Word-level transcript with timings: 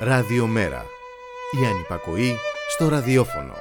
Ραδιομέρα. 0.00 0.84
Η 1.62 1.66
ανυπακοή 1.66 2.36
στο 2.68 2.88
ραδιόφωνο. 2.88 3.52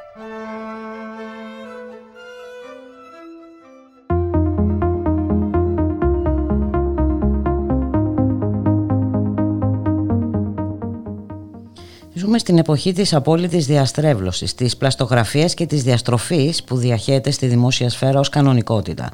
Ζούμε 12.14 12.38
στην 12.38 12.58
εποχή 12.58 12.94
της 12.94 13.14
απόλυτης 13.14 13.66
διαστρέβλωσης, 13.66 14.56
της 14.56 14.78
πλαστογραφίας 14.78 15.54
και 15.54 15.66
της 15.66 15.84
διαστροφής 15.84 16.64
που 16.64 16.78
διαχέεται 16.78 17.32
στη 17.32 17.48
δημόσια 17.48 17.90
σφαίρα 17.90 18.20
ως 18.20 18.30
κανονικότητα. 18.30 19.12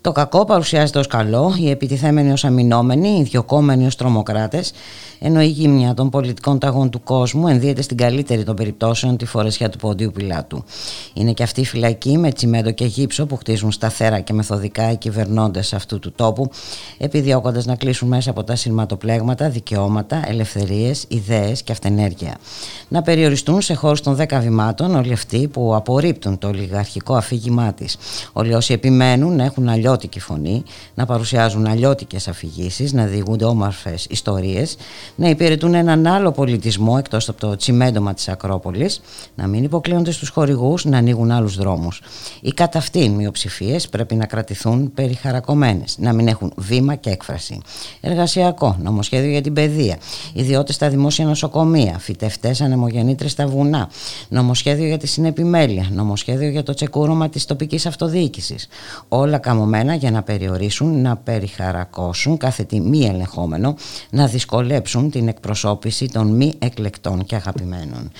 Το 0.00 0.12
κακό 0.12 0.44
παρουσιάζεται 0.44 0.98
ως 0.98 1.06
καλό, 1.06 1.54
οι 1.58 1.70
επιτιθέμενοι 1.70 2.32
ως 2.32 2.44
αμυνόμενοι, 2.44 3.08
οι 3.08 3.22
διωκόμενοι 3.22 3.86
ως 3.86 3.96
τρομοκράτες, 3.96 4.72
ενώ 5.26 5.40
η 5.40 5.46
γύμνια 5.46 5.94
των 5.94 6.10
πολιτικών 6.10 6.58
ταγών 6.58 6.90
του 6.90 7.02
κόσμου 7.02 7.48
ενδύεται 7.48 7.82
στην 7.82 7.96
καλύτερη 7.96 8.44
των 8.44 8.56
περιπτώσεων 8.56 9.16
τη 9.16 9.24
φορεσιά 9.24 9.68
του 9.68 9.78
πόντιου 9.78 10.10
πιλάτου. 10.14 10.64
Είναι 11.14 11.32
και 11.32 11.42
αυτή 11.42 11.60
η 11.60 11.64
φυλακή 11.64 12.18
με 12.18 12.32
τσιμέντο 12.32 12.70
και 12.70 12.84
γύψο 12.84 13.26
που 13.26 13.36
χτίζουν 13.36 13.72
σταθερά 13.72 14.20
και 14.20 14.32
μεθοδικά 14.32 14.90
οι 14.90 14.96
κυβερνώντες 14.96 15.72
αυτού 15.72 15.98
του 15.98 16.12
τόπου, 16.12 16.50
επιδιώκοντας 16.98 17.64
να 17.64 17.74
κλείσουν 17.74 18.08
μέσα 18.08 18.30
από 18.30 18.44
τα 18.44 18.56
σειρματοπλέγματα 18.56 19.48
δικαιώματα, 19.48 20.22
ελευθερίες, 20.26 21.04
ιδέες 21.08 21.62
και 21.62 21.72
αυτενέργεια. 21.72 22.36
Να 22.88 23.02
περιοριστούν 23.02 23.60
σε 23.60 23.74
χώρους 23.74 24.00
των 24.00 24.16
10 24.16 24.40
βημάτων 24.40 24.94
όλοι 24.94 25.12
αυτοί 25.12 25.48
που 25.48 25.74
απορρίπτουν 25.74 26.38
το 26.38 26.48
ολιγαρχικό 26.48 27.14
αφήγημά 27.14 27.72
της. 27.72 27.96
Όλοι 28.32 28.54
όσοι 28.54 28.72
επιμένουν 28.72 29.36
να 29.36 29.44
έχουν 29.44 29.68
αλλιώτικη 29.68 30.20
φωνή, 30.20 30.62
να 30.94 31.06
παρουσιάζουν 31.06 31.66
αλλιώτικες 31.66 32.28
αφηγήσεις, 32.28 32.92
να 32.92 33.04
διηγούνται 33.04 33.44
όμορφες 33.44 34.06
ιστορίες, 34.10 34.76
να 35.16 35.28
υπηρετούν 35.28 35.74
έναν 35.74 36.06
άλλο 36.06 36.32
πολιτισμό 36.32 36.96
εκτός 36.98 37.28
από 37.28 37.40
το 37.40 37.56
τσιμέντομα 37.56 38.14
της 38.14 38.28
Ακρόπολης, 38.28 39.00
να 39.34 39.46
μην 39.46 39.64
υποκλίνονται 39.64 40.10
στους 40.10 40.28
χορηγούς, 40.28 40.84
να 40.84 40.98
ανοίγουν 40.98 41.30
άλλους 41.30 41.56
δρόμους. 41.56 42.02
Οι 42.40 42.52
κατά 42.52 42.78
αυτήν 42.78 43.12
μειοψηφίες 43.12 43.88
πρέπει 43.88 44.14
να 44.14 44.26
κρατηθούν 44.26 44.92
περιχαρακωμένες, 44.94 45.96
να 45.98 46.12
μην 46.12 46.28
έχουν 46.28 46.52
βήμα 46.56 46.94
και 46.94 47.10
έκφραση. 47.10 47.60
Εργασιακό, 48.00 48.76
νομοσχέδιο 48.82 49.30
για 49.30 49.40
την 49.40 49.52
παιδεία, 49.52 49.98
ιδιώτες 50.32 50.74
στα 50.74 50.88
δημόσια 50.88 51.24
νοσοκομεία, 51.24 51.98
φυτευτές 51.98 52.60
ανεμογεννήτρες 52.60 53.30
στα 53.30 53.46
βουνά, 53.46 53.88
νομοσχέδιο 54.28 54.86
για 54.86 54.98
τη 54.98 55.06
συνεπιμέλεια, 55.06 55.88
νομοσχέδιο 55.92 56.48
για 56.48 56.62
το 56.62 56.74
τσεκούρωμα 56.74 57.28
της 57.28 57.44
τοπικής 57.44 57.86
αυτοδιοίκησης. 57.86 58.68
Όλα 59.08 59.38
καμωμένα 59.38 59.94
για 59.94 60.10
να 60.10 60.22
περιορίσουν, 60.22 61.00
να 61.00 61.16
περιχαρακώσουν 61.16 62.36
κάθε 62.36 62.64
τι 62.64 62.80
μη 62.80 63.04
ελεγχόμενο, 63.04 63.74
να 64.10 64.26
δυσκολέψουν 64.26 64.93
την 65.02 65.28
εκπροσώπηση 65.28 66.08
των 66.08 66.26
μη 66.36 66.54
εκλεκτών 66.58 67.24
και 67.24 67.34
αγαπημένων. 67.34 68.10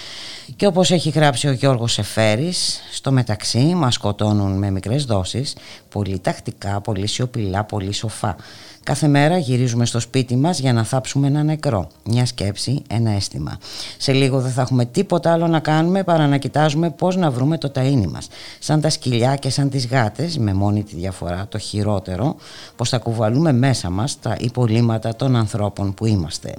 Και 0.56 0.67
όπως 0.67 0.91
έχει 0.91 1.11
γράψει 1.11 1.48
ο 1.48 1.53
Γιώργος 1.53 1.98
Εφέρης, 1.98 2.80
στο 2.92 3.12
μεταξύ 3.12 3.58
μας 3.58 3.94
σκοτώνουν 3.94 4.58
με 4.58 4.70
μικρές 4.70 5.05
δόσεις, 5.05 5.56
πολύ 5.89 6.19
τακτικά, 6.19 6.80
πολύ 6.80 7.06
σιωπηλά, 7.06 7.64
πολύ 7.64 7.92
σοφά. 7.92 8.36
Κάθε 8.84 9.08
μέρα 9.08 9.38
γυρίζουμε 9.38 9.86
στο 9.86 10.00
σπίτι 10.00 10.36
μας 10.36 10.58
για 10.58 10.72
να 10.72 10.84
θάψουμε 10.84 11.27
ένα 11.27 11.42
νεκρό. 11.42 11.88
Μια 12.04 12.27
σκέψη, 12.27 12.82
ένα 12.86 13.10
αίσθημα. 13.10 13.58
Σε 13.98 14.12
λίγο 14.12 14.40
δεν 14.40 14.50
θα 14.52 14.62
έχουμε 14.62 14.84
τίποτα 14.84 15.32
άλλο 15.32 15.46
να 15.46 15.60
κάνουμε 15.60 16.04
παρά 16.04 16.27
να 16.27 16.36
κοιτάζουμε 16.36 16.90
πώς 16.90 17.16
να 17.16 17.30
βρούμε 17.30 17.58
το 17.58 17.72
ταΐνι 17.74 18.06
μας. 18.06 18.28
Σαν 18.58 18.80
τα 18.80 18.90
σκυλιά 18.90 19.36
και 19.36 19.50
σαν 19.50 19.70
τις 19.70 19.86
γάτες, 19.86 20.38
με 20.38 20.55
μόνη 20.55 20.82
τη 20.82 20.96
διαφορά, 20.96 21.46
το 21.48 21.58
χειρότερο, 21.58 22.36
πως 22.77 22.88
θα 22.88 22.98
κουβαλούμε 22.98 23.52
μέσα 23.52 23.90
μας 23.90 24.20
τα 24.20 24.36
υπολείμματα 24.39 25.16
των 25.16 25.36
ανθρώπων 25.36 25.95
που 25.95 26.06
είμαστε. 26.06 26.55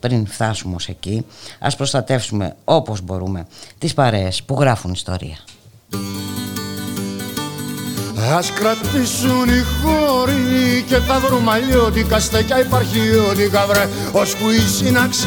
Πριν 0.00 0.26
φτάσουμε 0.26 0.74
ως 0.74 0.88
εκεί, 0.88 1.26
ας 1.58 1.76
προστατεύσουμε 1.76 2.56
όπως 2.64 3.00
μπορούμε 3.00 3.46
τις 3.78 3.94
παρέες 3.94 4.42
που 4.42 4.56
γράφουν 4.60 4.92
ιστορία. 4.92 5.36
Ας 8.28 8.52
κρατήσουν 8.52 9.48
οι 9.48 9.64
χώροι 9.82 10.84
και 10.86 10.96
θα 10.96 11.20
βρούμε 11.26 11.50
αλλιώτικα 11.52 12.18
στεκιά 12.18 12.60
υπαρχιώτικα 12.60 13.66
βρε 13.68 13.88
Ώσπου 14.12 14.50
η 14.50 14.60
σύναξη 14.76 15.26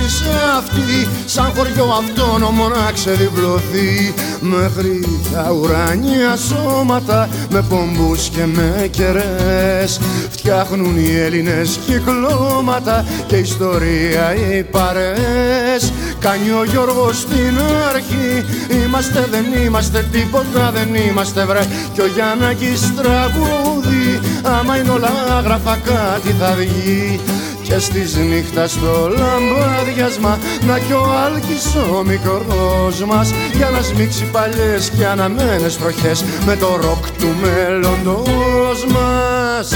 αυτή 0.57 1.07
σαν 1.25 1.51
χωριό 1.55 1.85
αυτόνομο 2.01 2.67
να 2.67 2.91
ξεδιπλωθεί. 2.91 4.13
Μέχρι 4.39 5.21
τα 5.33 5.51
ουράνια 5.51 6.35
σώματα 6.35 7.29
με 7.49 7.61
πομπούς 7.61 8.29
και 8.29 8.45
με 8.45 8.87
κερές 8.91 9.99
Φτιάχνουν 10.29 10.97
οι 10.97 11.15
Έλληνες 11.19 11.79
κυκλώματα 11.85 13.05
και 13.27 13.35
ιστορία 13.35 14.35
οι 14.35 14.63
παρές 14.63 15.93
Κάνει 16.19 16.49
ο 16.49 16.63
Γιώργος 16.63 17.19
στην 17.19 17.59
αρχή 17.89 18.45
Είμαστε 18.83 19.27
δεν 19.31 19.45
είμαστε 19.63 20.07
τίποτα 20.11 20.71
δεν 20.73 20.95
είμαστε 20.95 21.45
βρε. 21.45 21.61
Κι 21.93 22.01
ο 22.01 22.07
Γιάννακης 22.07 22.82
τραγούδι. 22.91 24.19
Άμα 24.43 24.77
είναι 24.77 24.89
όλα 24.89 25.09
άγραφα 25.37 25.75
κάτι 25.75 26.35
θα 26.39 26.53
βγει. 26.57 27.19
Και 27.63 27.79
στις 27.79 28.15
νύχτας 28.15 28.71
στο 28.71 29.09
λαμπάδιασμα 29.17 30.39
Να 30.67 30.79
κι 30.79 30.93
ο 30.93 31.05
Άλκης 31.25 31.75
ο 31.75 32.03
μικρός 32.03 33.03
μας. 33.05 33.33
Για 33.53 33.69
να 33.69 33.81
σμίξει 33.81 34.23
παλιές 34.23 34.89
και 34.97 35.05
αναμένες 35.05 35.77
τροχές 35.77 36.23
Με 36.45 36.55
το 36.55 36.67
ροκ 36.81 37.05
του 37.19 37.35
μέλλοντος 37.41 38.85
μας 38.85 39.71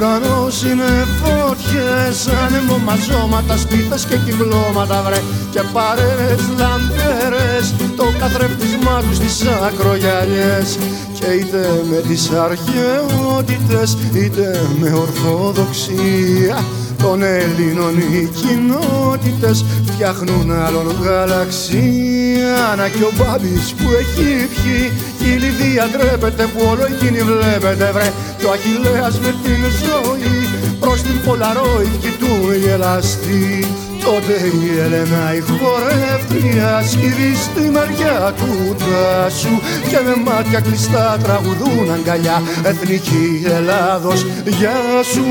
ουρανός 0.00 0.62
είναι 0.62 1.06
φωτιές, 1.20 2.28
άνεμο 2.44 2.78
μαζώματα, 2.78 3.56
σπίθες 3.56 4.04
και 4.04 4.16
κυκλώματα 4.16 5.02
βρε. 5.02 5.20
Και 5.50 5.62
παρέες 5.72 6.42
λαμπέρες, 6.58 7.74
το 7.96 8.04
καθρέφτισμά 8.18 9.02
τους 9.08 9.16
στις 9.16 9.42
ακρογιαλιές. 9.66 10.78
Και 11.18 11.26
είτε 11.26 11.82
με 11.90 11.96
τις 12.08 12.30
αρχαιότητες 12.30 13.96
είτε 14.14 14.66
με 14.80 14.92
ορθοδοξία 14.92 16.64
των 17.02 17.22
Ελλήνων 17.22 17.98
οι 17.98 18.30
κοινότητες 18.40 19.64
φτιάχνουν 19.84 20.50
άλλον 20.50 20.86
γαλαξία. 21.02 22.74
Να 22.76 22.88
και 22.88 23.02
ο 23.02 23.12
Μπάμπης 23.16 23.74
που 23.78 23.86
έχει 24.00 24.46
πιει 24.46 24.90
κι 25.18 25.24
η 25.24 25.38
Λιδία 25.42 25.88
ντρέπεται 25.90 26.44
που 26.52 26.66
όλο 26.70 26.84
εκείνη 26.92 27.22
βλέπετε 27.22 27.90
βρε. 27.92 28.12
Το 28.42 28.50
Αχιλέας 28.50 29.20
με 29.20 29.34
την 29.44 29.62
ζωή 29.84 30.48
προς 30.80 31.02
την 31.02 31.20
Πολαρόικη 31.24 32.12
του 32.20 32.32
γελαστή. 32.64 33.66
Τότε 34.04 34.32
η 34.62 34.78
Έλενα 34.84 35.34
η 35.34 35.40
χορεύτρια 35.40 36.82
σκύβει 36.90 37.34
στη 37.34 37.60
μεριά 37.60 38.34
του 38.38 38.76
τάσου 38.78 39.56
και 39.88 39.98
με 40.04 40.14
μάτια 40.24 40.60
κλειστά 40.60 41.16
τραγουδούν 41.22 41.90
αγκαλιά. 41.94 42.42
Εθνική 42.62 43.42
Ελλάδος, 43.56 44.26
γεια 44.44 44.80
σου 45.12 45.24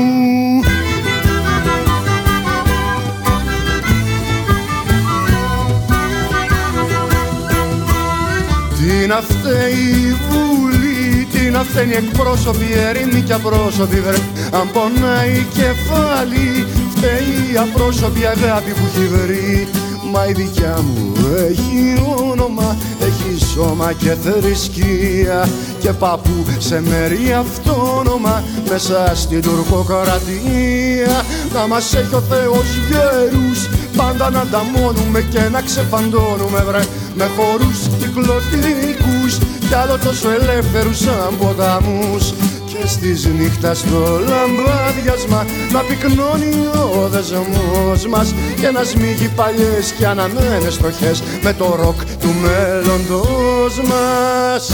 Τι 8.90 9.06
να 9.06 9.20
φταίει 9.20 9.82
η 10.08 10.16
Βουλή, 10.28 11.26
τι 11.32 11.50
να 11.50 11.62
φταίνει 11.62 11.94
εκπρόσωποι, 11.94 12.66
ερήμοι 12.88 13.20
και 13.20 13.32
απρόσωποι 13.32 14.00
βρε. 14.00 14.16
Αν 14.50 14.70
πονάει 14.72 15.30
η 15.30 15.46
κεφάλι, 15.54 16.66
φταίει 16.94 17.52
η 17.52 17.56
απρόσωπη 17.56 18.26
αγάπη 18.26 18.70
που 18.70 18.84
έχει 18.90 19.06
βρει. 19.06 19.68
Μα 20.12 20.26
η 20.26 20.32
δικιά 20.32 20.78
μου 20.82 21.12
έχει 21.48 22.02
όνομα, 22.30 22.76
έχει 23.00 23.44
σώμα 23.44 23.92
και 23.92 24.14
θρησκεία. 24.22 25.48
Και 25.78 25.92
παππού 25.92 26.44
σε 26.58 26.80
μέρη 26.80 27.32
αυτόνομα 27.32 28.44
μέσα 28.68 29.12
στην 29.14 29.42
τουρκοκρατία. 29.42 31.24
Να 31.54 31.66
μας 31.66 31.94
έχει 31.94 32.14
ο 32.14 32.22
Θεός 32.30 32.66
γέρους 32.88 33.68
πάντα 33.96 34.30
να 34.30 34.40
ανταμώνουμε 34.40 35.20
και 35.20 35.40
να 35.50 35.60
ξεφαντώνουμε 35.60 36.64
βρε 36.68 36.80
με 37.20 37.30
χορούς 37.36 37.78
κυκλωτικούς 37.98 39.38
κι 39.68 39.74
άλλο 39.74 39.98
τόσο 40.04 40.30
ελεύθερους 40.30 40.98
σαν 40.98 41.38
ποταμούς 41.38 42.34
και 42.66 42.86
στις 42.86 43.26
νύχτας 43.26 43.78
στο 43.78 44.20
λαμπάδιασμα 44.28 45.46
να 45.72 45.80
πυκνώνει 45.80 46.66
ο 46.94 47.08
δεσμός 47.08 48.06
μας 48.06 48.34
και 48.60 48.70
να 48.70 48.84
σμίγει 48.84 49.28
παλιές 49.36 49.92
και 49.98 50.06
αναμένες 50.06 50.78
τροχές 50.78 51.22
με 51.42 51.52
το 51.52 51.74
ροκ 51.82 52.04
του 52.20 52.34
μέλλοντος 52.42 53.80
μας. 53.88 54.70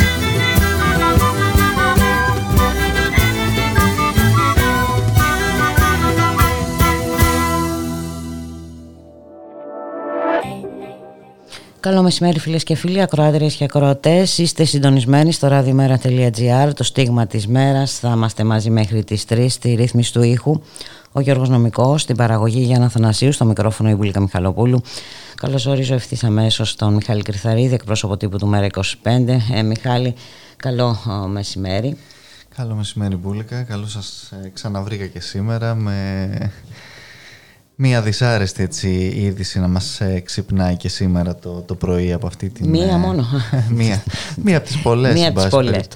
Καλό 11.86 12.02
μεσημέρι 12.02 12.38
φίλες 12.38 12.62
και 12.62 12.74
φίλοι, 12.74 13.02
ακροάτριες 13.02 13.54
και 13.54 13.64
ακροατές. 13.64 14.38
Είστε 14.38 14.64
συντονισμένοι 14.64 15.32
στο 15.32 15.48
radiomera.gr, 15.50 16.70
το 16.74 16.84
στίγμα 16.84 17.26
της 17.26 17.46
μέρας. 17.46 17.98
Θα 17.98 18.12
είμαστε 18.14 18.44
μαζί 18.44 18.70
μέχρι 18.70 19.04
τις 19.04 19.24
3 19.28 19.46
στη 19.48 19.74
ρύθμιση 19.74 20.12
του 20.12 20.22
ήχου. 20.22 20.60
Ο 21.12 21.20
Γιώργος 21.20 21.48
Νομικός, 21.48 22.02
στην 22.02 22.16
παραγωγή 22.16 22.60
Γιάννα 22.60 22.88
Θανασίου, 22.88 23.32
στο 23.32 23.44
μικρόφωνο 23.44 23.90
η 23.90 23.94
Βουλίκα 23.94 24.20
Μιχαλοπούλου. 24.20 24.80
Καλώς 25.34 25.66
ορίζω 25.66 25.94
ευθύς 25.94 26.24
αμέσως 26.24 26.76
τον 26.76 26.94
Μιχάλη 26.94 27.22
Κρυθαρίδη, 27.22 27.74
εκπρόσωπο 27.74 28.16
τύπου 28.16 28.38
του 28.38 28.46
ΜΕΡΑ 28.46 28.66
25. 28.66 29.42
Ε, 29.52 29.62
Μιχάλη, 29.62 30.14
καλό 30.56 30.98
μεσημέρι. 31.28 31.96
Καλό 32.56 32.74
μεσημέρι 32.74 33.16
Μπούλικα, 33.16 33.62
καλό 33.62 33.86
σας 33.86 34.32
ε, 34.44 34.48
ξαναβρήκα 34.48 35.06
και 35.06 35.20
σήμερα 35.20 35.74
με 35.74 36.28
Μία 37.78 38.02
δυσάρεστη 38.02 38.62
έτσι, 38.62 38.88
είδηση 39.16 39.60
να 39.60 39.68
μας 39.68 40.00
ε, 40.00 40.20
ξυπνάει 40.20 40.76
και 40.76 40.88
σήμερα 40.88 41.34
το, 41.34 41.62
το 41.66 41.74
πρωί 41.74 42.12
από 42.12 42.26
αυτή 42.26 42.48
την... 42.48 42.68
Μία 42.68 42.92
ε, 42.92 42.96
μόνο. 42.96 43.24
μία, 43.78 44.02
μία 44.36 44.56
από 44.56 44.66
τις 44.66 44.78
πολλές, 44.78 45.14
μία 45.14 45.28
από 45.28 45.40
τις 45.40 45.48
πολλές. 45.48 45.88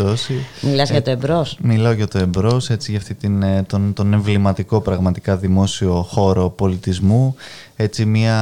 Μιλάς 0.61 0.91
για 0.91 1.03
το 1.03 1.11
εμπρός. 1.11 1.59
Μιλάω 1.63 1.93
για 1.93 2.09
το 2.09 2.19
εμπρός, 2.19 2.71
έτσι, 2.71 2.91
για 2.91 3.01
αυτή 3.01 3.15
την, 3.15 3.45
τον, 3.67 3.93
τον 3.93 4.13
εμβληματικό 4.13 4.81
πραγματικά 4.81 5.37
δημόσιο 5.37 6.03
χώρο 6.03 6.51
πολιτισμού. 6.51 7.35
Έτσι 7.77 8.05
μια 8.05 8.37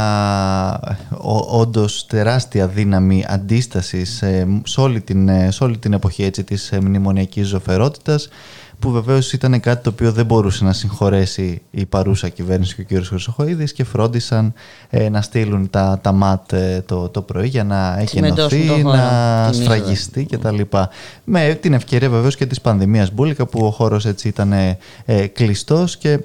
ο, 1.20 1.58
όντως 1.61 2.06
τεράστια 2.06 2.69
δύναμη 2.69 3.25
αντίστασης 3.29 4.23
σε, 4.64 4.81
όλη 4.81 5.00
την, 5.00 5.31
σε 5.49 5.64
όλη 5.64 5.79
την 5.79 5.93
εποχή 5.93 6.23
έτσι, 6.23 6.44
της 6.44 6.73
μνημονιακής 6.81 7.46
ζωφερότητας 7.46 8.29
που 8.78 8.90
βεβαίως 8.90 9.32
ήταν 9.32 9.60
κάτι 9.60 9.82
το 9.82 9.90
οποίο 9.90 10.12
δεν 10.12 10.26
μπορούσε 10.26 10.64
να 10.64 10.72
συγχωρέσει 10.72 11.62
η 11.70 11.86
παρούσα 11.86 12.28
κυβέρνηση 12.28 12.84
και 12.84 12.96
ο 12.96 13.00
κ. 13.00 13.04
Χρυσοχοίδης 13.04 13.72
και 13.72 13.84
φρόντισαν 13.84 14.52
ε, 14.90 15.08
να 15.08 15.22
στείλουν 15.22 15.70
τα, 15.70 15.98
τα 16.02 16.12
ΜΑΤ 16.12 16.52
ε, 16.52 16.82
το, 16.86 17.08
το 17.08 17.22
πρωί 17.22 17.48
για 17.48 17.64
να 17.64 17.98
εκενωθεί, 17.98 18.82
να 18.82 19.50
σφραγιστεί 19.52 20.25
κτλ. 20.25 20.60
Με 21.25 21.58
την 21.60 21.72
ευκαιρία 21.72 22.10
βεβαίως 22.10 22.36
και 22.36 22.46
της 22.46 22.60
πανδημίας 22.60 23.12
Μπούλικα 23.12 23.46
που 23.46 23.66
ο 23.66 23.70
χώρος 23.70 24.04
έτσι 24.04 24.28
ήταν 24.28 24.52
ε, 24.52 24.78
ε 25.04 25.26
κλειστός 25.26 25.96
και 25.96 26.19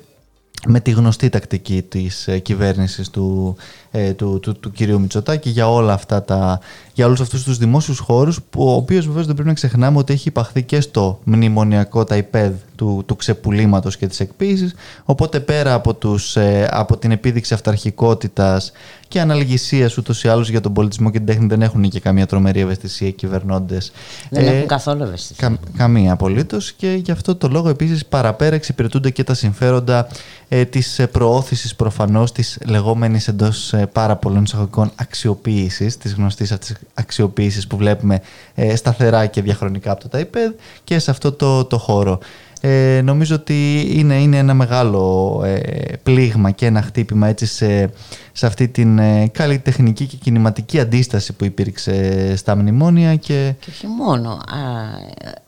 με 0.68 0.80
τη 0.80 0.92
γνωστή 0.92 1.30
τακτική 1.30 1.82
της 1.82 2.28
ε, 2.28 2.40
κυβέρνησης 2.40 3.10
του, 3.10 3.56
ε, 3.96 4.14
του, 4.14 4.40
του, 4.42 4.60
του, 4.60 4.72
κυρίου 4.72 5.00
Μητσοτάκη 5.00 5.50
για 5.50 5.72
όλα 5.72 5.94
αυτά 5.94 6.24
τα, 6.24 6.60
για 6.94 7.06
όλους 7.06 7.22
αυτούς 7.22 7.44
τους 7.44 7.58
δημόσιους 7.58 8.00
χώρους 8.00 8.42
που, 8.50 8.68
ο 8.68 8.74
οποίος 8.74 9.08
βεβαίως 9.08 9.26
δεν 9.26 9.34
πρέπει 9.34 9.50
να 9.50 9.56
ξεχνάμε 9.56 9.98
ότι 9.98 10.14
έχει 10.14 10.28
υπαχθεί 10.28 10.64
και 10.64 10.82
στο 10.82 11.20
μνημονιακό 11.24 12.04
ταϊπέδ 12.04 12.54
του, 12.76 13.04
του 13.06 13.16
ξεπουλήματος 13.16 13.98
και 13.98 14.08
της 14.08 14.20
εκποίησης 14.20 14.76
οπότε 15.04 15.40
πέρα 15.40 15.74
από, 15.74 15.94
τους, 15.94 16.36
ε, 16.36 16.68
από 16.72 16.98
την 16.98 17.12
επίδειξη 17.12 17.54
αυταρχικότητας 17.54 18.72
και 19.08 19.20
αναλγησίας 19.20 19.98
ούτως 19.98 20.24
ή 20.24 20.28
άλλως 20.28 20.50
για 20.50 20.62
τον 20.62 20.74
πολιτισμό 20.74 21.10
και 21.10 21.18
την 21.18 21.28
τέχνη 21.28 21.48
δεν 21.48 21.62
έχουν 21.62 21.90
και 21.90 22.00
καμία 22.00 22.26
τρομερή 22.26 22.60
ευαισθησία 22.60 23.08
οι 23.08 23.12
κυβερνώντες. 23.12 23.92
Δεν 24.30 24.48
ε, 24.48 24.50
έχουν 24.50 24.68
καθόλου 24.68 25.04
ευαισθησία. 25.04 25.48
Κα, 25.48 25.58
καμία 25.78 26.12
απολύτως 26.12 26.72
και 26.72 27.02
γι' 27.04 27.12
αυτό 27.12 27.36
το 27.36 27.48
λόγο 27.48 27.70
επίσης 27.70 28.06
παραπέρα 28.06 28.56
εξυπηρετούνται 28.56 29.10
και 29.10 29.24
τα 29.24 29.34
συμφέροντα 29.34 30.08
ε, 30.50 30.66
της 30.66 31.02
προώθησης 31.12 31.76
προφανώς 31.76 32.32
της 32.32 32.58
λεγόμενης 32.66 33.28
εντός 33.28 33.74
ε, 33.74 33.83
πάρα 33.88 34.16
πολλών 34.16 34.44
εισαγωγικών 34.44 34.92
αξιοποίησης, 34.96 35.98
της 35.98 36.14
γνωστής 36.14 36.52
αυτής 36.52 36.76
αξιοποίησης 36.94 37.68
που 37.68 37.78
βλέπουμε 37.78 38.22
ε, 38.56 38.76
σταθερά 38.76 39.26
και 39.26 39.42
διαχρονικά 39.42 39.92
από 39.92 40.02
το 40.02 40.08
ΤΑΙΠΕΔ 40.08 40.52
και 40.84 41.00
σε 41.00 41.12
αυτό 41.12 41.32
το, 41.32 41.66
το 41.66 41.78
χώρο. 41.78 42.20
Ε, 42.66 43.02
νομίζω 43.04 43.36
ότι 43.36 43.88
είναι, 43.94 44.16
είναι 44.16 44.38
ένα 44.38 44.54
μεγάλο 44.54 45.42
ε, 45.46 45.60
πλήγμα 46.04 46.52
και 46.52 46.66
ένα 46.66 46.82
χτύπημα 46.82 47.28
έτσι 47.28 47.46
σε, 47.46 47.92
σε 48.32 48.46
αυτή 48.46 48.68
την 48.68 49.00
ε, 49.00 49.28
καλλιτεχνική 49.28 50.06
και 50.06 50.16
κινηματική 50.16 50.80
αντίσταση 50.80 51.34
που 51.34 51.46
υπήρξε 51.46 52.36
στα 52.36 52.56
μνημόνια 52.56 53.16
και... 53.16 53.54
Και 53.60 53.70
όχι 53.70 53.88
μόνο. 53.88 54.30
Α, 54.30 54.40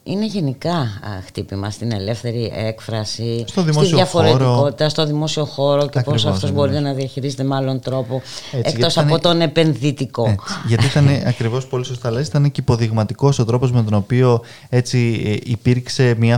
είναι 0.03 0.25
γενικά 0.25 0.88
χτύπημα 1.25 1.69
στην 1.69 1.91
ελεύθερη 1.91 2.51
έκφραση, 2.56 3.45
στο 3.47 3.65
στη 3.71 3.85
διαφορετικότητα, 3.85 4.75
χώρο. 4.77 4.89
στο 4.89 5.06
δημόσιο 5.06 5.45
χώρο 5.45 5.88
και 5.88 6.00
πώς 6.00 6.25
αυτός 6.25 6.51
μπορεί 6.51 6.79
να 6.79 6.94
διαχειρίζεται 6.94 7.44
με 7.44 7.56
άλλον 7.56 7.79
τρόπο 7.79 8.21
έτσι, 8.51 8.73
εκτός 8.75 8.97
από 8.97 9.19
τον 9.19 9.41
επενδυτικό. 9.41 10.27
Έτσι, 10.27 10.53
γιατί 10.67 10.85
ήταν 10.85 11.07
ακριβώς 11.31 11.67
πολύ 11.67 11.85
σωστά 11.85 12.12
λες, 12.12 12.27
ήταν 12.27 12.51
και 12.51 12.62
υποδειγματικός 12.62 13.39
ο 13.39 13.45
τρόπος 13.45 13.71
με 13.71 13.83
τον 13.83 13.94
οποίο 13.94 14.41
έτσι 14.69 15.21
ε, 15.25 15.51
υπήρξε 15.51 16.15
μια 16.17 16.35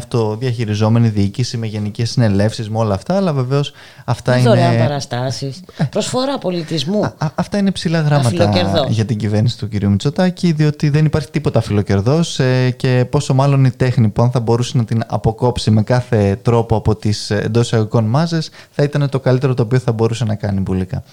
αυτοδιαχειριζόμενη 0.72 1.08
διοίκηση 1.08 1.58
με 1.58 1.68
γενικές 1.68 2.10
συνελεύσεις 2.10 2.70
με 2.70 2.78
όλα 2.78 2.94
αυτά, 2.94 3.16
αλλά 3.16 3.34
βεβαίως 3.34 3.72
αυτά 4.06 4.38
είναι... 4.38 4.50
Δωρεάν 4.50 4.78
παραστάσεις, 4.78 5.62
ε. 5.78 5.84
προσφορά 5.84 6.38
πολιτισμού. 6.38 7.04
Α, 7.04 7.14
αυτά 7.36 7.58
είναι 7.58 7.72
ψηλά 7.72 8.02
γράμματα 8.02 8.52
για 8.88 9.06
την 9.06 9.18
κυβέρνηση 9.18 9.58
του 9.58 9.70
κ. 9.70 9.84
Μητσοτάκη, 9.84 10.52
διότι 10.52 10.90
δεν 10.90 11.06
υπάρχει 11.06 11.30
τίποτα 11.30 11.62
φιλοκερδός 11.62 12.40
ε, 12.40 12.72
και 12.72 13.06
πόσο 13.10 13.34
μάλλον 13.34 13.66
η 13.66 13.72
τέχνη 13.72 14.10
που 14.10 14.22
αν 14.22 14.32
θα 14.32 14.40
μπορούσε 14.40 14.78
να 14.78 14.86
την 14.86 15.04
αποκόψει 15.08 15.72
με 15.72 15.84
κάθε 15.84 16.40
τρόπο 16.42 16.76
από 16.76 16.96
τις 16.96 17.30
εντός 17.30 17.66
εισαγωγικών 17.66 18.06
μάζες 18.06 18.50
θα 18.72 18.84
ήταν 18.84 19.10
το 19.10 19.20
καλύτερο 19.20 19.54
το 19.54 19.64
οποίο 19.64 19.80
θα 19.80 19.92
μπορούσε 19.92 20.26
να 20.26 20.36
κάνει 20.36 20.60
μπουλίκα. 20.60 21.04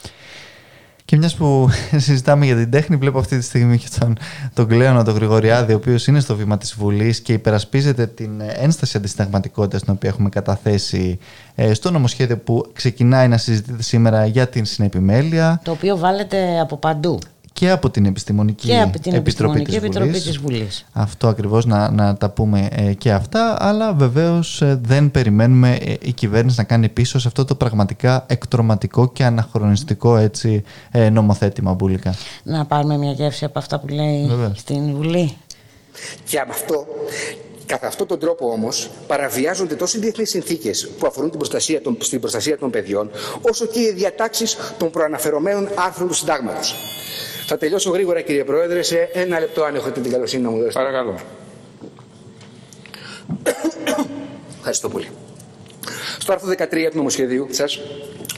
Και 1.04 1.16
μιας 1.16 1.34
που 1.34 1.68
συζητάμε 1.96 2.44
για 2.44 2.56
την 2.56 2.70
τέχνη, 2.70 2.96
βλέπω 2.96 3.18
αυτή 3.18 3.38
τη 3.38 3.44
στιγμή 3.44 3.78
και 3.78 3.88
τον, 3.98 4.16
τον 4.54 4.66
Κλέωνα, 4.66 5.04
τον 5.04 5.14
Γρηγοριάδη, 5.14 5.72
ο 5.72 5.76
οποίος 5.76 6.06
είναι 6.06 6.20
στο 6.20 6.36
βήμα 6.36 6.58
της 6.58 6.74
Βουλής 6.74 7.20
και 7.20 7.32
υπερασπίζεται 7.32 8.06
την 8.06 8.40
ένσταση 8.40 8.96
αντισυνταγματικότητα 8.96 9.78
την 9.78 9.92
οποία 9.92 10.08
έχουμε 10.08 10.28
καταθέσει 10.28 11.18
ε, 11.54 11.74
στο 11.74 11.90
νομοσχέδιο 11.90 12.38
που 12.38 12.70
ξεκινάει 12.72 13.28
να 13.28 13.36
συζητείται 13.36 13.82
σήμερα 13.82 14.26
για 14.26 14.48
την 14.48 14.64
συνεπιμέλεια. 14.64 15.60
Το 15.64 15.70
οποίο 15.70 15.96
βάλετε 15.96 16.60
από 16.60 16.76
παντού 16.76 17.18
και 17.54 17.70
από 17.70 17.90
την 17.90 18.06
Επιστημονική, 18.06 18.66
και 18.66 18.80
από 18.80 19.00
την 19.00 19.14
Επιτροπή, 19.14 19.66
Επιτροπή 19.74 20.10
της, 20.10 20.38
Βουλής. 20.38 20.86
Αυτό 20.92 21.28
ακριβώς 21.28 21.66
να, 21.66 21.90
να 21.90 22.16
τα 22.16 22.30
πούμε 22.30 22.68
ε, 22.70 22.92
και 22.92 23.12
αυτά, 23.12 23.56
αλλά 23.58 23.92
βεβαίως 23.92 24.62
ε, 24.62 24.80
δεν 24.82 25.10
περιμένουμε 25.10 25.74
ε, 25.74 25.94
η 26.00 26.12
κυβέρνηση 26.12 26.58
να 26.58 26.64
κάνει 26.64 26.88
πίσω 26.88 27.18
σε 27.18 27.28
αυτό 27.28 27.44
το 27.44 27.54
πραγματικά 27.54 28.24
εκτροματικό 28.28 29.08
και 29.08 29.24
αναχρονιστικό 29.24 30.16
έτσι, 30.16 30.62
νομοθέτημα 31.12 31.72
μπουλικά. 31.72 32.14
Να 32.42 32.64
πάρουμε 32.64 32.96
μια 32.96 33.12
γεύση 33.12 33.44
από 33.44 33.58
αυτά 33.58 33.80
που 33.80 33.88
λέει 33.88 34.30
στην 34.54 34.94
Βουλή. 34.94 35.36
Και 36.24 36.38
από 36.38 36.52
αυτό 36.52 36.86
Κατά 37.66 37.86
αυτόν 37.86 38.06
τον 38.06 38.18
τρόπο 38.18 38.50
όμως 38.50 38.90
παραβιάζονται 39.06 39.74
τόσο 39.74 39.98
οι 39.98 40.00
διεθνείς 40.00 40.30
συνθήκες 40.30 40.88
που 40.98 41.06
αφορούν 41.06 41.30
την 41.30 41.38
προστασία 41.38 41.80
των, 41.82 41.96
στην 42.00 42.20
προστασία 42.20 42.58
των 42.58 42.70
παιδιών, 42.70 43.10
όσο 43.40 43.66
και 43.66 43.80
οι 43.80 43.92
διατάξεις 43.92 44.56
των 44.78 44.90
προαναφερομένων 44.90 45.68
άρθρων 45.74 46.08
του 46.08 46.14
Συντάγματος. 46.14 46.74
Θα 47.46 47.56
τελειώσω 47.58 47.90
γρήγορα 47.90 48.20
κύριε 48.20 48.44
Πρόεδρε 48.44 48.82
σε 48.82 49.08
ένα 49.12 49.40
λεπτό 49.40 49.64
αν 49.64 49.74
έχετε 49.74 50.00
την 50.00 50.10
καλοσύνη 50.10 50.42
να 50.42 50.50
μου 50.50 50.56
δώσετε. 50.56 50.74
Παρακαλώ. 50.74 51.18
Ευχαριστώ 54.56 54.88
πολύ. 54.88 55.08
Στο 56.18 56.32
άρθρο 56.32 56.50
13 56.50 56.88
του 56.90 56.96
νομοσχεδίου 56.96 57.46
σας 57.50 57.80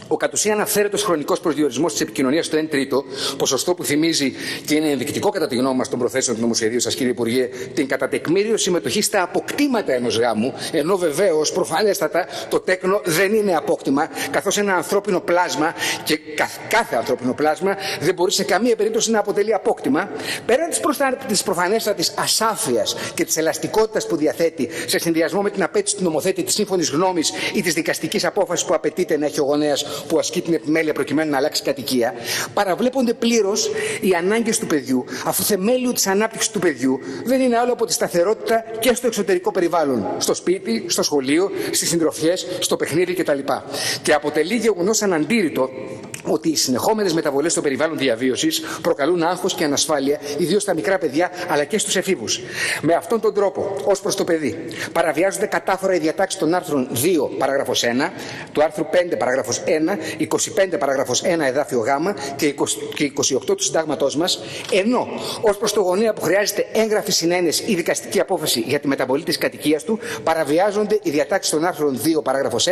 ο 0.08 0.16
κατ' 0.16 0.32
ουσίαν 0.32 0.60
αυθαίρετος 0.60 1.02
χρονικός 1.02 1.40
προσδιορισμός 1.40 1.92
της 1.92 2.00
επικοινωνίας 2.00 2.46
στο 2.46 2.58
1 2.58 2.68
τρίτο, 2.68 3.04
ποσοστό 3.36 3.74
που 3.74 3.84
θυμίζει 3.84 4.32
και 4.66 4.74
είναι 4.74 4.90
ενδεικτικό 4.90 5.28
κατά 5.30 5.46
τη 5.46 5.56
γνώμη 5.56 5.76
μας 5.76 5.88
των 5.88 5.98
προθέσεων 5.98 6.36
του 6.36 6.42
νομοσχεδίου 6.42 6.80
σας, 6.80 6.94
κύριε 6.94 7.12
Υπουργέ, 7.12 7.48
την 7.74 7.88
κατά 7.88 8.08
συμμετοχή 8.54 9.02
στα 9.02 9.22
αποκτήματα 9.22 9.92
ενός 9.92 10.18
γάμου, 10.18 10.54
ενώ 10.72 10.96
βεβαίως 10.96 11.52
προφανέστατα 11.52 12.26
το 12.48 12.60
τέκνο 12.60 13.00
δεν 13.04 13.34
είναι 13.34 13.56
απόκτημα, 13.56 14.08
καθώς 14.30 14.58
ένα 14.58 14.74
ανθρώπινο 14.74 15.20
πλάσμα 15.20 15.74
και 16.04 16.18
κάθε 16.68 16.96
ανθρώπινο 16.96 17.34
πλάσμα 17.34 17.76
δεν 18.00 18.14
μπορεί 18.14 18.32
σε 18.32 18.44
καμία 18.44 18.76
περίπτωση 18.76 19.10
να 19.10 19.18
αποτελεί 19.18 19.54
απόκτημα, 19.54 20.10
πέραν 20.46 20.68
της 20.68 20.80
προστα... 20.80 21.16
προφανέστατης 21.44 22.14
ασάφειας 22.18 22.96
και 23.14 23.24
της 23.24 23.36
ελαστικότητας 23.36 24.06
που 24.06 24.16
διαθέτει 24.16 24.68
σε 24.86 24.98
συνδυασμό 24.98 25.42
με 25.42 25.50
την 25.50 25.62
απέτηση 25.62 25.96
του 25.96 26.02
νομοθέτη 26.02 26.42
της 26.42 26.54
σύμφωνης 26.54 26.90
γνώμης 26.90 27.32
ή 27.54 27.62
της 27.62 27.74
δικαστικής 27.74 28.24
απόφασης 28.24 28.66
που 28.66 28.74
απαιτείται 28.74 29.18
να 29.18 29.26
έχει 29.26 29.40
ο 29.40 29.44
γονέας 29.44 29.95
που 30.08 30.18
ασκεί 30.18 30.40
την 30.40 30.54
επιμέλεια 30.54 30.92
προκειμένου 30.92 31.30
να 31.30 31.36
αλλάξει 31.36 31.62
κατοικία, 31.62 32.14
παραβλέπονται 32.54 33.14
πλήρως 33.14 33.70
οι 34.00 34.14
ανάγκες 34.14 34.58
του 34.58 34.66
παιδιού, 34.66 35.04
αφού 35.24 35.42
θεμέλιο 35.42 35.92
της 35.92 36.06
ανάπτυξης 36.06 36.50
του 36.50 36.58
παιδιού 36.58 36.98
δεν 37.24 37.40
είναι 37.40 37.56
άλλο 37.56 37.72
από 37.72 37.86
τη 37.86 37.92
σταθερότητα 37.92 38.64
και 38.78 38.94
στο 38.94 39.06
εξωτερικό 39.06 39.50
περιβάλλον, 39.50 40.06
στο 40.18 40.34
σπίτι, 40.34 40.84
στο 40.88 41.02
σχολείο, 41.02 41.50
στις 41.70 41.88
συντροφιές, 41.88 42.46
στο 42.58 42.76
παιχνίδι 42.76 43.14
κτλ. 43.14 43.38
Και 44.02 44.12
αποτελεί 44.12 44.54
γεγονός 44.54 45.02
αναντήρητο 45.02 45.68
ότι 46.24 46.48
οι 46.48 46.56
συνεχόμενες 46.56 47.12
μεταβολές 47.12 47.52
στο 47.52 47.60
περιβάλλον 47.60 47.98
διαβίωσης 47.98 48.62
προκαλούν 48.82 49.22
άγχος 49.22 49.54
και 49.54 49.64
ανασφάλεια, 49.64 50.20
ιδίως 50.38 50.62
στα 50.62 50.74
μικρά 50.74 50.98
παιδιά 50.98 51.30
αλλά 51.48 51.64
και 51.64 51.78
στους 51.78 51.96
εφήβους. 51.96 52.40
Με 52.82 52.94
αυτόν 52.94 53.20
τον 53.20 53.34
τρόπο, 53.34 53.76
ως 53.84 54.00
προς 54.00 54.16
το 54.16 54.24
παιδί, 54.24 54.58
παραβιάζονται 54.92 55.46
κατάφορα 55.46 55.94
οι 55.94 55.98
διατάξεις 55.98 56.40
των 56.40 56.54
άρθρων 56.54 56.88
2 56.92 57.30
παράγραφος 57.38 57.82
1, 57.82 58.12
του 58.52 58.62
άρθρου 58.62 58.84
5 58.84 59.16
παράγραφος 59.16 59.62
1, 59.64 59.85
25 59.92 60.78
παράγραφο 60.78 61.12
1 61.12 61.26
εδάφιο 61.40 61.78
Γ 61.78 61.88
και 62.36 62.54
28 63.16 63.56
του 63.56 63.62
συντάγματός 63.62 64.16
μας, 64.16 64.40
ενώ 64.72 65.08
ως 65.40 65.56
προς 65.56 65.72
το 65.72 65.80
γονέα 65.80 66.12
που 66.12 66.20
χρειάζεται 66.20 66.66
έγγραφη 66.72 67.12
συνένεση 67.12 67.64
ή 67.66 67.74
δικαστική 67.74 68.20
απόφαση 68.20 68.60
για 68.60 68.80
τη 68.80 68.88
μεταβολή 68.88 69.22
της 69.22 69.38
κατοικίας 69.38 69.84
του, 69.84 69.98
παραβιάζονται 70.22 70.98
οι 71.02 71.10
διατάξεις 71.10 71.52
των 71.52 71.64
άρθρων 71.64 72.00
2 72.18 72.22
παράγραφο 72.22 72.56
1, 72.56 72.70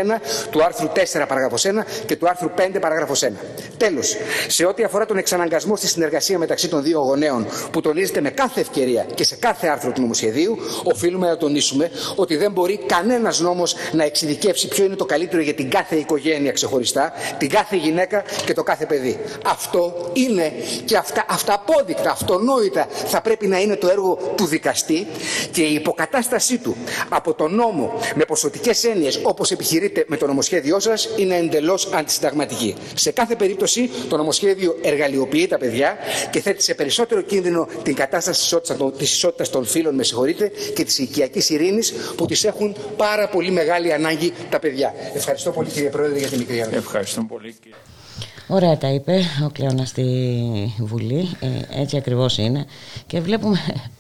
του 0.50 0.64
άρθρου 0.64 0.88
4 0.88 1.24
παράγραφο 1.28 1.56
1 1.56 2.04
και 2.06 2.16
του 2.16 2.28
άρθρου 2.28 2.50
5 2.56 2.80
παράγραφο 2.80 3.14
1. 3.14 3.32
Τέλος, 3.76 4.16
σε 4.48 4.66
ό,τι 4.66 4.82
αφορά 4.84 5.06
τον 5.06 5.16
εξαναγκασμό 5.16 5.76
στη 5.76 5.86
συνεργασία 5.86 6.38
μεταξύ 6.38 6.68
των 6.68 6.82
δύο 6.82 7.00
γονέων, 7.00 7.46
που 7.70 7.80
τονίζεται 7.80 8.20
με 8.20 8.30
κάθε 8.30 8.60
ευκαιρία 8.60 9.06
και 9.14 9.24
σε 9.24 9.36
κάθε 9.36 9.66
άρθρο 9.66 9.92
του 9.92 10.00
νομοσχεδίου, 10.00 10.58
οφείλουμε 10.82 11.28
να 11.28 11.36
τονίσουμε 11.36 11.90
ότι 12.16 12.36
δεν 12.36 12.52
μπορεί 12.52 12.80
κανένας 12.86 13.40
νόμος 13.40 13.74
να 13.92 14.04
εξειδικεύσει 14.04 14.68
ποιο 14.68 14.84
είναι 14.84 14.96
το 14.96 15.04
καλύτερο 15.04 15.42
για 15.42 15.54
την 15.54 15.70
κάθε 15.70 15.96
οικογένεια 15.96 16.52
ξεχωριστά, 16.52 17.03
την 17.38 17.48
κάθε 17.48 17.76
γυναίκα 17.76 18.24
και 18.44 18.54
το 18.54 18.62
κάθε 18.62 18.86
παιδί. 18.86 19.18
Αυτό 19.44 20.10
είναι 20.12 20.52
και 20.84 20.96
αυτά, 20.96 21.24
αυταπόδεικτα, 21.28 22.10
αυτονόητα 22.10 22.86
θα 23.06 23.20
πρέπει 23.20 23.46
να 23.46 23.60
είναι 23.60 23.76
το 23.76 23.88
έργο 23.88 24.18
του 24.36 24.46
δικαστή 24.46 25.06
και 25.50 25.62
η 25.62 25.74
υποκατάστασή 25.74 26.58
του 26.58 26.76
από 27.08 27.34
τον 27.34 27.54
νόμο 27.54 27.92
με 28.14 28.24
ποσοτικές 28.24 28.84
έννοιες 28.84 29.20
όπως 29.22 29.50
επιχειρείται 29.50 30.04
με 30.06 30.16
το 30.16 30.26
νομοσχέδιό 30.26 30.80
σας 30.80 31.08
είναι 31.16 31.36
εντελώς 31.36 31.88
αντισυνταγματική. 31.92 32.74
Σε 32.94 33.10
κάθε 33.10 33.36
περίπτωση 33.36 33.90
το 34.08 34.16
νομοσχέδιο 34.16 34.78
εργαλειοποιεί 34.82 35.46
τα 35.46 35.58
παιδιά 35.58 35.96
και 36.30 36.40
θέτει 36.40 36.62
σε 36.62 36.74
περισσότερο 36.74 37.20
κίνδυνο 37.20 37.68
την 37.82 37.94
κατάσταση 37.94 38.56
της 38.98 39.12
ισότητας 39.12 39.50
των 39.50 39.64
φύλων, 39.66 39.94
με 39.94 40.02
συγχωρείτε, 40.02 40.50
και 40.74 40.84
της 40.84 40.98
οικιακής 40.98 41.50
ειρήνης 41.50 41.92
που 42.16 42.26
τι 42.26 42.40
έχουν 42.48 42.76
πάρα 42.96 43.28
πολύ 43.28 43.50
μεγάλη 43.50 43.92
ανάγκη 43.92 44.32
τα 44.50 44.58
παιδιά. 44.58 44.94
Ευχαριστώ 45.14 45.50
πολύ 45.50 45.68
κύριε 45.68 45.88
Πρόεδρε 45.88 46.18
για 46.18 46.28
την 46.28 46.38
μικρή 46.38 46.62
ανάγκη. 46.62 46.76
Ευχαριστώ 46.96 47.22
πολύ. 47.22 47.54
Ωραία 48.46 48.78
τα 48.78 48.88
είπε 48.88 49.20
ο 49.44 49.48
Κλέονας 49.50 49.88
στη 49.88 50.74
Βουλή, 50.78 51.28
ε, 51.40 51.80
έτσι 51.80 51.96
ακριβώς 51.96 52.38
είναι 52.38 52.64
και 53.06 53.20
βλέπουμε 53.20 53.58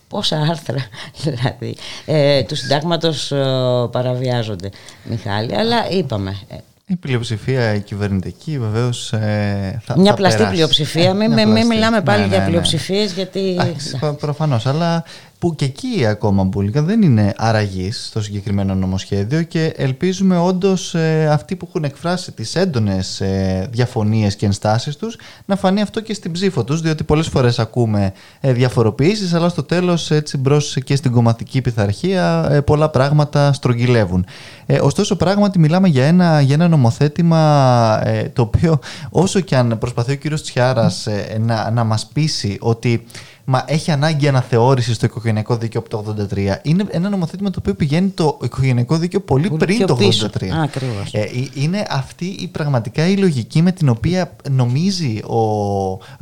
πόσα 0.08 0.36
άρθρα 0.50 0.86
δηλαδή 1.24 1.76
ε, 2.06 2.42
του 2.42 2.54
συντάγματος 2.56 3.32
ε, 3.32 3.44
παραβιάζονται 3.90 4.70
Μιχάλη, 5.04 5.56
αλλά 5.56 5.90
είπαμε 5.90 6.36
ε, 6.48 6.56
η 6.86 6.96
πλειοψηφία 6.96 7.74
η 7.74 7.80
κυβερνητική 7.80 8.58
βεβαίως. 8.58 9.12
Ε, 9.12 9.80
θα, 9.84 9.98
Μια 9.98 10.10
θα 10.10 10.16
πλαστή 10.16 10.36
περάσει. 10.36 10.54
πλειοψηφία. 10.54 11.14
Μην 11.14 11.32
Μια 11.32 11.44
μην 11.44 11.52
πλαστή. 11.52 11.68
μιλάμε 11.68 12.02
πάλι 12.02 12.20
Ναι, 12.22 12.26
για 12.28 12.38
ναι, 12.38 12.44
ναι. 12.44 12.50
πλειοψηφίες, 12.50 13.12
γιατί. 13.12 13.56
Προφανώς. 14.20 14.66
Αλλά 14.66 15.04
που 15.44 15.54
και 15.54 15.64
εκεί 15.64 16.06
ακόμα 16.06 16.44
Μπουλίκα 16.44 16.82
δεν 16.82 17.02
είναι 17.02 17.32
αραγής 17.36 18.06
στο 18.06 18.22
συγκεκριμένο 18.22 18.74
νομοσχέδιο 18.74 19.42
και 19.42 19.72
ελπίζουμε 19.76 20.38
όντως 20.38 20.94
αυτοί 21.30 21.56
που 21.56 21.66
έχουν 21.68 21.84
εκφράσει 21.84 22.32
τις 22.32 22.56
έντονες 22.56 23.20
ε, 23.20 23.68
διαφωνίες 23.70 24.36
και 24.36 24.46
ενστάσεις 24.46 24.96
τους 24.96 25.16
να 25.44 25.56
φανεί 25.56 25.80
αυτό 25.80 26.00
και 26.00 26.14
στην 26.14 26.32
ψήφο 26.32 26.64
τους, 26.64 26.80
διότι 26.80 27.04
πολλές 27.04 27.28
φορές 27.28 27.58
ακούμε 27.58 28.12
ε, 28.40 28.52
διαφοροποιήσεις, 28.52 29.34
αλλά 29.34 29.48
στο 29.48 29.62
τέλος 29.62 30.10
έτσι 30.10 30.36
μπρος 30.36 30.76
και 30.84 30.96
στην 30.96 31.12
κομματική 31.12 31.60
πειθαρχία 31.60 32.48
ε, 32.50 32.60
πολλά 32.60 32.88
πράγματα 32.88 33.52
στρογγυλεύουν. 33.52 34.26
Ε, 34.66 34.78
ωστόσο, 34.80 35.16
πράγματι 35.16 35.58
μιλάμε 35.58 35.88
για 35.88 36.04
ένα, 36.04 36.40
για 36.40 36.54
ένα 36.54 36.68
νομοθέτημα 36.68 38.00
ε, 38.04 38.28
το 38.28 38.42
οποίο 38.42 38.78
όσο 39.10 39.40
και 39.40 39.56
αν 39.56 39.78
προσπαθεί 39.78 40.12
ο 40.12 40.16
κύριος 40.16 40.42
Τσιάρας 40.42 41.06
ε, 41.06 41.36
να, 41.40 41.70
να 41.70 41.84
μας 41.84 42.06
πείσει 42.12 42.56
ότι 42.60 43.04
Μα 43.44 43.64
έχει 43.66 43.90
ανάγκη 43.90 44.28
αναθεώρηση 44.28 44.94
στο 44.94 45.06
οικογενειακό 45.06 45.56
δίκαιο 45.56 45.80
από 45.80 45.88
το 45.88 46.26
83. 46.30 46.36
Είναι 46.62 46.84
ένα 46.90 47.08
νομοθέτημα 47.08 47.50
το 47.50 47.56
οποίο 47.58 47.74
πηγαίνει 47.74 48.08
το 48.08 48.38
οικογενειακό 48.42 48.96
δίκαιο 48.96 49.20
πολύ, 49.20 49.48
Πολύ 49.48 49.58
πριν 49.58 49.76
πιο 49.76 49.86
το 49.86 49.94
83. 49.94 49.98
πίσω. 49.98 50.26
Α, 50.26 50.62
ακριβώς. 50.62 51.12
Ε, 51.12 51.20
ε, 51.20 51.28
είναι 51.54 51.86
αυτή 51.88 52.24
η 52.24 52.46
πραγματικά 52.46 53.08
η 53.08 53.16
λογική 53.16 53.62
με 53.62 53.72
την 53.72 53.88
οποία 53.88 54.36
νομίζει 54.50 55.20
ο, 55.26 55.38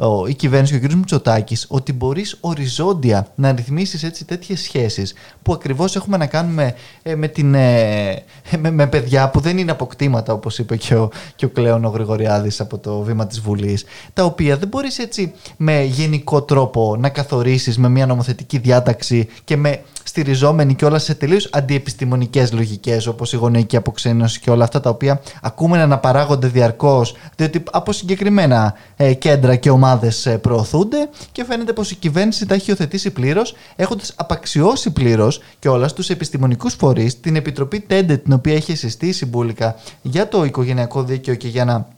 ο, 0.06 0.26
η 0.26 0.34
κυβέρνηση 0.34 0.80
και 0.80 0.86
ο 0.86 0.88
κ. 0.88 0.92
Μητσοτάκης 0.92 1.66
ότι 1.68 1.92
μπορείς 1.92 2.36
οριζόντια 2.40 3.26
να 3.34 3.52
ρυθμίσεις 3.52 4.02
έτσι 4.02 4.24
τέτοιες 4.24 4.60
σχέσεις 4.60 5.14
που 5.42 5.52
ακριβώς 5.52 5.96
έχουμε 5.96 6.16
να 6.16 6.26
κάνουμε 6.26 6.74
ε, 7.02 7.14
με, 7.14 7.28
την, 7.28 7.54
ε, 7.54 8.22
με, 8.58 8.70
με 8.70 8.86
παιδιά 8.86 9.30
που 9.30 9.40
δεν 9.40 9.58
είναι 9.58 9.70
αποκτήματα, 9.70 10.32
όπως 10.32 10.58
είπε 10.58 10.76
και 10.76 10.94
ο, 10.94 11.10
και 11.36 11.44
ο 11.44 11.48
Κλέον 11.48 11.84
ο 11.84 11.88
Γρηγοριάδης 11.88 12.60
από 12.60 12.78
το 12.78 13.00
βήμα 13.00 13.26
της 13.26 13.40
Βουλής, 13.40 13.84
τα 14.12 14.24
οποία 14.24 14.56
δεν 14.56 14.68
μπορείς 14.68 14.98
έτσι 14.98 15.32
με 15.56 15.82
γενικό 15.82 16.42
τρόπο 16.42 16.96
να 16.98 17.08
καθορίσεις 17.12 17.78
με 17.78 17.88
μια 17.88 18.06
νομοθετική 18.06 18.58
διάταξη 18.58 19.28
και 19.44 19.56
με 19.56 19.82
στηριζόμενη 20.02 20.74
και 20.74 20.84
όλα 20.84 20.98
σε 20.98 21.14
τελείως 21.14 21.48
αντιεπιστημονικές 21.52 22.52
λογικές, 22.52 23.06
όπως 23.06 23.32
η 23.32 23.36
γονεϊκή 23.36 23.76
αποξένωση 23.76 24.40
και 24.40 24.50
όλα 24.50 24.64
αυτά 24.64 24.80
τα 24.80 24.90
οποία 24.90 25.20
ακούμε 25.42 25.76
να 25.76 25.82
αναπαράγονται 25.82 26.46
διαρκώς, 26.46 27.16
διότι 27.36 27.62
από 27.70 27.92
συγκεκριμένα 27.92 28.74
ε, 28.96 29.14
κέντρα 29.14 29.56
και 29.56 29.70
ομάδες 29.70 30.26
ε, 30.26 30.38
προωθούνται 30.38 31.08
και 31.32 31.44
φαίνεται 31.44 31.72
πως 31.72 31.90
η 31.90 31.94
κυβέρνηση 31.94 32.46
τα 32.46 32.54
έχει 32.54 32.70
υιοθετήσει 32.70 33.10
πλήρως, 33.10 33.54
έχοντας 33.76 34.12
απαξιώσει 34.16 34.90
πλήρως 34.90 35.40
και 35.58 35.68
όλα 35.68 35.88
στου 35.88 36.12
επιστημονικούς 36.12 36.74
φορείς, 36.74 37.20
την 37.20 37.36
Επιτροπή 37.36 37.80
Τέντε, 37.80 38.16
την 38.16 38.32
οποία 38.32 38.54
έχει 38.54 38.74
συστήσει 38.74 39.26
μπουλικα 39.26 39.76
για 40.02 40.28
το 40.28 40.44
οικογενειακό 40.44 41.02
δίκαιο 41.02 41.34
και 41.34 41.48
για 41.48 41.64
να 41.64 41.88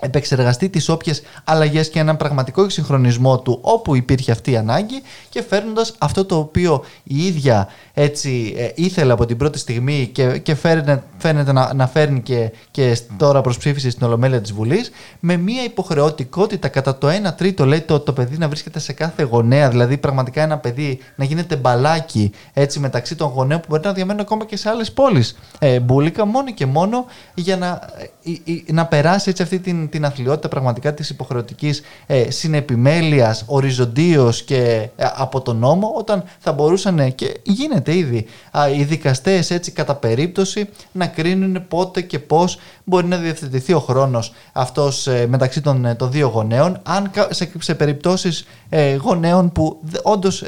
επεξεργαστεί 0.00 0.68
τις 0.68 0.88
όποιες 0.88 1.22
αλλαγές 1.44 1.90
και 1.90 1.98
έναν 1.98 2.16
πραγματικό 2.16 2.62
εξυγχρονισμό 2.62 3.40
του 3.40 3.58
όπου 3.60 3.94
υπήρχε 3.96 4.32
αυτή 4.32 4.50
η 4.50 4.56
ανάγκη 4.56 5.02
και 5.28 5.42
φέρνοντας 5.42 5.94
αυτό 5.98 6.24
το 6.24 6.36
οποίο 6.36 6.84
η 7.02 7.26
ίδια 7.26 7.68
έτσι 7.94 8.54
ε, 8.56 8.68
ήθελε 8.74 9.12
από 9.12 9.26
την 9.26 9.36
πρώτη 9.36 9.58
στιγμή 9.58 10.10
και, 10.12 10.38
και 10.38 10.54
φέρνε, 10.54 11.02
φαίνεται 11.18 11.52
να, 11.52 11.74
να 11.74 11.86
φέρνει 11.86 12.20
και, 12.20 12.52
και 12.70 12.98
τώρα 13.16 13.40
προς 13.40 13.58
ψήφιση 13.58 13.90
στην 13.90 14.06
Ολομέλεια 14.06 14.40
της 14.40 14.52
Βουλής 14.52 14.90
με 15.20 15.36
μια 15.36 15.64
υποχρεωτικότητα 15.64 16.68
κατά 16.68 16.98
το 16.98 17.08
1 17.08 17.34
τρίτο 17.36 17.66
λέει 17.66 17.80
το, 17.80 18.00
το 18.00 18.12
παιδί 18.12 18.38
να 18.38 18.48
βρίσκεται 18.48 18.78
σε 18.78 18.92
κάθε 18.92 19.22
γονέα 19.22 19.68
δηλαδή 19.68 19.96
πραγματικά 19.96 20.42
ένα 20.42 20.58
παιδί 20.58 20.98
να 21.16 21.24
γίνεται 21.24 21.56
μπαλάκι 21.56 22.32
έτσι 22.52 22.78
μεταξύ 22.80 23.14
των 23.14 23.28
γονέων 23.28 23.60
που 23.60 23.66
μπορεί 23.68 23.82
να 23.84 23.92
διαμένουν 23.92 24.20
ακόμα 24.20 24.44
και 24.44 24.56
σε 24.56 24.68
άλλες 24.68 24.92
πόλεις. 24.92 25.38
Ε, 25.58 25.80
μπουλικα 25.80 26.24
μόνο 26.24 26.52
και 26.52 26.66
μόνο 26.66 27.06
για 27.34 27.56
να, 27.56 27.80
ε, 28.24 28.52
ε, 28.52 28.72
να 28.72 28.86
περάσει 28.86 29.30
έτσι 29.30 29.42
αυτή 29.42 29.58
την, 29.58 29.81
την 29.88 30.04
αθλειότητα 30.04 30.48
πραγματικά 30.48 30.94
της 30.94 31.10
υποχρεωτικής 31.10 31.82
ε, 32.06 32.30
συνεπιμέλειας 32.30 33.44
οριζοντίως 33.46 34.42
και 34.42 34.88
ε, 34.96 35.06
από 35.14 35.40
τον 35.40 35.56
νόμο 35.56 35.94
όταν 35.96 36.24
θα 36.38 36.52
μπορούσαν 36.52 36.98
ε, 36.98 37.10
και 37.10 37.40
γίνεται 37.42 37.96
ήδη 37.96 38.26
α, 38.50 38.70
οι 38.70 38.84
δικαστές 38.84 39.50
έτσι 39.50 39.70
κατά 39.70 39.94
περίπτωση 39.94 40.68
να 40.92 41.06
κρίνουν 41.06 41.64
πότε 41.68 42.00
και 42.00 42.18
πώς 42.18 42.58
μπορεί 42.84 43.06
να 43.06 43.16
διευθετηθεί 43.16 43.72
ο 43.72 43.78
χρόνος 43.80 44.32
αυτός 44.52 45.06
ε, 45.06 45.26
μεταξύ 45.28 45.60
των, 45.60 45.84
ε, 45.84 45.94
των 45.94 46.10
δύο 46.10 46.28
γονέων 46.28 46.78
αν 46.82 47.10
κα- 47.10 47.28
σε, 47.30 47.50
σε 47.58 47.74
περιπτώσεις 47.74 48.46
ε, 48.68 48.94
γονέων 48.94 49.52
που 49.52 49.78
δε- 49.82 49.98
όντως 50.02 50.42
ε, 50.42 50.46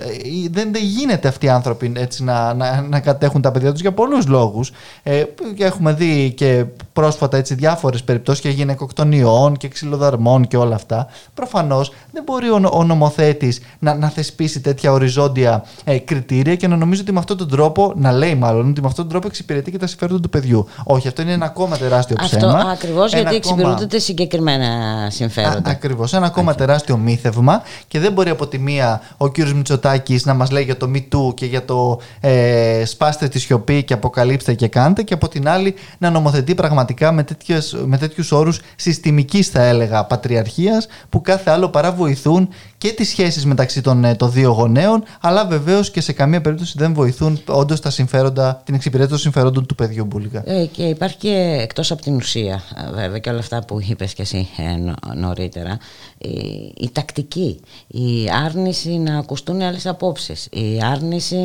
δεν, 0.50 0.72
δεν 0.72 0.82
γίνεται 0.84 1.28
αυτοί 1.28 1.46
οι 1.46 1.48
άνθρωποι 1.48 1.92
έτσι, 1.96 2.24
να, 2.24 2.54
να, 2.54 2.80
να 2.82 3.00
κατέχουν 3.00 3.40
τα 3.42 3.50
παιδιά 3.50 3.72
τους 3.72 3.80
για 3.80 3.92
πολλούς 3.92 4.26
λόγους. 4.26 4.72
Ε, 5.02 5.22
και 5.56 5.64
έχουμε 5.64 5.92
δει 5.92 6.32
και 6.36 6.64
πρόσφατα 6.92 7.36
έτσι, 7.36 7.54
διάφορες 7.54 8.02
περιπτώσεις 8.04 8.40
και 8.42 8.48
γυναικοκτονιών 8.48 9.56
και 9.56 9.68
ξυλοδαρμών 9.68 10.46
και 10.46 10.56
όλα 10.56 10.74
αυτά. 10.74 11.06
Προφανώς 11.34 11.92
δεν 12.12 12.22
μπορεί 12.26 12.50
ο, 12.50 12.58
νο- 12.58 12.70
ο 12.72 12.84
νομοθέτης 12.84 13.60
να, 13.78 13.94
να 13.94 14.08
θεσπίσει 14.08 14.60
τέτοια 14.60 14.92
οριζόντια 14.92 15.64
ε, 15.84 15.98
κριτήρια 15.98 16.56
και 16.56 16.68
να 16.68 16.76
νομίζει 16.76 17.00
ότι 17.00 17.12
με 17.12 17.18
αυτόν 17.18 17.36
τον 17.36 17.48
τρόπο 17.48 17.92
να 17.96 18.12
λέει 18.12 18.34
μάλλον 18.34 18.68
ότι 18.70 18.80
με 18.80 18.86
αυτόν 18.86 19.04
τον 19.04 19.12
τρόπο 19.12 19.26
εξυπηρετεί 19.26 19.70
και 19.70 19.78
τα 19.78 19.86
συμφέροντα 19.86 20.20
του 20.20 20.28
παιδιού. 20.28 20.66
Όχι 20.84 21.08
αυτό 21.08 21.22
είναι 21.22 21.32
ένα 21.32 21.44
ακόμα 21.44 21.76
τεράστιο 21.76 22.16
Αυτό 22.24 22.36
ψέμα 22.36 22.70
ακριβώς 22.70 23.12
Ένα 23.12 23.22
γιατί 23.22 23.36
ακόμα- 23.36 23.54
εξυπηρετούνται 23.54 23.98
συγκεκριμένα 23.98 24.66
συμφέροντα. 25.10 25.70
Ακριβώς. 25.70 26.12
Ένα 26.12 26.26
ακόμα 26.26 26.54
τεράστιο 26.54 26.96
μύθευμα 26.96 27.62
και 27.88 28.00
δεν 28.00 28.12
μπορεί 28.12 28.30
από 28.30 28.46
τη 28.46 28.58
μία 28.58 29.00
ο 29.16 29.28
κύριος 29.28 29.54
Μητσοτάκης 29.54 30.24
να 30.24 30.34
μας 30.34 30.50
λέει 30.50 30.62
για 30.62 30.76
το 30.76 30.90
Me 30.94 30.98
Too 31.16 31.34
και 31.34 31.46
για 31.46 31.64
το 31.64 32.00
ε, 32.20 32.84
σπάστε 32.84 33.28
τη 33.28 33.38
σιωπή 33.38 33.82
και 33.82 33.94
αποκαλύψτε 33.94 34.54
και 34.54 34.68
κάντε 34.68 35.02
και 35.02 35.14
από 35.14 35.28
την 35.28 35.48
άλλη 35.48 35.74
να 35.98 36.10
νομοθετεί 36.10 36.54
πραγματικά 36.54 37.12
με, 37.12 37.22
τέτοιες, 37.22 37.76
με 37.84 37.98
τέτοιους 37.98 38.32
όρους 38.32 38.60
συστημικής 38.76 39.48
θα 39.48 39.62
έλεγα 39.62 40.04
πατριαρχίας 40.04 40.86
που 41.08 41.20
κάθε 41.20 41.50
άλλο 41.50 41.68
παρά 41.68 41.92
βοηθούν 41.92 42.48
και 42.84 42.92
τις 42.92 43.08
σχέσεις 43.08 43.44
μεταξύ 43.46 43.80
των, 43.80 44.04
ε, 44.04 44.14
των 44.14 44.32
δύο 44.32 44.50
γονέων 44.50 45.02
αλλά 45.20 45.46
βεβαίως 45.46 45.90
και 45.90 46.00
σε 46.00 46.12
καμία 46.12 46.40
περίπτωση 46.40 46.74
δεν 46.76 46.94
βοηθούν 46.94 47.40
όντως 47.46 47.80
τα 47.80 47.90
συμφέροντα, 47.90 48.62
την 48.64 48.74
εξυπηρέτηση 48.74 49.10
των 49.12 49.20
συμφερόντων 49.22 49.66
του 49.66 49.74
παιδιού 49.74 50.04
μπουλικά. 50.04 50.42
Ε, 50.50 50.66
και 50.66 50.82
υπάρχει 50.82 51.16
και 51.16 51.58
εκτός 51.60 51.90
από 51.90 52.02
την 52.02 52.14
ουσία 52.16 52.62
ε, 52.88 52.94
βέβαια 52.94 53.18
και 53.18 53.30
όλα 53.30 53.38
αυτά 53.38 53.64
που 53.64 53.78
είπες 53.88 54.14
και 54.14 54.22
εσύ 54.22 54.48
ε, 54.56 54.76
νο- 54.76 54.94
νωρίτερα 55.14 55.78
η, 56.18 56.28
η 56.76 56.90
τακτική, 56.92 57.60
η 57.86 58.30
άρνηση 58.44 58.90
να 58.90 59.18
ακουστούν 59.18 59.60
οι 59.60 59.64
άλλες 59.66 59.86
απόψεις, 59.86 60.48
η 60.50 60.80
άρνηση 60.82 61.38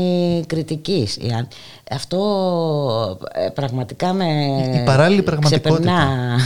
κριτικής. 0.47 1.15
η 1.15 1.31
άρ- 1.37 1.45
Αυτό 1.91 3.17
ε, 3.33 3.49
πραγματικά 3.49 4.13
με 4.13 4.25
Η 4.81 4.83
παράλληλη 4.85 5.21
πραγματικότητα. 5.21 5.73
ξεπερνά 5.73 6.37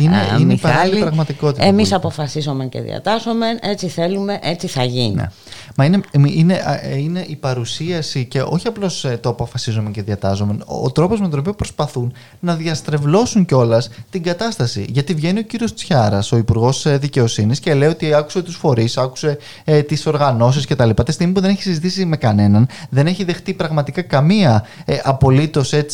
Είναι- 0.00 0.16
α, 0.16 0.20
είναι 0.34 0.40
η 0.42 0.44
Μιχάλη. 0.44 0.74
παράλληλη 0.74 1.00
πραγματικότητα 1.00 1.64
Εμείς 1.66 1.88
που- 1.88 1.96
αποφασίσαμε 1.96 2.66
και 2.66 2.80
διατάσσουμε, 2.80 3.46
έτσι 3.60 3.88
θέλουμε 3.88 4.04
θέλουμε 4.16 4.38
έτσι 4.42 4.66
θα 4.66 4.84
γίνει. 4.84 5.14
Ναι. 5.14 5.26
Μα 5.76 5.84
είναι, 5.84 6.00
είναι, 6.12 6.60
είναι 6.98 7.24
η 7.28 7.36
παρουσίαση 7.36 8.24
και 8.24 8.40
όχι 8.42 8.66
απλώς 8.68 9.04
ε, 9.04 9.18
το 9.22 9.28
αποφασίζουμε 9.28 9.90
και 9.90 10.02
διατάζουμε. 10.02 10.56
Ο 10.66 10.90
τρόπος 10.90 11.20
με 11.20 11.28
τον 11.28 11.38
οποίο 11.38 11.52
προσπαθούν 11.54 12.12
να 12.40 12.54
διαστρεβλώσουν 12.54 13.44
κιόλας 13.44 13.88
την 14.10 14.22
κατάσταση. 14.22 14.86
Γιατί 14.88 15.14
βγαίνει 15.14 15.38
ο 15.38 15.42
κύριος 15.42 15.74
Τσιάρας, 15.74 16.32
ο 16.32 16.36
Υπουργός 16.36 16.86
ε, 16.86 16.96
Δικαιοσύνης, 16.98 17.60
και 17.60 17.74
λέει 17.74 17.88
ότι 17.88 18.14
άκουσε 18.14 18.42
τους 18.42 18.56
φορείς, 18.56 18.96
άκουσε 18.96 19.38
ε, 19.64 19.82
τις 19.82 20.06
οργανώσεις 20.06 20.66
κτλ. 20.66 20.90
Τη 21.04 21.12
στιγμή 21.12 21.32
που 21.32 21.40
δεν 21.40 21.50
έχει 21.50 21.62
συζητήσει 21.62 22.04
με 22.04 22.16
κανέναν, 22.16 22.68
δεν 22.90 23.06
έχει 23.06 23.24
δεχτεί 23.24 23.52
πραγματικά 23.54 24.02
καμία 24.02 24.64
ε, 24.84 24.96
απολύτως 25.04 25.72
ε, 25.72 25.84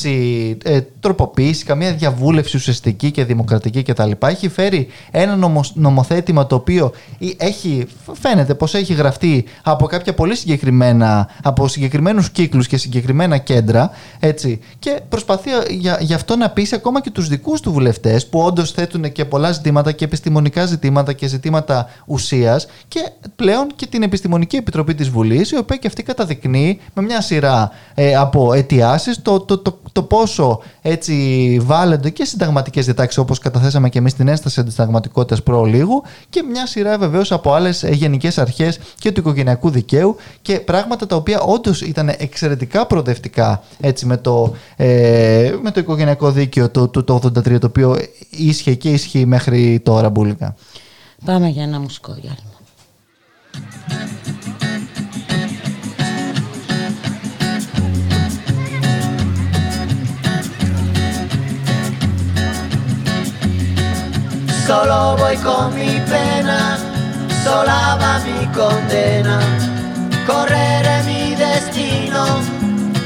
τροποποίηση, 1.00 1.64
καμία 1.64 1.92
διαβούλευση 1.92 2.56
ουσιαστική 2.56 3.10
και 3.10 3.24
δημοκρατική 3.24 3.82
κτλ. 3.82 4.10
Έχει 4.26 4.48
φέρει 4.48 4.88
ένα 5.10 5.50
νομοθέτημα 5.74 6.46
το 6.46 6.54
οποίο 6.54 6.92
έχει, 7.36 7.86
φαίνεται 8.12 8.54
πως 8.54 8.74
έχει 8.74 8.94
γραφτεί 8.94 9.44
από 9.62 9.86
κάποια 9.86 10.14
πολύ 10.14 10.36
συγκεκριμένα, 10.36 11.28
από 11.42 11.68
συγκεκριμένους 11.68 12.30
κύκλους 12.30 12.66
και 12.66 12.76
συγκεκριμένα 12.76 13.38
κέντρα, 13.38 13.90
έτσι, 14.18 14.60
και 14.78 15.00
προσπαθεί 15.08 15.50
για, 15.70 15.98
για 16.00 16.16
αυτό 16.16 16.36
να 16.36 16.50
πείσει 16.50 16.74
ακόμα 16.74 17.00
και 17.00 17.10
τους 17.10 17.28
δικούς 17.28 17.60
του 17.60 17.72
βουλευτές 17.72 18.26
που 18.26 18.40
όντως 18.40 18.70
θέτουν 18.70 19.12
και 19.12 19.24
πολλά 19.24 19.52
ζητήματα 19.52 19.92
και 19.92 20.04
επιστημονικά 20.04 20.66
ζητήματα 20.66 21.12
και 21.12 21.26
ζητήματα 21.26 21.88
ουσίας 22.06 22.66
και 22.88 23.10
πλέον 23.36 23.66
και 23.76 23.86
την 23.86 24.02
Επιστημονική 24.02 24.56
Επιτροπή 24.56 24.94
της 24.94 25.08
Βουλής 25.08 25.50
η 25.50 25.56
οποία 25.56 25.76
και 25.76 25.86
αυτή 25.86 26.02
καταδεικνύει 26.02 26.80
με 26.94 27.02
μια 27.02 27.20
σειρά 27.20 27.70
ε, 27.94 28.14
από 28.14 28.52
αιτιάσεις 28.62 29.23
το, 29.23 29.40
το, 29.40 29.59
το, 29.59 29.78
το, 29.92 30.02
πόσο 30.02 30.61
έτσι 30.83 31.59
βάλλονται 31.62 32.11
και 32.11 32.25
συνταγματικές 32.25 32.85
διατάξεις 32.85 33.19
όπως 33.19 33.38
καταθέσαμε 33.38 33.88
και 33.88 33.99
εμείς 33.99 34.14
την 34.14 34.28
ένσταση 34.28 34.61
αντισταγματικότητας 34.61 35.42
προλίγου 35.42 36.02
και 36.28 36.42
μια 36.42 36.66
σειρά 36.66 36.99
βεβαίως 36.99 37.33
από 37.33 37.52
άλλες 37.52 37.83
ε, 37.83 37.90
γενικές 37.90 38.38
αρχές 38.38 38.78
και 38.99 39.12
του 39.12 39.21
οικογενειακού 39.21 39.71
δικαίου 39.71 40.16
και 40.42 40.61
πράγματα 40.61 41.07
τα 41.07 41.16
οποία 41.16 41.40
όντως 41.40 41.81
ήταν 41.81 42.09
εξαιρετικά 42.19 42.87
προοδευτικά 42.87 43.62
έτσι, 43.81 44.07
με, 44.07 44.16
το, 44.16 44.54
ε, 44.76 45.54
με 45.62 45.71
το 45.71 45.81
οικογενειακό 45.81 46.31
δίκαιο 46.31 46.71
το, 46.71 46.88
το, 46.88 47.04
το 47.04 47.21
83 47.25 47.59
το 47.61 47.66
οποίο 47.66 47.97
ίσχυε 48.31 48.75
και 48.75 48.90
ισχύει 48.90 49.26
μέχρι 49.26 49.81
τώρα 49.85 50.11
μπουλικά. 50.11 50.54
Πάμε 51.25 51.49
για 51.49 51.62
ένα 51.62 51.81
μουσικό 51.81 52.12
διάλειμμα. 52.12 52.52
Solo 64.72 65.16
voy 65.18 65.36
con 65.36 65.74
mi 65.74 66.00
pena 66.08 66.78
sola 67.44 67.98
va 68.00 68.18
mi 68.24 68.46
condena. 68.58 69.38
Correré 70.26 71.02
mi 71.04 71.34
destino 71.34 72.24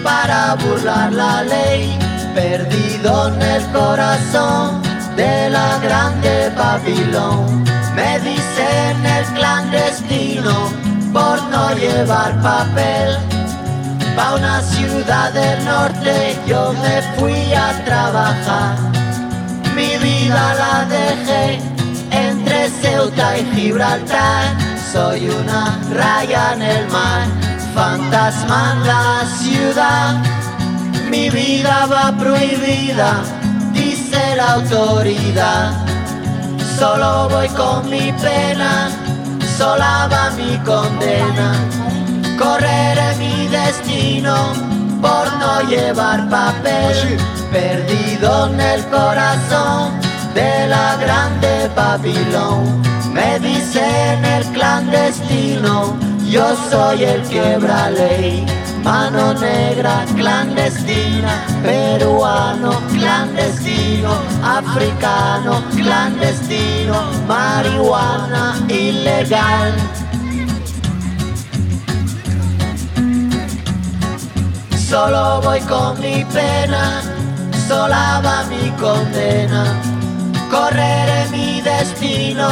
para 0.04 0.54
burlar 0.54 1.12
la 1.12 1.42
ley, 1.42 1.98
perdido 2.36 3.10
en 3.30 3.42
el 3.42 3.62
corazón 3.72 4.80
de 5.16 5.50
la 5.50 5.78
grande 5.82 6.52
Babilón. 6.56 7.64
Me 7.96 8.20
dicen 8.20 9.04
el 9.16 9.24
clandestino 9.34 10.54
por 11.12 11.42
no 11.50 11.74
llevar 11.74 12.40
papel. 12.42 13.18
Pa' 14.14 14.36
una 14.36 14.60
ciudad 14.60 15.32
del 15.32 15.64
norte 15.64 16.38
yo 16.46 16.72
me 16.84 17.02
fui 17.16 17.52
a 17.54 17.72
trabajar. 17.84 19.05
Mi 19.76 19.98
vida 19.98 20.54
la 20.54 20.86
dejé 20.86 21.60
entre 22.10 22.70
Ceuta 22.70 23.36
y 23.36 23.44
Gibraltar. 23.54 24.56
Soy 24.90 25.28
una 25.28 25.78
raya 25.92 26.54
en 26.54 26.62
el 26.62 26.88
mar, 26.88 27.26
fantasma 27.74 28.72
en 28.72 28.86
la 28.86 29.26
ciudad. 29.38 30.14
Mi 31.10 31.28
vida 31.28 31.84
va 31.92 32.16
prohibida, 32.16 33.22
dice 33.74 34.36
la 34.36 34.54
autoridad. 34.54 35.72
Solo 36.78 37.28
voy 37.28 37.48
con 37.48 37.90
mi 37.90 38.12
pena, 38.12 38.88
sola 39.58 40.08
va 40.10 40.30
mi 40.30 40.56
condena. 40.64 41.52
Correré 42.38 43.14
mi 43.18 43.46
destino 43.48 44.75
por 45.00 45.32
no 45.38 45.62
llevar 45.62 46.28
papel, 46.28 47.18
perdido 47.52 48.48
en 48.48 48.60
el 48.60 48.84
corazón 48.86 49.92
de 50.34 50.68
la 50.68 50.96
grande 50.96 51.70
Babilón. 51.74 52.82
Me 53.12 53.38
dicen 53.38 54.24
el 54.24 54.44
clandestino, 54.52 55.96
yo 56.28 56.56
soy 56.70 57.04
el 57.04 57.22
quebra 57.22 57.90
ley. 57.90 58.46
Mano 58.84 59.34
negra 59.34 60.04
clandestina, 60.14 61.44
peruano 61.64 62.70
clandestino, 62.92 64.12
africano 64.44 65.60
clandestino, 65.74 66.94
marihuana 67.26 68.54
ilegal. 68.68 69.74
Solo 74.88 75.40
voy 75.42 75.60
con 75.60 76.00
mi 76.00 76.24
pena, 76.24 77.02
sola 77.68 78.20
va 78.24 78.44
mi 78.44 78.70
condena 78.80 79.64
correré 80.50 81.26
mi 81.30 81.60
destino 81.60 82.48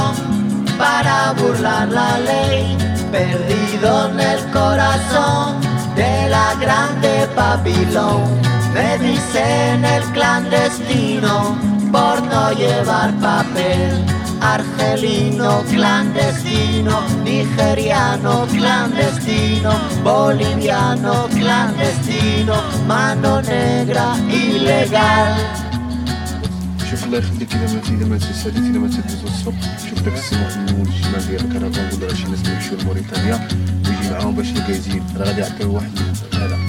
para 0.79 1.33
burlar 1.33 1.89
la 1.89 2.19
ley, 2.19 2.77
perdido 3.11 4.09
en 4.09 4.21
el 4.21 4.41
corazón 4.51 5.61
de 5.95 6.29
la 6.29 6.55
grande 6.61 7.29
Babilón. 7.37 8.23
Me 8.73 8.99
dicen 8.99 9.85
el 9.85 10.03
clandestino 10.13 11.57
por 11.93 12.23
no 12.23 12.53
llevar 12.53 13.13
papel. 13.21 14.05
Argelino 14.53 15.65
clandestino, 15.73 17.03
nigeriano 17.23 18.47
clandestino, 18.55 19.73
boliviano 20.03 21.27
clandestino, 21.33 22.55
mano 22.87 23.41
negra 23.41 24.17
ilegal. 24.29 25.65
شوف 26.91 27.05
الله 27.05 27.19
يخليك 27.19 27.55
اذا 27.55 27.75
ما 27.75 27.81
اذا 27.89 28.07
ما 28.07 28.19
تسالي 28.19 28.59
اذا 28.59 28.79
ما 28.79 28.89
تدوز 28.89 29.23
الصبح 29.25 29.61
شوف 29.91 30.03
داك 30.03 30.15
السماح 30.15 30.57
من 30.57 30.87
الشمال 30.89 31.29
ديال 31.29 31.45
الكرفان 31.45 32.03
راه 32.03 32.15
شي 32.15 32.27
ناس 32.31 32.49
يمشيو 32.49 32.79
لموريتانيا 32.79 33.49
ويجي 33.87 34.11
معاهم 34.11 34.35
باش 34.35 34.51
الكايزين 34.51 35.05
راه 35.17 35.27
غادي 35.27 35.41
يعطيو 35.41 35.75
واحد 35.75 35.91
هذا 36.35 36.64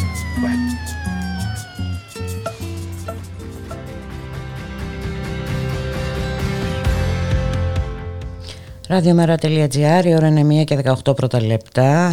Ραδιομέρα.gr, 8.88 10.06
η 10.06 10.16
ώρα 10.16 10.28
είναι 10.28 10.62
1 10.62 10.66
και 10.66 10.80
18 11.06 11.16
πρώτα 11.16 11.42
λεπτά. 11.42 12.12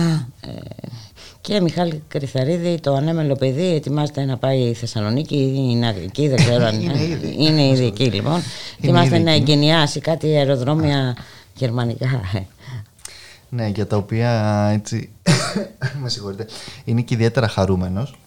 Και 1.41 1.61
Μιχάλη 1.61 2.03
Κρυθαρίδη, 2.09 2.81
το 2.81 2.95
ανέμελο 2.95 3.35
παιδί, 3.35 3.75
ετοιμάζεται 3.75 4.25
να 4.25 4.37
πάει 4.37 4.59
η 4.59 4.75
Θεσσαλονίκη, 4.75 5.55
είναι 5.57 5.95
εκεί, 6.05 6.29
δεν 6.29 6.37
ξέρω 6.37 6.65
αν 6.65 6.81
είναι. 6.83 7.03
ήδη. 7.03 7.35
Είναι 7.39 7.63
ήδη 7.67 7.85
εκεί 7.85 8.05
λοιπόν. 8.05 8.43
ετοιμάζεται 8.79 9.19
να 9.19 9.33
εγκαινιάσει 9.33 10.01
κάτι 10.01 10.37
αεροδρόμια 10.37 11.17
γερμανικά. 11.55 12.21
Ναι, 13.49 13.67
για 13.67 13.87
τα 13.87 13.97
οποία 13.97 14.31
έτσι. 14.73 15.11
με 16.03 16.09
συγχωρείτε. 16.09 16.47
Είναι 16.85 17.01
και 17.01 17.15
ιδιαίτερα 17.15 17.49
χαρούμενος 17.49 18.19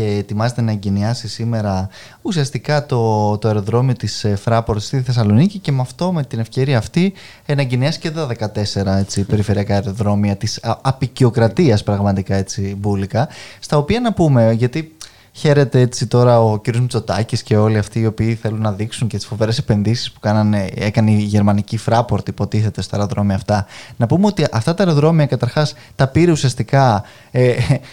και 0.00 0.06
ετοιμάζεται 0.06 0.60
να 0.60 0.70
εγκαινιάσει 0.70 1.28
σήμερα 1.28 1.88
ουσιαστικά 2.22 2.86
το, 2.86 3.38
το 3.38 3.48
αεροδρόμιο 3.48 3.94
της 3.94 4.24
ε, 4.24 4.36
Φράπορ 4.36 4.80
στη 4.80 5.00
Θεσσαλονίκη 5.00 5.58
και 5.58 5.72
με 5.72 5.80
αυτό, 5.80 6.12
με 6.12 6.24
την 6.24 6.38
ευκαιρία 6.38 6.78
αυτή, 6.78 7.12
να 7.46 7.60
εγκαινιάσει 7.62 7.98
και 7.98 8.10
τα 8.10 8.28
14 8.74 8.86
έτσι, 8.86 9.24
περιφερειακά 9.24 9.74
αεροδρόμια 9.74 10.36
της 10.36 10.60
απεικιοκρατίας 10.82 11.82
πραγματικά 11.82 12.34
έτσι 12.34 12.76
μπουλικα, 12.78 13.28
στα 13.60 13.76
οποία 13.76 14.00
να 14.00 14.12
πούμε, 14.12 14.52
γιατί 14.52 14.96
Χαίρεται 15.32 15.80
έτσι 15.80 16.06
τώρα 16.06 16.40
ο 16.40 16.58
κ. 16.58 16.76
Μητσοτάκης 16.76 17.42
και 17.42 17.56
όλοι 17.56 17.78
αυτοί 17.78 18.00
οι 18.00 18.06
οποίοι 18.06 18.34
θέλουν 18.34 18.60
να 18.60 18.72
δείξουν 18.72 19.08
και 19.08 19.16
τις 19.16 19.26
φοβερές 19.26 19.58
επενδύσεις 19.58 20.12
που 20.12 20.20
κάνανε, 20.20 20.68
έκανε 20.74 21.10
η 21.10 21.22
γερμανική 21.22 21.78
Fraport, 21.86 22.28
υποτίθεται 22.28 22.82
στα 22.82 22.96
αεροδρόμια 22.96 23.34
αυτά. 23.34 23.66
Να 23.96 24.06
πούμε 24.06 24.26
ότι 24.26 24.46
αυτά 24.52 24.74
τα 24.74 24.84
αεροδρόμια 24.84 25.26
καταρχάς 25.26 25.74
τα 25.96 26.06
πήρε 26.06 26.30
ουσιαστικά 26.30 27.04
ε, 27.30 27.52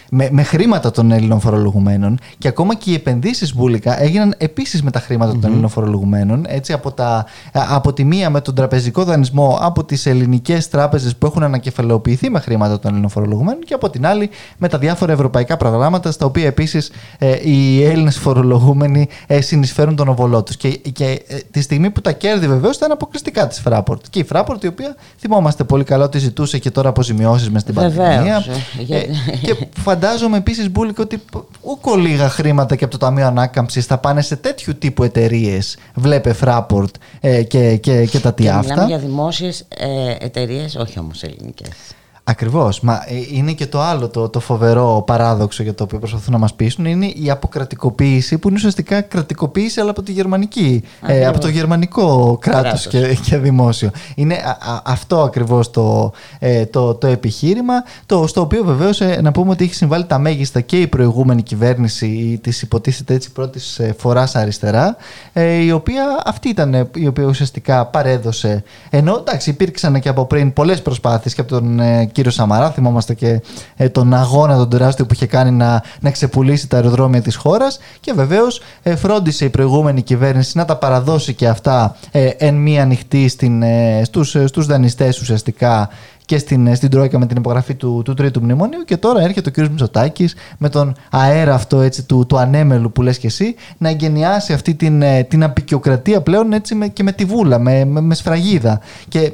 με, 0.10 0.30
με 0.32 0.44
χρήματα 0.44 0.92
των 0.92 1.12
Έλληνων 1.12 1.40
φορολογουμένων 1.40 2.20
και 2.38 2.48
ακόμα 2.48 2.76
και 2.76 2.92
οι 2.92 2.94
επενδύσεις 2.94 3.56
μπουλικα 3.56 4.02
έγιναν 4.02 4.36
επίσης 4.38 4.84
με 4.84 4.92
τα 4.92 5.00
χρήματα 5.00 5.32
των 5.32 5.44
Έλληνων 5.44 5.70
φορολογουμένων. 5.70 6.46
Έτσι, 6.48 6.74
από, 6.74 6.92
τα, 6.92 7.26
από 7.52 7.94
τη 7.94 8.04
μία 8.04 8.30
με 8.30 8.42
τον 8.42 8.56
τραπεζικό 8.56 9.04
δανεισμό 9.04 9.58
από 9.62 9.84
τις 9.84 10.06
ελληνικές 10.06 10.70
τράπεζες 10.70 11.16
που 11.16 11.26
έχουν 11.26 11.44
ανακεφαλαιοποιηθεί 11.44 12.30
με 12.30 12.40
χρήματα 12.40 12.80
των 12.80 12.92
Έλληνων 12.92 13.10
φορολογουμένων 13.10 13.62
και 13.64 13.74
από 13.74 13.90
την 13.90 14.06
άλλη 14.06 14.30
με 14.58 14.68
τα 14.68 14.78
διάφορα 14.78 15.12
ευρωπαϊκά 15.12 15.58
προγράμματα 15.58 16.12
στα 16.12 16.26
οποία 16.26 16.46
επίσης 16.46 16.92
ε, 17.18 17.27
ε, 17.28 17.50
οι 17.50 17.84
Έλληνες 17.84 18.18
φορολογούμενοι 18.18 19.08
ε, 19.28 19.42
συνεισφέρουν 19.42 19.96
τον 19.96 20.08
οβολό 20.08 20.44
τους. 20.44 20.58
Και, 20.58 20.70
και 20.70 21.24
ε, 21.28 21.38
τη 21.52 21.62
στιγμή 21.62 21.90
που 21.90 22.02
τα 22.02 22.12
κέρδη 22.12 22.48
βεβαίως 22.48 22.76
ήταν 22.76 22.92
αποκλειστικά 22.92 23.48
της 23.48 23.62
Fraport. 23.66 24.00
Και 24.10 24.20
η 24.20 24.28
Fraport, 24.32 24.64
η 24.64 24.68
οποία 24.68 24.96
θυμόμαστε 25.20 25.64
πολύ 25.64 25.84
καλά 25.84 26.04
ότι 26.04 26.18
ζητούσε 26.18 26.58
και 26.58 26.72
τώρα 26.72 26.90
αποζημιώσεις 26.90 27.50
μες 27.50 27.62
στην 27.62 27.74
πανδημία. 27.74 28.46
Ε, 28.90 29.02
και 29.42 29.68
φαντάζομαι 29.78 30.38
επίσης, 30.38 30.72
Μπούλικ, 30.72 31.00
ότι 31.00 31.22
ουκ 31.62 31.96
ολίγα 31.96 32.30
χρήματα 32.30 32.76
και 32.76 32.84
από 32.84 32.98
το 32.98 33.06
Ταμείο 33.06 33.26
Ανάκαμψης 33.26 33.86
θα 33.86 33.98
πάνε 33.98 34.22
σε 34.22 34.36
τέτοιου 34.36 34.78
τύπου 34.78 35.04
εταιρείες. 35.04 35.78
Βλέπε 35.94 36.36
Fraport 36.42 36.92
ε, 37.20 37.44
και, 37.44 37.76
και, 37.76 38.06
και 38.06 38.20
τα 38.20 38.34
τι 38.34 38.48
αυτά. 38.48 38.74
Μιλάμε 38.74 38.88
για 38.88 38.98
δημόσιες 38.98 39.68
εταιρείες, 40.20 40.76
όχι 40.76 41.00
όμως 41.00 41.24
ελληνικές. 41.24 41.70
Ακριβώς. 42.30 42.80
Μα 42.80 42.94
ε, 42.94 43.38
είναι 43.38 43.52
και 43.52 43.66
το 43.66 43.82
άλλο 43.82 44.10
το, 44.10 44.30
το 44.30 44.40
φοβερό 44.40 45.04
παράδοξο 45.08 45.64
για 45.64 45.74
το 45.74 45.84
οποίο 45.84 46.00
προσπαθούν 46.00 46.34
να 46.34 46.40
μας 46.40 46.54
πείσουν. 46.54 46.86
Είναι 46.86 47.06
η 47.06 47.30
αποκρατικοποίηση 47.30 48.38
που 48.38 48.48
είναι 48.48 48.58
ουσιαστικά 48.58 49.02
κρατικοποίηση 49.02 49.80
αλλά 49.80 49.90
από, 49.90 50.02
τη 50.02 50.12
γερμανική, 50.12 50.84
ε, 51.06 51.26
από 51.26 51.40
το 51.40 51.48
γερμανικό 51.48 52.38
κράτος 52.42 52.88
και, 52.88 53.18
και 53.26 53.38
δημόσιο. 53.38 53.90
Είναι 54.16 54.38
αυτό 54.84 55.22
ακριβώς 55.22 55.72
το, 55.72 56.12
ε, 56.40 56.66
το, 56.66 56.94
το 56.94 57.08
επιχείρημα. 57.08 57.74
Το, 58.06 58.28
στο 58.28 58.42
οποίο 58.42 58.64
βεβαίως 58.64 59.02
ε, 59.02 59.20
να 59.22 59.32
πούμε 59.32 59.52
ότι 59.52 59.64
έχει 59.64 59.76
συμβάλει 59.76 60.06
τα 60.06 60.20
μέγιστα 60.20 60.62
και 60.62 60.82
η 60.82 60.88
προηγούμενη 60.88 61.42
κυβέρνηση 61.42 62.40
της 62.44 62.62
υποτίθεται 62.62 63.14
έτσι 63.14 63.32
πρώτης 63.32 63.82
φοράς 63.98 64.36
αριστερά, 64.36 64.96
η 65.64 65.72
οποία 65.72 66.22
αυτή 66.26 66.50
ήταν 66.50 66.90
η 66.96 67.08
οποία 67.08 67.26
ουσιαστικά 67.26 67.86
παρέδωσε. 67.86 68.64
Ενώ 68.90 69.16
εντάξει, 69.20 69.50
υπήρξαν 69.50 70.00
και 70.00 70.10
από 70.10 70.26
πριν 70.26 70.54
πολλές 70.54 70.82
προσπάθειες 70.82 71.34
και 71.34 71.42
από 71.42 71.50
τον 71.50 71.80
κύριο 72.18 72.32
Σαμαρά. 72.32 72.72
Θυμόμαστε 72.72 73.14
και 73.14 73.42
ε, 73.76 73.90
τον 73.90 74.14
αγώνα 74.14 74.56
τον 74.56 74.70
τεράστιο 74.70 75.06
που 75.06 75.14
είχε 75.14 75.26
κάνει 75.26 75.52
να, 75.52 75.84
να 76.00 76.12
ξεπουλήσει 76.12 76.68
τα 76.68 76.76
αεροδρόμια 76.76 77.22
της 77.22 77.36
χώρας. 77.36 77.80
Και 78.00 78.14
βεβαίως 78.14 78.62
ε, 78.84 78.96
φρόντισε 78.96 79.46
η 79.46 79.50
προηγούμενη 79.50 80.02
κυβέρνηση 80.02 80.58
να 80.58 80.66
τα 80.66 80.78
παραδώσει 80.78 81.34
και 81.34 81.48
αυτά 81.48 81.96
ε, 82.12 82.26
εν 82.28 82.56
μία 82.56 82.82
ανοιχτή 82.82 83.32
στους, 84.04 84.36
στους 84.46 84.66
δανειστές 84.66 85.22
ουσιαστικά 85.22 85.90
και 86.28 86.38
στην, 86.38 86.76
στην 86.76 86.90
Τρόικα 86.90 87.20
με 87.20 87.26
την 87.26 87.38
υπογραφή 87.38 87.76
του, 87.76 88.02
του 88.06 88.14
τρίτου 88.14 88.42
μνημονίου 88.44 88.84
και 88.86 88.98
τώρα 88.98 89.22
έρχεται 89.22 89.50
ο 89.50 89.52
κ. 89.52 89.70
Μητσοτάκης 89.70 90.36
με 90.58 90.70
τον 90.70 90.96
αέρα 91.12 91.54
αυτό 91.54 91.82
έτσι, 91.82 92.04
του, 92.04 92.26
του 92.26 92.38
ανέμελου 92.38 92.92
που 92.92 93.02
λες 93.02 93.18
και 93.18 93.28
εσύ 93.28 93.56
να 93.78 93.90
εγκαινιάσει 93.90 94.54
αυτή 94.54 94.76
την, 94.76 95.02
ε, 95.02 95.24
την 95.24 95.44
απεικιοκρατία 95.44 96.22
πλέον 96.22 96.54
έτσι 96.54 96.76
με, 96.76 96.88
και 96.88 97.04
με 97.04 97.12
τη 97.12 97.26
βούλα, 97.26 97.60
με, 97.60 97.86
με, 97.86 98.02
με 98.02 98.16
σφραγίδα. 98.16 98.80
Και 99.08 99.32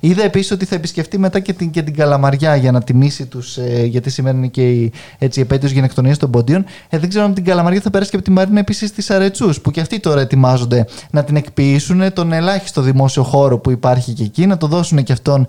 είδα 0.00 0.22
επίσης 0.22 0.50
ότι 0.50 0.64
θα 0.64 0.74
επισκεφτεί 0.74 1.18
μετά 1.18 1.40
και 1.40 1.52
την, 1.52 1.70
και 1.70 1.82
την 1.82 1.94
Καλαμαριά 1.94 2.56
για 2.56 2.72
να 2.72 2.82
τιμήσει 2.82 3.26
τους, 3.26 3.56
ε, 3.56 3.84
γιατί 3.84 4.10
σήμερα 4.10 4.36
είναι 4.36 4.46
και 4.46 4.70
η 4.70 4.92
έτσι, 5.18 5.40
επέτειος 5.40 5.72
γενεκτονίας 5.72 6.18
των 6.18 6.30
ποντίων. 6.30 6.64
Ε, 6.88 6.98
δεν 6.98 7.08
ξέρω 7.08 7.24
αν 7.24 7.34
την 7.34 7.44
Καλαμαριά 7.44 7.80
θα 7.80 7.90
περάσει 7.90 8.10
και 8.10 8.16
από 8.16 8.24
τη 8.24 8.30
Μαρίνα 8.30 8.58
επίσης 8.58 8.92
της 8.92 9.10
Αρετσούς, 9.10 9.60
που 9.60 9.70
και 9.70 9.80
αυτοί 9.80 10.00
τώρα 10.00 10.20
ετοιμάζονται 10.20 10.86
να 11.10 11.24
την 11.24 11.36
εκποιήσουν 11.36 12.12
τον 12.12 12.32
ελάχιστο 12.32 12.80
δημόσιο 12.80 13.22
χώρο 13.22 13.58
που 13.58 13.70
υπάρχει 13.70 14.12
και 14.12 14.22
εκεί, 14.22 14.46
να 14.46 14.56
το 14.56 14.66
δώσουν 14.66 15.02
και 15.02 15.12
αυτόν 15.12 15.46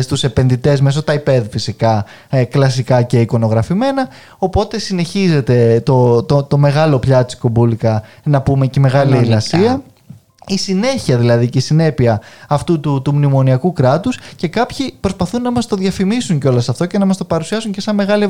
στους 0.00 0.24
επενδυτές 0.30 0.80
μέσω 0.80 1.02
τα 1.02 1.12
υπέδ 1.12 1.46
φυσικά 1.50 2.04
ε, 2.28 2.44
κλασικά 2.44 3.02
και 3.02 3.20
εικονογραφημένα. 3.20 4.08
Οπότε 4.38 4.78
συνεχίζεται 4.78 5.80
το, 5.84 6.22
το, 6.22 6.42
το 6.42 6.58
μεγάλο 6.58 6.98
πιάτσικο 6.98 7.48
μπουλικα 7.48 8.02
να 8.22 8.42
πούμε 8.42 8.66
και 8.66 8.78
η 8.78 8.82
μεγάλη 8.82 9.16
ελασία 9.16 9.82
η 10.50 10.58
συνέχεια 10.58 11.18
δηλαδή 11.18 11.48
και 11.48 11.58
η 11.58 11.60
συνέπεια 11.60 12.20
αυτού 12.48 12.80
του, 12.80 13.02
του 13.02 13.14
μνημονιακού 13.14 13.72
κράτους 13.72 14.18
και 14.36 14.48
κάποιοι 14.48 14.94
προσπαθούν 15.00 15.42
να 15.42 15.50
μας 15.50 15.66
το 15.66 15.76
διαφημίσουν 15.76 16.38
και 16.38 16.48
όλα 16.48 16.62
αυτό 16.68 16.86
και 16.86 16.98
να 16.98 17.04
μας 17.04 17.16
το 17.16 17.24
παρουσιάσουν 17.24 17.72
και 17.72 17.80
σαν 17.80 17.94
μεγάλη 17.94 18.28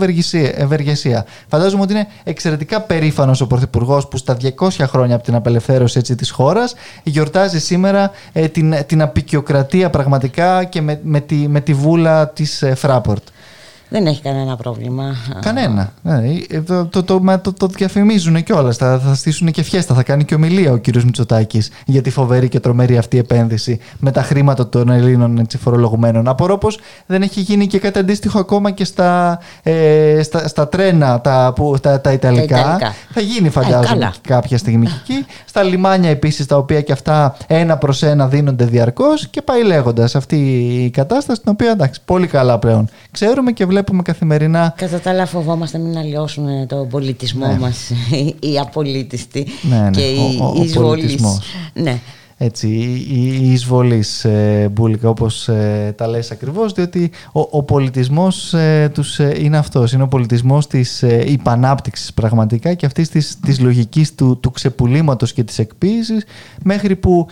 ευεργεσία. 0.55 1.27
Φαντάζομαι 1.49 1.83
ότι 1.83 1.93
είναι 1.93 2.07
εξαιρετικά 2.25 2.81
περήφανος 2.81 3.41
ο 3.41 3.47
Πρωθυπουργός 3.47 4.09
που 4.09 4.17
στα 4.17 4.37
200 4.59 4.69
χρόνια 4.87 5.15
από 5.15 5.25
την 5.25 5.35
απελευθέρωση 5.35 5.99
έτσι, 5.99 6.15
της 6.15 6.31
χώρας 6.31 6.75
γιορτάζει 7.03 7.61
σήμερα 7.61 8.11
ε, 8.33 8.49
την, 8.49 8.75
την 8.87 9.03
απεικιοκρατία 9.03 9.91
πραγματικά 9.91 10.65
και 10.65 10.81
με, 10.81 11.01
με, 11.03 11.21
τη, 11.21 11.35
με 11.35 11.61
τη 11.61 11.75
βούλα 11.75 12.29
της 12.29 12.63
ε, 12.63 12.75
Φράπορτ. 12.75 13.23
Δεν 13.93 14.07
έχει 14.07 14.23
κανένα 14.23 14.57
πρόβλημα. 14.57 15.15
Κανένα. 15.41 15.93
Ναι, 16.03 16.21
ε, 16.49 16.61
το, 16.61 16.87
το, 16.87 17.03
το, 17.03 17.21
το, 17.43 17.53
το 17.53 17.67
διαφημίζουν 17.67 18.43
κιόλας. 18.43 18.77
Θα, 18.77 18.99
θα 18.99 19.15
στήσουν 19.15 19.51
και 19.51 19.63
φιέστα. 19.63 19.95
Θα 19.95 20.03
κάνει 20.03 20.25
και 20.25 20.35
ομιλία 20.35 20.73
ο 20.73 20.77
κύριος 20.77 21.05
Μητσοτάκης 21.05 21.71
για 21.87 22.03
τη 22.03 22.11
φοβερή 22.11 22.49
και 22.49 22.61
τρομερή 22.61 22.99
αυτή 22.99 23.19
επένδυση 23.19 23.81
με 23.99 24.11
τα 24.11 24.23
χρήματα 24.23 24.69
των 24.69 24.89
Ελλήνων 24.89 25.39
έτσι, 25.39 25.59
φορολογουμένων. 25.59 26.29
Απορώ 26.29 26.59
πως 26.59 26.79
δεν 27.07 27.23
έχει 27.23 27.41
γίνει 27.41 27.67
και 27.67 27.79
κάτι 27.79 27.99
αντίστοιχο 27.99 28.39
ακόμα 28.39 28.71
και 28.71 28.85
στα, 28.85 29.39
ε, 29.63 30.21
στα, 30.23 30.49
στα 30.49 30.69
τρένα 30.69 31.21
τα, 31.21 31.53
που, 31.57 31.77
τα, 31.83 32.01
τα, 32.01 32.13
Ιταλικά. 32.13 32.79
Θα 33.11 33.21
γίνει, 33.21 33.47
ε, 33.47 33.51
φαντάζομαι, 33.51 34.05
ε, 34.05 34.11
κάποια 34.29 34.59
στιγμή 34.59 34.87
εκεί. 34.87 35.27
Στα 35.45 35.63
λιμάνια 35.63 36.11
επίσης, 36.11 36.47
τα 36.47 36.57
οποία 36.57 36.81
και 36.81 36.93
αυτά 36.93 37.37
ένα 37.47 37.77
προς 37.77 38.03
ένα 38.03 38.29
δίνονται 38.29 38.65
διαρκώς 38.65 39.29
και 39.29 39.43
πάει 39.43 39.65
λέγοντας 39.65 40.15
αυτή 40.15 40.37
η 40.85 40.91
κατάσταση, 40.91 41.41
την 41.41 41.53
οποία 41.53 41.71
εντάξει, 41.71 42.01
πολύ 42.05 42.27
καλά 42.27 42.59
πλέον 42.59 42.89
ξέρουμε 43.11 43.53
και 43.53 43.65
βλέπουμε 43.65 43.80
βλέπουμε 43.81 44.03
καθημερινά. 44.03 44.75
Κατά 44.77 45.01
τα 45.01 45.11
άλλα, 45.11 45.27
φοβόμαστε 45.27 45.79
μην 45.79 45.99
αλλοιώσουν 45.99 46.67
τον 46.67 46.89
πολιτισμό 46.89 47.47
ναι. 47.47 47.59
μας 47.59 47.91
οι 48.51 48.59
απολύτιστοι 48.59 49.47
ναι, 49.63 49.79
ναι. 49.79 49.91
και 49.91 50.01
οι 50.01 50.41
ο, 50.41 50.97
Ναι 51.73 52.01
έτσι, 52.43 52.69
η, 53.09 53.53
εισβολής 53.53 54.25
ε, 54.25 54.69
μπουλικα 54.73 55.09
όπως 55.09 55.49
ε, 55.49 55.95
τα 55.97 56.07
λες 56.07 56.31
ακριβώς 56.31 56.73
διότι 56.73 57.11
ο, 57.33 57.41
ο 57.51 57.63
πολιτισμός 57.63 58.55
ε, 58.55 58.91
τους 58.95 59.19
ε, 59.19 59.37
είναι 59.39 59.57
αυτός. 59.57 59.93
Είναι 59.93 60.03
ο 60.03 60.09
πολιτισμός 60.09 60.67
της 60.67 61.03
ε, 61.03 61.25
υπανάπτυξης 61.27 62.13
πραγματικά 62.13 62.75
και 62.75 62.87
αυτής 62.87 63.09
της, 63.09 63.41
της 63.41 63.61
λογικής 63.61 64.15
του, 64.15 64.39
του 64.41 64.51
ξεπουλήματος 64.51 65.33
και 65.33 65.45
της 65.45 65.59
εκποίησης 65.59 66.25
μέχρι 66.63 66.97
που 66.97 67.27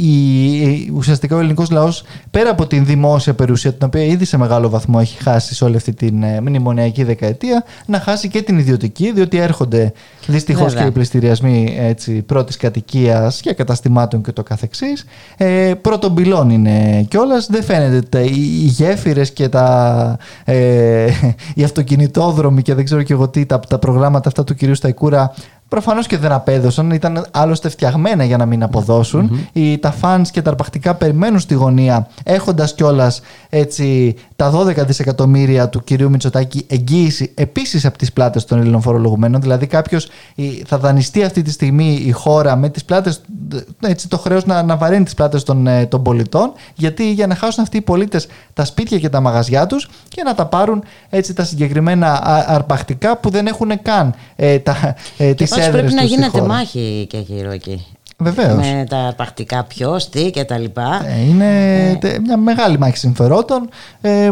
η, 0.00 0.90
ουσιαστικά 0.94 1.36
ο 1.36 1.38
ελληνικός 1.38 1.70
λαός 1.70 2.02
πέρα 2.30 2.50
από 2.50 2.66
την 2.66 2.84
δημόσια 2.84 3.34
περιουσία 3.34 3.72
την 3.72 3.86
οποία 3.86 4.04
ήδη 4.04 4.24
σε 4.24 4.36
μεγάλο 4.36 4.68
βαθμό 4.68 4.98
έχει 5.00 5.22
χάσει 5.22 5.54
σε 5.54 5.64
όλη 5.64 5.76
αυτή 5.76 5.92
την 5.94 6.24
μνημονιακή 6.40 7.04
δεκαετία 7.04 7.64
να 7.86 8.00
χάσει 8.00 8.28
και 8.28 8.42
την 8.42 8.58
ιδιωτική 8.58 9.12
διότι 9.12 9.38
έρχονται 9.38 9.92
δυστυχώς 10.26 10.74
και 10.74 10.82
οι 10.82 10.90
πληστηριασμοί 10.90 11.76
πρώτης 12.26 12.56
κατοικίας 12.56 13.40
και 13.40 13.52
καταστημάτων 13.52 14.22
και 14.22 14.32
το 14.42 14.48
καθεξής. 14.48 15.04
Ε, 15.36 15.72
πρώτον 15.80 16.14
πυλών 16.14 16.50
είναι 16.50 17.06
κιόλας. 17.08 17.46
Δεν 17.46 17.62
φαίνεται 17.62 18.00
τα, 18.00 18.20
οι, 18.20 18.64
γέφυρες 18.64 19.32
και 19.32 19.48
τα, 19.48 20.16
ε, 20.44 21.06
οι 21.54 21.64
αυτοκινητόδρομοι 21.64 22.62
και 22.62 22.74
δεν 22.74 22.84
ξέρω 22.84 23.02
και 23.02 23.12
εγώ 23.12 23.28
τι, 23.28 23.46
τα, 23.46 23.60
τα 23.60 23.78
προγράμματα 23.78 24.28
αυτά 24.28 24.44
του 24.44 24.54
κυρίου 24.54 24.74
Σταϊκούρα 24.74 25.34
Προφανώς 25.70 26.06
και 26.06 26.18
δεν 26.18 26.32
απέδωσαν, 26.32 26.90
ήταν 26.90 27.26
άλλωστε 27.30 27.68
φτιαγμένα 27.68 28.24
για 28.24 28.36
να 28.36 28.46
μην 28.46 28.62
αποδώσουν. 28.62 29.30
Mm-hmm. 29.32 29.48
Οι, 29.52 29.78
τα 29.78 29.94
fans 30.00 30.22
και 30.30 30.42
τα 30.42 30.50
αρπακτικά 30.50 30.94
περιμένουν 30.94 31.40
στη 31.40 31.54
γωνία, 31.54 32.08
έχοντας 32.22 32.74
κιόλας 32.74 33.20
τα 34.36 34.52
12 34.54 34.86
δισεκατομμύρια 34.86 35.68
του 35.68 35.84
κυρίου 35.84 36.10
Μητσοτάκη 36.10 36.66
εγγύηση 36.68 37.32
επίσης 37.34 37.84
από 37.84 37.98
τις 37.98 38.12
πλάτες 38.12 38.44
των 38.44 38.58
Ελλήνων 38.58 38.80
φορολογουμένων. 38.80 39.40
Δηλαδή, 39.40 39.66
κάποιος 39.66 40.08
θα 40.66 40.78
δανειστεί 40.78 41.22
αυτή 41.22 41.42
τη 41.42 41.50
στιγμή 41.50 42.02
η 42.06 42.10
χώρα 42.10 42.56
με 42.56 42.68
τις 42.68 42.84
πλάτες, 42.84 43.20
έτσι 43.80 44.08
το 44.08 44.18
χρέος 44.18 44.44
να, 44.44 44.62
να 44.62 44.76
βαρύνει 44.76 45.04
τις 45.04 45.14
πλάτες 45.14 45.42
των, 45.42 45.66
ε, 45.66 45.86
των 45.86 46.02
πολιτών, 46.02 46.52
γιατί 46.74 47.12
για 47.12 47.26
να 47.26 47.34
χάσουν 47.34 47.62
αυτοί 47.62 47.76
οι 47.76 47.80
πολίτες 47.80 48.26
τα 48.54 48.64
σπίτια 48.64 48.98
και 48.98 49.08
τα 49.08 49.20
μαγαζιά 49.20 49.66
τους 49.66 49.88
και 50.08 50.22
να 50.22 50.34
τα 50.34 50.46
πάρουν 50.46 50.82
έτσι 51.10 51.34
τα 51.34 51.44
συγκεκριμένα 51.44 52.20
αρπακτικά 52.46 53.16
που 53.16 53.30
δεν 53.30 53.46
έχουν 53.46 53.82
καν 53.82 54.14
ε, 54.36 54.58
τα, 54.58 54.94
ε, 55.18 55.34
τις 55.34 55.50
πρέπει 55.68 55.92
να 55.92 56.02
γίνεται 56.02 56.42
μάχη 56.42 57.06
και 57.08 57.18
γύρω 57.18 57.50
εκεί. 57.50 57.86
Βεβαίως. 58.20 58.56
Με 58.56 58.86
τα 58.88 59.12
πρακτικά 59.16 59.64
ποιο, 59.64 60.00
τι 60.10 60.30
και 60.30 60.44
τα 60.44 60.58
λοιπά. 60.58 61.02
Ε, 61.06 61.20
είναι 61.20 61.88
ε. 62.02 62.18
μια 62.18 62.36
μεγάλη 62.36 62.78
μάχη 62.78 62.96
συμφερόντων. 62.96 63.68
Ε, 64.00 64.30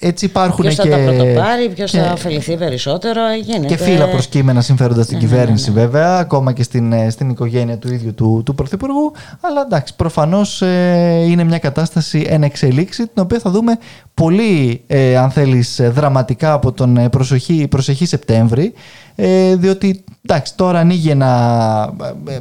έτσι 0.00 0.24
υπάρχουν 0.24 0.64
ποιος 0.64 0.74
και. 0.74 0.82
Ποιο 0.82 0.90
θα 0.90 0.96
τα 0.96 1.04
πρωτοπάρει, 1.04 1.68
ποιος 1.68 1.90
θα 1.90 2.12
ωφεληθεί 2.12 2.56
περισσότερο. 2.56 3.20
Γίνεται... 3.42 3.66
Και 3.66 3.76
φύλλα 3.76 4.08
προσκύμενα 4.08 4.60
συμφέροντα 4.60 5.02
στην 5.02 5.16
ναι, 5.16 5.22
ναι, 5.22 5.28
κυβέρνηση, 5.28 5.70
ναι, 5.70 5.80
βέβαια, 5.80 6.18
ακόμα 6.18 6.52
και 6.52 6.62
στην, 6.62 6.92
ε, 6.92 7.10
στην 7.10 7.30
οικογένεια 7.30 7.78
του 7.78 7.92
ίδιου 7.92 8.14
του, 8.14 8.42
του 8.44 8.54
Πρωθυπουργού. 8.54 9.12
Αλλά 9.40 9.62
εντάξει, 9.66 9.96
προφανώς 9.96 10.62
ε, 10.62 11.24
είναι 11.28 11.44
μια 11.44 11.58
κατάσταση 11.58 12.26
εν 12.28 12.42
εξελίξη, 12.42 13.06
την 13.06 13.22
οποία 13.22 13.38
θα 13.38 13.50
δούμε 13.50 13.78
πολύ, 14.20 14.82
ε, 14.86 15.16
αν 15.16 15.30
θέλεις, 15.30 15.80
δραματικά 15.82 16.52
από 16.52 16.72
τον 16.72 17.08
προσοχή, 17.10 17.68
προσεχή 17.68 18.06
Σεπτέμβρη. 18.06 18.72
Ε, 19.14 19.56
διότι 19.56 20.04
εντάξει, 20.24 20.56
τώρα 20.56 20.78
ανοίγει 20.78 21.10
ένα, 21.10 21.92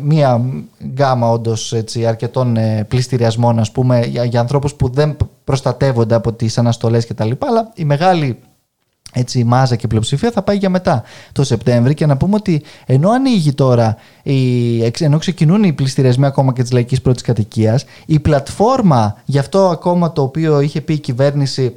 μια 0.01 0.41
γκάμα 0.93 1.29
όντως 1.29 1.73
αρκετών 2.07 2.57
πληστηριασμών 2.87 3.59
ας 3.59 3.71
πούμε, 3.71 4.05
για, 4.05 4.23
για 4.23 4.39
ανθρώπους 4.39 4.73
που 4.73 4.89
δεν 4.89 5.17
προστατεύονται 5.43 6.15
από 6.15 6.33
τις 6.33 6.57
αναστολές 6.57 7.07
κτλ. 7.07 7.31
Αλλά 7.39 7.71
η 7.75 7.83
μεγάλη 7.85 8.37
έτσι, 9.13 9.43
μάζα 9.43 9.75
και 9.75 9.87
πλειοψηφία 9.87 10.31
θα 10.31 10.41
πάει 10.41 10.57
για 10.57 10.69
μετά 10.69 11.03
το 11.31 11.43
Σεπτέμβρη 11.43 11.93
και 11.93 12.05
να 12.05 12.17
πούμε 12.17 12.35
ότι 12.35 12.63
ενώ 12.85 13.09
ανοίγει 13.09 13.53
τώρα, 13.53 13.97
η, 14.23 14.83
ενώ 14.99 15.17
ξεκινούν 15.17 15.63
οι 15.63 15.73
πληστηριασμοί 15.73 16.25
ακόμα 16.25 16.53
και 16.53 16.61
της 16.61 16.71
λαϊκής 16.71 17.01
πρώτης 17.01 17.21
κατοικίας, 17.21 17.85
η 18.05 18.19
πλατφόρμα 18.19 19.21
για 19.25 19.39
αυτό 19.39 19.67
ακόμα 19.67 20.11
το 20.11 20.21
οποίο 20.21 20.59
είχε 20.59 20.81
πει 20.81 20.93
η 20.93 20.99
κυβέρνηση 20.99 21.75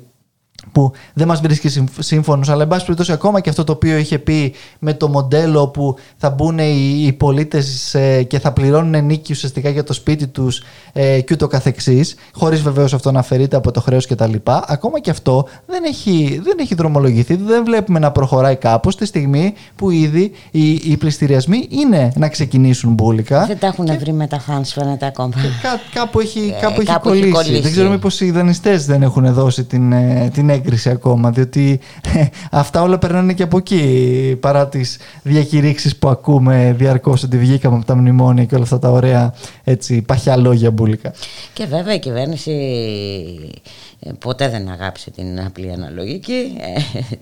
που 0.72 0.92
δεν 1.14 1.26
μας 1.26 1.40
βρίσκει 1.40 1.87
σύμφωνος, 1.98 2.48
αλλά 2.48 2.62
εν 2.62 2.68
πάση 2.68 2.85
περιπτώσει 2.85 3.12
ακόμα 3.12 3.40
και 3.40 3.48
αυτό 3.50 3.64
το 3.64 3.72
οποίο 3.72 3.96
είχε 3.96 4.18
πει 4.18 4.54
με 4.78 4.94
το 4.94 5.08
μοντέλο 5.08 5.68
που 5.68 5.96
θα 6.16 6.30
μπουν 6.30 6.58
οι, 6.58 7.02
οι 7.06 7.12
πολίτες 7.12 7.94
ε, 7.94 8.22
και 8.22 8.38
θα 8.38 8.52
πληρώνουν 8.52 9.04
νίκη 9.04 9.32
ουσιαστικά 9.32 9.68
για 9.68 9.85
το 9.85 9.92
σπίτι 9.92 10.26
τους 10.26 10.62
ε, 10.92 11.20
και 11.20 11.35
ούτω 11.35 11.46
καθεξής, 11.46 12.14
χωρίς 12.32 12.62
βεβαίως 12.62 12.94
αυτό 12.94 13.12
να 13.12 13.18
αφαιρείται 13.18 13.56
από 13.56 13.70
το 13.70 13.80
χρέος 13.80 14.06
κτλ. 14.06 14.35
Ακόμα 14.44 15.00
και 15.00 15.11
αυτό 15.11 15.46
δεν 15.66 15.85
έχει, 15.85 16.40
δεν 16.44 16.56
έχει 16.61 16.74
δρομολογηθεί, 16.74 17.35
δεν 17.35 17.64
βλέπουμε 17.64 17.98
να 17.98 18.11
προχωράει 18.11 18.56
κάπως 18.56 18.96
τη 18.96 19.06
στιγμή 19.06 19.54
που 19.76 19.90
ήδη 19.90 20.32
οι, 20.50 20.70
οι 20.70 20.96
πληστηριασμοί 20.96 21.66
είναι 21.70 22.12
να 22.16 22.28
ξεκινήσουν 22.28 22.92
μπουλικα. 22.92 23.46
Δεν 23.46 23.58
τα 23.58 23.66
έχουν 23.66 23.85
και... 23.85 23.96
βρει 23.96 24.12
με 24.12 24.26
τα 24.26 24.40
φάνς 24.40 24.72
φαίνεται 24.72 25.06
ακόμα. 25.06 25.32
Κά, 25.62 26.00
κάπου 26.00 26.20
έχει, 26.20 26.54
ε, 26.56 26.61
κάπου 26.61 26.80
έχει, 26.80 26.90
κάπου 26.90 27.08
κολλήσει. 27.08 27.26
έχει 27.26 27.32
κολλήσει. 27.32 27.61
Δεν 27.61 27.72
ξέρω 27.72 27.90
μήπως 27.90 28.20
οι 28.20 28.30
δανειστές 28.30 28.87
δεν 28.87 29.02
έχουν 29.02 29.32
δώσει 29.32 29.64
την, 29.64 29.92
ε, 29.92 30.30
την 30.32 30.50
έγκριση 30.50 30.62
ακόμα, 30.87 31.31
διότι 31.31 31.81
ε, 32.14 32.25
αυτά 32.51 32.83
όλα 32.83 32.98
περνάνε 32.98 33.33
και 33.33 33.42
από 33.42 33.57
εκεί 33.57 34.37
παρά 34.40 34.68
τις 34.68 34.98
διακηρύξεις 35.22 35.96
που 35.96 36.09
ακούμε 36.09 36.75
διαρκώς 36.79 37.22
ότι 37.22 37.38
βγήκαμε 37.38 37.77
από 37.77 37.85
τα 37.85 37.96
μνημόνια 37.96 38.44
και 38.44 38.55
όλα 38.55 38.64
αυτά 38.64 38.79
τα 38.79 38.90
ωραία 38.90 39.35
έτσι, 39.64 40.03
παχιά 40.03 40.37
λόγια 40.37 40.70
μπουλικα. 40.70 41.12
Και 41.53 41.64
βέβαια 41.64 41.94
η 41.94 41.98
κυβέρνηση 41.98 42.51
ε, 42.51 43.70
ποτέ 44.18 44.48
δεν 44.48 44.68
αγάπησε 44.68 45.10
την 45.10 45.40
απλή 45.40 45.72
αναλογική. 45.72 46.56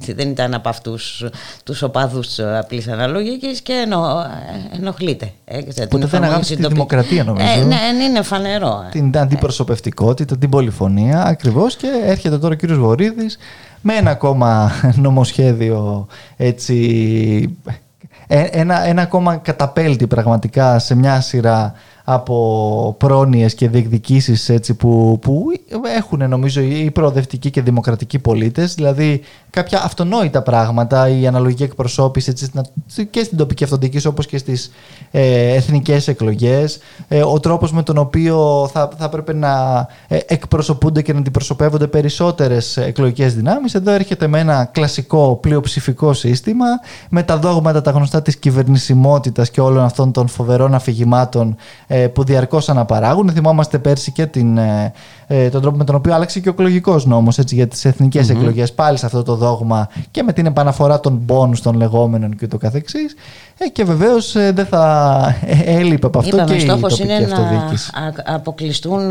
Ε, 0.07 0.13
δεν 0.15 0.31
ήταν 0.31 0.55
από 0.55 0.69
αυτούς 0.69 1.25
τους 1.65 1.83
οπαδούς 1.83 2.39
απλής 2.39 2.89
αναλογικής 2.89 3.61
και 3.61 3.73
ενο, 3.73 4.27
ε, 4.73 4.77
ενοχλείται. 4.77 5.33
Ποτέ 5.89 6.07
δεν 6.07 6.25
αγάπησε 6.25 6.57
τη 6.57 6.67
δημοκρατία 6.67 7.25
νομίζω. 7.25 7.47
ε, 7.47 7.65
ναι, 7.65 8.05
είναι 8.05 8.23
φανερό 8.23 8.85
την 8.91 9.19
αντιπροσωπευτικότητα, 9.19 10.39
την 10.39 10.51
πολυφωνία 10.51 11.25
ακριβώς. 11.25 11.77
Και 11.77 11.89
έρχεται 12.05 12.39
τώρα 12.39 12.55
ο 12.55 12.57
κύριος 12.57 12.79
Βορύδης 12.79 13.39
με 13.81 13.95
ένα 13.95 14.11
ακόμα 14.11 14.73
νομοσχέδιο 14.95 16.07
έτσι 16.37 17.57
ένα, 18.27 18.87
ένα 18.87 19.03
ακόμα 19.03 19.37
καταπέλτη 19.37 20.07
πραγματικά 20.07 20.79
σε 20.79 20.95
μια 20.95 21.21
σειρά 21.21 21.75
από 22.13 22.95
πρόνοιες 22.99 23.55
και 23.55 23.69
διεκδικήσεις 23.69 24.49
έτσι, 24.49 24.75
που, 24.75 25.19
που 25.21 25.45
έχουν 25.97 26.29
νομίζω 26.29 26.61
οι 26.61 26.91
προοδευτικοί 26.91 27.51
και 27.51 27.63
δημοκρατικοί 27.63 28.19
πολίτες. 28.19 28.75
Δηλαδή 28.75 29.21
κάποια 29.51 29.83
αυτονόητα 29.85 30.43
πράγματα 30.43 31.09
η 31.09 31.27
αναλογική 31.27 31.63
εκπροσώπηση 31.63 32.31
έτσι, 32.31 32.51
και 33.11 33.23
στην 33.23 33.39
τοπική 33.39 33.65
αυτοδίκηση 33.65 34.07
όπως 34.07 34.27
και 34.27 34.39
στις 34.39 34.71
ε, 35.11 35.55
εθνικές 35.55 36.09
εκλογές. 36.09 36.79
Ε, 37.09 37.23
ο 37.23 37.41
τρόπος 37.41 37.73
με 37.73 37.83
τον 37.83 37.99
οποίο 37.99 38.69
θα, 38.73 38.91
θα 38.99 39.09
πρέπει 39.09 39.35
να 39.35 39.87
ε, 40.09 40.19
εκπροσωπούνται 40.27 41.03
και 41.03 41.13
να 41.13 41.19
αντιπροσωπεύονται 41.19 41.87
περισσότερες 41.87 42.77
εκλογικές 42.77 43.35
δυνάμεις. 43.35 43.75
Εδώ 43.75 43.91
έρχεται 43.91 44.27
με 44.27 44.39
ένα 44.39 44.65
κλασικό 44.65 45.39
πλειοψηφικό 45.43 46.13
σύστημα 46.13 46.67
με 47.09 47.23
τα 47.23 47.39
δόγματα 47.39 47.81
τα 47.81 47.91
γνωστά 47.91 48.23
της 48.23 48.37
κυβερνησιμότητας 48.37 49.51
και 49.51 49.61
όλων 49.61 49.85
αυτών 49.85 50.13
των 50.13 50.29
φοβερών 50.29 50.75
αφηγημάτων 50.75 51.57
ε, 51.87 52.00
που 52.09 52.25
διαρκώς 52.25 52.69
αναπαράγουν. 52.69 53.31
Θυμόμαστε 53.31 53.79
πέρσι 53.79 54.13
και 54.13 54.27
την, 54.27 54.59
ε, 54.59 54.93
ε, 55.27 55.49
τον 55.49 55.61
τρόπο 55.61 55.77
με 55.77 55.85
τον 55.85 55.95
οποίο 55.95 56.15
άλλαξε 56.15 56.41
και 56.41 56.49
ο 56.49 56.53
εκλογικός 56.53 57.07
νόμος 57.07 57.39
για 57.39 57.69
τις 57.69 57.85
εθνικές 57.85 58.27
mm-hmm. 58.27 58.37
εκλογές. 58.37 58.73
Πάλι 58.73 58.99
σε 58.99 59.07
αυτό 59.07 59.23
το 59.23 59.35
δόγμα 59.35 59.89
και 60.11 60.23
με 60.23 60.33
την 60.33 60.47
επαναφορά 60.47 61.01
των 61.01 61.25
πόνου 61.25 61.55
των 61.63 61.77
λεγόμενων 61.77 62.37
και 62.37 62.47
το 62.47 62.59
καθεξής. 62.59 63.15
Ε, 63.63 63.69
και 63.69 63.85
βεβαίως 63.85 64.37
ε, 64.37 64.53
δεν 64.53 64.67
θα 64.67 65.37
έλειπε 65.65 66.07
από 66.07 66.19
αυτό 66.19 66.37
Είπαμε, 66.37 66.51
και 66.51 66.57
η 66.57 66.61
στόχος 66.61 66.99
είναι 66.99 67.15
αυτοδιοίκηση. 67.15 67.91
να 67.95 68.35
αποκλειστούν 68.35 69.11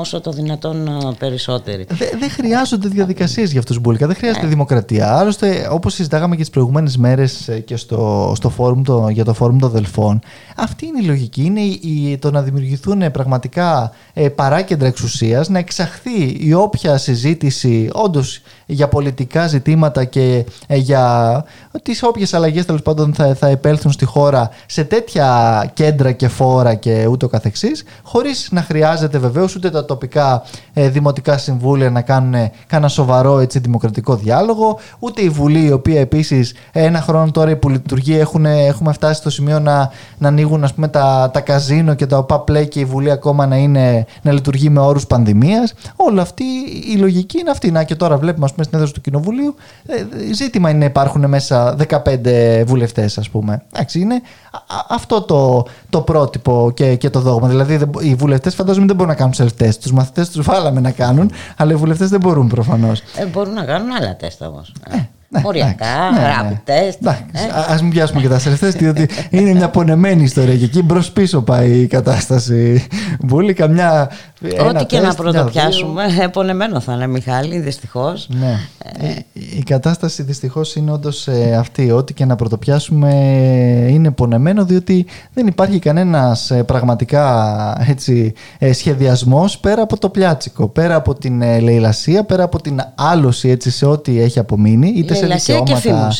όσο 0.00 0.20
το 0.20 0.30
δυνατόν 0.30 0.88
περισσότεροι. 1.18 1.86
Δεν 1.88 2.08
δε 2.18 2.28
χρειάζονται 2.28 2.88
διαδικασίες 2.88 3.50
για 3.50 3.60
αυτούς 3.60 3.80
μπουλικά. 3.80 4.06
Δεν 4.06 4.16
χρειάζεται 4.16 4.46
δημοκρατία. 4.46 5.16
Άλλωστε, 5.16 5.68
όπως 5.70 5.94
συζητάγαμε 5.94 6.34
και 6.34 6.40
τις 6.40 6.50
προηγούμενες 6.50 6.96
μέρες 6.96 7.50
και 7.64 7.76
στο, 7.76 8.32
στο 8.36 8.50
φόρουμ 8.50 8.82
το, 8.82 9.08
για 9.08 9.24
το 9.24 9.34
φόρουμ 9.34 9.58
των 9.58 9.70
Δελφών, 9.70 10.20
αυτή 10.56 10.86
είναι 10.86 10.98
η 11.02 11.04
λογική. 11.06 11.44
Είναι 11.44 11.60
η, 11.60 12.18
το 12.20 12.30
να 12.30 12.42
δημιουργηθούν 12.42 13.10
πραγματικά 13.10 13.92
ε, 14.12 14.28
παράκεντρα 14.28 14.86
εξουσίας, 14.86 15.48
να 15.48 15.58
εξαχθεί 15.58 16.36
η 16.40 16.52
όποια 16.52 16.98
συζήτηση 16.98 17.88
όντως 17.92 18.40
για 18.66 18.88
πολιτικά 18.88 19.46
ζητήματα 19.46 20.04
και 20.04 20.44
ε, 20.66 20.76
για 20.76 21.44
τις 21.82 22.02
όποιες 22.02 22.34
αλλαγές 22.34 22.64
τέλος 22.64 22.82
πάντων 22.82 23.14
θα, 23.14 23.34
θα 23.34 23.46
επέλθουν 23.46 23.92
στη 23.92 24.04
χώρα 24.04 24.50
σε 24.66 24.84
τέτοια 24.84 25.70
κέντρα 25.74 26.12
και 26.12 26.28
φόρα 26.28 26.74
και 26.74 27.06
ούτω 27.06 27.28
καθεξής 27.28 27.84
χωρίς 28.02 28.48
να 28.50 28.62
χρειάζεται 28.62 29.18
βεβαίως 29.18 29.56
ούτε 29.56 29.70
τα 29.70 29.84
τοπικά 29.84 30.42
ε, 30.72 30.88
δημοτικά 30.88 31.38
συμβούλια 31.38 31.90
να 31.90 32.00
κάνουν 32.00 32.50
κανένα 32.66 32.88
σοβαρό 32.88 33.38
έτσι, 33.38 33.58
δημοκρατικό 33.58 34.16
διάλογο 34.16 34.78
ούτε 34.98 35.22
η 35.22 35.28
Βουλή 35.28 35.64
η 35.64 35.72
οποία 35.72 36.00
επίσης 36.00 36.54
ένα 36.72 37.00
χρόνο 37.00 37.30
τώρα 37.30 37.56
που 37.56 37.68
λειτουργεί 37.68 38.18
έχουν, 38.18 38.44
έχουμε 38.44 38.92
φτάσει 38.92 39.20
στο 39.20 39.30
σημείο 39.30 39.60
να, 39.60 39.90
να 40.18 40.28
ανοίγουν 40.28 40.64
ας 40.64 40.74
πούμε, 40.74 40.88
τα, 40.88 41.30
τα 41.32 41.40
καζίνο 41.40 41.94
και 41.94 42.06
τα 42.06 42.18
ΟΠΑ 42.18 42.44
play 42.48 42.68
και 42.68 42.80
η 42.80 42.84
Βουλή 42.84 43.10
ακόμα 43.10 43.46
να, 43.46 43.56
είναι, 43.56 44.06
να 44.22 44.32
λειτουργεί 44.32 44.70
με 44.70 44.80
όρους 44.80 45.06
πανδημίας. 45.06 45.74
Όλη 45.96 46.20
αυτή 46.20 46.44
η 46.92 46.96
λογική 46.96 47.38
είναι 47.38 47.50
αυτή. 47.50 47.70
Να 47.70 47.82
και 47.84 47.94
τώρα 47.94 48.16
βλέπουμε 48.16 48.44
πούμε, 48.54 48.64
στην 48.64 48.78
έδρα 48.78 48.90
του 48.90 49.00
Κοινοβουλίου. 49.00 49.54
Ε, 49.86 50.32
ζήτημα 50.32 50.70
είναι 50.70 50.78
να 50.78 50.84
υπάρχουν 50.84 51.28
μέσα 51.28 51.76
15 51.88 52.64
βουλευτές, 52.66 53.18
ας 53.18 53.30
πούμε. 53.30 53.62
Εντάξει, 53.72 54.00
είναι 54.00 54.22
αυτό 54.88 55.22
το, 55.22 55.66
το 55.90 56.00
πρότυπο 56.00 56.70
και, 56.74 56.96
και 56.96 57.10
το 57.10 57.20
δόγμα. 57.20 57.48
Δηλαδή, 57.48 57.80
οι 58.00 58.14
βουλευτές 58.14 58.54
φαντάζομαι 58.54 58.86
δεν 58.86 58.96
μπορούν 58.96 59.12
να 59.12 59.18
κάνουν 59.18 59.34
self-test. 59.36 59.74
Τους 59.74 59.92
μαθητές 59.92 60.30
τους 60.30 60.46
βάλαμε 60.46 60.80
να 60.80 60.90
κάνουν, 60.90 61.30
αλλά 61.56 61.72
οι 61.72 61.76
βουλευτές 61.76 62.08
δεν 62.08 62.20
μπορούν 62.20 62.48
προφανώς. 62.48 63.02
Ε, 63.16 63.26
μπορούν 63.26 63.52
να 63.52 63.64
κάνουν 63.64 63.92
άλλα 63.92 64.16
τεστ 64.16 64.42
όμως. 64.42 64.72
Ε. 64.90 65.08
Ναι, 65.34 65.42
Οριακά, 65.44 66.10
ναι, 66.14 66.20
rapid 66.20 66.60
ναι. 66.64 66.90
test. 67.10 67.72
Α 67.72 67.82
μην 67.82 67.90
πιάσουμε 67.90 68.20
και 68.20 68.28
τα 68.28 68.38
self 68.38 68.74
διότι 68.78 69.08
είναι 69.30 69.54
μια 69.54 69.68
πονεμένη 69.68 70.22
ιστορία 70.22 70.56
και 70.56 70.64
εκεί 70.64 70.82
μπρος 70.82 71.10
πίσω 71.10 71.42
πάει 71.42 71.70
η 71.70 71.86
κατάσταση. 71.86 72.86
Μπούλη, 73.20 73.52
καμιά 73.52 74.10
Ό,τι 74.68 74.84
και 74.84 75.00
να 75.00 75.14
πρωτοπιάσουμε, 75.14 76.02
επωνεμένο 76.20 76.80
θα 76.80 76.92
είναι 76.92 77.06
Μιχάλη, 77.06 77.58
δυστυχώς. 77.58 78.28
Ναι. 78.40 78.58
Ε, 78.98 79.14
η 79.56 79.62
κατάσταση 79.62 80.22
δυστυχώς 80.22 80.74
είναι 80.74 80.92
όντως 80.92 81.28
ε, 81.28 81.56
αυτή. 81.58 81.90
Ό,τι 81.90 82.14
και 82.14 82.24
να 82.24 82.36
πρωτοπιάσουμε 82.36 83.10
είναι 83.88 84.10
πονεμένο, 84.10 84.64
διότι 84.64 85.06
δεν 85.34 85.46
υπάρχει 85.46 85.78
κανένας 85.78 86.50
ε, 86.50 86.62
πραγματικά 86.62 87.84
έτσι, 87.88 88.32
σχεδιασμός 88.72 89.58
πέρα 89.58 89.82
από 89.82 89.98
το 89.98 90.08
πλιάτσικο, 90.08 90.68
πέρα 90.68 90.94
από 90.94 91.14
την 91.14 91.42
λαιλασία, 91.42 92.24
πέρα 92.24 92.42
από 92.42 92.60
την 92.62 92.80
άλωση 92.94 93.48
έτσι, 93.48 93.70
σε 93.70 93.86
ό,τι 93.86 94.20
έχει 94.20 94.38
απομείνει, 94.38 94.88
είτε 94.96 95.14
σε 95.28 95.52
δικαιώματα 95.52 96.12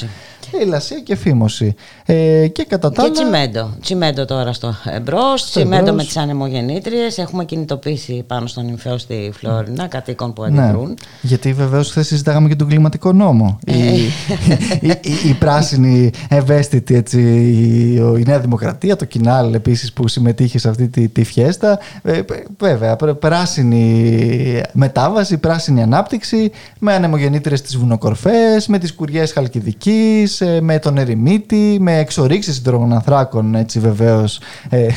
ελασία 0.61 1.01
και 1.01 1.17
φήμωση. 1.17 1.75
Ε, 2.05 2.47
και 2.53 2.65
κατά 2.65 2.91
τα 2.91 3.03
άλλα. 3.03 3.11
Και 3.11 3.21
τσιμέντο. 3.21 3.77
Τσιμέντο 3.81 4.25
τώρα 4.25 4.53
στο 4.53 4.75
εμπρός. 4.85 5.51
Τσιμέντο 5.51 5.93
με 5.93 6.05
τις 6.05 6.17
ανεμογεννήτριες. 6.17 7.19
Έχουμε 7.19 7.45
κινητοποιήσει 7.45 8.25
πάνω 8.27 8.47
στον 8.47 8.65
νυμφαίο 8.65 8.99
στη 8.99 9.33
Φλόρινα 9.35 9.87
κατοίκων 9.87 10.33
που 10.33 10.43
ναι. 10.43 10.63
αντιδρούν. 10.63 10.89
Ναι, 10.89 10.95
γιατί 11.21 11.53
βεβαίως 11.53 11.91
χθες 11.91 12.07
συζητάγαμε 12.07 12.49
και 12.49 12.57
τον 12.57 12.69
κλιματικό 12.69 13.13
νόμο. 13.13 13.59
η, 13.67 13.73
ε. 13.73 13.93
η, 14.89 14.89
η, 14.89 15.29
η, 15.29 15.35
πράσινη 15.35 16.11
ευαίσθητη, 16.29 16.95
έτσι, 16.95 17.21
η, 17.21 17.95
η 17.95 18.23
Νέα 18.27 18.41
Δημοκρατία, 18.41 18.97
το 18.97 19.05
Κινάλ 19.05 19.55
επίσης 19.55 19.93
που 19.93 20.09
συμμετείχε 20.09 20.59
σε 20.59 20.69
αυτή 20.69 20.89
τη, 20.89 21.09
τη 21.09 21.25
φιέστα. 21.25 21.79
Ε, 22.03 22.21
βέβαια, 22.59 22.97
πράσινη 22.97 24.61
μετάβαση, 24.73 25.39
πράσινη 25.39 25.83
ανάπτυξη 25.83 26.51
με 26.79 26.95
ανεμογεννήτριες 26.95 27.59
στις 27.59 27.77
βουνοκορφές, 27.77 28.67
με 28.67 28.79
τις 28.79 28.95
κουριές 28.95 29.33
Χαλκιδικής, 29.33 30.41
με 30.61 30.79
τον 30.79 30.99
ερημίτη, 30.99 31.77
με 31.81 31.99
εξορίξεις 31.99 32.59
υδρογοναθράκων 32.59 33.55
έτσι 33.55 33.81
βεβαίως, 33.81 34.41
ε, 34.69 34.89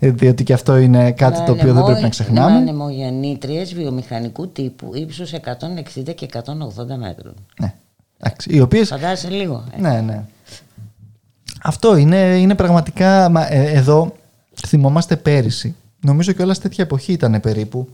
διότι 0.00 0.44
και 0.44 0.52
αυτό 0.52 0.76
είναι 0.76 1.12
κάτι 1.12 1.44
το 1.44 1.52
οποίο 1.52 1.74
δεν 1.74 1.84
πρέπει 1.84 2.02
να 2.02 2.08
ξεχνάμε. 2.08 2.50
Με 2.50 2.56
ανεμογεννήτριες 2.56 3.74
βιομηχανικού 3.74 4.48
τύπου 4.48 4.90
ύψους 4.94 5.32
160 5.32 6.14
και 6.14 6.28
180 6.32 6.96
μέτρων. 6.98 7.34
Ναι, 7.60 7.74
οι 8.46 8.60
οποίες... 8.60 8.88
Φαντάζεσαι 8.88 9.28
λίγο. 9.28 9.64
Ε. 9.76 9.80
Ναι, 9.80 10.00
ναι. 10.00 10.24
Αυτό 11.62 11.96
είναι, 11.96 12.16
είναι 12.16 12.54
πραγματικά, 12.54 13.28
μα, 13.28 13.52
ε, 13.52 13.70
εδώ 13.72 14.12
θυμόμαστε 14.66 15.16
πέρυσι, 15.16 15.74
νομίζω 16.00 16.32
και 16.32 16.42
όλα 16.42 16.54
τέτοια 16.54 16.84
εποχή 16.84 17.12
ήταν 17.12 17.40
περίπου, 17.40 17.88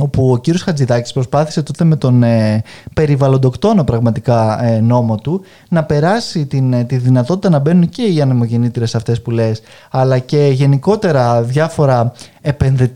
όπου 0.00 0.30
ο 0.32 0.38
κύριος 0.38 0.62
Χατζηδάκης 0.62 1.12
προσπάθησε 1.12 1.62
τότε 1.62 1.84
με 1.84 1.96
τον 1.96 2.22
ε, 2.22 2.62
περιβαλλοντοκτόνο 2.94 3.84
πραγματικά 3.84 4.64
ε, 4.64 4.80
νόμο 4.80 5.16
του 5.16 5.40
να 5.68 5.84
περάσει 5.84 6.46
την, 6.46 6.72
ε, 6.72 6.84
τη 6.84 6.96
δυνατότητα 6.96 7.48
να 7.48 7.58
μπαίνουν 7.58 7.88
και 7.88 8.02
οι 8.02 8.20
ανεμογεννήτρες 8.20 8.94
αυτές 8.94 9.22
που 9.22 9.30
λες 9.30 9.62
αλλά 9.90 10.18
και 10.18 10.50
γενικότερα 10.52 11.42
διάφορα 11.42 12.12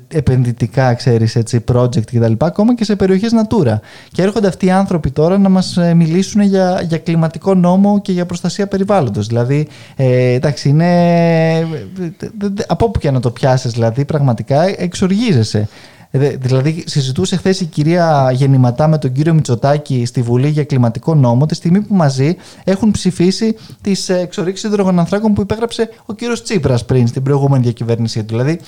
επενδυτικά 0.08 0.94
ξέρεις 0.94 1.36
έτσι 1.36 1.64
project 1.72 2.04
κτλ 2.04 2.32
ακόμα 2.38 2.74
και 2.74 2.84
σε 2.84 2.96
περιοχές 2.96 3.32
Natura. 3.32 3.74
Και 4.12 4.22
έρχονται 4.22 4.48
αυτοί 4.48 4.66
οι 4.66 4.70
άνθρωποι 4.70 5.10
τώρα 5.10 5.38
να 5.38 5.48
μας 5.48 5.76
ε, 5.76 5.94
μιλήσουν 5.94 6.40
για, 6.40 6.82
για 6.88 6.98
κλιματικό 6.98 7.54
νόμο 7.54 8.00
και 8.00 8.12
για 8.12 8.26
προστασία 8.26 8.66
περιβάλλοντος. 8.66 9.26
Δηλαδή 9.26 9.68
ε, 9.96 10.32
εντάξει 10.32 10.68
είναι 10.68 11.66
από 12.66 12.84
όπου 12.84 12.98
και 12.98 13.10
να 13.10 13.20
το 13.20 13.30
πιάσεις 13.30 13.72
δηλαδή 13.72 14.04
πραγματικά 14.04 14.62
εξοργίζεσαι 14.76 15.68
Δηλαδή, 16.10 16.84
συζητούσε 16.86 17.36
χθες 17.36 17.60
η 17.60 17.64
κυρία 17.64 18.30
Γεννηματά 18.34 18.88
με 18.88 18.98
τον 18.98 19.12
κύριο 19.12 19.34
Μητσοτάκη 19.34 20.04
στη 20.04 20.22
Βουλή 20.22 20.48
για 20.48 20.64
κλιματικό 20.64 21.14
νόμο, 21.14 21.46
τη 21.46 21.54
στιγμή 21.54 21.80
που 21.80 21.94
μαζί 21.94 22.36
έχουν 22.64 22.90
ψηφίσει 22.90 23.56
τις 23.80 24.08
εξορίξεις 24.08 24.68
υδρογονανθράκων 24.68 25.32
που 25.32 25.40
υπέγραψε 25.40 25.88
ο 26.06 26.12
κύριος 26.12 26.42
Τσίπρας 26.42 26.84
πριν 26.84 27.06
στην 27.06 27.22
προηγούμενη 27.22 27.62
διακυβέρνησή 27.62 28.24
του. 28.24 28.36
Δηλαδή, 28.36 28.60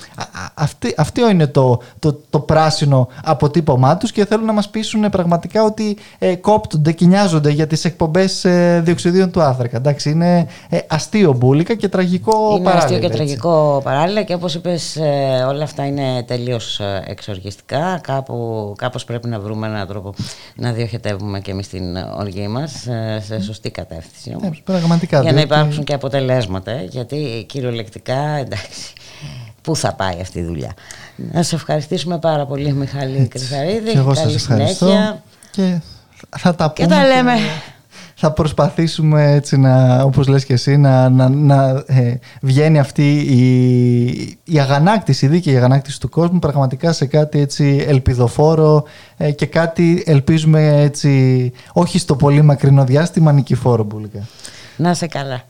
αυτή, 0.53 0.93
αυτό 0.97 1.29
είναι 1.29 1.47
το, 1.47 1.81
το, 1.99 2.19
το 2.29 2.39
πράσινο 2.39 3.07
αποτύπωμά 3.23 3.97
τους 3.97 4.11
και 4.11 4.25
θέλουν 4.25 4.45
να 4.45 4.53
μας 4.53 4.69
πείσουν 4.69 5.09
πραγματικά 5.09 5.63
ότι 5.63 5.97
ε, 6.19 6.35
κόπτονται 6.35 6.91
και 6.91 7.05
νοιάζονται 7.05 7.49
για 7.49 7.67
τις 7.67 7.85
εκπομπές 7.85 8.45
ε, 8.45 8.81
διοξιδίων 8.85 9.31
του 9.31 9.41
άνθρακα. 9.41 9.77
Εντάξει, 9.77 10.09
είναι 10.09 10.47
ε, 10.69 10.77
αστείο 10.87 11.33
μπουλικα 11.33 11.75
και 11.75 11.87
τραγικό 11.87 12.31
είναι 12.51 12.63
παράλληλα. 12.63 12.71
Είναι 12.71 12.95
αστείο 12.95 12.99
και 12.99 13.09
τραγικό 13.15 13.81
παράλληλα 13.83 14.23
και 14.23 14.33
όπως 14.33 14.55
είπες, 14.55 14.95
ε, 14.95 15.45
όλα 15.47 15.63
αυτά 15.63 15.85
είναι 15.85 16.23
τελείως 16.27 16.79
ε, 16.79 17.03
εξοργιστικά. 17.29 17.99
Κάπου, 18.03 18.73
κάπως 18.77 19.05
πρέπει 19.05 19.27
να 19.27 19.39
βρούμε 19.39 19.67
έναν 19.67 19.87
τρόπο 19.87 20.13
να 20.55 20.71
διοχετεύουμε 20.71 21.39
και 21.39 21.51
εμείς 21.51 21.67
την 21.67 21.95
οργή 21.95 22.47
μας 22.47 22.71
σε 23.19 23.41
σωστή 23.41 23.71
κατεύθυνση. 23.71 24.37
Όμως, 24.41 24.61
πραγματικά. 24.65 25.21
Για 25.21 25.31
να 25.31 25.41
υπάρξουν 25.41 25.83
και 25.83 25.93
αποτελέσματα. 25.93 26.81
Γιατί 26.81 27.45
κυριολεκτικά 27.47 28.19
εντάξει. 28.19 28.93
Πού 29.61 29.75
θα 29.75 29.93
πάει 29.93 30.21
αυτή 30.21 30.39
η 30.39 30.43
δουλειά. 30.43 30.73
Να 31.15 31.43
σε 31.43 31.55
ευχαριστήσουμε 31.55 32.19
πάρα 32.19 32.45
πολύ 32.45 32.73
Μιχάλη 32.73 33.27
Κρυθαρίδη. 33.27 33.91
εγώ 33.91 34.13
σας 34.13 34.35
ευχαριστώ 34.35 34.85
συνέχεια. 34.85 35.23
και 35.51 35.79
θα 36.37 36.55
τα 36.55 36.71
πούμε. 36.71 36.87
Και 36.87 36.93
τα 36.93 37.05
λέμε. 37.07 37.31
Θα 38.21 38.31
προσπαθήσουμε 38.31 39.31
έτσι 39.31 39.57
να, 39.57 40.01
όπως 40.03 40.27
λες 40.27 40.45
και 40.45 40.53
εσύ, 40.53 40.77
να, 40.77 41.09
να, 41.09 41.29
να 41.29 41.83
ε, 41.85 42.19
βγαίνει 42.41 42.79
αυτή 42.79 43.19
η, 43.19 44.37
η 44.43 44.59
αγανάκτηση, 44.59 45.25
η 45.25 45.29
δίκαιη 45.29 45.57
αγανάκτηση 45.57 45.99
του 45.99 46.09
κόσμου 46.09 46.39
πραγματικά 46.39 46.91
σε 46.91 47.05
κάτι 47.05 47.39
έτσι 47.39 47.85
ελπιδοφόρο 47.87 48.83
ε, 49.17 49.31
και 49.31 49.45
κάτι 49.45 50.03
ελπίζουμε 50.05 50.81
έτσι 50.81 51.51
όχι 51.73 51.99
στο 51.99 52.15
πολύ 52.15 52.41
μακρινό 52.41 52.83
διάστημα 52.83 53.31
νικηφόρο 53.31 53.83
μπουλικά. 53.83 54.27
Να 54.77 54.93
σε 54.93 55.07
καλά. 55.07 55.43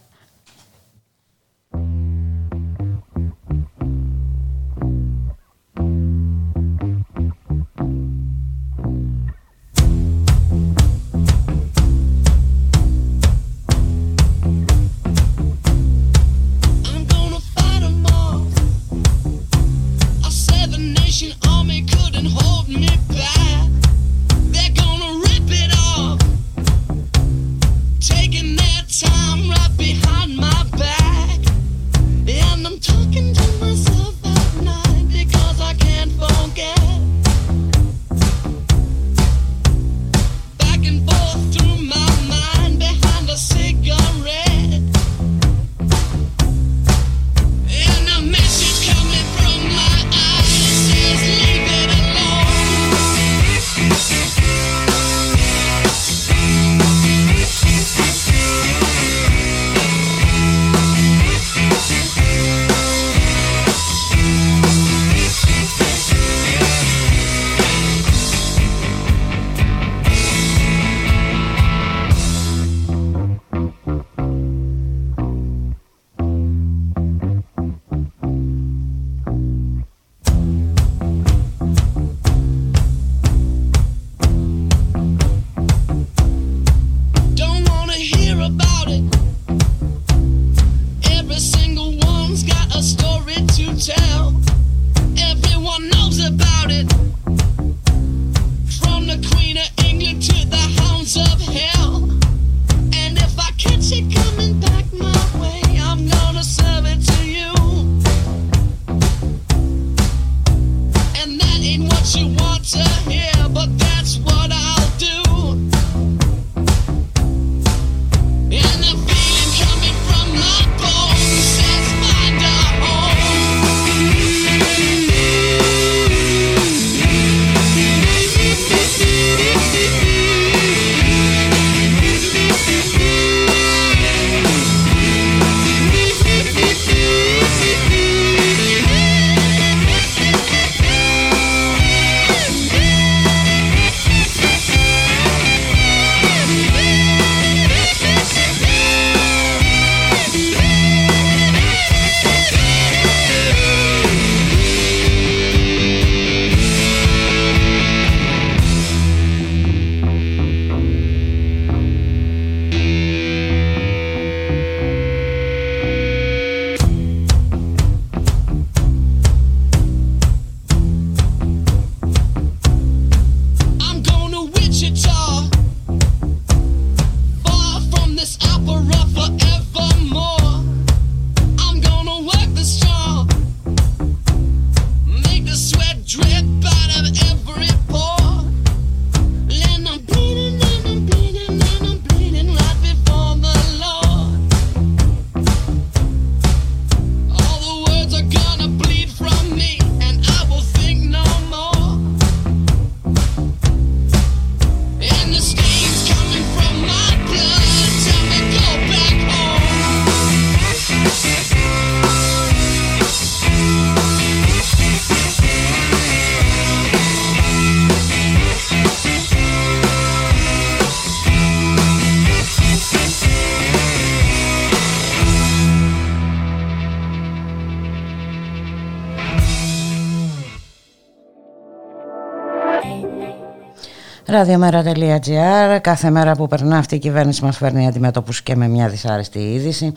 Ραδιομέρα.gr 234.40 235.80
Κάθε 235.82 236.10
μέρα 236.10 236.36
που 236.36 236.48
περνά 236.48 236.78
αυτή 236.78 236.96
η 236.96 237.00
κυβέρνηση 237.00 237.44
μας 237.44 237.58
φέρνει 237.58 237.88
αντιμέτωπους 237.88 238.42
και 238.42 238.56
με 238.56 238.68
μια 238.68 238.90
δυσάρεστη 238.90 239.40
είδηση. 239.40 239.94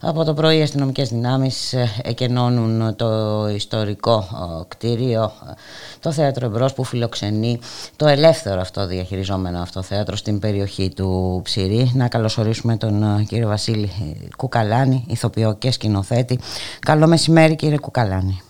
Από 0.00 0.24
το 0.24 0.34
πρωί 0.34 0.58
οι 0.58 0.62
αστυνομικές 0.62 1.08
δυνάμεις 1.08 1.72
ε, 1.72 1.88
εκενώνουν 2.02 2.96
το 2.96 3.08
ιστορικό 3.48 4.28
ε, 4.32 4.64
κτίριο, 4.68 5.22
ε, 5.22 5.52
το 6.00 6.12
θέατρο 6.12 6.46
Εμπρός 6.46 6.72
που 6.72 6.84
φιλοξενεί 6.84 7.60
το 7.96 8.06
ελεύθερο 8.06 8.60
αυτό 8.60 8.86
διαχειριζόμενο 8.86 9.58
αυτό 9.58 9.82
θέατρο 9.82 10.16
στην 10.16 10.38
περιοχή 10.38 10.92
του 10.96 11.40
Ψηρή. 11.44 11.92
Να 11.94 12.08
καλωσορίσουμε 12.08 12.76
τον 12.76 13.26
κύριο 13.26 13.48
Βασίλη 13.48 13.90
Κουκαλάνη, 14.36 15.04
ηθοποιό 15.08 15.54
και 15.54 15.70
σκηνοθέτη. 15.70 16.38
Καλό 16.80 17.06
μεσημέρι 17.06 17.56
κύριε 17.56 17.78
Κουκαλάνη. 17.78 18.42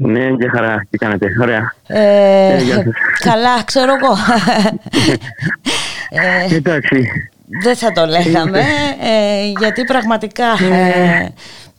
Ναι, 0.00 0.28
για 0.38 0.50
χαρά. 0.54 0.86
Τι 0.90 0.98
κάνετε, 0.98 1.26
ωραία. 1.40 1.74
Ε, 1.86 2.58
καλά, 3.18 3.62
ξέρω 3.64 3.92
εγώ. 4.02 4.16
ε, 6.50 6.54
Εντάξει. 6.54 7.08
Δεν 7.62 7.76
θα 7.76 7.92
το 7.92 8.06
λέγαμε, 8.06 8.60
ε, 9.02 9.52
γιατί 9.58 9.84
πραγματικά... 9.84 10.44
Ε, 10.44 11.32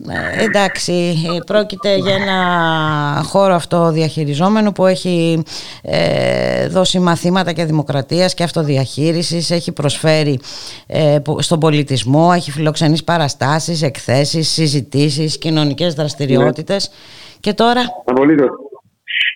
ε, 0.07 0.43
εντάξει, 0.43 1.15
πρόκειται 1.45 1.95
για 1.95 2.13
ένα 2.15 3.21
χώρο 3.25 3.55
αυτό 3.55 3.91
διαχειριζόμενο 3.91 4.71
που 4.71 4.85
έχει 4.85 5.43
ε, 5.81 6.67
δώσει 6.67 6.99
μαθήματα 6.99 7.51
και 7.51 7.65
δημοκρατίας 7.65 8.33
και 8.33 8.43
αυτοδιαχείρισης, 8.43 9.51
έχει 9.51 9.71
προσφέρει 9.71 10.39
ε, 10.87 11.17
στον 11.37 11.59
πολιτισμό, 11.59 12.31
έχει 12.35 12.51
φιλοξενήσει 12.51 13.03
παραστάσεις, 13.03 13.81
εκθέσεις, 13.81 14.49
συζητήσεις, 14.49 15.37
κοινωνικές 15.37 15.93
δραστηριότητες. 15.93 16.91
Και 17.39 17.53
τώρα; 17.53 17.81
Απολύτως. 18.05 18.49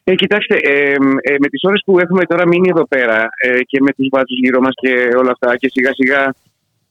Ε, 0.03 0.15
κοιτάξτε, 0.15 0.55
ε, 0.55 0.91
ε, 1.21 1.35
με 1.39 1.47
τις 1.47 1.61
ώρες 1.63 1.81
που 1.85 1.99
έχουμε 1.99 2.23
τώρα 2.25 2.47
μείνει 2.47 2.69
εδώ 2.69 2.87
πέρα 2.87 3.27
ε, 3.41 3.61
και 3.69 3.81
με 3.81 3.91
τους 3.93 4.07
βάτσους 4.11 4.39
γύρω 4.39 4.59
μας 4.59 4.73
και 4.81 4.93
όλα 5.17 5.31
αυτά, 5.31 5.57
και 5.57 5.69
σιγά 5.73 5.91
σιγά 5.93 6.21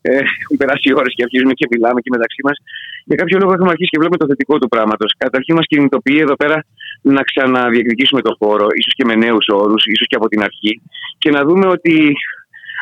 ε, 0.03 0.13
έχουν 0.43 0.57
περάσει 0.57 0.89
οι 0.89 0.95
ώρες 1.01 1.13
και 1.17 1.23
αρχίζουμε 1.23 1.53
και 1.53 1.67
μιλάμε 1.71 2.01
και 2.01 2.11
μεταξύ 2.17 2.41
μας. 2.45 2.57
Για 3.05 3.17
κάποιο 3.17 3.39
λόγο 3.41 3.53
έχουμε 3.53 3.71
αρχίσει 3.71 3.91
και 3.93 3.99
βλέπουμε 3.99 4.21
το 4.23 4.27
θετικό 4.27 4.59
του 4.59 4.69
πράγματος. 4.69 5.15
Καταρχήν 5.25 5.55
μας 5.55 5.67
κινητοποιεί 5.67 6.19
εδώ 6.21 6.37
πέρα 6.37 6.65
να 7.03 7.23
ξαναδιεκδικήσουμε 7.23 8.21
το 8.21 8.33
χώρο, 8.39 8.67
ίσως 8.81 8.95
και 8.97 9.05
με 9.05 9.15
νέους 9.15 9.47
όρους, 9.49 9.83
ίσως 9.95 10.07
και 10.11 10.17
από 10.17 10.29
την 10.29 10.43
αρχή, 10.43 10.73
και 11.19 11.31
να 11.31 11.41
δούμε 11.45 11.67
ότι 11.67 11.95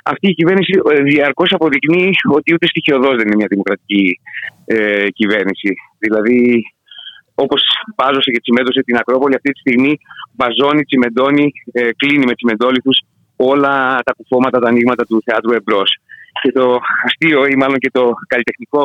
αυτή 0.04 0.26
η 0.28 0.34
κυβέρνηση 0.34 0.72
ε, 0.90 1.02
διαρκώς 1.02 1.52
αποδεικνύει 1.52 2.10
ότι 2.36 2.54
ούτε 2.54 2.66
στοιχειοδός 2.66 3.14
δεν 3.16 3.26
είναι 3.26 3.36
μια 3.36 3.50
δημοκρατική 3.50 4.20
ε, 4.64 5.06
κυβέρνηση. 5.18 5.70
Δηλαδή, 5.98 6.62
όπως 7.44 7.62
βάζωσε 7.96 8.30
και 8.30 8.40
τσιμέντωσε 8.40 8.80
την 8.82 8.96
Ακρόπολη, 8.96 9.34
αυτή 9.34 9.50
τη 9.52 9.58
στιγμή 9.58 9.92
βαζώνει, 10.40 10.82
τσιμεντώνει, 10.84 11.46
ε, 11.72 11.90
κλείνει 12.00 12.24
με 12.26 12.34
τσιμεντόλιθους 12.34 12.98
όλα 13.36 13.74
τα 14.06 14.12
κουφώματα, 14.16 14.58
τα 14.58 14.68
ανοίγματα 14.68 15.04
του 15.08 15.22
θεάτρου 15.24 15.52
εμπρός. 15.52 15.90
Και 16.42 16.52
το 16.52 16.78
αστείο 17.04 17.46
ή 17.46 17.54
μάλλον 17.56 17.78
και 17.78 17.90
το 17.90 18.12
καλλιτεχνικό 18.26 18.82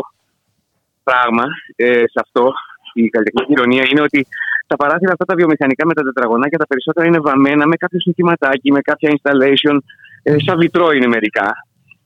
πράγμα 1.03 1.45
ε, 1.75 2.03
σε 2.13 2.19
αυτό, 2.25 2.53
η 2.93 3.09
καλλιτεχνική 3.09 3.51
ηρωνία, 3.51 3.83
είναι 3.91 4.01
ότι 4.01 4.27
τα 4.67 4.75
παράθυρα 4.75 5.11
αυτά 5.11 5.25
τα 5.25 5.35
βιομηχανικά 5.35 5.85
με 5.85 5.93
τα 5.93 6.03
τετραγωνάκια 6.03 6.57
τα 6.57 6.67
περισσότερα 6.67 7.05
είναι 7.07 7.19
βαμμένα 7.19 7.67
με 7.67 7.75
κάποιο 7.75 7.99
συνθηματάκι, 7.99 8.71
με 8.71 8.81
κάποια 8.81 9.09
installation, 9.15 9.77
ε, 10.23 10.35
σαν 10.45 10.57
βιτρό 10.57 10.91
είναι 10.91 11.07
μερικά. 11.07 11.47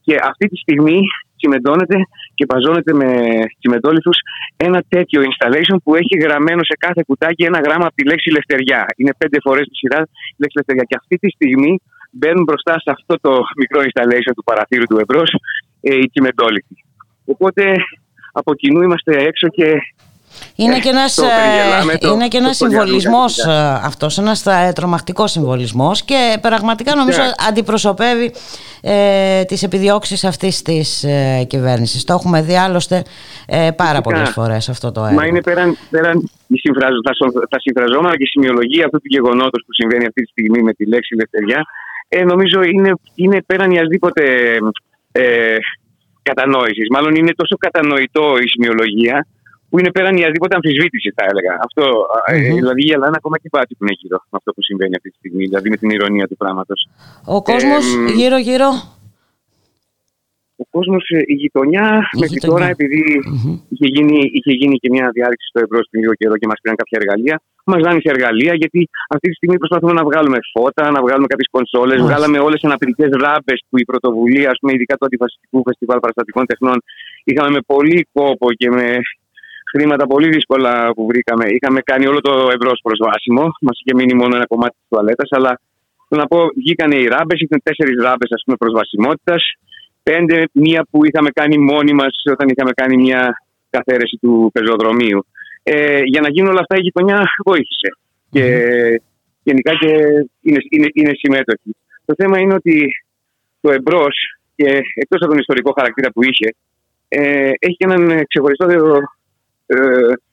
Και 0.06 0.16
αυτή 0.30 0.46
τη 0.48 0.58
στιγμή 0.58 1.00
τσιμεντώνεται 1.38 1.98
και 2.38 2.46
παζώνεται 2.46 2.94
με 3.02 3.10
τσιμεντόλιθους 3.60 4.18
ένα 4.58 4.80
τέτοιο 4.94 5.20
installation 5.30 5.78
που 5.84 5.96
έχει 5.96 6.16
γραμμένο 6.24 6.62
σε 6.64 6.76
κάθε 6.86 7.02
κουτάκι 7.08 7.44
ένα 7.44 7.60
γράμμα 7.66 7.86
από 7.86 7.96
τη 7.96 8.04
λέξη 8.12 8.30
λευτεριά. 8.32 8.86
Είναι 8.96 9.14
πέντε 9.18 9.38
φορές 9.46 9.66
τη 9.68 9.76
σειρά 9.76 10.00
η 10.36 10.40
λέξη 10.42 10.58
λευτεριά. 10.60 10.84
Και 10.90 10.98
αυτή 11.02 11.16
τη 11.18 11.30
στιγμή 11.36 11.72
μπαίνουν 12.12 12.44
μπροστά 12.44 12.74
σε 12.84 12.90
αυτό 12.98 13.14
το 13.26 13.32
μικρό 13.62 13.80
installation 13.88 14.34
του 14.36 14.44
παραθύρου 14.50 14.88
του 14.90 15.00
εμπρός 15.04 15.32
ε, 15.82 15.96
οι 15.96 16.10
τσιμεντόλιθοι. 16.12 16.76
Οπότε 17.26 17.64
από 18.32 18.56
κοινού 18.56 18.82
είμαστε 18.82 19.12
έξω 19.30 19.48
και 19.48 19.68
είναι 20.56 20.80
και 20.80 20.90
ένας, 20.90 21.18
ε, 21.18 22.08
είναι 22.08 22.28
και 22.28 22.38
ένας 22.38 22.58
συμβολισμός 22.58 23.38
ε, 23.38 23.80
αυτός, 23.84 24.18
ένας 24.18 24.46
ε, 24.46 24.72
τρομακτικός 24.76 25.32
συμβολισμός 25.32 26.04
και 26.04 26.38
πραγματικά 26.42 26.96
νομίζω 26.96 27.22
yeah. 27.22 27.48
αντιπροσωπεύει 27.48 28.34
ε, 28.82 29.44
τις 29.44 29.64
επιδιώξεις 29.64 30.24
αυτής 30.24 30.62
της 30.62 31.04
ε, 31.04 31.46
κυβέρνησης. 31.48 32.04
Το 32.04 32.14
έχουμε 32.14 32.42
δει 32.42 32.56
άλλωστε 32.56 33.04
ε, 33.48 33.70
πάρα 33.76 34.02
πολλές 34.02 34.30
φορές 34.30 34.70
αυτό 34.70 34.92
το 34.92 35.04
έργο. 35.04 35.16
Μα 35.16 35.26
είναι 35.26 35.42
πέραν, 35.42 35.78
πέραν 35.90 36.30
τα 37.50 37.60
συμφραζόμενα 37.60 38.18
και 38.18 38.24
η 38.24 38.28
σημειολογία 38.28 38.86
αυτού 38.86 38.98
του 38.98 39.08
γεγονότος 39.10 39.64
που 39.66 39.74
συμβαίνει 39.74 40.06
αυτή 40.06 40.22
τη 40.22 40.28
στιγμή 40.28 40.62
με 40.62 40.74
τη 40.74 40.88
λέξη 40.88 41.16
ελευθεριά 41.18 41.66
ε, 42.08 42.24
νομίζω 42.24 42.64
είναι, 42.64 42.92
είναι 43.16 43.42
πέραν 43.46 43.72
ιασδήποτε 43.72 44.24
ε, 45.12 45.58
κατανόησης. 46.22 46.88
Μάλλον 46.92 47.16
είναι 47.16 47.34
τόσο 47.36 47.56
κατανοητό 47.58 48.38
η 48.44 48.48
σημειολογία 48.48 49.28
που 49.70 49.80
είναι 49.80 49.92
πέραν 49.92 50.16
οποιαδήποτε 50.16 50.56
αμφισβήτηση, 50.56 51.10
θα 51.18 51.24
έλεγα. 51.30 51.54
Αυτό, 51.68 51.84
mm-hmm. 51.84 52.56
δηλαδή 52.60 52.82
γελάνε 52.90 53.18
ακόμα 53.22 53.38
και 53.42 53.50
πάτη 53.56 53.72
που 53.76 53.84
είναι 53.84 53.96
γύρω 54.00 54.18
με 54.32 54.36
αυτό 54.40 54.50
που 54.56 54.62
συμβαίνει 54.70 54.96
αυτή 55.00 55.10
τη 55.10 55.18
στιγμή, 55.22 55.44
δηλαδή 55.50 55.68
με 55.74 55.78
την 55.82 55.90
ηρωνία 55.90 56.28
του 56.28 56.38
πράγματος. 56.42 56.80
Ο 57.26 57.42
κόσμος 57.42 57.84
ε, 57.96 58.12
γύρω-γύρω. 58.20 58.70
Ο 60.64 60.66
κόσμος, 60.76 61.04
ε, 61.18 61.22
η 61.34 61.36
γειτονιά, 61.42 61.88
η 62.16 62.20
μέχρι 62.20 62.36
γειτονιά. 62.36 62.56
τώρα, 62.56 62.66
επειδή 62.76 63.02
mm-hmm. 63.30 63.56
είχε, 63.74 63.88
γίνει, 63.96 64.18
είχε 64.38 64.52
γίνει 64.60 64.76
και 64.82 64.90
μια 64.96 65.06
διάρρηξη 65.16 65.48
στο 65.52 65.60
ευρώ 65.66 65.80
πριν 65.90 66.02
λίγο 66.04 66.14
καιρό 66.20 66.36
και 66.40 66.48
μας 66.52 66.60
πήραν 66.62 66.78
κάποια 66.82 66.98
εργαλεία, 67.02 67.36
μας 67.72 67.82
δάνεισε 67.86 68.10
εργαλεία 68.16 68.54
γιατί 68.62 68.80
αυτή 69.16 69.28
τη 69.30 69.36
στιγμή 69.40 69.58
προσπαθούμε 69.62 69.94
να 70.00 70.04
βγάλουμε 70.10 70.40
φώτα, 70.54 70.84
να 70.96 71.02
βγάλουμε 71.06 71.28
κάποιες 71.32 71.50
κονσόλες. 71.56 71.98
Mm-hmm. 71.98 72.10
Βγάλαμε 72.10 72.38
όλες 72.48 72.58
τις 72.60 72.68
αναπηρικές 72.70 73.10
ράμπες 73.24 73.60
που 73.68 73.76
η 73.84 73.86
πρωτοβουλία, 73.92 74.48
ας 74.54 74.58
πούμε, 74.60 74.72
ειδικά 74.76 74.94
του 74.98 75.06
αντιφασιστικού 75.10 75.60
φεστιβάλ 75.68 76.00
παραστατικών 76.04 76.44
τεχνών, 76.52 76.78
είχαμε 77.30 77.50
με 77.58 77.62
πολύ 77.72 78.00
κόπο 78.18 78.48
και 78.60 78.70
με 78.78 78.88
χρήματα 79.76 80.08
πολύ 80.08 80.30
δύσκολα 80.30 80.92
που 80.96 81.06
βρήκαμε. 81.06 81.46
Είχαμε 81.50 81.80
κάνει 81.82 82.06
όλο 82.08 82.22
το 82.22 82.34
ευρώς 82.56 82.80
προσβάσιμο. 82.84 83.44
Μας 83.62 83.80
είχε 83.80 83.94
μείνει 83.96 84.14
μόνο 84.14 84.36
ένα 84.36 84.46
κομμάτι 84.46 84.76
της 84.80 84.86
τουαλέτας. 84.90 85.30
Αλλά 85.32 85.60
θέλω 86.08 86.22
να 86.22 86.28
πω, 86.28 86.40
βγήκαν 86.56 86.92
οι 86.92 87.06
ράμπες. 87.06 87.40
Ήταν 87.40 87.60
τέσσερις 87.64 88.04
ράμπες 88.04 88.30
προσβασιμότητας. 88.58 89.44
Πέντε, 90.04 90.46
μία 90.52 90.88
που 90.92 91.06
είχαμε 91.06 91.30
κάνει 91.30 91.58
μόνοι 91.58 91.94
μας 91.94 92.14
όταν 92.32 92.48
είχαμε 92.50 92.72
κάνει 92.72 92.98
μια 92.98 93.22
καθαίρεση 93.70 94.18
του 94.22 94.50
πεζοδρομίου. 94.54 95.26
Ε, 95.64 96.02
για 96.04 96.22
να 96.22 96.30
γίνουν 96.30 96.50
όλα 96.50 96.60
αυτά 96.60 96.76
η 96.78 96.82
γειτονιά 96.82 97.20
βοήθησε. 97.46 97.90
Και 98.32 98.44
γενικά 99.44 99.72
και 99.76 99.92
είναι, 100.42 100.60
είναι, 100.70 100.88
είναι 100.94 101.12
συμμέτοχη. 101.14 101.76
Το 102.06 102.14
θέμα 102.18 102.40
είναι 102.40 102.54
ότι 102.54 103.04
το 103.62 103.72
εμπρός 103.72 104.16
και 104.56 104.82
εκτός 104.94 105.22
από 105.22 105.30
τον 105.32 105.40
ιστορικό 105.40 105.74
χαρακτήρα 105.78 106.12
που 106.12 106.24
είχε, 106.24 106.56
ε, 107.08 107.52
έχει 107.60 107.76
και 107.78 107.86
έναν 107.90 108.26
ξεχωριστό 108.28 108.66
ε, 108.70 108.78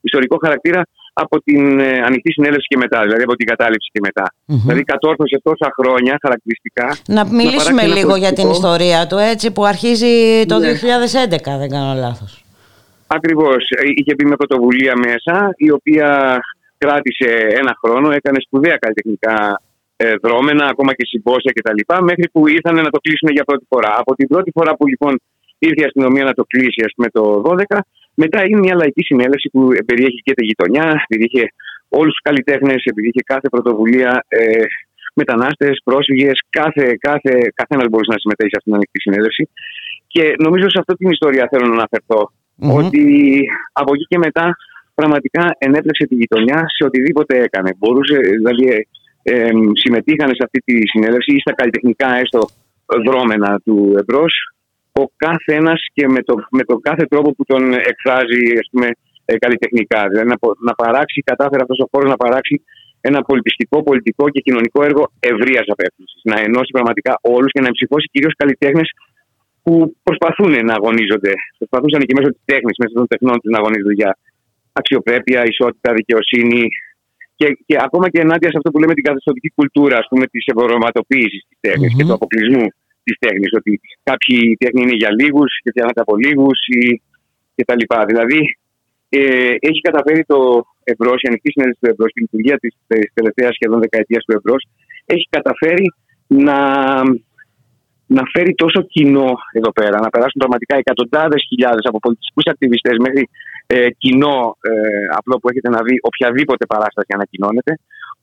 ιστορικό 0.01 0.37
χαρακτήρα 0.45 0.83
από 1.19 1.43
την 1.43 1.81
ε, 1.81 2.01
ανοιχτή 2.09 2.33
συνέλευση 2.33 2.67
και 2.67 2.77
μετά, 2.77 3.01
δηλαδή 3.03 3.23
από 3.23 3.37
την 3.37 3.47
κατάληψη 3.47 3.89
και 3.93 4.01
μετά. 4.03 4.27
Mm-hmm. 4.33 4.63
Δηλαδή 4.65 4.83
κατόρθωσε 4.83 5.41
τόσα 5.43 5.69
χρόνια 5.79 6.19
χαρακτηριστικά. 6.23 6.97
Να 7.09 7.23
μιλήσουμε 7.41 7.83
να 7.83 7.95
λίγο 7.95 8.17
για 8.17 8.33
την 8.33 8.51
ιστορία 8.51 9.07
του, 9.07 9.17
έτσι 9.17 9.53
που 9.53 9.65
αρχίζει 9.65 10.45
το 10.47 10.59
ναι. 10.59 10.73
2011, 10.73 11.59
δεν 11.59 11.71
κάνω 11.71 11.93
λάθος. 12.01 12.45
Ακριβώς. 13.07 13.63
Είχε 13.95 14.15
πει 14.15 14.25
με 14.27 14.37
πρωτοβουλία 14.37 14.95
μέσα, 15.07 15.55
η 15.57 15.71
οποία 15.71 16.41
κράτησε 16.79 17.31
ένα 17.61 17.73
χρόνο, 17.81 18.11
έκανε 18.11 18.39
σπουδαία 18.41 18.77
καλλιτεχνικά 18.77 19.63
ε, 19.97 20.15
δρόμενα, 20.23 20.65
ακόμα 20.67 20.93
και 20.95 21.05
συμπόσια 21.07 21.53
κτλ. 21.53 21.81
Μέχρι 22.05 22.29
που 22.33 22.49
ήρθαν 22.49 22.75
να 22.75 22.91
το 22.91 22.99
κλείσουν 22.99 23.29
για 23.33 23.45
πρώτη 23.45 23.65
φορά. 23.69 23.93
Από 23.99 24.15
την 24.15 24.27
πρώτη 24.29 24.51
φορά 24.55 24.77
που 24.77 24.87
λοιπόν 24.87 25.21
ήρθε 25.59 25.81
η 25.83 25.85
αστυνομία 25.85 26.25
να 26.25 26.33
το 26.33 26.45
κλείσει, 26.45 26.83
ας 26.85 26.93
πούμε, 26.95 27.09
το 27.09 27.23
12, 27.45 27.79
μετά 28.23 28.39
είναι 28.47 28.59
μια 28.59 28.75
λαϊκή 28.75 29.03
συνέλευση 29.03 29.49
που 29.53 29.61
περιέχει 29.87 30.21
και 30.27 30.35
τη 30.35 30.45
γειτονιά, 30.45 30.87
περιέχει 31.09 31.43
όλους 31.89 32.13
τους 32.13 32.25
καλλιτέχνες, 32.29 32.83
περιέχει 32.95 33.23
κάθε 33.33 33.49
πρωτοβουλία, 33.49 34.25
ε, 34.29 34.63
μετανάστες, 35.15 35.81
πρόσφυγες, 35.85 36.37
κάθε, 36.51 36.97
κάθε, 37.07 37.33
καθένας 37.55 37.87
μπορούσε 37.89 38.13
να 38.15 38.19
συμμετέχει 38.23 38.51
σε 38.53 38.59
αυτήν 38.59 38.71
την 38.73 38.79
ανοιχτή 38.81 38.99
συνέλευση. 39.01 39.45
Και 40.13 40.25
νομίζω 40.45 40.67
σε 40.71 40.79
αυτή 40.81 40.95
την 40.95 41.11
ιστορία 41.11 41.49
θέλω 41.51 41.67
να 41.67 41.77
αναφερθώ. 41.81 42.23
Ότι 42.81 43.05
από 43.73 43.91
εκεί 43.95 44.05
και 44.13 44.19
μετά 44.19 44.57
πραγματικά 44.95 45.45
ενέπλεξε 45.59 46.05
τη 46.07 46.15
γειτονιά 46.15 46.59
σε 46.77 46.85
οτιδήποτε 46.89 47.43
έκανε. 47.47 47.71
Μπορούσε, 47.79 48.17
δηλαδή, 48.39 48.65
ε, 48.75 48.81
ε, 49.23 49.51
συμμετείχαν 49.73 50.29
σε 50.29 50.43
αυτή 50.47 50.59
τη 50.67 50.89
συνέλευση 50.89 51.31
ή 51.35 51.41
στα 51.41 51.53
καλλιτεχνικά 51.55 52.09
έστω 52.23 52.41
δρόμενα 53.07 53.61
του 53.65 53.95
εμπρός 53.99 54.33
ο 55.01 55.05
κάθε 55.17 55.55
ένας 55.61 55.81
και 55.97 56.05
με, 56.15 56.21
το, 56.23 56.35
με 56.51 56.63
τον 56.69 56.79
κάθε 56.81 57.05
τρόπο 57.13 57.29
που 57.35 57.45
τον 57.45 57.63
εκφράζει 57.73 58.43
ας 58.63 58.69
πούμε, 58.71 58.89
ε, 59.25 59.37
καλλιτεχνικά. 59.45 60.01
Δηλαδή 60.11 60.29
να, 60.33 60.37
να 60.69 60.73
παράξει, 60.83 61.19
κατάφερε 61.31 61.63
αυτός 61.63 61.79
ο 61.85 61.87
χώρος 61.91 62.09
να 62.11 62.17
παράξει 62.17 62.55
ένα 63.09 63.21
πολιτιστικό, 63.29 63.77
πολιτικό 63.83 64.25
και 64.35 64.41
κοινωνικό 64.47 64.79
έργο 64.89 65.03
ευρείας 65.31 65.67
απέκτηση. 65.75 66.17
Να 66.31 66.37
ενώσει 66.47 66.71
πραγματικά 66.77 67.13
όλους 67.35 67.51
και 67.53 67.61
να 67.61 67.69
εμψυχώσει 67.73 68.07
κυρίως 68.13 68.35
καλλιτέχνες 68.41 68.89
που 69.63 69.73
προσπαθούν 70.07 70.53
να 70.69 70.75
αγωνίζονται. 70.79 71.33
Προσπαθούσαν 71.59 72.01
και 72.07 72.15
μέσω 72.19 72.31
της 72.35 72.43
τέχνης, 72.51 72.77
μέσω 72.83 72.95
των 73.01 73.07
τεχνών 73.13 73.37
τους 73.41 73.51
να 73.55 73.59
αγωνίζονται 73.61 73.97
για 74.03 74.11
αξιοπρέπεια, 74.81 75.41
ισότητα, 75.53 75.91
δικαιοσύνη, 76.01 76.63
Και, 77.41 77.49
και 77.67 77.77
ακόμα 77.87 78.07
και 78.13 78.21
ενάντια 78.27 78.51
σε 78.51 78.57
αυτό 78.59 78.69
που 78.71 78.81
λέμε 78.83 78.95
την 78.99 79.07
καθεστωτική 79.09 79.49
κουλτούρα 79.57 79.99
της 80.33 80.45
ευρωματοποίηση 80.53 81.39
της 81.49 81.59
τεχνη 81.61 81.89
και 81.97 82.05
του 82.07 82.17
αποκλεισμού 82.19 82.67
της 83.07 83.17
τέχνης. 83.25 83.51
Ότι 83.59 83.73
κάποιοι 84.09 84.39
τέχνη 84.63 84.81
είναι 84.83 84.97
για 85.03 85.11
λίγους 85.21 85.51
και 85.63 85.71
φτιάχνεται 85.73 86.03
από 86.05 86.15
λίγους 86.25 86.59
κτλ. 87.57 87.83
Δηλαδή, 88.11 88.41
ε, 89.09 89.55
έχει 89.69 89.81
καταφέρει 89.89 90.23
το 90.33 90.39
ευρώς, 90.93 91.19
η 91.23 91.29
ανοιχτή 91.31 91.51
συνέντευξη 91.51 91.83
του 91.83 91.93
ευρώς 91.95 92.11
και 92.13 92.21
η 92.21 92.25
λειτουργία 92.27 92.57
της 92.63 92.73
τελευταίας 93.19 93.53
σχεδόν 93.55 93.79
δεκαετίας 93.85 94.23
του 94.25 94.37
ευρώς, 94.39 94.63
έχει 95.15 95.27
καταφέρει 95.37 95.87
να, 96.27 96.59
να 98.17 98.23
φέρει 98.33 98.53
τόσο 98.63 98.81
κοινό 98.95 99.31
εδώ 99.59 99.71
πέρα, 99.79 99.97
να 100.01 100.11
περάσουν 100.15 100.41
πραγματικά 100.43 100.75
εκατοντάδες 100.77 101.43
χιλιάδες 101.49 101.85
από 101.89 101.99
πολιτιστικού 101.99 102.43
ακτιβιστές 102.51 102.97
μέχρι 103.05 103.23
ε, 103.67 103.91
κοινό 104.03 104.57
ε, 104.61 104.73
απλό 105.19 105.35
που 105.39 105.49
έχετε 105.51 105.69
να 105.77 105.81
δει 105.87 105.95
οποιαδήποτε 106.11 106.67
παράσταση 106.67 107.11
ανακοινώνεται, 107.15 107.73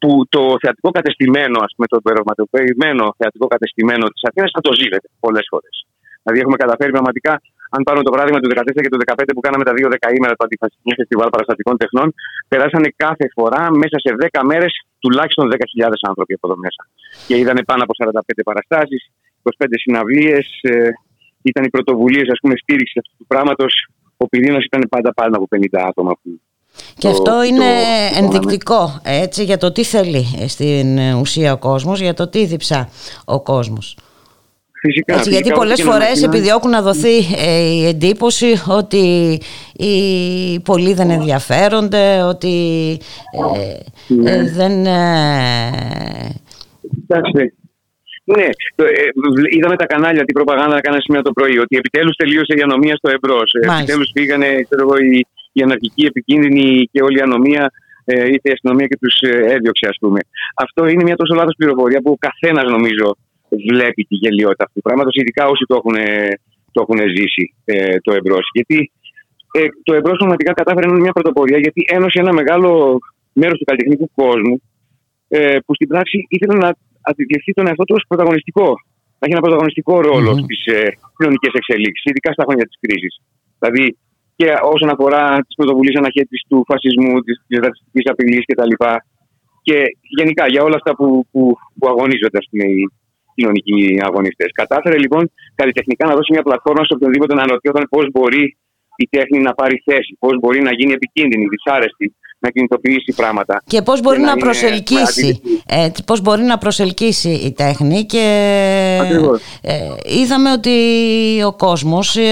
που 0.03 0.11
το 0.35 0.43
θεατρικό 0.61 0.89
κατεστημένο, 0.97 1.57
ας 1.67 1.71
πούμε, 1.73 1.85
το 1.93 1.97
περιγραμματοποιημένο 2.05 3.05
θεατρικό 3.19 3.47
κατεστημένο 3.53 4.05
της 4.13 4.23
Αθήνας 4.29 4.49
θα 4.55 4.61
το 4.67 4.71
ζήλετε 4.79 5.07
πολλές 5.25 5.45
φορές. 5.51 5.75
Δηλαδή, 6.21 6.37
έχουμε 6.43 6.57
καταφέρει 6.63 6.91
πραγματικά, 6.97 7.33
αν 7.75 7.81
πάρουμε 7.85 8.03
το 8.07 8.11
παράδειγμα 8.13 8.39
του 8.41 8.49
2014 8.49 8.81
και 8.83 8.91
του 8.93 8.99
2015 9.01 9.33
που 9.35 9.43
κάναμε 9.45 9.63
τα 9.69 9.73
δύο 9.77 9.87
δεκαήμερα 9.95 10.33
του 10.37 10.43
Αντιφασιστικού 10.47 10.91
Φεστιβάλ 10.99 11.29
Παραστατικών 11.35 11.75
Τεχνών, 11.81 12.07
περάσανε 12.51 12.89
κάθε 13.03 13.25
φορά 13.35 13.63
μέσα 13.81 13.97
σε 14.03 14.09
10 14.19 14.41
μέρες 14.51 14.71
τουλάχιστον 15.03 15.45
10.000 15.51 16.09
άνθρωποι 16.09 16.33
από 16.37 16.45
εδώ 16.47 16.57
μέσα. 16.65 16.81
Και 17.27 17.35
είδανε 17.41 17.61
πάνω 17.69 17.81
από 17.85 17.93
45 18.01 18.43
παραστάσεις, 18.49 19.01
25 19.43 19.77
συναυλίες. 19.83 20.45
Ε, 20.61 20.89
ήταν 21.49 21.63
οι 21.67 21.71
πρωτοβουλίες 21.75 22.25
στήριξης 22.63 22.97
αυτού 23.01 23.13
του 23.19 23.27
πράγματος 23.33 23.73
ο 24.23 24.27
πυρήνας 24.31 24.63
ήταν 24.69 24.81
πάντα 24.89 25.13
πάνω 25.19 25.33
από 25.37 25.47
50 25.55 25.79
άτομα 25.89 26.11
που 26.21 26.29
και 26.97 27.07
αυτό 27.07 27.43
είναι 27.43 27.65
ενδεικτικό 28.17 28.99
έτσι, 29.03 29.43
για 29.43 29.57
το 29.57 29.71
τι 29.71 29.83
θέλει 29.83 30.25
στην 30.47 30.99
ουσία 30.99 31.53
ο 31.53 31.57
κόσμος, 31.57 32.01
για 32.01 32.13
το 32.13 32.27
τι 32.27 32.45
διψά 32.45 32.89
ο 33.25 33.41
κόσμος. 33.41 33.97
Φυσικά, 34.85 35.15
έτσι, 35.15 35.29
γιατί 35.29 35.51
πολλές 35.51 35.81
φορές 35.81 36.23
επιδιώκουν 36.23 36.69
να 36.69 36.81
δοθεί 36.81 37.17
ε, 37.37 37.59
η 37.59 37.85
εντύπωση 37.85 38.53
ότι 38.67 39.39
οι 39.73 40.59
πολλοί 40.59 40.93
δεν 40.93 41.09
ενδιαφέρονται, 41.09 42.21
ότι 42.21 42.97
ε, 43.31 44.13
ναι. 44.13 44.31
ε, 44.31 44.51
δεν... 44.51 44.85
Εντάξει, 47.07 47.53
ναι, 48.23 48.43
ε, 48.75 49.07
είδαμε 49.49 49.75
τα 49.75 49.85
κανάλια, 49.85 50.25
την 50.25 50.33
προπαγάνδα 50.33 50.73
να 50.73 50.81
κάνανε 50.81 51.01
σήμερα 51.01 51.23
το 51.23 51.31
πρωί, 51.31 51.57
ότι 51.57 51.77
επιτέλους 51.77 52.15
τελείωσε 52.15 52.53
η 52.57 52.61
ανομία 52.61 52.95
στο 52.95 53.09
εμπρός. 53.09 53.53
Ε, 53.61 53.77
επιτέλους 53.77 54.09
πήγανε 54.13 54.47
ξέρω 54.69 54.81
εγώ, 54.81 54.95
η, 55.53 55.59
η 55.59 55.61
αναρχική, 55.61 56.05
επικίνδυνη 56.05 56.89
και 56.91 57.01
όλη 57.03 57.17
η 57.17 57.21
ανομία, 57.21 57.71
ε, 58.05 58.27
ήρθε 58.33 58.47
η 58.51 58.51
αστυνομία 58.51 58.87
και 58.87 58.97
τους 59.01 59.15
ε, 59.21 59.53
έδιωξε, 59.55 59.85
ας 59.93 59.97
πούμε. 59.99 60.19
Αυτό 60.55 60.87
είναι 60.87 61.03
μια 61.03 61.15
τόσο 61.15 61.33
λάθος 61.39 61.55
πληροφορία 61.57 62.01
που 62.01 62.11
ο 62.11 62.19
καθένας 62.27 62.71
νομίζω 62.75 63.07
βλέπει 63.69 64.01
τη 64.03 64.15
γελιότητα 64.15 64.63
αυτού 64.63 64.75
του 64.75 64.85
πράγματος, 64.87 65.15
ειδικά 65.15 65.43
όσοι 65.53 65.63
το 65.67 65.75
έχουν, 65.79 65.95
το 66.71 66.79
έχουν 66.83 66.99
ζήσει 67.15 67.43
ε, 67.65 67.97
το 68.05 68.11
εμπρός. 68.13 68.45
Γιατί 68.53 68.91
ε, 69.57 69.67
το 69.83 69.93
εμπρός 69.93 70.17
πραγματικά 70.17 70.51
κατάφερε 70.53 70.85
να 70.85 70.91
είναι 70.93 71.01
μια 71.01 71.11
πρωτοπορία, 71.17 71.59
γιατί 71.65 71.81
ένωσε 71.97 72.19
ένα 72.19 72.33
μεγάλο 72.33 72.99
μέρος 73.33 73.57
του 73.59 73.65
καλλιτεχνικού 73.69 74.07
κόσμου 74.15 74.55
ε, 75.27 75.57
που 75.65 75.75
στην 75.75 75.87
πράξη 75.87 76.17
ήθελε 76.35 76.55
να 76.65 76.69
αντιληφθεί 77.01 77.51
τον 77.53 77.67
εαυτό 77.67 77.83
του 77.83 77.95
ως 77.97 78.03
πρωταγωνιστικό. 78.07 78.67
Να 79.19 79.23
έχει 79.25 79.35
ένα 79.37 79.45
πρωταγωνιστικό 79.45 80.01
ρόλο 80.01 80.31
mm-hmm. 80.31 80.43
στις 80.43 80.59
ε, 80.65 80.97
κοινωνικές 81.17 81.53
εξελίξεις, 81.59 82.05
ειδικά 82.09 82.29
στα 82.35 82.43
χρόνια 82.47 82.65
της 82.69 82.77
κρίσης. 82.81 83.13
Δηλαδή 83.59 83.97
και 84.35 84.47
όσον 84.73 84.89
αφορά 84.93 85.23
τις 85.45 85.55
πρωτοβουλίες 85.55 85.95
αναχέτησης 86.01 86.43
του 86.49 86.57
φασισμού, 86.69 87.13
της 87.47 87.59
ρατσιστικής 87.65 88.05
απειλής 88.11 88.43
κτλ. 88.45 88.73
Και 89.67 89.77
γενικά 90.17 90.43
για 90.53 90.61
όλα 90.63 90.75
αυτά 90.79 90.91
που, 90.95 91.07
που, 91.31 91.41
που 91.77 91.87
αγωνίζονται 91.87 92.37
ας 92.41 92.47
πούμε, 92.49 92.65
οι 92.73 92.81
κοινωνικοί 93.35 93.99
αγωνιστές. 94.07 94.49
Κατάφερε 94.61 94.97
λοιπόν 95.03 95.31
καλλιτεχνικά 95.55 96.03
να 96.07 96.15
δώσει 96.17 96.31
μια 96.35 96.43
πλατφόρμα 96.47 96.83
σε 96.85 96.93
οποιονδήποτε 96.95 97.33
να 97.35 97.41
αναρωτιόταν 97.41 97.83
πώς 97.89 98.05
μπορεί 98.13 98.57
η 99.05 99.07
τέχνη 99.15 99.39
να 99.39 99.53
πάρει 99.53 99.81
θέση, 99.85 100.11
πώς 100.19 100.33
μπορεί 100.41 100.61
να 100.61 100.73
γίνει 100.73 100.93
επικίνδυνη, 100.93 101.45
δυσάρεστη, 101.53 102.15
να 102.43 102.49
κινητοποιήσει 102.49 103.13
πράγματα. 103.15 103.61
Και 103.65 103.81
πώς 103.81 104.01
μπορεί 104.01 104.19
να, 104.19 104.25
να 104.25 104.35
προσελκύσει. 104.35 105.41
Ε, 105.67 105.87
πώς 106.05 106.21
μπορεί 106.21 106.43
να 106.43 106.57
προσελκύσει 106.57 107.29
η 107.29 107.51
τέχνη 107.51 108.05
και 108.05 108.25
ε, 109.61 109.75
είδαμε 110.21 110.51
ότι 110.51 110.69
ο 111.45 111.53
κόσμος 111.53 112.17
ε, 112.17 112.23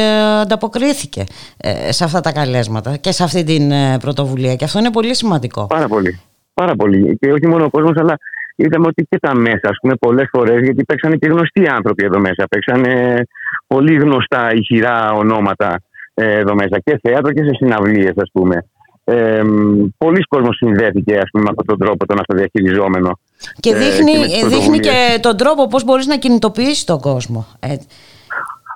ανταποκρίθηκε 0.41 1.23
ε, 1.57 1.91
σε 1.91 2.03
αυτά 2.03 2.21
τα 2.21 2.31
καλέσματα 2.31 2.97
και 2.97 3.11
σε 3.11 3.23
αυτή 3.23 3.43
την 3.43 3.71
ε, 3.71 3.97
πρωτοβουλία 3.99 4.55
και 4.55 4.63
αυτό 4.63 4.79
είναι 4.79 4.91
πολύ 4.91 5.15
σημαντικό. 5.15 5.67
Πάρα 5.67 5.87
πολύ. 5.87 6.19
Πάρα 6.53 6.75
πολύ. 6.75 7.17
Και 7.19 7.31
όχι 7.31 7.47
μόνο 7.47 7.65
ο 7.65 7.69
κόσμος 7.69 7.97
αλλά 7.97 8.17
είδαμε 8.55 8.87
ότι 8.87 9.07
και 9.09 9.19
τα 9.19 9.35
μέσα, 9.35 9.67
ας 9.69 9.77
πούμε, 9.81 9.95
πολλές 9.95 10.27
φορές, 10.31 10.63
γιατί 10.63 10.83
παίξανε 10.83 11.15
και 11.15 11.27
γνωστοί 11.27 11.67
άνθρωποι 11.67 12.05
εδώ 12.05 12.19
μέσα. 12.19 12.47
Παίξανε 12.49 13.23
πολύ 13.67 13.95
γνωστά 13.95 14.53
ηχηρά 14.53 15.11
ονόματα 15.11 15.81
εδώ 16.25 16.55
μέσα 16.55 16.79
και 16.83 16.99
θέατρο 17.01 17.33
και 17.33 17.43
σε 17.43 17.53
συναυλίες, 17.53 18.13
ας 18.15 18.29
πούμε 18.33 18.65
ε, 19.03 19.41
πολλοί 19.97 20.21
κόσμος 20.21 20.55
συνδέθηκε 20.55 21.17
ας 21.17 21.29
πούμε, 21.31 21.43
με 21.43 21.49
αυτόν 21.49 21.65
τον 21.65 21.77
τρόπο 21.77 22.05
τον 22.05 22.19
αυτοδιαχειριζόμενο. 22.19 23.19
Και 23.59 23.69
ε, 23.69 23.77
δείχνει, 23.77 24.11
και, 24.11 24.47
δείχνει 24.47 24.79
και 24.79 25.19
τον 25.21 25.37
τρόπο 25.37 25.67
πώς 25.67 25.83
μπορείς 25.83 26.07
να 26.07 26.17
κινητοποιήσεις 26.17 26.83
τον 26.83 26.99
κόσμο. 26.99 27.47
Ε. 27.59 27.75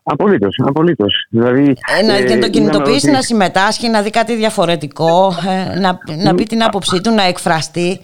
Απολύτως, 0.04 0.62
απολύτως. 0.66 1.28
Δηλαδή, 1.30 1.76
ε, 2.00 2.06
να, 2.06 2.16
ε, 2.16 2.38
τον 2.38 2.50
κινητοποιήσει, 2.50 3.12
να 3.12 3.22
συμμετάσχει, 3.22 3.90
να 3.90 4.02
δει 4.02 4.10
κάτι 4.10 4.36
διαφορετικό, 4.36 5.34
ε, 5.48 5.80
να, 5.80 5.98
να 6.24 6.36
πει 6.36 6.44
την 6.44 6.64
άποψή 6.64 7.02
του, 7.02 7.14
να 7.14 7.24
εκφραστεί. 7.24 8.00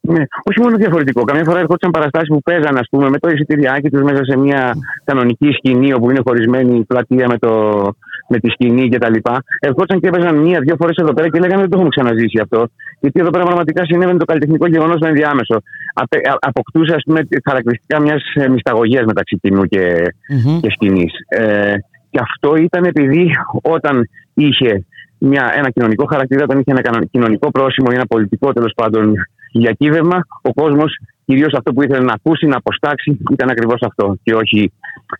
Ναι, 0.00 0.24
όχι 0.50 0.60
μόνο 0.60 0.76
διαφορετικό. 0.76 1.22
Καμιά 1.24 1.44
φορά 1.44 1.58
έρχονταν 1.58 1.90
παραστάσεις 1.90 2.28
που 2.28 2.42
παίζαν 2.42 2.76
ας 2.76 2.86
πούμε, 2.90 3.08
με 3.08 3.18
το 3.18 3.28
εισιτηριάκι 3.28 3.90
τους 3.90 4.02
μέσα 4.02 4.24
σε 4.24 4.36
μια 4.36 4.74
κανονική 5.04 5.50
σκηνή 5.52 5.92
όπου 5.92 6.10
είναι 6.10 6.20
χωρισμένη 6.24 6.78
η 6.78 6.84
πλατεία 6.84 7.28
με, 7.28 7.38
το, 7.38 7.82
με 8.28 8.38
τη 8.38 8.48
σκηνή 8.48 8.88
κτλ. 8.88 9.14
Ερχόντουσαν 9.60 10.00
και 10.00 10.08
έπαιζαν 10.08 10.36
μία-δύο 10.36 10.76
φορές 10.78 10.96
εδώ 10.96 11.12
πέρα 11.12 11.28
και 11.28 11.40
λέγανε 11.40 11.60
δεν 11.60 11.70
το 11.70 11.76
έχουμε 11.76 11.88
ξαναζήσει 11.96 12.38
αυτό. 12.42 12.68
Γιατί 13.00 13.20
εδώ 13.20 13.30
πέρα 13.30 13.44
πραγματικά 13.44 13.84
συνέβαινε 13.84 14.18
το 14.18 14.24
καλλιτεχνικό 14.24 14.66
γεγονός 14.66 14.96
στο 14.96 15.06
ενδιάμεσο. 15.06 15.62
Απε, 15.94 16.20
αποκτούσε 16.38 16.94
ας 16.94 17.02
πούμε, 17.04 17.20
χαρακτηριστικά 17.44 18.00
μιας 18.00 18.22
ε, 18.34 18.48
μυσταγωγίας 18.48 19.04
μεταξύ 19.04 19.38
κοινού 19.42 19.64
και, 19.64 19.84
mm-hmm. 20.32 20.58
και 20.60 20.70
σκηνής. 20.70 21.12
Ε, 21.28 21.74
και 22.10 22.20
αυτό 22.22 22.56
ήταν 22.56 22.84
επειδή 22.84 23.30
όταν 23.62 24.08
είχε 24.34 24.86
μια, 25.18 25.52
ένα 25.56 25.70
κοινωνικό 25.70 26.04
χαρακτήρα, 26.04 26.44
όταν 26.44 26.58
είχε 26.58 26.72
ένα 26.84 27.04
κοινωνικό 27.10 27.50
πρόσημο 27.50 27.88
ή 27.90 27.94
ένα 27.94 28.06
πολιτικό 28.06 28.52
τέλος 28.52 28.72
πάντων 28.76 29.14
διακύβευμα, 29.52 30.26
ο 30.42 30.52
κόσμος, 30.52 30.98
κυρίως 31.24 31.52
αυτό 31.52 31.72
που 31.72 31.82
ήθελε 31.82 32.04
να 32.04 32.12
ακούσει, 32.12 32.46
να 32.46 32.56
αποστάξει, 32.56 33.18
ήταν 33.30 33.50
ακριβώς 33.50 33.82
αυτό. 33.82 34.16
Και 34.22 34.34
όχι 34.34 34.72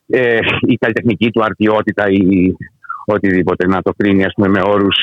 ε, 0.07 0.38
η 0.61 0.76
καλλιτεχνική 0.76 1.30
του 1.30 1.42
αρτιότητα 1.44 2.05
ή 2.09 2.55
οτιδήποτε. 3.05 3.66
Να 3.66 3.82
το 3.82 3.92
κρίνει, 3.96 4.24
ας 4.24 4.32
πούμε, 4.34 4.48
με 4.48 4.61
όρους 4.64 4.96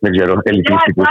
δεν 0.00 0.12
ξέρω, 0.12 0.40
ελκυστικούς. 0.42 1.04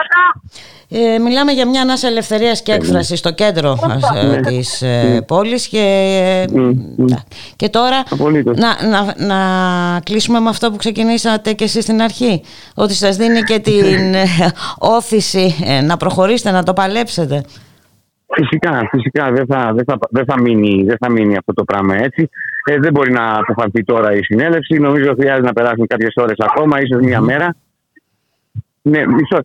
Ε, 0.89 1.19
μιλάμε 1.19 1.51
για 1.51 1.67
μια 1.67 1.81
ανάσα 1.81 2.07
ελευθερίας 2.07 2.61
και 2.61 2.71
έκφρασης 2.71 3.19
στο 3.19 3.31
κέντρο 3.31 3.77
ε, 4.15 4.25
ναι. 4.25 4.41
της 4.41 4.81
ε, 4.81 5.03
ναι. 5.03 5.21
πόλης. 5.21 5.67
Και, 5.67 6.47
ναι. 6.95 7.15
και 7.55 7.69
τώρα 7.69 8.03
να, 8.43 8.87
να, 8.87 9.13
να 9.17 9.99
κλείσουμε 9.99 10.39
με 10.39 10.49
αυτό 10.49 10.71
που 10.71 10.77
ξεκινήσατε 10.77 11.53
και 11.53 11.63
εσείς 11.63 11.83
στην 11.83 12.01
αρχή. 12.01 12.41
Ότι 12.73 12.93
σας 12.93 13.15
δίνει 13.15 13.41
και 13.41 13.59
την 13.59 14.15
όθηση 14.77 15.55
να 15.83 15.97
προχωρήσετε, 15.97 16.51
να 16.51 16.63
το 16.63 16.73
παλέψετε. 16.73 17.43
Φυσικά, 18.33 18.87
φυσικά 18.91 19.31
δεν 19.31 19.45
θα, 19.45 19.71
δεν 19.75 19.83
θα, 19.85 19.97
δεν 20.09 20.25
θα, 20.25 20.41
μείνει, 20.41 20.83
δεν 20.83 20.97
θα 20.99 21.09
μείνει 21.09 21.37
αυτό 21.37 21.53
το 21.53 21.63
πράγμα 21.63 21.95
έτσι. 21.95 22.29
Ε, 22.69 22.77
δεν 22.79 22.91
μπορεί 22.91 23.11
να 23.11 23.33
αποφανθεί 23.33 23.83
τώρα 23.83 24.13
η 24.13 24.23
συνέλευση. 24.23 24.77
Νομίζω 24.77 25.13
χρειάζεται 25.19 25.47
να 25.47 25.53
περάσουν 25.53 25.87
κάποιες 25.87 26.13
ώρες 26.15 26.37
ακόμα, 26.37 26.81
ίσως 26.81 27.01
μία 27.01 27.21
μέρα. 27.21 27.55
Ναι, 28.81 29.07
μισό. 29.07 29.39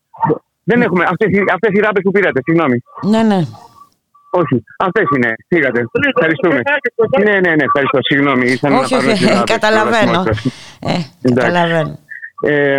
Δεν 0.65 0.83
έχουμε. 0.83 1.05
Αυτές 1.05 1.29
αυτές 1.53 1.71
οι 1.73 1.81
ράπες 1.81 2.03
που 2.03 2.11
πήρατε, 2.11 2.41
συγγνώμη. 2.45 2.83
Ναι, 3.03 3.23
ναι. 3.23 3.41
Όχι, 4.31 4.65
αυτές 4.79 5.05
είναι. 5.17 5.35
Φύγατε. 5.49 5.85
Ευχαριστούμε. 6.15 6.61
Ναι, 7.19 7.41
ναι, 7.41 7.55
ναι, 7.55 7.65
ευχαριστώ. 7.65 7.99
Συγγνώμη. 8.03 8.47
όχι, 8.53 8.95
όχι, 8.95 9.43
καταλαβαίνω. 9.45 10.25
Ε, 10.81 10.95
καταλαβαίνω. 11.35 11.99
Ε, 12.43 12.79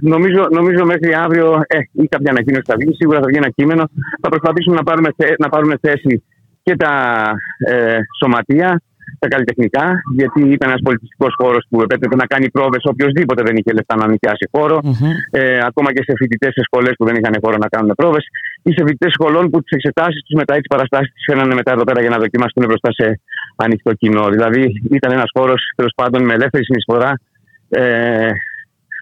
νομίζω, 0.00 0.46
νομίζω 0.50 0.84
μέχρι 0.84 1.14
αύριο 1.14 1.62
ε, 1.66 1.78
ή 1.92 2.06
κάποια 2.06 2.30
ανακοίνωση 2.30 2.62
θα 2.66 2.76
βγει. 2.78 2.94
Σίγουρα 2.94 3.20
θα 3.20 3.26
βγει 3.26 3.36
ένα 3.36 3.50
κείμενο. 3.50 3.84
Θα 4.20 4.28
προσπαθήσουμε 4.28 4.76
να 4.76 4.82
πάρουμε, 4.82 5.08
να 5.38 5.48
πάρουμε 5.48 5.74
θέση 5.80 6.24
και 6.62 6.76
τα 6.76 7.22
ε, 7.58 7.98
σωματεία 8.20 8.82
τα 9.18 9.28
καλλιτεχνικά, 9.28 9.86
γιατί 10.14 10.40
ήταν 10.56 10.68
ένας 10.70 10.82
πολιτιστικός 10.84 11.32
χώρος 11.40 11.66
που 11.70 11.82
επέτρεπε 11.82 12.16
να 12.16 12.26
κάνει 12.26 12.50
πρόβες 12.50 12.82
οποιοδήποτε 12.92 13.42
δεν 13.42 13.56
είχε 13.56 13.72
λεφτά 13.72 13.96
να 13.96 14.06
νοικιάσει 14.08 14.48
χώρο. 14.54 14.78
Mm-hmm. 14.82 15.12
Ε, 15.30 15.58
ακόμα 15.70 15.92
και 15.92 16.02
σε 16.06 16.12
φοιτητές 16.18 16.52
σε 16.52 16.62
σχολές 16.68 16.94
που 16.98 17.04
δεν 17.04 17.14
είχαν 17.18 17.34
χώρο 17.44 17.56
να 17.64 17.68
κάνουν 17.68 17.92
πρόβες, 17.96 18.24
ή 18.62 18.70
σε 18.76 18.82
φοιτητές 18.86 19.12
σχολών 19.12 19.50
που 19.50 19.58
τις 19.62 19.72
εξετάσεις 19.76 20.20
τους 20.24 20.34
μετά 20.40 20.52
ή 20.56 20.60
τις 20.62 20.70
παραστάσεις 20.74 21.12
τις 21.12 21.24
φέρνανε 21.28 21.54
μετά 21.54 21.72
εδώ 21.72 21.84
πέρα 21.84 22.00
για 22.00 22.10
να 22.10 22.18
δοκιμάσουν 22.18 22.64
μπροστά 22.68 22.90
σε 22.92 23.20
ανοιχτό 23.56 23.92
κοινό. 23.92 24.28
Δηλαδή 24.28 24.62
ήταν 24.90 25.12
ένας 25.12 25.30
χώρος 25.36 25.60
τέλος 25.76 25.92
πάντων 25.96 26.24
με 26.24 26.34
ελεύθερη 26.34 26.64
συνεισφορά, 26.64 27.20
ε, 27.68 28.30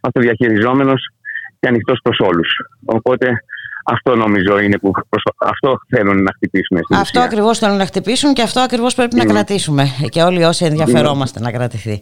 αυτοδιαχειριζόμενο 0.07 0.93
και 1.61 1.69
ανοιχτός 1.69 1.99
προς 2.03 2.19
όλους. 2.19 2.49
Οπότε 2.85 3.27
Αυτό 3.85 4.17
νομίζω 4.17 4.59
είναι 4.59 4.79
που 4.79 4.91
αυτό 5.39 5.79
θέλουν 5.89 6.23
να 6.23 6.33
χτυπήσουν. 6.35 6.79
αυτό 6.91 7.21
ακριβώς 7.21 7.59
θέλουν 7.59 7.77
να 7.77 7.87
χτυπήσουν 7.87 8.33
και 8.33 8.43
αυτό 8.43 8.61
ακριβώς 8.61 8.95
πρέπει 8.95 9.17
να 9.17 9.25
κρατήσουμε. 9.25 9.85
Και 10.09 10.23
όλοι 10.23 10.45
όσοι 10.45 10.65
ενδιαφερόμαστε 10.65 11.41
να 11.41 11.51
κρατηθεί. 11.51 11.99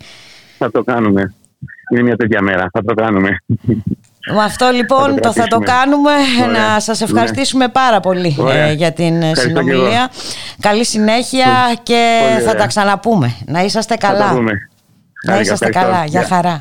Θα 0.58 0.70
το 0.70 0.82
κάνουμε. 0.82 1.34
Είναι 1.92 2.02
μια 2.02 2.16
τέτοια 2.16 2.42
μέρα. 2.42 2.70
Θα 2.72 2.82
το 2.84 2.94
κάνουμε. 2.94 3.36
Με 4.32 4.42
αυτό 4.42 4.70
λοιπόν 4.70 5.12
θα 5.12 5.20
το, 5.20 5.32
θα 5.32 5.46
το 5.46 5.58
κάνουμε. 5.58 6.10
Να 6.52 6.80
σας 6.80 7.00
ναι. 7.00 7.06
ευχαριστήσουμε 7.06 7.68
πάρα 7.68 8.00
πολύ 8.00 8.36
ε, 8.48 8.72
για 8.72 8.92
την 8.92 9.22
συνομιλία. 9.34 10.10
Καλή 10.60 10.84
συνέχεια 10.84 11.46
και 11.82 12.20
θα 12.44 12.54
τα 12.54 12.66
ξαναπούμε. 12.66 13.34
Να 13.46 13.62
είσαστε 13.62 13.96
καλά. 13.96 14.32
Να 15.26 15.40
είσαστε 15.40 15.68
καλά. 15.68 16.04
Για 16.04 16.22
χαρά. 16.22 16.60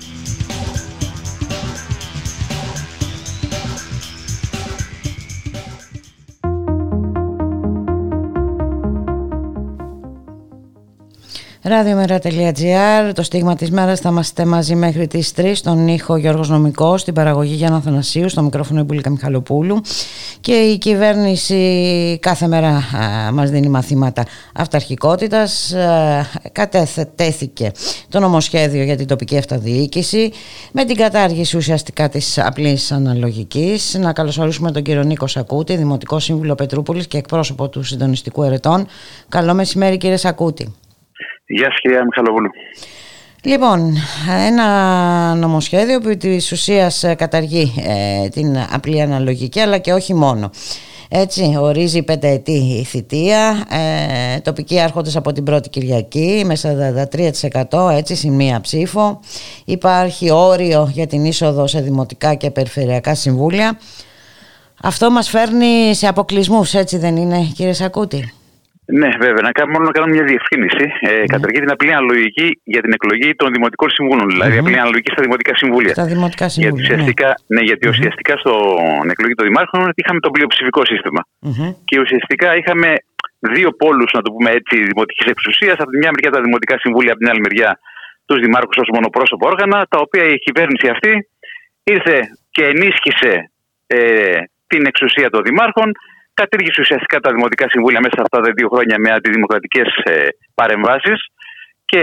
Ραδιομέρα.gr, 11.71 13.11
το 13.13 13.23
στίγμα 13.23 13.55
της 13.55 13.71
μέρας 13.71 13.99
θα 13.99 14.09
είμαστε 14.09 14.45
μαζί 14.45 14.75
μέχρι 14.75 15.07
τις 15.07 15.31
3 15.35 15.51
στον 15.55 15.87
ήχο 15.87 16.15
Γιώργος 16.15 16.49
Νομικός, 16.49 17.01
στην 17.01 17.13
παραγωγή 17.13 17.53
Γιάννα 17.53 17.81
Θανασίου, 17.81 18.29
στο 18.29 18.41
μικρόφωνο 18.41 18.79
Ιμπουλίκα 18.79 19.09
Μιχαλοπούλου 19.09 19.81
και 20.39 20.51
η 20.51 20.77
κυβέρνηση 20.77 22.17
κάθε 22.21 22.47
μέρα 22.47 22.67
α, 22.67 23.31
μας 23.31 23.49
δίνει 23.49 23.69
μαθήματα 23.69 24.25
αυταρχικότητας. 24.53 25.73
Α, 25.73 26.25
κατέθηκε 26.51 27.71
το 28.09 28.19
νομοσχέδιο 28.19 28.83
για 28.83 28.95
την 28.97 29.07
τοπική 29.07 29.37
αυτοδιοίκηση 29.37 30.31
με 30.71 30.85
την 30.85 30.95
κατάργηση 30.95 31.57
ουσιαστικά 31.57 32.09
της 32.09 32.39
απλής 32.39 32.91
αναλογικής. 32.91 33.97
Να 33.99 34.13
καλωσορίσουμε 34.13 34.71
τον 34.71 34.83
κύριο 34.83 35.03
Νίκο 35.03 35.27
Σακούτη, 35.27 35.75
Δημοτικό 35.75 36.19
Σύμβουλο 36.19 36.55
Πετρούπολης 36.55 37.07
και 37.07 37.17
εκπρόσωπο 37.17 37.69
του 37.69 37.83
Συντονιστικού 37.83 38.43
Ερετών. 38.43 38.87
Καλό 39.29 39.53
μεσημέρι 39.53 39.97
κύριε 39.97 40.17
Σακούτη. 40.17 40.73
Γεια 41.53 41.69
σας 41.69 41.79
κυρία 41.81 42.03
Μιχαλοπούλου. 42.03 42.49
Λοιπόν, 43.43 43.93
ένα 44.47 45.35
νομοσχέδιο 45.35 45.99
που 45.99 46.17
της 46.17 46.51
ουσίας 46.51 47.03
ε, 47.03 47.13
καταργεί 47.13 47.73
ε, 47.87 48.27
την 48.27 48.57
απλή 48.71 49.01
αναλογική 49.01 49.59
αλλά 49.59 49.77
και 49.77 49.93
όχι 49.93 50.13
μόνο. 50.13 50.49
Έτσι, 51.09 51.55
ορίζει 51.59 52.03
πενταετή 52.03 52.85
θητεία, 52.87 53.67
ε, 53.69 54.39
τοπικοί 54.39 54.79
άρχοντες 54.79 55.15
από 55.15 55.31
την 55.31 55.43
πρώτη 55.43 55.69
Κυριακή 55.69 56.43
με 56.45 56.55
43% 57.69 57.89
έτσι, 57.91 58.15
συν 58.15 58.33
μία 58.33 58.61
ψήφο. 58.61 59.19
Υπάρχει 59.65 60.31
όριο 60.31 60.89
για 60.91 61.07
την 61.07 61.25
είσοδο 61.25 61.67
σε 61.67 61.81
δημοτικά 61.81 62.33
και 62.33 62.51
περιφερειακά 62.51 63.15
συμβούλια. 63.15 63.79
Αυτό 64.83 65.11
μας 65.11 65.29
φέρνει 65.29 65.95
σε 65.95 66.07
αποκλεισμούς, 66.07 66.73
έτσι 66.73 66.97
δεν 66.97 67.15
είναι 67.15 67.51
κύριε 67.55 67.73
Σακούτη; 67.73 68.33
Ναι, 68.99 69.09
βέβαια. 69.25 69.41
Να 69.47 69.51
κάνουμε, 69.57 69.73
μόνο 69.75 69.85
να 69.89 69.93
κάνουμε 69.95 70.13
μια 70.15 70.25
διευκρίνηση. 70.31 70.85
Ε, 70.99 71.11
mm. 71.11 71.25
Καταρχήν 71.33 71.59
την 71.63 71.71
απλή 71.75 71.91
αναλογική 71.97 72.47
για 72.73 72.81
την 72.85 72.91
εκλογή 72.97 73.29
των 73.41 73.47
δημοτικών 73.55 73.89
συμβούλων. 73.97 74.25
Δηλαδή, 74.33 74.53
mm-hmm. 74.53 74.65
απλή 74.65 74.77
αναλογική 74.83 75.11
στα 75.15 75.21
δημοτικά 75.25 75.53
συμβούλια. 75.61 75.93
Στα 75.99 76.05
δημοτικά 76.13 76.45
συμβούλια. 76.49 76.75
Γιατί 76.75 76.81
ουσιαστικά, 76.85 77.29
ναι. 77.29 77.53
ναι 77.55 77.61
γιατί 77.69 77.83
ουσιαστικά 77.93 78.33
στην 78.41 79.09
εκλογή 79.15 79.35
των 79.39 79.45
δημάρχων 79.49 79.81
είχαμε 79.99 80.19
το 80.25 80.29
πλειοψηφικό 80.35 80.81
σύστημα. 80.91 81.21
Mm-hmm. 81.45 81.69
Και 81.89 81.97
ουσιαστικά 82.03 82.47
είχαμε 82.59 82.89
δύο 83.55 83.69
πόλους, 83.81 84.09
να 84.17 84.21
το 84.25 84.29
πούμε 84.33 84.49
έτσι, 84.59 84.75
δημοτικής 84.91 85.27
εξουσίας. 85.33 85.75
Από 85.83 85.91
τη 85.93 85.97
μια 86.01 86.11
μεριά 86.13 86.31
τα 86.35 86.41
δημοτικά 86.45 86.75
συμβούλια, 86.83 87.11
από 87.13 87.21
την 87.21 87.29
άλλη 87.31 87.41
μεριά 87.47 87.71
τους 88.25 88.39
δημάρχους 88.45 88.77
ως 88.83 88.89
μονοπρόσωπο 88.95 89.43
όργανα, 89.51 89.77
τα 89.93 89.97
οποία 90.05 90.23
η 90.35 90.37
κυβέρνηση 90.45 90.87
αυτή 90.95 91.11
ήρθε 91.83 92.17
και 92.55 92.63
ενίσχυσε 92.73 93.33
ε, 93.87 93.97
την 94.67 94.81
εξουσία 94.85 95.29
των 95.29 95.41
δημάρχων 95.43 95.91
κατήργησε 96.33 96.79
ουσιαστικά 96.81 97.17
τα 97.19 97.31
δημοτικά 97.35 97.65
συμβούλια 97.69 97.99
μέσα 98.03 98.15
σε 98.17 98.23
αυτά 98.25 98.39
τα 98.45 98.51
δύο 98.57 98.67
χρόνια 98.73 98.95
με 99.03 99.09
αντιδημοκρατικές 99.17 99.89
ε, 100.03 100.27
παρεμβάσεις 100.59 101.19
και 101.85 101.99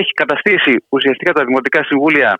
έχει 0.00 0.12
καταστήσει 0.22 0.72
ουσιαστικά 0.88 1.32
τα 1.32 1.44
δημοτικά 1.44 1.80
συμβούλια 1.84 2.30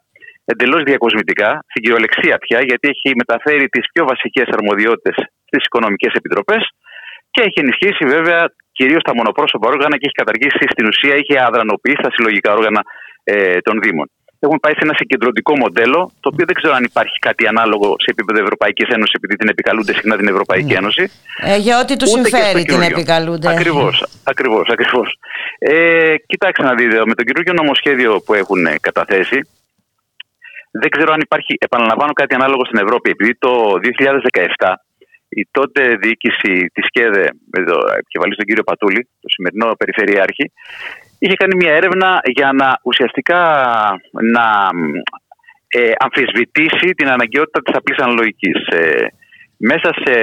εντελώς 0.44 0.82
διακοσμητικά, 0.82 1.50
στην 1.68 1.82
κυριολεξία 1.82 2.36
πια, 2.44 2.58
γιατί 2.68 2.88
έχει 2.94 3.08
μεταφέρει 3.22 3.66
τις 3.68 3.84
πιο 3.92 4.02
βασικές 4.12 4.48
αρμοδιότητες 4.56 5.16
στις 5.48 5.62
οικονομικές 5.64 6.12
επιτροπές 6.20 6.62
και 7.30 7.40
έχει 7.46 7.58
ενισχύσει 7.64 8.04
βέβαια 8.14 8.42
κυρίως 8.72 9.02
τα 9.02 9.14
μονοπρόσωπα 9.14 9.68
όργανα 9.68 9.94
και 9.96 10.06
έχει 10.08 10.18
καταργήσει 10.22 10.64
στην 10.74 10.86
ουσία, 10.90 11.14
είχε 11.20 11.36
αδρανοποιήσει 11.48 12.02
τα 12.06 12.10
συλλογικά 12.14 12.50
όργανα 12.52 12.80
ε, 13.24 13.58
των 13.66 13.80
Δήμων 13.82 14.08
έχουν 14.46 14.60
πάει 14.60 14.72
σε 14.72 14.84
ένα 14.86 14.94
συγκεντρωτικό 15.00 15.52
μοντέλο, 15.56 16.00
το 16.20 16.28
οποίο 16.32 16.44
δεν 16.48 16.56
ξέρω 16.60 16.74
αν 16.74 16.84
υπάρχει 16.84 17.18
κάτι 17.18 17.46
ανάλογο 17.46 17.88
σε 18.04 18.08
επίπεδο 18.14 18.38
Ευρωπαϊκής 18.42 18.88
Ένωσης, 18.96 19.14
επειδή 19.18 19.36
την 19.36 19.48
επικαλούνται 19.48 19.92
συχνά 19.92 20.16
την 20.16 20.28
Ευρωπαϊκή 20.28 20.72
ναι. 20.72 20.80
Ένωση. 20.82 21.04
Ε, 21.42 21.56
για 21.56 21.80
ό,τι 21.80 21.96
τους 21.96 22.10
συμφέρει 22.10 22.62
την 22.62 22.82
επικαλούνται. 22.82 23.48
Ακριβώς, 23.50 24.06
ακριβώς, 24.24 24.68
ακριβώς. 24.68 25.08
Ε, 25.58 26.14
κοιτάξτε 26.26 26.62
να 26.62 26.74
δείτε, 26.74 26.96
με 27.06 27.14
το 27.14 27.22
καινούργιο 27.22 27.52
νομοσχέδιο 27.52 28.20
που 28.24 28.34
έχουν 28.34 28.62
καταθέσει, 28.80 29.38
δεν 30.70 30.90
ξέρω 30.90 31.12
αν 31.12 31.20
υπάρχει, 31.20 31.52
επαναλαμβάνω 31.58 32.12
κάτι 32.12 32.34
ανάλογο 32.34 32.64
στην 32.64 32.78
Ευρώπη, 32.84 33.10
επειδή 33.10 33.34
το 33.38 33.52
2017 34.58 34.74
η 35.34 35.48
τότε 35.50 35.96
διοίκηση 36.02 36.70
της 36.74 36.86
ΚΕΔΕ, 36.90 37.26
με 37.52 37.64
το 37.64 37.76
επικεφαλή 37.98 38.34
τον 38.36 38.46
κύριο 38.48 38.62
Πατούλη, 38.62 39.08
το 39.20 39.28
σημερινό 39.34 39.74
Περιφερειάρχη, 39.80 40.52
είχε 41.24 41.34
κάνει 41.34 41.54
μια 41.56 41.72
έρευνα 41.80 42.20
για 42.38 42.52
να 42.52 42.68
ουσιαστικά 42.82 43.40
να 44.36 44.46
ε, 45.68 45.92
αμφισβητήσει 46.04 46.88
την 46.98 47.08
αναγκαιότητα 47.08 47.60
της 47.62 47.74
απλής 47.78 47.98
αναλογικής. 47.98 48.58
Ε, 48.66 49.06
μέσα 49.70 49.88
σε, 50.02 50.14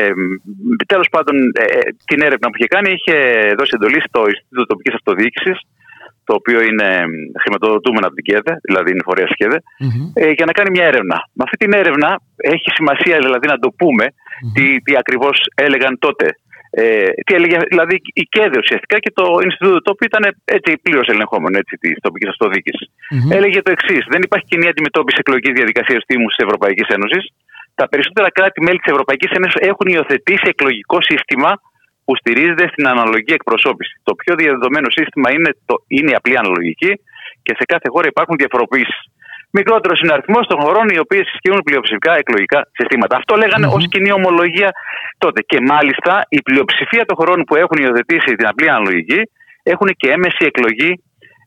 τέλος 0.86 1.10
πάντων, 1.14 1.36
ε, 1.64 1.64
ε, 1.78 1.80
την 2.10 2.20
έρευνα 2.28 2.48
που 2.48 2.58
είχε 2.58 2.74
κάνει 2.76 2.92
είχε 2.98 3.16
δώσει 3.58 3.74
εντολή 3.76 4.02
στο 4.08 4.20
Ινστιτούτο 4.32 4.66
Τοπικής 4.66 4.94
Αυτοδιοίκησης 5.00 5.60
το 6.28 6.34
οποίο 6.40 6.60
είναι 6.70 6.90
χρηματοδοτούμενο 7.42 8.06
από 8.08 8.16
την 8.16 8.26
ΚΕΔΕ, 8.30 8.54
δηλαδή 8.68 8.90
είναι 8.92 9.08
φορέα 9.10 9.30
ΚΕΔΕ, 9.40 9.60
ε, 10.14 10.32
για 10.38 10.46
να 10.46 10.54
κάνει 10.58 10.70
μια 10.76 10.86
έρευνα. 10.92 11.18
Με 11.38 11.44
αυτή 11.46 11.58
την 11.64 11.74
έρευνα 11.82 12.10
έχει 12.54 12.70
σημασία 12.78 13.18
δηλαδή 13.26 13.48
να 13.54 13.58
το 13.64 13.70
πούμε 13.80 14.06
τι, 14.54 14.66
τι 14.86 14.92
ακριβώς 15.02 15.38
έλεγαν 15.66 15.94
τότε 16.00 16.26
ε, 16.72 17.10
τι 17.26 17.32
έλεγε, 17.38 17.58
δηλαδή 17.74 17.96
η 18.22 18.24
ΚΕΔΕ 18.34 18.58
ουσιαστικά 18.64 18.98
και 19.04 19.12
το 19.20 19.26
Ινστιτούτο 19.46 19.80
το 19.86 19.92
οποίο 19.94 20.08
ήταν 20.12 20.24
έτσι 20.58 20.72
πλήρως 20.84 21.08
ελεγχόμενο 21.08 21.60
της 21.82 21.96
τοπικής 22.06 22.30
αυτοδιοίκησης. 22.30 22.88
Mm-hmm. 22.90 23.36
Έλεγε 23.38 23.60
το 23.62 23.72
εξής: 23.76 24.04
Δεν 24.14 24.22
υπάρχει 24.28 24.46
κοινή 24.52 24.68
αντιμετώπιση 24.74 25.18
εκλογικής 25.24 25.54
διαδικασίας 25.60 26.02
Δήμου 26.08 26.28
της 26.32 26.40
Ευρωπαϊκής 26.46 26.88
Ένωσης. 26.98 27.24
Τα 27.80 27.86
περισσότερα 27.92 28.30
κράτη-μέλη 28.38 28.80
της 28.84 28.92
Ευρωπαϊκής 28.94 29.32
Ένωσης 29.38 29.58
έχουν 29.72 29.88
υιοθετήσει 29.94 30.46
εκλογικό 30.54 30.98
σύστημα 31.10 31.52
που 32.06 32.14
στηρίζεται 32.22 32.66
στην 32.72 32.86
αναλογική 32.88 33.34
εκπροσώπηση. 33.40 33.94
Το 34.04 34.14
πιο 34.22 34.36
διαδεδομένο 34.42 34.88
σύστημα 34.98 35.28
είναι, 35.36 35.52
το, 35.66 35.76
είναι 35.88 36.12
η 36.12 36.16
απλή 36.20 36.38
αναλογική 36.38 36.92
και 37.46 37.54
σε 37.60 37.66
κάθε 37.72 37.88
χώρα 37.94 38.08
υπάρχουν 38.08 38.36
διαφοροποιήσεις 38.42 39.00
μικρότερος 39.58 40.00
είναι 40.00 40.12
ο 40.12 40.16
αριθμός 40.18 40.48
των 40.48 40.58
χωρών 40.64 40.88
οι 40.94 41.00
οποίες 41.06 41.26
ισχύουν 41.34 41.62
πλειοψηφικά 41.68 42.14
εκλογικά 42.18 42.60
συστήματα. 42.78 43.16
Αυτό 43.22 43.36
λέγανε 43.36 43.68
mm-hmm. 43.68 43.78
ως 43.78 43.88
κοινή 43.94 44.12
ομολογία 44.12 44.70
τότε. 45.18 45.42
Και 45.42 45.60
μάλιστα 45.72 46.26
η 46.30 46.42
πλειοψηφία 46.42 47.04
των 47.06 47.16
χωρών 47.20 47.44
που 47.48 47.56
έχουν 47.56 47.78
υιοθετήσει 47.84 48.32
την 48.36 48.48
απλή 48.48 48.70
αναλογική 48.70 49.22
έχουν 49.64 49.88
και 49.98 50.10
έμεση 50.16 50.44
εκλογή 50.52 50.92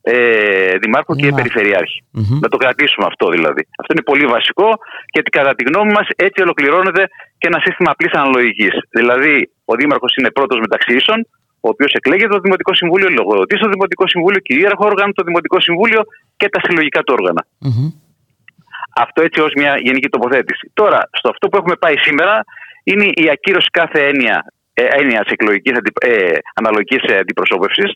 ε, 0.05 0.77
δημάρχους 0.83 1.15
και 1.17 1.31
περιφερειάρχη. 1.39 1.99
Mm-hmm. 2.03 2.39
Να 2.41 2.47
το 2.49 2.57
κρατήσουμε 2.57 3.05
αυτό 3.11 3.25
δηλαδή. 3.35 3.63
Αυτό 3.79 3.89
είναι 3.93 4.05
πολύ 4.11 4.25
βασικό 4.35 4.69
γιατί 5.13 5.29
κατά 5.29 5.55
τη 5.55 5.63
γνώμη 5.69 5.91
μας 5.91 6.07
έτσι 6.15 6.41
ολοκληρώνεται 6.41 7.03
και 7.39 7.47
ένα 7.51 7.59
σύστημα 7.65 7.89
απλής 7.91 8.11
αναλογικής. 8.11 8.73
Δηλαδή 8.97 9.49
ο 9.65 9.73
δήμαρχος 9.75 10.15
είναι 10.15 10.31
πρώτος 10.31 10.59
μεταξύ 10.59 10.93
ίσων, 10.95 11.19
ο 11.65 11.67
οποίος 11.73 11.91
εκλέγεται 11.99 12.33
το 12.37 12.39
Δημοτικό 12.47 12.73
Συμβούλιο, 12.79 13.07
λογοδοτεί 13.19 13.55
στο 13.61 13.69
Δημοτικό 13.75 14.05
Συμβούλιο, 14.07 14.39
κυρίαρχο 14.47 14.85
όργανο 14.91 15.11
το 15.19 15.23
Δημοτικό 15.29 15.57
Συμβούλιο 15.67 16.01
και 16.39 16.47
τα 16.53 16.59
συλλογικά 16.63 16.99
του 17.03 17.13
όργανα. 17.17 17.41
Mm-hmm. 17.65 17.89
Αυτό 19.03 19.19
έτσι 19.27 19.39
ως 19.41 19.53
μια 19.61 19.73
γενική 19.87 20.09
τοποθέτηση. 20.15 20.65
Τώρα, 20.73 20.99
στο 21.19 21.27
αυτό 21.33 21.47
που 21.49 21.57
έχουμε 21.57 21.75
πάει 21.83 21.97
σήμερα 22.07 22.35
είναι 22.83 23.05
η 23.23 23.25
ακύρωση 23.35 23.69
κάθε 23.79 23.99
έννοια 24.09 24.35
ε, 24.73 24.85
έννοιας 24.99 25.27
εκλογικής 25.35 25.73
ε, 25.99 26.37
αναλογικής 26.59 27.01
αντιπροσώπευσης, 27.21 27.89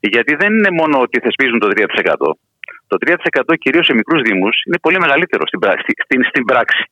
γιατί 0.00 0.32
δεν 0.34 0.50
είναι 0.56 0.70
μόνο 0.80 1.00
ότι 1.00 1.20
θεσπίζουν 1.20 1.58
το 1.58 1.68
3%. 1.74 2.14
Το 2.90 2.96
3% 3.06 3.54
κυρίως 3.58 3.86
σε 3.86 3.94
μικρούς 3.94 4.20
Δήμους 4.22 4.62
είναι 4.66 4.78
πολύ 4.84 4.98
μεγαλύτερο 5.04 5.42
στην, 5.46 5.60
στην, 6.04 6.20
στην 6.30 6.44
πράξη. 6.44 6.82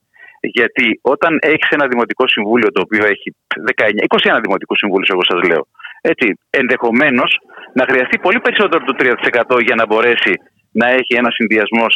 Γιατί 0.41 0.87
όταν 1.03 1.39
έχεις 1.41 1.69
ένα 1.69 1.87
δημοτικό 1.87 2.29
συμβούλιο 2.29 2.73
το 2.73 2.81
οποίο 2.85 3.05
έχει 3.15 3.29
19, 3.77 4.37
21 4.37 4.39
δημοτικούς 4.43 4.79
συμβούλους, 4.79 5.09
εγώ 5.09 5.25
σας 5.25 5.41
λέω, 5.49 5.67
έτσι, 6.01 6.39
ενδεχομένως 6.51 7.41
να 7.73 7.85
χρειαστεί 7.85 8.19
πολύ 8.19 8.41
περισσότερο 8.41 8.83
από 8.83 8.93
το 8.93 8.97
3% 9.59 9.63
για 9.67 9.75
να 9.75 9.87
μπορέσει 9.87 10.33
να 10.73 10.87
έχει 10.89 11.15
ένα 11.17 11.31
συνδυασμό 11.31 11.87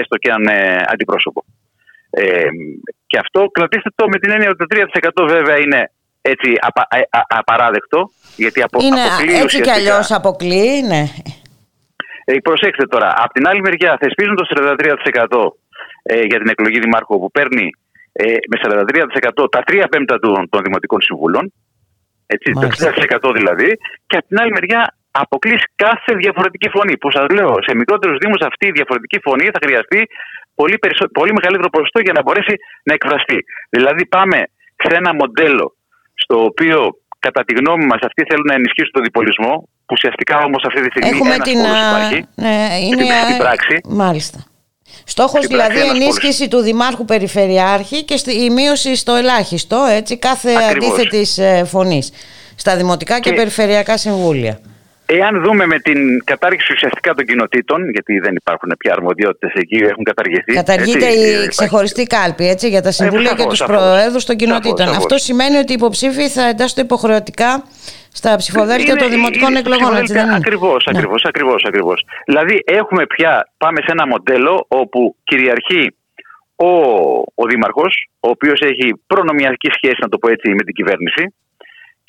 έστω 0.00 0.16
και 0.16 0.30
αν 0.30 0.42
ε, 0.46 0.84
αντιπρόσωπο. 0.92 1.44
Ε, 2.10 2.46
και 3.06 3.18
αυτό 3.18 3.40
κρατήστε 3.46 3.90
το 3.94 4.08
με 4.08 4.18
την 4.18 4.30
έννοια 4.30 4.48
ότι 4.50 4.66
το 4.66 4.66
3% 5.24 5.26
βέβαια 5.28 5.58
είναι 5.58 5.90
έτσι 6.22 6.50
απα, 6.60 6.82
α, 6.90 6.98
α, 7.18 7.20
απαράδεκτο. 7.28 8.10
Γιατί 8.36 8.62
απο, 8.62 8.78
είναι 8.82 9.02
αποκλεί 9.02 9.34
έτσι 9.34 9.60
κι 9.60 9.70
αλλιώς 9.70 10.10
αποκλείει, 10.10 10.84
ναι. 10.86 11.04
Ε, 12.24 12.38
προσέξτε 12.42 12.86
τώρα, 12.86 13.08
από 13.16 13.32
την 13.32 13.48
άλλη 13.48 13.60
μεριά 13.60 13.96
θεσπίζουν 14.00 14.36
το 14.36 14.46
43% 14.56 15.52
ε, 16.02 16.20
για 16.20 16.38
την 16.38 16.48
εκλογή 16.48 16.78
δημάρχου 16.78 17.18
που 17.18 17.30
παίρνει 17.30 17.70
ε, 18.12 18.24
με 18.24 18.56
43% 18.62 19.50
τα 19.50 19.62
3 19.66 19.84
πέμπτα 19.90 20.18
των, 20.18 20.48
των 20.48 20.62
δημοτικών 20.62 21.00
συμβούλων 21.00 21.52
έτσι, 22.34 22.48
το 22.60 22.66
60% 23.28 23.38
δηλαδή. 23.38 23.68
Και 24.08 24.16
από 24.18 24.26
την 24.28 24.38
άλλη 24.40 24.52
μεριά 24.58 24.82
αποκλείσει 25.24 25.66
κάθε 25.84 26.10
διαφορετική 26.22 26.68
φωνή. 26.76 26.94
Που 27.00 27.10
σας 27.16 27.26
λέω, 27.36 27.52
σε 27.66 27.72
μικρότερους 27.80 28.16
Δήμους 28.22 28.42
αυτή 28.50 28.64
η 28.72 28.74
διαφορετική 28.78 29.18
φωνή 29.26 29.46
θα 29.54 29.60
χρειαστεί 29.64 30.00
πολύ, 30.60 30.76
περισσο... 30.82 31.04
πολύ 31.18 31.32
μεγαλύτερο 31.38 31.70
ποσοστό 31.76 31.98
για 32.06 32.14
να 32.16 32.22
μπορέσει 32.24 32.54
να 32.86 32.92
εκφραστεί. 32.98 33.38
Δηλαδή, 33.74 34.02
πάμε 34.16 34.38
σε 34.84 34.90
ένα 35.00 35.10
μοντέλο 35.20 35.66
στο 36.22 36.36
οποίο 36.50 36.78
κατά 37.26 37.42
τη 37.46 37.52
γνώμη 37.60 37.84
μας 37.90 38.00
αυτοί 38.08 38.22
θέλουν 38.28 38.46
να 38.52 38.56
ενισχύσουν 38.60 38.92
τον 38.96 39.04
διπολισμό, 39.08 39.52
που 39.86 39.94
ουσιαστικά 39.98 40.36
όμως 40.48 40.62
αυτή 40.68 40.80
τη 40.84 40.88
στιγμή 40.92 41.08
Έχουμε 41.14 41.36
την, 41.48 41.58
υπάρχει 41.86 42.18
ναι, 42.44 42.56
είναι, 42.86 43.04
στην, 43.26 43.38
πράξη. 43.44 43.74
Μάλιστα. 44.02 44.38
Στόχος 45.04 45.46
δηλαδή 45.46 45.80
ενίσχυση 45.80 46.48
του 46.48 46.60
Δημάρχου 46.60 47.04
Περιφερειάρχη 47.04 48.04
και 48.04 48.20
η 48.30 48.50
μείωση 48.50 48.96
στο 48.96 49.14
ελάχιστο 49.14 49.86
έτσι, 49.90 50.16
κάθε 50.16 50.52
αντίθετης 50.52 51.38
ε, 51.38 51.64
φωνής 51.64 52.10
στα 52.54 52.76
δημοτικά 52.76 53.20
και, 53.20 53.30
και 53.30 53.36
περιφερειακά 53.36 53.96
συμβούλια. 53.96 54.60
Εάν 55.06 55.42
δούμε 55.42 55.66
με 55.66 55.78
την 55.78 56.24
κατάργηση 56.24 56.72
ουσιαστικά 56.72 57.14
των 57.14 57.24
κοινοτήτων, 57.24 57.90
γιατί 57.90 58.18
δεν 58.18 58.34
υπάρχουν 58.34 58.74
πια 58.78 58.92
αρμοδιότητες 58.92 59.52
εκεί, 59.54 59.76
έχουν 59.76 60.04
καταργηθεί. 60.04 60.52
Καταργείται 60.52 61.06
έτσι, 61.06 61.44
η 61.44 61.48
ξεχωριστή 61.48 62.04
κάλπη 62.04 62.48
έτσι, 62.48 62.68
για 62.68 62.82
τα 62.82 62.88
ε, 62.88 62.92
συμβούλια 62.92 63.30
ε, 63.30 63.34
και 63.34 63.46
τους 63.46 63.62
προέδρους 63.64 64.24
των 64.24 64.36
κοινοτήτων. 64.36 64.88
Αυτό 64.88 65.18
σημαίνει 65.18 65.56
ότι 65.56 65.72
οι 65.72 65.76
υποψήφοι 65.78 66.28
θα 66.28 66.48
εντάσσονται 66.48 66.80
υποχρεωτικά 66.80 67.64
στα 68.12 68.36
ψηφοδέλτια 68.36 68.96
των 68.96 69.10
δημοτικών 69.10 69.56
εκλογών. 69.56 69.96
Ακριβώς, 70.34 70.86
ακριβώς, 70.86 71.24
ακριβώς. 71.24 71.64
Ακριβώς. 71.66 72.04
Δηλαδή, 72.26 72.62
έχουμε 72.64 73.06
πια, 73.06 73.48
πάμε 73.58 73.78
σε 73.80 73.90
ένα 73.90 74.06
μοντέλο 74.06 74.64
όπου 74.68 75.16
κυριαρχεί 75.24 75.96
ο, 76.56 76.70
ο 77.34 77.46
Δήμαρχος, 77.48 78.08
ο 78.20 78.28
οποίος 78.28 78.60
έχει 78.60 79.02
προνομιακή 79.06 79.70
σχέση, 79.72 79.98
να 80.00 80.08
το 80.08 80.18
πω 80.18 80.28
έτσι, 80.28 80.48
με 80.48 80.62
την 80.62 80.74
κυβέρνηση 80.74 81.34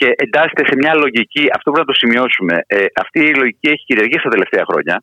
και 0.04 0.14
εντάσσεται 0.26 0.64
σε 0.70 0.76
μια 0.82 0.94
λογική, 1.04 1.44
αυτό 1.56 1.68
πρέπει 1.72 1.88
να 1.88 1.94
το 1.94 2.00
σημειώσουμε. 2.02 2.56
Ε, 2.68 2.86
αυτή 3.04 3.20
η 3.32 3.34
λογική 3.42 3.68
έχει 3.74 3.84
κυριαρχήσει 3.90 4.26
τα 4.28 4.34
τελευταία 4.36 4.64
χρόνια, 4.70 4.96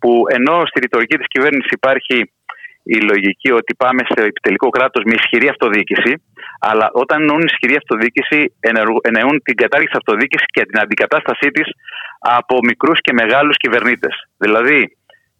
που 0.00 0.10
ενώ 0.38 0.56
στη 0.70 0.78
ρητορική 0.84 1.16
της 1.20 1.28
κυβέρνησης 1.34 1.70
υπάρχει 1.78 2.16
η 2.96 2.98
λογική 3.10 3.50
ότι 3.60 3.72
πάμε 3.82 4.02
σε 4.10 4.20
επιτελικό 4.30 4.68
κράτος 4.76 5.02
με 5.08 5.14
ισχυρή 5.20 5.48
αυτοδιοίκηση, 5.54 6.12
αλλά 6.68 6.86
όταν 7.02 7.16
εννοούν 7.20 7.44
ισχυρή 7.50 7.76
αυτοδιοίκηση, 7.82 8.40
εννοούν 9.08 9.36
την 9.46 9.56
κατάργηση 9.62 9.94
αυτοδιοίκησης 10.00 10.48
και 10.54 10.62
την 10.68 10.78
αντικατάστασή 10.84 11.48
της 11.56 11.68
από 12.38 12.54
μικρούς 12.68 12.98
και 13.04 13.12
μεγάλους 13.20 13.56
κυβερνήτες. 13.62 14.14
Δηλαδή, 14.42 14.80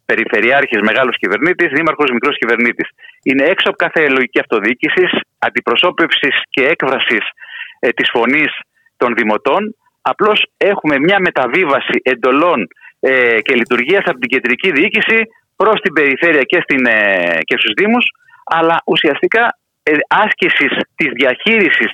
περιφερειάρχης 0.05 0.81
μεγάλος 0.89 1.15
κυβερνήτης, 1.21 1.69
δήμαρχος 1.77 2.09
μικρός 2.11 2.35
κυβερνήτης. 2.41 2.87
Είναι 3.23 3.43
έξω 3.53 3.67
από 3.69 3.77
κάθε 3.83 4.01
λογική 4.17 4.39
αυτοδιοίκησης, 4.39 5.11
αντιπροσώπευσης 5.47 6.35
και 6.53 6.61
έκφρασης 6.73 7.25
ε, 7.79 7.89
της 7.97 8.07
φωνής 8.13 8.51
των 8.97 9.13
δημοτών. 9.15 9.75
Απλώς 10.01 10.45
έχουμε 10.57 10.99
μια 10.99 11.19
μεταβίβαση 11.19 11.97
εντολών 12.03 12.67
ε, 12.99 13.41
και 13.41 13.55
λειτουργίας 13.55 14.03
από 14.05 14.19
την 14.19 14.29
κεντρική 14.29 14.71
διοίκηση 14.71 15.19
προς 15.55 15.81
την 15.81 15.93
περιφέρεια 15.93 16.41
και, 16.41 16.59
στην, 16.63 16.85
ε, 16.85 17.37
και 17.47 17.57
στους 17.57 17.73
Δήμους, 17.77 18.05
αλλά 18.45 18.81
ουσιαστικά 18.85 19.57
ε, 19.83 19.91
άσκησης 20.07 20.73
της 20.95 21.09
διαχείρισης 21.19 21.91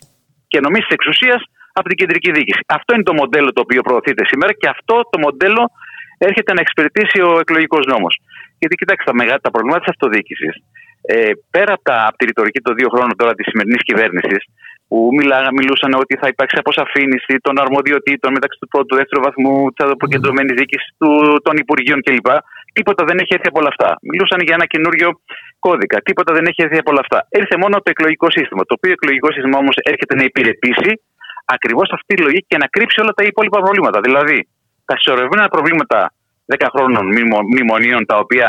και 0.48 0.60
νομής 0.60 0.84
της 0.86 0.94
εξουσίας 0.98 1.42
από 1.74 1.88
την 1.90 1.98
κεντρική 1.98 2.32
διοίκηση. 2.32 2.62
Αυτό 2.68 2.94
είναι 2.94 3.04
το 3.04 3.14
μοντέλο 3.14 3.50
το 3.54 3.62
οποίο 3.62 3.82
προωθείται 3.82 4.26
σήμερα 4.26 4.54
και 4.54 4.70
αυτό 4.70 4.96
το 5.12 5.20
μοντέλο 5.20 5.64
έρχεται 6.18 6.54
να 6.54 6.62
εξυπηρετήσει 6.62 7.22
ο 7.22 7.32
εκλογικός 7.40 7.84
νόμος. 7.86 8.14
Γιατί 8.60 8.76
κοιτάξτε, 8.76 9.12
τα, 9.12 9.16
μεγάλα, 9.18 9.40
τα 9.40 9.52
προβλήματα 9.52 9.84
της 9.84 9.92
αυτοδιοίκησης, 9.94 10.54
ε, 11.02 11.32
πέρα 11.56 11.74
από, 11.74 11.84
τα, 11.84 11.96
από 12.08 12.18
τη 12.18 12.26
ρητορική 12.26 12.60
των 12.60 12.74
δύο 12.76 12.90
χρόνων 12.94 13.16
τώρα 13.16 13.34
της 13.34 13.46
σημερινής 13.50 13.84
κυβέρνησης, 13.90 14.42
που 14.92 15.00
μιλά, 15.18 15.38
μιλούσαν 15.58 15.92
ότι 16.04 16.14
θα 16.22 16.28
υπάρξει 16.34 16.58
αποσαφήνιση 16.64 17.34
των 17.46 17.54
αρμοδιοτήτων 17.64 18.30
μεταξύ 18.38 18.58
του 18.62 18.68
πρώτου, 18.72 18.88
του 18.90 18.98
δεύτερου 19.00 19.22
βαθμού, 19.28 19.56
της 19.76 19.86
αποκεντρωμένης 19.96 20.54
διοίκησης 20.60 20.90
των 21.46 21.54
Υπουργείων 21.64 22.00
κλπ. 22.06 22.30
Τίποτα 22.78 23.02
δεν 23.10 23.18
έχει 23.22 23.32
έρθει 23.38 23.48
από 23.52 23.60
όλα 23.62 23.72
αυτά. 23.74 23.90
Μιλούσαν 24.12 24.40
για 24.48 24.56
ένα 24.58 24.66
καινούριο 24.74 25.10
κώδικα. 25.66 25.98
Τίποτα 26.08 26.32
δεν 26.38 26.46
έχει 26.50 26.62
έρθει 26.66 26.78
από 26.84 26.90
όλα 26.94 27.02
αυτά. 27.06 27.18
Έρθε 27.42 27.56
μόνο 27.64 27.76
το 27.86 27.90
εκλογικό 27.96 28.28
σύστημα. 28.38 28.62
Το 28.70 28.74
οποίο 28.78 28.92
εκλογικό 28.98 29.28
σύστημα 29.36 29.58
όμως 29.64 29.76
έρχεται 29.92 30.14
να 30.20 30.24
υπηρετήσει 30.30 30.92
ακριβώς 31.56 31.88
αυτή 31.98 32.12
τη 32.16 32.22
λογική 32.28 32.46
και 32.52 32.60
να 32.64 32.68
κρύψει 32.76 32.98
όλα 33.04 33.14
τα 33.18 33.24
υπόλοιπα 33.30 33.60
προβλήματα. 33.66 34.00
Δηλαδή, 34.08 34.38
τα 34.88 34.94
συσσωρευμένα 34.98 35.48
προβλήματα 35.56 36.00
10 36.46 36.68
χρόνων 36.74 37.04
μνημονίων, 37.52 38.02
τα 38.12 38.16
οποία 38.24 38.48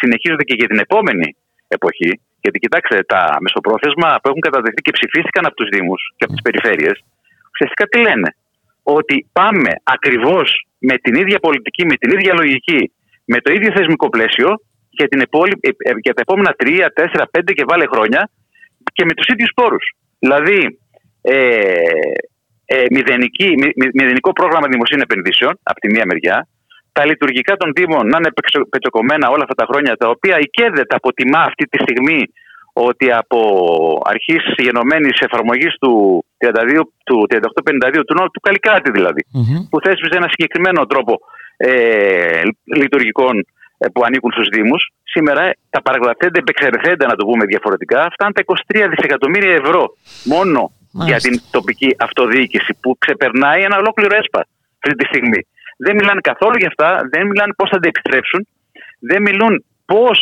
συνεχίζονται 0.00 0.44
και 0.48 0.56
για 0.60 0.68
την 0.70 0.78
επόμενη 0.86 1.28
εποχή. 1.76 2.10
Γιατί 2.42 2.58
κοιτάξτε, 2.64 2.96
τα 3.12 3.22
μεσοπρόθεσμα 3.44 4.08
που 4.20 4.28
έχουν 4.30 4.42
καταδεχθεί 4.48 4.80
και 4.86 4.94
ψηφίστηκαν 4.98 5.44
από 5.48 5.56
τους 5.58 5.68
Δήμους 5.74 6.02
και 6.16 6.24
από 6.26 6.32
τις 6.34 6.42
περιφέρειες, 6.46 6.96
ουσιαστικά 7.52 7.84
τι 7.90 7.98
λένε; 8.06 8.28
Ότι 8.96 9.16
πάμε 9.38 9.70
ακριβώς 9.96 10.48
με 10.88 10.94
την 11.04 11.14
ίδια 11.22 11.38
πολιτική, 11.46 11.82
με 11.90 11.96
την 12.00 12.10
ίδια 12.16 12.32
λογική, 12.40 12.80
με 13.32 13.38
το 13.44 13.52
ίδιο 13.56 13.70
θεσμικό 13.76 14.06
πλαίσιο 14.14 14.48
για, 14.98 15.08
την 15.08 15.20
επόλη, 15.26 15.54
ε, 15.60 15.68
ε, 15.68 15.92
για 16.04 16.14
τα 16.16 16.22
επόμενα 16.26 16.52
3, 16.56 16.88
4, 16.94 17.26
5 17.30 17.52
και 17.56 17.64
βάλε 17.70 17.86
χρόνια 17.92 18.30
και 18.96 19.04
με 19.08 19.12
τους 19.14 19.26
ίδιους 19.32 19.52
πόρους. 19.54 19.84
Δηλαδή, 20.18 20.78
ε, 21.22 21.36
ε, 22.64 22.84
μηδενική, 22.90 23.48
μηδενικό 23.94 24.32
πρόγραμμα 24.32 24.66
δημοσίων 24.70 25.00
επενδύσεων 25.00 25.58
από 25.62 25.80
τη 25.80 25.88
μία 25.90 26.04
μεριά, 26.06 26.48
τα 26.92 27.04
λειτουργικά 27.06 27.56
των 27.56 27.72
Δήμων 27.76 28.06
να 28.06 28.16
είναι 28.18 28.32
πετσοκομμένα 28.70 29.28
όλα 29.28 29.44
αυτά 29.46 29.54
τα 29.54 29.66
χρόνια, 29.70 29.96
τα 29.96 30.08
οποία 30.08 30.36
η 30.38 30.46
ΚΕΔΕΤ 30.56 30.94
αποτιμά 30.94 31.40
αυτή 31.50 31.64
τη 31.64 31.78
στιγμή 31.82 32.22
ότι 32.72 33.12
από 33.12 33.38
αρχής 34.04 34.42
γενομένης 34.56 35.20
εφαρμογής 35.20 35.74
του, 35.80 36.24
32, 36.38 36.80
του 37.04 37.26
3852 37.30 38.04
του 38.06 38.14
νόμου, 38.16 38.30
του 38.30 38.40
Καλικράτη 38.40 38.90
δηλαδή, 38.90 39.22
που 39.70 39.80
θέσπιζε 39.80 40.16
ένα 40.16 40.28
συγκεκριμένο 40.28 40.86
τρόπο 40.86 41.18
ε, 41.56 42.42
λειτουργικών 42.64 43.46
ε, 43.78 43.88
που 43.92 44.00
ανήκουν 44.04 44.32
στους 44.32 44.48
Δήμους, 44.54 44.82
σήμερα 45.02 45.52
τα 45.70 45.82
παραγραφέντα, 45.82 46.38
επεξεργαθέντα 46.38 47.06
να 47.06 47.16
το 47.16 47.24
πούμε 47.26 47.44
διαφορετικά, 47.44 48.08
φτάνουν 48.12 48.34
τα 48.34 48.42
23 48.46 48.86
δισεκατομμύρια 48.90 49.54
ευρώ 49.62 49.82
μόνο 50.24 50.72
για 50.92 51.16
την 51.16 51.40
τοπική 51.50 51.90
αυτοδιοίκηση 51.98 52.72
που 52.80 52.96
ξεπερνάει 52.98 53.62
ένα 53.62 53.76
ολόκληρο 53.76 54.14
ΕΣΠΑ 54.20 54.46
αυτή 54.84 54.94
τη 55.00 55.04
στιγμή. 55.04 55.40
Δεν 55.84 55.94
μιλάνε 55.98 56.20
καθόλου 56.30 56.56
για 56.62 56.70
αυτά, 56.72 56.88
δεν 57.12 57.22
μιλάνε 57.30 57.52
πώς 57.58 57.68
θα 57.72 57.78
τα 57.82 57.88
επιστρέψουν, 57.92 58.40
δεν 59.10 59.20
μιλούν 59.26 59.54
πώς 59.92 60.16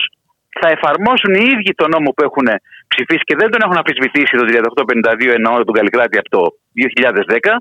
θα 0.60 0.68
εφαρμόσουν 0.76 1.32
οι 1.38 1.44
ίδιοι 1.52 1.72
τον 1.80 1.88
νόμο 1.94 2.08
που 2.14 2.22
έχουν 2.28 2.46
ψηφίσει 2.92 3.24
και 3.28 3.36
δεν 3.40 3.48
τον 3.52 3.60
έχουν 3.64 3.76
αμφισβητήσει 3.80 4.32
το 4.40 4.44
3852 4.48 5.38
εννοώ 5.38 5.54
τον 5.68 5.74
Καλλικράτη 5.78 6.16
από 6.22 6.30
το 6.36 6.42
2010 6.74 7.54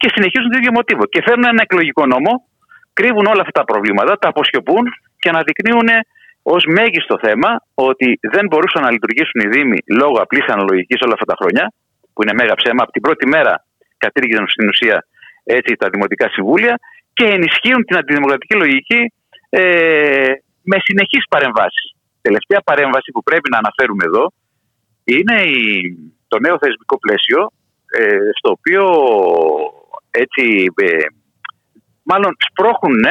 και 0.00 0.08
συνεχίζουν 0.14 0.48
το 0.52 0.58
ίδιο 0.60 0.72
μοτίβο. 0.78 1.04
Και 1.12 1.20
φέρνουν 1.26 1.46
ένα 1.52 1.62
εκλογικό 1.66 2.02
νόμο, 2.14 2.32
κρύβουν 2.98 3.26
όλα 3.32 3.42
αυτά 3.44 3.54
τα 3.60 3.64
προβλήματα, 3.70 4.12
τα 4.22 4.28
αποσιωπούν 4.32 4.84
και 5.20 5.28
αναδεικνύουν 5.32 5.88
ως 6.54 6.62
μέγιστο 6.78 7.14
θέμα 7.24 7.50
ότι 7.74 8.08
δεν 8.34 8.44
μπορούσαν 8.48 8.82
να 8.86 8.90
λειτουργήσουν 8.94 9.38
οι 9.42 9.48
Δήμοι 9.54 9.78
λόγω 10.00 10.16
απλής 10.24 10.46
αναλογικής 10.54 10.98
όλα 11.04 11.14
αυτά 11.16 11.26
τα 11.32 11.36
χρόνια 11.40 11.64
που 12.12 12.22
είναι 12.22 12.34
μέγα 12.40 12.54
ψέμα, 12.60 12.82
από 12.82 12.92
την 12.96 13.02
πρώτη 13.06 13.26
μέρα 13.34 13.54
κατήργησαν 14.04 14.46
στην 14.48 14.68
ουσία 14.68 14.96
έτσι, 15.44 15.72
τα 15.82 15.88
δημοτικά 15.92 16.26
συμβούλια 16.28 16.74
και 17.16 17.26
ενισχύουν 17.36 17.82
την 17.84 17.96
αντιδημοκρατική 17.96 18.54
λογική 18.62 19.00
ε, 19.48 20.32
με 20.70 20.76
συνεχείς 20.86 21.24
παρεμβάσεις. 21.28 21.86
Τελευταία 22.26 22.60
παρέμβαση 22.68 23.10
που 23.14 23.22
πρέπει 23.22 23.48
να 23.50 23.58
αναφέρουμε 23.62 24.04
εδώ 24.10 24.24
είναι 25.04 25.36
η, 25.42 25.62
το 26.28 26.36
νέο 26.38 26.56
θεσμικό 26.62 26.96
πλαίσιο 27.04 27.40
ε, 27.98 28.28
στο 28.38 28.48
οποίο 28.56 28.84
έτσι, 30.22 30.44
ε, 30.86 31.06
μάλλον 32.10 32.32
σπρώχνουν 32.46 33.04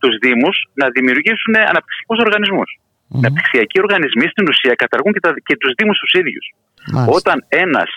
τους 0.00 0.14
Δήμους 0.22 0.56
να 0.80 0.86
δημιουργήσουν 0.96 1.54
αναπτυξιακούς 1.70 2.18
οργανισμούς. 2.26 2.70
Mm-hmm. 2.78 3.18
Αναπτυξιακοί 3.18 3.78
οργανισμοί 3.84 4.26
στην 4.32 4.44
ουσία 4.50 4.74
καταργούν 4.82 5.12
και, 5.12 5.20
τα, 5.20 5.30
και 5.46 5.56
τους 5.60 5.72
Δήμους 5.76 5.98
τους 5.98 6.12
ίδιους. 6.20 6.46
Όταν 7.18 7.36
ένας 7.48 7.90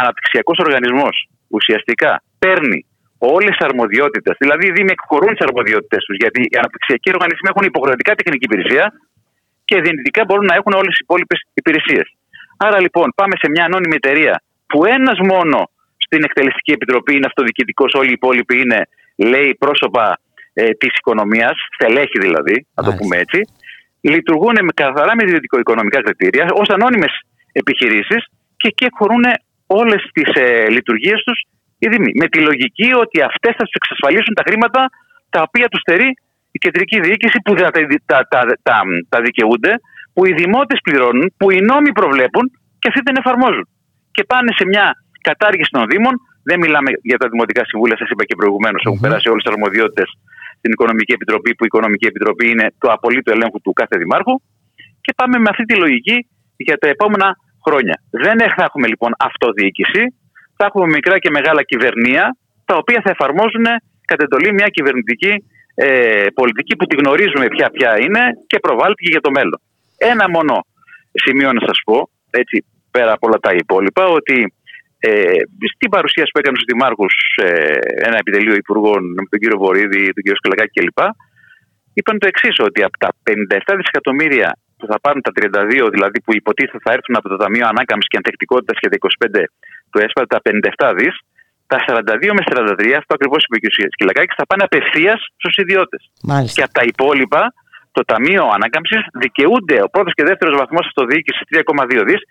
αναπτυξιακός 0.00 0.58
οργανισμός 0.64 1.14
ουσιαστικά 1.48 2.22
παίρνει 2.38 2.80
όλες 3.36 3.52
τις 3.56 3.66
αρμοδιότητες, 3.68 4.34
δηλαδή 4.42 4.64
οι 4.66 4.72
Δήμοι 4.76 4.92
εκχωρούν 4.98 5.32
τις 5.34 5.44
αρμοδιότητες 5.48 6.00
τους, 6.06 6.16
γιατί 6.22 6.40
οι 6.50 6.56
αναπτυξιακοί 6.60 7.08
οργανισμοί 7.14 7.48
έχουν 7.52 7.64
υποχρεωτικά 7.72 8.12
τεχνική 8.14 8.44
υπηρεσία 8.50 8.84
και 9.68 9.76
δυνητικά 9.86 10.20
μπορούν 10.26 10.46
να 10.50 10.54
έχουν 10.54 10.72
όλες 10.80 10.92
τις 10.94 11.02
υπόλοιπες 11.06 11.38
υπηρεσίες. 11.60 12.06
Άρα 12.66 12.78
λοιπόν 12.84 13.06
πάμε 13.20 13.34
σε 13.42 13.46
μια 13.54 13.64
ανώνυμη 13.68 13.96
εταιρεία 14.02 14.34
που 14.70 14.78
ένας 14.96 15.18
μόνο 15.32 15.58
στην 16.04 16.20
εκτελεστική 16.26 16.72
επιτροπή 16.78 17.12
είναι 17.14 17.26
αυτοδιοικητικός, 17.26 17.90
όλοι 18.00 18.10
οι 18.12 18.18
υπόλοιποι 18.20 18.54
είναι, 18.62 18.78
λέει, 19.16 19.56
πρόσωπα 19.58 20.18
ε, 20.52 20.70
της 20.80 20.92
οικονομίας, 20.98 21.54
στελέχη 21.74 22.18
δηλαδή, 22.26 22.66
να 22.74 22.82
το 22.82 22.92
πούμε 22.98 23.16
έτσι, 23.16 23.40
λειτουργούν 24.00 24.56
με 24.62 24.72
καθαρά 24.74 25.12
με 25.16 25.22
ιδιωτικο-οικονομικά 25.26 26.00
κριτήρια 26.02 26.46
ως 26.60 26.68
ανώνυμες 26.68 27.12
επιχειρήσεις 27.52 28.22
και 28.56 28.68
εκεί 28.68 28.84
εκχωρούν 28.84 29.24
όλες 29.66 30.02
τις 30.12 30.28
ε, 30.42 30.68
λειτουργίες 30.70 31.22
τους 31.22 31.38
οι 31.78 31.86
Δήμοι. 31.92 32.10
Με 32.22 32.26
τη 32.32 32.38
λογική 32.48 32.88
ότι 33.04 33.16
αυτές 33.30 33.52
θα 33.58 33.64
τους 33.66 33.76
εξασφαλίσουν 33.80 34.34
τα 34.38 34.44
χρήματα 34.48 34.80
τα 35.34 35.40
οποία 35.46 35.66
τους 35.68 35.80
στερεί 35.84 36.10
η 36.56 36.58
κεντρική 36.64 36.96
διοίκηση 37.00 37.38
που 37.44 37.52
τα, 37.54 37.70
τα, 38.10 38.18
τα, 38.32 38.40
τα, 38.66 38.76
τα 39.12 39.18
δικαιούνται, 39.26 39.72
που 40.14 40.20
οι 40.26 40.32
δημότες 40.42 40.78
πληρώνουν, 40.86 41.26
που 41.38 41.46
οι 41.50 41.60
νόμοι 41.70 41.90
προβλέπουν 42.00 42.44
και 42.78 42.88
αυτοί 42.90 43.00
δεν 43.08 43.16
εφαρμόζουν. 43.20 43.66
Και 44.14 44.24
πάνε 44.24 44.50
σε 44.58 44.64
μια 44.72 44.86
κατάργηση 45.28 45.70
των 45.76 45.84
Δήμων. 45.90 46.14
Δεν 46.48 46.58
μιλάμε 46.64 46.90
για 47.10 47.18
τα 47.22 47.26
Δημοτικά 47.32 47.62
Συμβούλια, 47.64 47.96
σας 47.96 48.08
είπα 48.10 48.24
και 48.28 48.36
προηγουμένως, 48.40 48.80
mm-hmm. 48.80 48.88
έχουν 48.88 49.00
περάσει 49.04 49.26
όλες 49.32 49.42
τις 49.42 49.52
αρμοδιότητες 49.54 50.08
στην 50.58 50.70
Οικονομική 50.76 51.12
Επιτροπή, 51.18 51.50
που 51.56 51.64
η 51.66 51.70
Οικονομική 51.72 52.06
Επιτροπή 52.12 52.46
είναι 52.52 52.66
το 52.82 52.88
απολύτω 52.96 53.28
ελέγχου 53.36 53.60
του 53.64 53.72
κάθε 53.80 53.96
Δημάρχου. 54.02 54.34
Και 55.04 55.12
πάμε 55.18 55.36
με 55.44 55.48
αυτή 55.52 55.64
τη 55.70 55.74
λογική 55.84 56.16
για 56.56 56.76
τα 56.82 56.88
επόμενα 56.94 57.28
χρόνια. 57.66 57.96
Δεν 58.10 58.36
θα 58.56 58.62
έχουμε 58.68 58.86
λοιπόν 58.92 59.10
αυτοδιοίκηση, 59.28 60.02
θα 60.56 60.64
έχουμε 60.68 60.86
μικρά 60.86 61.18
και 61.18 61.30
μεγάλα 61.30 61.62
κυβερνία, 61.62 62.36
τα 62.64 62.76
οποία 62.76 63.00
θα 63.04 63.10
εφαρμόζουν 63.10 63.66
κατ' 64.04 64.22
εντολή 64.22 64.52
μια 64.52 64.68
κυβερνητική 64.76 65.32
ε, 65.74 66.26
πολιτική 66.34 66.76
που 66.76 66.86
τη 66.86 66.96
γνωρίζουμε 66.96 67.46
πια 67.54 67.70
ποια 67.70 67.90
είναι 68.00 68.22
και 68.46 68.58
προβάλλεται 68.58 69.02
και 69.04 69.14
για 69.14 69.20
το 69.20 69.30
μέλλον. 69.30 69.60
Ένα 69.98 70.24
μόνο 70.30 70.54
σημείο 71.12 71.52
να 71.52 71.60
σας 71.66 71.78
πω, 71.84 72.08
έτσι 72.30 72.64
πέρα 72.90 73.12
από 73.12 73.26
όλα 73.26 73.38
τα 73.46 73.52
υπόλοιπα, 73.62 74.04
ότι 74.18 74.54
ε, 74.98 75.40
στην 75.74 75.88
παρουσίαση 75.94 76.30
που 76.32 76.40
έκανε 76.42 76.56
στου 76.56 76.68
Δημάρχου 76.72 77.06
ε, 77.42 77.78
ένα 78.08 78.16
επιτελείο 78.22 78.54
υπουργών 78.62 79.02
με 79.16 79.26
τον 79.30 79.38
κύριο 79.40 79.58
Βορύδη, 79.58 80.02
τον 80.16 80.22
κύριο 80.24 80.38
Σκελακάκη 80.40 80.74
κλπ. 80.80 81.00
Είπαν 81.98 82.18
το 82.18 82.26
εξής, 82.32 82.56
ότι 82.68 82.80
από 82.88 82.96
τα 82.98 83.10
57 83.30 83.74
δισεκατομμύρια 83.78 84.48
που 84.78 84.86
θα 84.90 84.96
πάρουν 85.04 85.22
τα 85.26 85.32
32, 85.34 85.88
δηλαδή 85.96 86.18
που 86.24 86.32
υποτίθεται 86.40 86.78
θα 86.84 86.92
έρθουν 86.96 87.14
από 87.20 87.28
το 87.32 87.36
Ταμείο 87.42 87.66
Ανάκαμψης 87.70 88.08
και 88.10 88.18
Ανθεκτικότητας 88.20 88.76
και 88.80 88.88
τα 88.88 88.96
25 88.96 89.44
του 89.94 90.00
ΕΣΠΑ, 90.04 90.22
τα 90.26 90.38
57 90.42 90.94
δις, 90.98 91.14
τα 91.66 91.78
42 91.86 92.32
με 92.38 92.42
43, 92.50 92.94
αυτό 93.00 93.12
ακριβώς 93.16 93.40
είπε 93.44 93.56
ο 93.56 93.60
κ. 93.62 93.66
Σκυλακάκης, 93.94 94.36
θα 94.40 94.46
πάνε 94.46 94.62
απευθείας 94.68 95.18
στους 95.38 95.54
ιδιώτες. 95.62 96.02
Και 96.54 96.62
από 96.66 96.74
τα 96.78 96.84
υπόλοιπα, 96.92 97.42
το 97.96 98.02
Ταμείο 98.10 98.44
Ανάκαμψης 98.56 99.02
δικαιούνται 99.24 99.76
ο 99.86 99.88
πρώτος 99.94 100.12
και 100.16 100.24
δεύτερος 100.30 100.54
βαθμός 100.60 100.84
αυτοδιοίκησης 100.90 101.42
3,2 101.48 102.04
δις, 102.08 102.22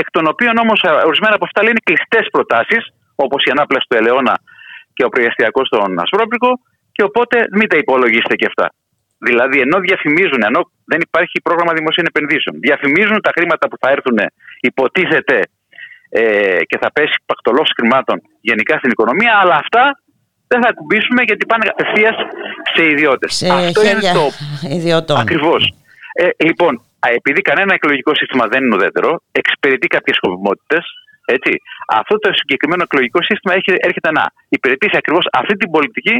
εκ 0.00 0.06
των 0.10 0.24
οποίων 0.32 0.54
όμως 0.64 0.78
ορισμένα 1.08 1.34
από 1.38 1.44
αυτά 1.48 1.60
λένε 1.62 1.80
κλειστές 1.88 2.24
προτάσεις, 2.34 2.82
όπως 3.24 3.40
η 3.46 3.50
ανάπλαση 3.54 3.86
του 3.88 3.96
Ελαιώνα 4.00 4.36
και 4.94 5.04
ο 5.04 5.08
προϊαστιακό 5.08 5.60
στον 5.64 6.00
Ασπρόπρικο, 6.04 6.50
και 6.92 7.02
οπότε 7.08 7.36
μην 7.58 7.68
τα 7.68 7.76
υπολογίσετε 7.76 8.34
και 8.40 8.46
αυτά. 8.46 8.66
Δηλαδή, 9.28 9.60
ενώ 9.60 9.76
διαφημίζουν, 9.86 10.40
ενώ 10.50 10.60
δεν 10.84 11.00
υπάρχει 11.00 11.36
πρόγραμμα 11.46 11.72
δημοσίων 11.72 12.06
επενδύσεων, 12.12 12.54
διαφημίζουν 12.66 13.20
τα 13.26 13.30
χρήματα 13.36 13.64
που 13.68 13.76
θα 13.80 13.88
έρθουν, 13.90 14.18
υποτίθεται 14.60 15.36
ε, 16.10 16.22
και 16.68 16.78
θα 16.82 16.88
πέσει 16.92 17.16
πακτολό 17.26 17.64
χρημάτων 17.76 18.16
γενικά 18.40 18.74
στην 18.78 18.90
οικονομία, 18.90 19.32
αλλά 19.42 19.54
αυτά 19.54 19.84
δεν 20.50 20.62
θα 20.62 20.68
ακουμπήσουμε 20.68 21.22
γιατί 21.22 21.46
πάνε 21.46 21.64
απευθεία 21.74 22.12
σε 22.74 22.82
ιδιώτες. 22.92 23.32
Αυτό 23.42 23.82
είναι 23.90 24.00
το. 24.18 24.24
Ιδιωτών. 24.76 25.16
Ακριβώς. 25.20 25.62
Ε, 26.12 26.28
λοιπόν, 26.44 26.72
επειδή 27.18 27.40
κανένα 27.40 27.72
εκλογικό 27.74 28.14
σύστημα 28.14 28.44
δεν 28.46 28.64
είναι 28.64 28.74
ουδέτερο, 28.74 29.10
εξυπηρετεί 29.32 29.86
κάποιες 29.86 30.16
σκοπιμότητες. 30.16 30.84
Έτσι. 31.24 31.52
Αυτό 31.88 32.18
το 32.18 32.30
συγκεκριμένο 32.32 32.82
εκλογικό 32.82 33.22
σύστημα 33.22 33.52
έρχεται 33.88 34.10
να 34.10 34.24
υπηρετήσει 34.48 34.96
ακριβώς 34.96 35.24
αυτή 35.32 35.54
την 35.56 35.70
πολιτική 35.70 36.16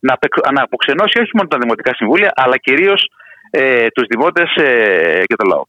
να, 0.00 0.18
να 0.52 0.62
αποξενώσει 0.62 1.16
όχι 1.22 1.30
μόνο 1.36 1.48
τα 1.48 1.58
δημοτικά 1.58 1.94
συμβούλια, 1.94 2.30
αλλά 2.34 2.56
κυρίως 2.56 3.10
ε, 3.50 3.86
τους 3.94 4.06
δημότες 4.12 4.54
ε, 4.54 5.22
και 5.24 5.36
το 5.36 5.44
λαό. 5.48 5.64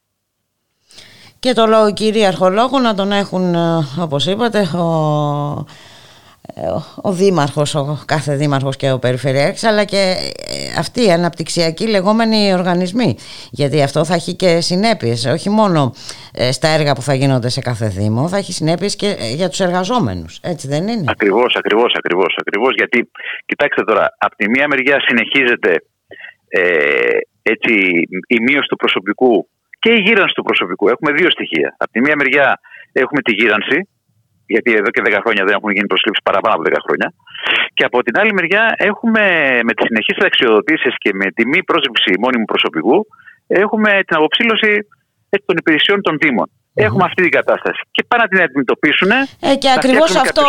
Και 1.41 1.53
το 1.53 1.65
λόγο 1.65 1.93
κυρίαρχο 1.93 2.49
λόγο 2.49 2.79
να 2.79 2.93
τον 2.95 3.11
έχουν, 3.11 3.53
ε, 3.53 3.59
όπως 3.99 4.25
είπατε, 4.25 4.59
ο 4.59 5.65
ο 7.01 7.11
δήμαρχος, 7.11 7.75
ο 7.75 7.97
κάθε 8.05 8.35
δήμαρχος 8.35 8.75
και 8.75 8.91
ο 8.91 8.99
περιφερειάρχης 8.99 9.63
αλλά 9.63 9.83
και 9.85 9.97
ε, 9.97 10.79
αυτοί 10.79 11.05
οι 11.05 11.11
αναπτυξιακοί 11.11 11.87
λεγόμενοι 11.87 12.53
οργανισμοί. 12.53 13.15
Γιατί 13.51 13.81
αυτό 13.81 14.05
θα 14.05 14.13
έχει 14.13 14.35
και 14.35 14.61
συνέπειες 14.61 15.25
όχι 15.25 15.49
μόνο 15.49 15.93
ε, 16.33 16.51
στα 16.51 16.67
έργα 16.67 16.93
που 16.93 17.01
θα 17.01 17.13
γίνονται 17.13 17.49
σε 17.49 17.61
κάθε 17.61 17.87
δήμο 17.87 18.27
θα 18.27 18.37
έχει 18.37 18.53
συνέπειες 18.53 18.95
και 18.95 19.07
ε, 19.19 19.33
για 19.35 19.49
τους 19.49 19.59
εργαζόμενους. 19.59 20.39
Έτσι 20.43 20.67
δεν 20.67 20.87
είναι; 20.87 21.03
Ακριβώς, 21.07 21.55
ακριβώς, 21.55 21.93
ακριβώς, 21.97 22.35
ακριβώς. 22.39 22.73
Γιατί 22.75 23.09
κοιτάξτε 23.45 23.83
τώρα 23.83 24.15
από 24.17 24.35
τη 24.35 24.49
μία 24.49 24.67
μεριά 24.67 24.99
συνεχίζεται 24.99 25.83
ε, 26.47 26.61
έτσι, 27.41 27.73
η 28.27 28.39
μείωση 28.41 28.67
του 28.67 28.75
προσωπικού 28.75 29.47
και 29.83 29.91
η 29.97 29.99
γύρανση 30.05 30.33
του 30.37 30.43
προσωπικού 30.49 30.85
έχουμε 30.93 31.11
δύο 31.17 31.29
στοιχεία 31.35 31.69
από 31.83 31.91
τη 31.91 31.99
μία 32.05 32.15
μεριά 32.21 32.47
έχουμε 33.03 33.21
τη 33.21 33.31
γύρανση 33.39 33.77
γιατί 34.53 34.69
εδώ 34.79 34.89
και 34.93 35.01
10 35.05 35.23
χρόνια 35.23 35.43
δεν 35.47 35.53
έχουν 35.57 35.69
γίνει 35.75 35.87
προσλήψεις 35.93 36.23
παραπάνω 36.29 36.53
από 36.55 36.63
10 36.69 36.85
χρόνια. 36.85 37.07
Και 37.77 37.83
από 37.89 37.97
την 38.05 38.13
άλλη 38.19 38.33
μεριά 38.39 38.63
έχουμε 38.89 39.23
με 39.67 39.73
τις 39.77 39.85
συνεχείς 39.89 40.17
αξιοδοτήσει 40.29 40.89
και 41.03 41.11
με 41.19 41.27
τη 41.35 41.43
μη 41.51 41.59
πρόσληψη 41.69 42.09
μόνιμου 42.23 42.47
προσωπικού, 42.53 42.97
έχουμε 43.63 43.91
την 44.07 44.15
αποψήλωση 44.19 44.71
των 45.47 45.55
υπηρεσιών 45.61 45.99
των 46.01 46.13
Δήμων. 46.21 46.47
Έχουμε 46.73 47.03
αυτή 47.09 47.21
την 47.21 47.31
κατάσταση. 47.39 47.81
Και 47.91 48.03
πάνε 48.07 48.23
να 48.23 48.29
την 48.29 48.41
αντιμετωπίσουν. 48.41 49.11
Ε, 49.11 49.55
και 49.61 49.69
ακριβώς 49.77 50.15
αυτό 50.15 50.43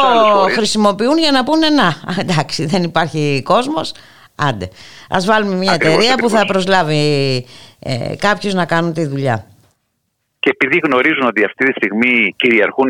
χρησιμοποιούν 0.56 1.18
για 1.18 1.32
να 1.36 1.44
πούνε 1.44 1.68
να, 1.80 1.88
εντάξει, 2.24 2.66
δεν 2.66 2.82
υπάρχει 2.82 3.42
κόσμος. 3.44 3.94
Άντε. 4.34 4.68
Α 5.08 5.18
βάλουμε 5.24 5.54
μια 5.54 5.72
εταιρεία 5.72 6.14
που 6.16 6.28
θα 6.28 6.46
προσλάβει 6.46 7.46
ε, 7.78 8.16
κάποιους 8.18 8.54
να 8.54 8.66
κάνουν 8.66 8.92
τη 8.92 9.04
δουλειά 9.06 9.46
και 10.42 10.50
επειδή 10.56 10.78
γνωρίζουν 10.86 11.26
ότι 11.32 11.44
αυτή 11.44 11.62
τη 11.66 11.72
στιγμή 11.80 12.34
κυριαρχούν, 12.36 12.88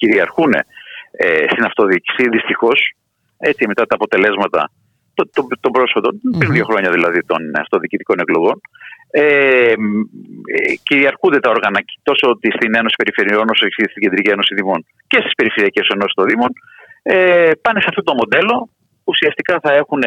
κυριαρχούν 0.00 0.52
ε, 1.10 1.44
στην 1.52 1.64
αυτοδιοίκηση, 1.64 2.28
δυστυχώς, 2.28 2.78
έτσι 3.38 3.62
μετά 3.66 3.82
τα 3.86 3.94
αποτελέσματα 3.94 4.70
των 5.14 5.26
το, 5.34 5.40
το, 5.60 5.70
πρόσφατων, 5.70 6.12
mm-hmm. 6.14 6.38
πριν 6.38 6.52
δύο 6.52 6.64
χρόνια 6.64 6.90
δηλαδή 6.90 7.20
των 7.30 7.40
αυτοδιοικητικών 7.62 8.18
εκλογών, 8.24 8.60
ε, 9.10 9.22
ε, 9.22 9.74
κυριαρχούνται 10.82 11.40
τα 11.40 11.50
όργανα 11.50 11.78
τόσο 12.02 12.26
στην 12.58 12.70
Ένωση 12.80 12.96
Περιφερειών 13.02 13.46
όσο 13.54 13.66
και 13.74 13.88
στην 13.90 14.02
Κεντρική 14.02 14.30
Ένωση 14.30 14.54
Δημών 14.54 14.80
και 15.10 15.18
στις 15.22 15.34
Περιφερειακές 15.38 15.86
Ενώσεις 15.94 16.14
των 16.14 16.26
Δήμων, 16.30 16.50
ε, 17.02 17.50
πάνε 17.64 17.80
σε 17.80 17.88
αυτό 17.88 18.02
το 18.02 18.14
μοντέλο. 18.20 18.68
Ουσιαστικά 19.04 19.54
θα 19.64 19.72
έχουν 19.72 20.02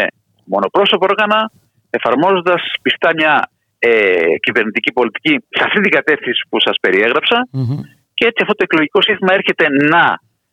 μονοπρόσωπο 0.46 1.06
όργανα, 1.10 1.52
εφαρμόζοντας 1.90 2.62
πιστά 2.82 3.10
μια 3.20 3.50
ε, 3.80 4.38
κυβερνητική 4.46 4.92
πολιτική 4.94 5.34
σε 5.58 5.64
αυτή 5.68 5.80
την 5.82 5.92
κατεύθυνση 5.92 6.42
που 6.50 6.60
σας 6.60 6.76
περιεγραψα 6.82 7.38
και 8.14 8.26
έτσι 8.30 8.40
αυτό 8.42 8.54
το 8.56 8.64
εκλογικό 8.68 9.02
σύστημα 9.02 9.34
έρχεται 9.34 9.66
να 9.94 10.04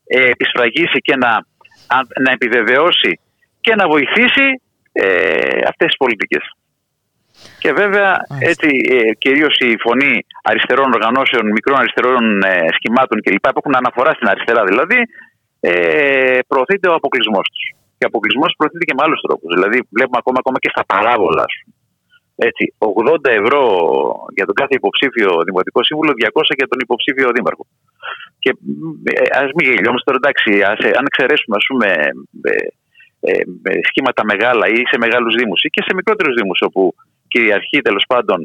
ε, 0.06 0.24
επισφραγίσει 0.34 0.98
και 1.06 1.16
να, 1.16 1.32
να 2.24 2.30
επιβεβαιώσει 2.36 3.12
και 3.60 3.74
να 3.74 3.88
βοηθήσει 3.88 4.46
ε, 4.92 5.04
αυτές 5.70 5.86
τις 5.86 5.96
πολιτικές. 5.96 6.44
Και 7.58 7.72
βέβαια 7.72 8.10
έτσι 8.50 8.68
ε, 8.94 9.12
κυρίως 9.22 9.56
η 9.58 9.76
φωνή 9.84 10.26
αριστερών 10.42 10.92
οργανώσεων, 10.92 11.44
μικρών 11.56 11.78
αριστερών 11.78 12.42
ε, 12.42 12.66
σχημάτων 12.76 13.20
κλπ. 13.22 13.46
που 13.52 13.60
έχουν 13.62 13.76
αναφορά 13.76 14.12
στην 14.12 14.28
αριστερά 14.28 14.64
δηλαδή, 14.64 15.00
ε, 15.60 16.38
προωθείται 16.48 16.88
ο 16.88 16.94
αποκλεισμός 16.94 17.46
τους. 17.52 17.81
Και 18.02 18.08
ο 18.08 18.14
αποκλεισμός 18.14 18.50
προωθείται 18.58 18.86
και 18.88 18.96
με 18.98 19.02
άλλους 19.04 19.20
τρόπους. 19.24 19.50
Δηλαδή, 19.56 19.78
βλέπουμε 19.96 20.18
ακόμα, 20.22 20.38
ακόμα 20.42 20.58
και 20.62 20.70
στα 20.74 20.84
παράβολα, 20.92 21.46
έτσι, 22.48 22.64
80 22.78 23.30
ευρώ 23.40 23.62
για 24.36 24.46
τον 24.48 24.56
κάθε 24.60 24.74
υποψήφιο 24.80 25.30
δημοτικό 25.48 25.80
σύμβουλο, 25.88 26.10
200 26.20 26.54
για 26.60 26.68
τον 26.70 26.78
υποψήφιο 26.86 27.28
δήμαρχο. 27.36 27.64
Και 28.42 28.50
ε, 29.12 29.24
ας 29.42 29.48
μην 29.54 29.64
γελιόμαστε 29.68 30.06
τώρα, 30.08 30.18
εντάξει, 30.22 30.50
ας, 30.72 30.80
ε, 30.86 30.90
αν 30.98 31.04
εξαιρέσουμε 31.10 31.54
ας 31.60 31.66
πούμε, 31.68 31.88
ε, 32.50 32.62
ε, 33.28 33.78
σχήματα 33.88 34.22
μεγάλα 34.32 34.64
ή 34.76 34.80
σε 34.90 34.96
μεγάλους 35.04 35.32
Δήμους 35.38 35.60
ή 35.66 35.68
και 35.74 35.82
σε 35.86 35.92
μικρότερους 35.98 36.34
Δήμους, 36.38 36.60
όπου 36.68 36.82
κυριαρχεί 37.32 37.78
τέλος 37.88 38.04
πάντων 38.12 38.38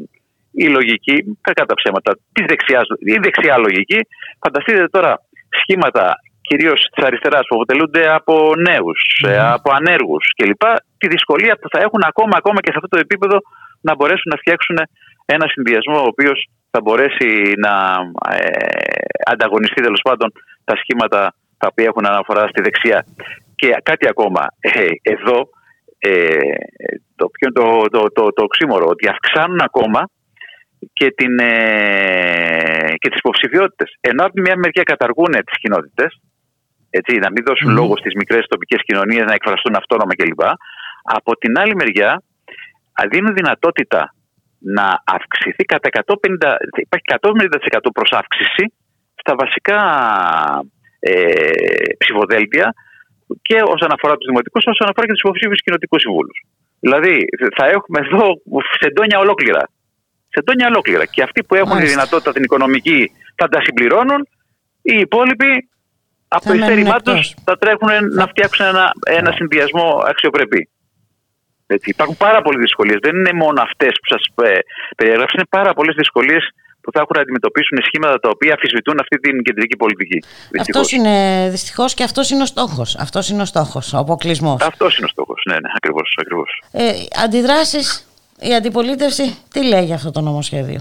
η 0.64 0.66
λογική, 0.76 1.16
κακά 1.46 1.64
τα 1.70 1.74
ψέματα, 1.80 2.10
της 2.34 2.44
δεξιάς, 2.50 2.86
η 3.12 3.16
δεξιά 3.24 3.56
λογική, 3.66 3.98
φανταστείτε 4.42 4.82
τώρα 4.96 5.12
σχήματα 5.60 6.04
κυρίως 6.48 6.80
της 6.92 7.04
αριστεράς 7.08 7.44
που 7.48 7.56
αποτελούνται 7.58 8.02
από 8.18 8.34
νέους, 8.68 9.00
από 9.56 9.68
ανέργους 9.78 10.24
κλπ. 10.36 10.64
Τη 11.00 11.06
δυσκολία 11.14 11.54
που 11.60 11.68
θα 11.72 11.78
έχουν 11.86 12.02
ακόμα, 12.10 12.34
ακόμα 12.40 12.60
και 12.60 12.70
σε 12.70 12.78
αυτό 12.80 12.88
το 12.88 12.98
επίπεδο 13.06 13.38
να 13.80 13.92
μπορέσουν 13.94 14.28
να 14.32 14.40
φτιάξουν 14.42 14.76
ένα 15.34 15.46
συνδυασμό 15.52 15.98
ο 16.00 16.10
οποίος 16.12 16.38
θα 16.70 16.80
μπορέσει 16.80 17.30
να 17.66 17.74
ε, 18.34 18.48
ανταγωνιστεί 19.32 19.82
τέλος 19.82 20.00
πάντων 20.06 20.28
τα 20.64 20.74
σχήματα 20.76 21.20
τα 21.58 21.66
οποία 21.70 21.84
έχουν 21.90 22.06
αναφορά 22.06 22.42
στη 22.48 22.60
δεξιά. 22.62 23.04
Και 23.54 23.68
κάτι 23.82 24.08
ακόμα. 24.08 24.42
Ε, 24.60 24.88
εδώ 25.02 25.38
ε, 25.98 26.12
το, 27.16 27.30
το, 27.52 27.84
το, 27.94 28.00
το, 28.16 28.22
το 28.36 28.42
οξύμορο 28.48 28.86
ότι 28.88 29.08
αυξάνουν 29.08 29.60
ακόμα 29.60 30.00
και, 30.92 31.10
την, 31.10 31.38
ε, 31.38 32.94
και 32.98 33.08
τις 33.08 33.18
υποψηφιότητες. 33.18 33.90
Ενώ 34.00 34.24
από 34.24 34.34
τη 34.34 34.40
μια 34.40 34.56
μεριά 34.56 34.82
καταργούν 34.82 35.32
τις 35.46 35.58
κοινότητες, 35.60 36.20
έτσι, 36.90 37.16
να 37.16 37.30
μην 37.30 37.44
δώσουν 37.46 37.70
λόγο 37.70 37.96
στις 37.96 38.14
μικρές 38.14 38.46
τοπικές 38.46 38.80
κοινωνίες 38.86 39.24
να 39.24 39.34
εκφραστούν 39.34 39.74
αυτόνομα 39.74 40.14
κλπ. 40.14 40.42
Από 41.02 41.36
την 41.36 41.58
άλλη 41.58 41.74
μεριά 41.74 42.22
δίνουν 43.10 43.34
δυνατότητα 43.34 44.14
να 44.58 45.02
αυξηθεί 45.04 45.64
κατά 45.64 45.88
150, 45.88 46.56
υπάρχει 46.74 47.06
150% 47.78 47.90
προς 47.92 48.10
αύξηση 48.10 48.64
στα 49.14 49.34
βασικά 49.38 49.78
ε, 50.98 51.92
ψηφοδέλτια 51.98 52.74
και 53.42 53.62
όσον 53.74 53.90
αφορά 53.92 54.16
τους 54.16 54.26
δημοτικούς, 54.26 54.64
όσον 54.66 54.88
αφορά 54.88 55.06
και 55.06 55.12
τους 55.12 55.24
υποψήφιους 55.24 55.62
κοινοτικούς 55.62 56.00
συμβούλους. 56.00 56.38
Δηλαδή, 56.80 57.24
θα 57.56 57.66
έχουμε 57.66 57.98
εδώ 58.06 58.24
σεντόνια 58.80 59.18
ολόκληρα. 59.18 59.62
Σεντόνια 60.28 60.66
ολόκληρα. 60.68 61.04
Και 61.04 61.22
αυτοί 61.22 61.44
που 61.44 61.54
έχουν 61.54 61.78
τη 61.78 61.86
δυνατότητα 61.86 62.32
την 62.32 62.42
οικονομική 62.42 63.10
θα 63.34 63.48
τα 63.48 63.60
συμπληρώνουν, 63.60 64.28
οι 64.82 64.98
υπόλοιποι 64.98 65.68
από 66.28 66.44
το 66.44 66.54
ειστέρημά 66.54 67.00
τους 67.00 67.34
θα 67.44 67.58
τρέχουν 67.58 67.88
να 68.14 68.26
φτιάξουν 68.26 68.66
ένα, 68.66 68.92
ένα 69.06 69.32
συνδυασμό 69.32 70.02
αξιοπρεπή. 70.06 70.68
Έτσι, 71.66 71.90
υπάρχουν 71.90 72.16
πάρα 72.16 72.42
πολλές 72.42 72.60
δυσκολίες. 72.60 72.98
Δεν 73.02 73.16
είναι 73.16 73.32
μόνο 73.32 73.62
αυτές 73.62 73.92
που 74.00 74.06
σας 74.14 74.48
ε, 74.48 74.58
περιέγραψα, 74.96 75.34
είναι 75.36 75.46
πάρα 75.50 75.72
πολλές 75.72 75.94
δυσκολίες 75.94 76.42
που 76.80 76.90
θα 76.92 77.00
έχουν 77.00 77.14
να 77.16 77.20
αντιμετωπίσουν 77.20 77.78
σχήματα 77.82 78.18
τα 78.18 78.28
οποία 78.28 78.54
αφισβητούν 78.54 78.96
αυτή 79.00 79.18
την 79.18 79.42
κεντρική 79.42 79.76
πολιτική. 79.76 80.22
Αυτός 80.60 80.92
είναι 80.92 81.48
δυστυχώς 81.50 81.94
και 81.94 82.02
αυτός 82.02 82.30
είναι 82.30 82.42
ο 82.42 82.46
στόχος. 82.46 82.96
Αυτός 82.96 83.30
είναι 83.30 83.42
ο 83.42 83.44
στόχος, 83.44 83.92
ο 83.92 83.98
αποκλεισμός. 83.98 84.62
Αυτός 84.62 84.96
είναι 84.96 85.06
ο 85.06 85.08
στόχος, 85.08 85.42
ναι, 85.48 85.54
ναι, 85.54 85.70
ακριβώς. 85.76 86.16
Ακριβώς. 86.20 86.62
Ε, 86.72 86.92
Αντιδράσεις, 87.24 88.08
η 88.40 88.54
αντιπολίτευση, 88.54 89.38
τι 89.52 89.64
λέει 89.64 89.84
για 89.84 89.94
αυτό 89.94 90.10
το 90.10 90.20
νομοσχέδιο; 90.20 90.80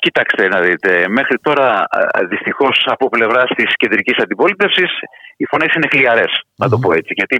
Κοιτάξτε 0.00 0.48
να 0.48 0.60
δείτε, 0.60 1.08
μέχρι 1.08 1.38
τώρα 1.46 1.86
δυστυχώς 2.28 2.76
από 2.94 3.08
πλευράς 3.08 3.48
της 3.56 3.70
κεντρικής 3.76 4.16
αντιπολίτευσης 4.24 4.90
οι 5.36 5.44
φωνές 5.50 5.70
είναι 5.74 5.88
χλιαρές, 5.92 6.32
να 6.56 6.68
το 6.68 6.76
πω 6.78 6.92
έτσι. 6.92 7.12
Γιατί 7.18 7.36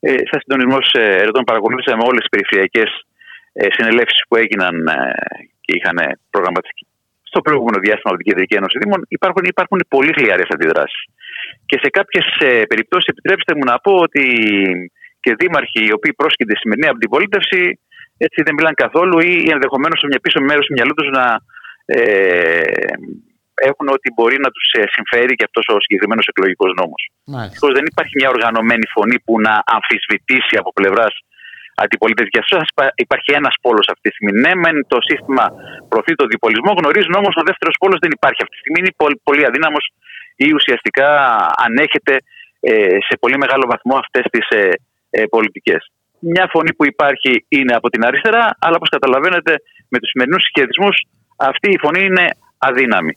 ε, 0.00 0.10
σαν 0.28 0.38
συντονισμός 0.42 0.86
ερευνών 0.92 1.44
παρακολουθήσαμε 1.50 2.02
όλες 2.08 2.22
τις 2.22 2.32
περιφερειακές 2.34 2.90
ε, 3.52 3.66
συνελεύσεις 3.76 4.20
που 4.28 4.36
έγιναν 4.42 4.74
ε, 4.86 4.96
και 5.64 5.72
είχαν 5.76 5.98
προγραμματιστεί 6.30 6.84
στο 7.30 7.40
προηγούμενο 7.46 7.78
διάστημα 7.84 8.10
από 8.12 8.18
την 8.20 8.28
Κεντρική 8.30 8.54
Ένωση 8.60 8.76
Δήμων. 8.82 9.00
Υπάρχουν, 9.16 9.44
υπάρχουν 9.54 9.78
πολύ 9.94 10.12
χλιαρές 10.18 10.48
αντιδράσεις. 10.54 11.02
Και 11.68 11.76
σε 11.82 11.88
κάποιες 11.98 12.26
περιπτώσεις, 12.72 13.08
επιτρέψτε 13.12 13.52
μου 13.56 13.64
να 13.70 13.76
πω 13.84 13.92
ότι 14.06 14.24
και 15.22 15.34
δήμαρχοι 15.40 15.80
οι 15.86 15.92
οποίοι 15.96 16.12
πρόσκυνται 16.20 16.56
σημερινή 16.62 16.88
από 16.92 16.98
την 17.02 17.10
πολίτευση 17.14 17.60
έτσι 18.26 18.38
δεν 18.46 18.54
μιλάνε 18.56 18.78
καθόλου 18.84 19.16
ή 19.30 19.34
ενδεχομένως 19.56 19.98
σε 20.00 20.06
μια 20.10 20.20
πίσω 20.24 20.38
μέρο 20.48 20.60
του 20.64 20.74
μυαλού 20.76 20.94
του 20.98 21.06
να 21.18 21.24
ε, 21.32 21.38
έχουν 23.70 23.86
ότι 23.96 24.08
μπορεί 24.14 24.36
να 24.44 24.50
τους 24.54 24.66
ε, 24.78 24.82
συμφέρει 24.96 25.34
και 25.38 25.46
αυτός 25.48 25.64
ο 25.74 25.76
συγκεκριμένος 25.84 26.26
εκλογικός 26.32 26.70
νόμος. 26.80 27.02
Δυστυχώς 27.46 27.72
δεν 27.78 27.84
υπάρχει 27.92 28.14
μια 28.20 28.30
οργανωμένη 28.34 28.86
φωνή 28.94 29.16
που 29.24 29.34
να 29.46 29.54
αμφισβητήσει 29.76 30.54
από 30.62 30.70
πλευράς 30.78 31.14
αντιπολίτευση. 31.84 32.30
Για 32.34 32.42
αυτό 32.44 32.56
υπάρχει 33.04 33.30
ένας 33.40 33.54
πόλος 33.64 33.86
αυτή 33.92 34.04
τη 34.08 34.14
στιγμή. 34.14 34.32
Ναι, 34.44 34.52
μεν 34.62 34.76
το 34.92 34.98
σύστημα 35.08 35.44
προωθεί 35.90 36.12
τον 36.20 36.28
διπολισμό, 36.32 36.70
γνωρίζουν 36.80 37.14
όμως 37.20 37.34
ο 37.40 37.42
δεύτερος 37.48 37.74
πόλος 37.82 37.98
δεν 38.04 38.12
υπάρχει 38.18 38.40
αυτή 38.42 38.54
τη 38.56 38.62
στιγμή. 38.62 38.78
Είναι 38.82 38.94
πολύ 39.28 39.42
αδύναμος 39.48 39.84
ή 40.44 40.48
ουσιαστικά 40.58 41.08
ανέχεται 41.66 42.14
ε, 42.70 42.96
σε 43.08 43.14
πολύ 43.22 43.36
μεγάλο 43.42 43.64
βαθμό 43.72 43.94
αυτές 44.04 44.24
τις 44.32 44.46
ε, 44.60 44.62
ε, 45.10 45.20
πολιτικές. 45.34 45.82
Μια 46.34 46.46
φωνή 46.52 46.72
που 46.76 46.84
υπάρχει 46.92 47.32
είναι 47.56 47.74
από 47.78 47.88
την 47.92 48.02
αριστερά, 48.08 48.44
αλλά 48.64 48.76
όπως 48.78 48.88
καταλαβαίνετε 48.96 49.52
με 49.92 49.98
τους 49.98 50.10
σημερινούς 50.12 50.42
συσχετισμούς 50.44 50.96
αυτή 51.36 51.70
η 51.70 51.78
φωνή 51.78 52.04
είναι 52.04 52.26
αδύναμη. 52.58 53.14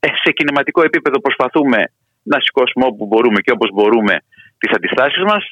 Ε, 0.00 0.08
σε 0.22 0.30
κινηματικό 0.32 0.82
επίπεδο 0.82 1.20
προσπαθούμε 1.20 1.78
να 2.22 2.38
σηκώσουμε 2.40 2.84
όπου 2.86 3.06
μπορούμε 3.06 3.40
και 3.40 3.52
όπως 3.56 3.70
μπορούμε 3.72 4.14
τις 4.58 4.70
αντιστάσεις 4.76 5.22
μας 5.22 5.44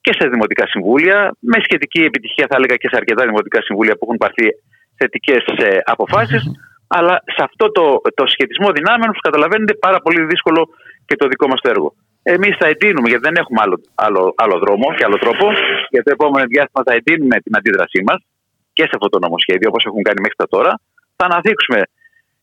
και 0.00 0.12
σε 0.18 0.28
δημοτικά 0.28 0.66
συμβούλια, 0.66 1.16
με 1.40 1.58
σχετική 1.66 2.00
επιτυχία 2.10 2.46
θα 2.50 2.56
έλεγα 2.58 2.76
και 2.76 2.88
σε 2.88 2.96
αρκετά 2.96 3.22
δημοτικά 3.24 3.62
συμβούλια 3.62 3.94
που 3.94 4.04
έχουν 4.06 4.16
πάρθει 4.16 4.46
θετικές 4.98 5.42
ε, 5.56 5.78
αποφάσεις. 5.84 6.42
Αλλά 6.86 7.14
σε 7.36 7.42
αυτό 7.48 7.64
το, 7.76 7.84
το 8.14 8.24
σχετισμό 8.26 8.68
δυνάμεων, 8.78 9.08
όπως 9.08 9.20
καταλαβαίνετε, 9.28 9.74
πάρα 9.74 9.98
πολύ 10.04 10.24
δύσκολο 10.24 10.68
και 11.06 11.16
το 11.16 11.26
δικό 11.28 11.46
μας 11.48 11.60
το 11.60 11.68
έργο. 11.74 11.94
Εμείς 12.22 12.54
θα 12.60 12.66
εντείνουμε, 12.72 13.08
γιατί 13.08 13.24
δεν 13.28 13.36
έχουμε 13.42 13.60
άλλο, 13.64 13.76
άλλο, 13.94 14.34
άλλο 14.42 14.56
δρόμο 14.58 14.86
και 14.96 15.04
άλλο 15.04 15.18
τρόπο. 15.24 15.46
Για 15.92 16.02
το 16.02 16.10
επόμενο 16.16 16.46
διάστημα 16.52 16.82
θα 16.88 16.94
εντείνουμε 16.98 17.36
την 17.44 17.56
αντίδρασή 17.58 18.00
μας 18.08 18.20
και 18.72 18.82
σε 18.82 18.94
αυτό 18.96 19.08
το 19.08 19.18
νομοσχέδιο, 19.18 19.68
όπως 19.68 19.84
έχουν 19.84 20.02
κάνει 20.02 20.20
μέχρι 20.20 20.38
τώρα. 20.54 20.72
Θα 21.16 21.24
αναδείξουμε 21.30 21.80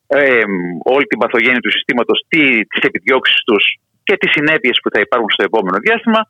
ε, 0.08 0.44
όλη 0.84 1.06
την 1.06 1.20
παθογένεια 1.20 1.60
του 1.60 1.72
συστήματος, 1.72 2.26
τι 2.28 2.42
επιδιώξεις 2.90 3.40
τους 3.48 3.64
και 4.04 4.18
τις 4.18 4.32
συνέπειες 4.32 4.80
που 4.82 4.90
θα 4.94 5.00
υπάρχουν 5.06 5.30
στο 5.30 5.44
επόμενο 5.50 5.78
διάστημα 5.86 6.22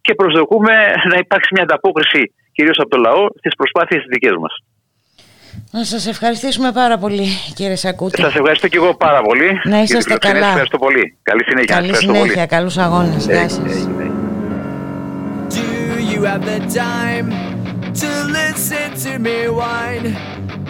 και 0.00 0.14
προσδοκούμε 0.14 0.74
να 1.10 1.16
υπάρξει 1.18 1.50
μια 1.54 1.62
ανταπόκριση 1.62 2.34
κυρίως 2.52 2.78
από 2.78 2.88
το 2.88 2.96
λαό 2.96 3.26
στις 3.38 3.54
προσπάθειες 3.56 4.00
της 4.02 4.10
δική 4.14 4.30
μας. 4.38 4.54
Να 5.70 5.84
σας 5.84 6.06
ευχαριστήσουμε 6.06 6.72
πάρα 6.72 6.98
πολύ 6.98 7.26
κύριε 7.54 7.76
Σακούτη. 7.76 8.20
Σας 8.20 8.34
ευχαριστώ 8.34 8.68
και 8.68 8.76
εγώ 8.76 8.96
πάρα 8.96 9.20
πολύ. 9.22 9.60
Να 9.64 9.82
είσαστε 9.82 10.16
καλά. 10.18 10.46
Ευχαριστώ 10.46 10.78
πολύ. 10.78 11.16
Καλή 11.22 11.44
συνέχεια. 11.44 11.74
Καλή 11.74 11.94
συνέχεια. 11.94 12.46
Καλούς 12.46 12.76
αγώνες. 12.76 13.24
Γεια 13.26 13.48
σας. 13.48 13.88
you 16.16 16.22
have 16.32 16.44
the 16.54 16.60
time 16.86 17.28
to 18.02 18.10
listen 18.38 18.86
to 19.04 19.18
me 19.18 19.38
whine; 19.58 20.35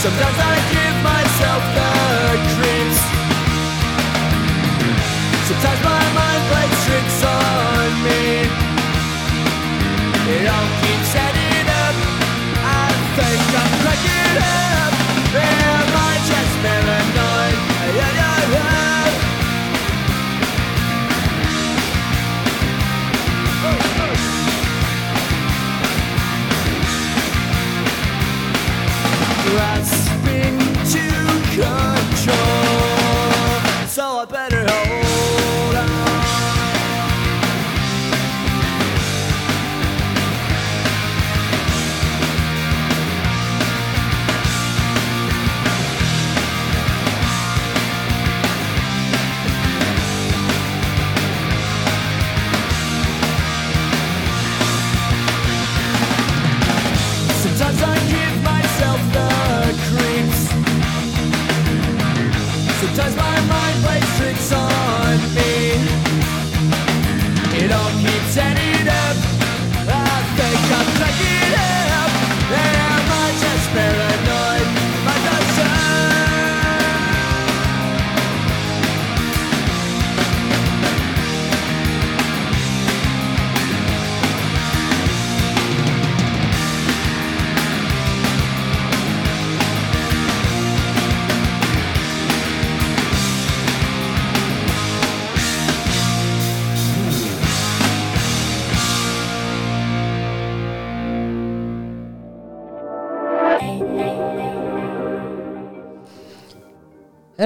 Sometimes 0.00 0.38
I 0.38 0.59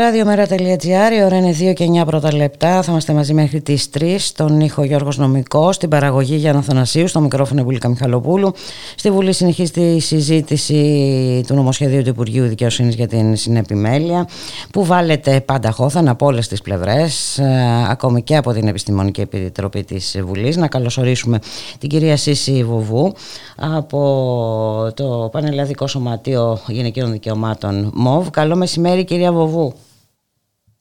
Ραδιομέρα.gr, 0.05 1.13
η 1.19 1.25
ώρα 1.25 1.37
είναι 1.37 1.57
2 1.71 1.73
και 1.75 1.87
9 2.03 2.07
πρώτα 2.07 2.35
λεπτά. 2.35 2.83
Θα 2.83 2.91
είμαστε 2.93 3.13
μαζί 3.13 3.35
μέχρι 3.35 3.61
τις 3.61 3.89
3. 3.99 4.15
Στον 4.19 4.61
ήχο 4.61 4.85
Γιώργος 4.85 5.19
Νομικό, 5.19 5.73
στην 5.73 5.89
παραγωγή 5.89 6.37
Γιάννα 6.37 6.63
Θανασίου, 6.63 7.09
στο 7.09 7.21
μικρόφωνο 7.21 7.63
Βουλίκα 7.63 7.89
Μιχαλοπούλου. 7.89 8.53
Στη 8.97 9.11
Βουλή 9.11 9.33
συνεχίζεται 9.33 9.81
η 9.81 10.01
συζήτηση 10.01 11.45
του 11.47 11.55
νομοσχεδίου 11.55 12.03
του 12.03 12.09
Υπουργείου 12.09 12.47
Δικαιοσύνης 12.47 12.95
για 12.95 13.07
την 13.07 13.37
συνεπιμέλεια, 13.37 14.29
που 14.73 14.85
βάλετε 14.85 15.41
πάντα 15.41 15.71
χώθαν 15.71 16.09
από 16.09 16.27
όλες 16.27 16.49
τις 16.49 16.63
πλευρές, 16.63 17.39
ε, 17.39 17.87
ακόμη 17.89 18.23
και 18.23 18.37
από 18.37 18.53
την 18.53 18.69
Επιστημονική 18.69 19.21
Επιτροπή 19.21 19.85
της 19.85 20.17
Βουλής. 20.25 20.57
Να 20.57 20.69
καλωσορίσουμε 20.69 21.39
την 21.79 21.89
κυρία 21.89 22.17
Σύση 22.17 22.65
Βουβού 22.65 23.13
από 23.57 24.93
το 24.95 25.29
Πανελλαδικό 25.33 25.87
Σωματείο 25.87 26.61
Γυναικείων 26.69 27.13
Δικαιωμάτων 27.13 27.91
ΜΟΒ. 27.95 28.31
Καλό 28.31 28.57
μεσημέρι, 28.57 29.05
κυρία 29.05 29.33
Βοβού. 29.33 29.73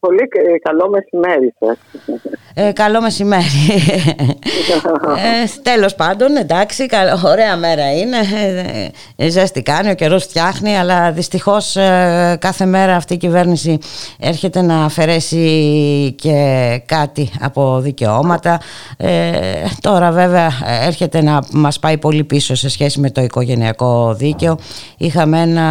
Πολύ 0.08 0.28
καλό 0.64 0.90
μεσημέρι 0.90 1.54
σας. 1.60 1.78
Ε, 2.54 2.72
καλό 2.72 3.02
μεσημέρι. 3.02 3.44
ε, 5.18 5.62
τέλος 5.62 5.96
πάντων, 5.96 6.36
εντάξει, 6.36 6.86
ωραία 7.26 7.58
μέρα 7.58 7.92
είναι. 7.92 8.18
Ε, 9.16 9.30
ζέστη 9.30 9.62
κάνει, 9.62 9.90
ο 9.90 9.94
καιρός 9.94 10.24
φτιάχνει, 10.24 10.78
αλλά 10.78 11.12
δυστυχώς 11.12 11.76
ε, 11.76 12.38
κάθε 12.40 12.66
μέρα 12.66 12.96
αυτή 12.96 13.14
η 13.14 13.18
κυβέρνηση 13.18 13.78
έρχεται 14.20 14.62
να 14.62 14.84
αφαιρέσει 14.84 16.16
και 16.18 16.82
κάτι 16.86 17.32
από 17.42 17.80
δικαιώματα. 17.80 18.60
Ε, 18.98 19.32
τώρα 19.82 20.12
βέβαια 20.12 20.52
έρχεται 20.86 21.22
να 21.22 21.40
μας 21.52 21.80
πάει 21.80 21.98
πολύ 21.98 22.24
πίσω 22.24 22.56
σε 22.56 22.70
σχέση 22.70 23.00
με 23.00 23.10
το 23.10 23.22
οικογενειακό 23.22 24.14
δίκαιο. 24.14 24.58
Είχαμε 24.98 25.42
ένα 25.42 25.62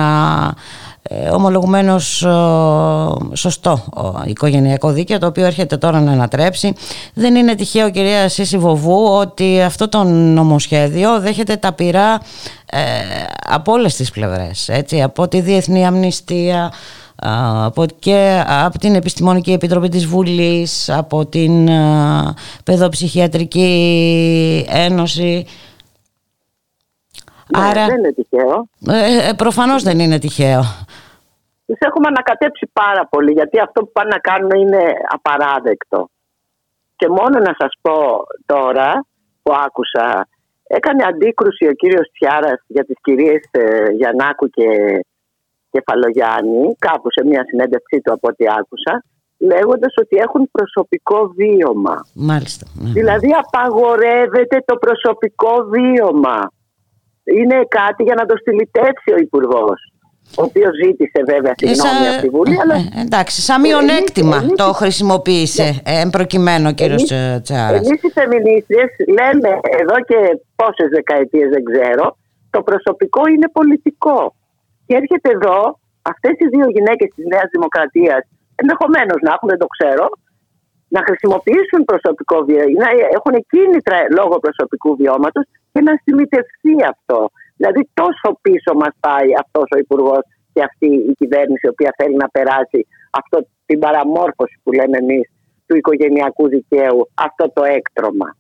ε, 0.47 0.92
ομολογουμένως 1.33 2.27
σωστό 3.33 3.85
οικογενειακό 4.27 4.91
δίκαιο 4.91 5.19
το 5.19 5.27
οποίο 5.27 5.47
έρχεται 5.47 5.77
τώρα 5.77 6.01
να 6.01 6.13
ανατρέψει 6.13 6.73
δεν 7.15 7.35
είναι 7.35 7.55
τυχαίο 7.55 7.91
κυρία 7.91 8.29
Σύση 8.29 8.59
Βοβού 8.59 9.05
ότι 9.05 9.63
αυτό 9.63 9.89
το 9.89 10.05
νομοσχέδιο 10.05 11.21
δέχεται 11.21 11.57
τα 11.57 11.73
πειρά 11.73 12.21
ε, 12.67 12.81
από 13.49 13.73
όλες 13.73 13.97
τις 13.97 14.11
πλευρές 14.11 14.69
έτσι, 14.69 15.03
από 15.03 15.29
τη 15.29 15.41
Διεθνή 15.41 15.87
Αμνηστία 15.87 16.73
από, 17.65 17.85
και 17.99 18.45
από 18.47 18.79
την 18.79 18.95
Επιστημονική 18.95 19.53
Επιτροπή 19.53 19.89
της 19.89 20.07
Βουλής 20.07 20.91
από 20.91 21.27
την 21.27 21.69
Παιδοψυχιατρική 22.65 24.67
Ένωση 24.69 25.47
ναι, 27.59 27.65
Άρα, 27.65 27.87
δεν 27.87 27.99
είναι 27.99 28.13
τυχαίο. 28.13 28.69
Ε, 28.87 29.29
ε, 29.29 29.33
προφανώς 29.33 29.83
δεν 29.83 29.99
είναι 29.99 30.19
τυχαίο. 30.19 30.65
Τους 31.67 31.79
έχουμε 31.79 32.07
ανακατέψει 32.09 32.71
πάρα 32.73 33.07
πολύ 33.07 33.33
γιατί 33.33 33.61
αυτό 33.61 33.81
που 33.85 33.93
πάνε 33.93 34.09
να 34.09 34.19
κάνουν 34.19 34.51
είναι 34.51 34.93
απαράδεκτο. 35.09 36.09
Και 36.97 37.09
μόνο 37.09 37.39
να 37.39 37.55
σας 37.59 37.73
πω 37.81 38.27
τώρα 38.47 39.05
που 39.43 39.53
άκουσα 39.67 40.29
έκανε 40.67 41.05
αντίκρουση 41.05 41.67
ο 41.67 41.73
κύριος 41.73 42.11
Τσιάρας 42.13 42.61
για 42.67 42.85
τις 42.85 42.97
κυρίες 43.03 43.43
ε, 43.51 43.91
Γιαννάκου 43.91 44.49
και 44.49 44.67
Κεφαλογιάννη 45.71 46.77
κάπου 46.79 47.09
σε 47.11 47.27
μια 47.27 47.45
συνέντευξή 47.49 48.01
του 48.01 48.13
από 48.13 48.29
ό,τι 48.29 48.45
άκουσα 48.59 49.05
λέγοντας 49.39 49.95
ότι 49.97 50.17
έχουν 50.17 50.51
προσωπικό 50.51 51.33
βίωμα. 51.37 51.97
Μάλιστα. 52.15 52.67
Ναι. 52.75 52.91
Δηλαδή 52.91 53.31
απαγορεύεται 53.45 54.63
το 54.65 54.77
προσωπικό 54.77 55.67
βίωμα 55.69 56.51
είναι 57.25 57.65
κάτι 57.69 58.03
για 58.03 58.15
να 58.15 58.27
το 58.27 58.37
στυλιτεύσει 58.37 59.13
ο 59.13 59.17
Υπουργός. 59.17 59.92
Ο 60.39 60.43
οποίος 60.49 60.73
ζήτησε 60.85 61.21
βέβαια 61.33 61.55
ε, 61.57 61.67
συγγνώμη 61.67 62.07
από 62.13 62.21
τη 62.25 62.29
Βουλή. 62.29 62.57
Αλλά... 62.63 62.75
Ε, 62.75 63.01
εντάξει, 63.07 63.41
σαν 63.49 63.61
μειονέκτημα 63.61 64.39
το 64.63 64.73
χρησιμοποίησε 64.81 65.65
ναι. 65.65 66.01
ε, 66.01 66.09
προκειμένου 66.17 66.67
ο 66.73 66.75
κύριος 66.81 67.05
Τσάρας. 67.45 67.87
Εμείς 67.87 68.03
οι 68.03 68.11
φεμινίστριες 68.19 68.91
λέμε 69.19 69.51
εδώ 69.81 69.97
και 70.09 70.19
πόσες 70.61 70.89
δεκαετίες 70.97 71.49
δεν 71.55 71.63
ξέρω, 71.71 72.17
το 72.51 72.63
προσωπικό 72.63 73.23
είναι 73.35 73.49
πολιτικό. 73.59 74.35
Και 74.87 74.95
έρχεται 75.01 75.29
εδώ 75.37 75.59
αυτές 76.13 76.35
οι 76.41 76.47
δύο 76.55 76.67
γυναίκες 76.77 77.09
της 77.15 77.25
Νέας 77.33 77.49
Δημοκρατίας, 77.55 78.23
ενδεχομένως 78.61 79.19
να 79.27 79.31
έχουν, 79.35 79.49
δεν 79.53 79.61
το 79.65 79.69
ξέρω, 79.77 80.07
να 80.95 81.01
χρησιμοποιήσουν 81.09 81.81
προσωπικό 81.91 82.37
βιώμα, 82.49 82.67
να 82.85 82.89
έχουν 83.17 83.35
κίνητρα 83.53 83.99
λόγω 84.19 84.35
προσωπικού 84.47 84.91
βιώματος 85.01 85.45
και 85.73 85.81
να 85.89 85.93
συμμετευθεί 86.05 86.75
αυτό. 86.93 87.19
Δηλαδή 87.63 87.89
τόσο 87.95 88.29
πίσω 88.41 88.71
μας 88.83 88.95
πάει 89.01 89.29
αυτός 89.43 89.67
ο 89.75 89.79
υπουργός 89.79 90.23
και 90.53 90.63
αυτή 90.63 90.87
η 91.11 91.13
κυβέρνηση 91.19 91.67
η 91.67 91.69
οποία 91.69 91.95
θέλει 91.97 92.17
να 92.17 92.29
περάσει 92.29 92.87
αυτό 93.11 93.47
την 93.67 93.79
παραμόρφωση 93.79 94.61
που 94.63 94.73
λέμε 94.73 94.97
εμείς 94.99 95.31
του 95.67 95.77
οικογενειακού 95.77 96.49
δικαίου, 96.49 97.11
αυτό 97.15 97.53
το 97.55 97.63
έκτρωμα. 97.65 98.37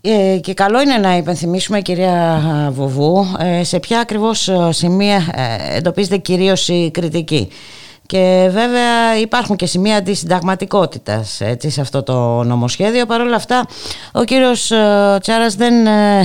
Ε, 0.00 0.38
και 0.40 0.54
καλό 0.54 0.80
είναι 0.80 0.96
να 0.96 1.16
υπενθυμίσουμε 1.16 1.80
κυρία 1.80 2.40
Βοβού 2.72 3.24
ε, 3.38 3.64
σε 3.64 3.78
ποια 3.80 4.00
ακριβώς 4.00 4.48
ε, 4.48 4.72
σημεία 4.72 5.20
ε, 5.34 5.76
εντοπίζεται 5.76 6.16
κυρίως 6.16 6.68
η 6.68 6.90
κριτική. 6.92 7.48
Και 8.06 8.48
βέβαια 8.50 9.18
υπάρχουν 9.20 9.56
και 9.56 9.66
σημεία 9.66 10.02
της 10.02 10.18
συνταγματικότητας 10.18 11.40
έτσι, 11.40 11.70
σε 11.70 11.80
αυτό 11.80 12.02
το 12.02 12.42
νομοσχέδιο. 12.42 13.06
Παρ' 13.06 13.20
όλα 13.20 13.36
αυτά 13.36 13.66
ο 14.12 14.24
κύριος 14.24 14.70
ε, 14.70 15.18
Τσάρας 15.20 15.54
δεν, 15.54 15.86
ε, 15.86 16.22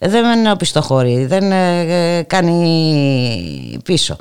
δεν 0.00 0.50
οπισθοχωρεί, 0.52 1.24
δεν 1.24 1.52
ε, 1.52 2.22
κάνει 2.22 3.80
πίσω. 3.84 4.16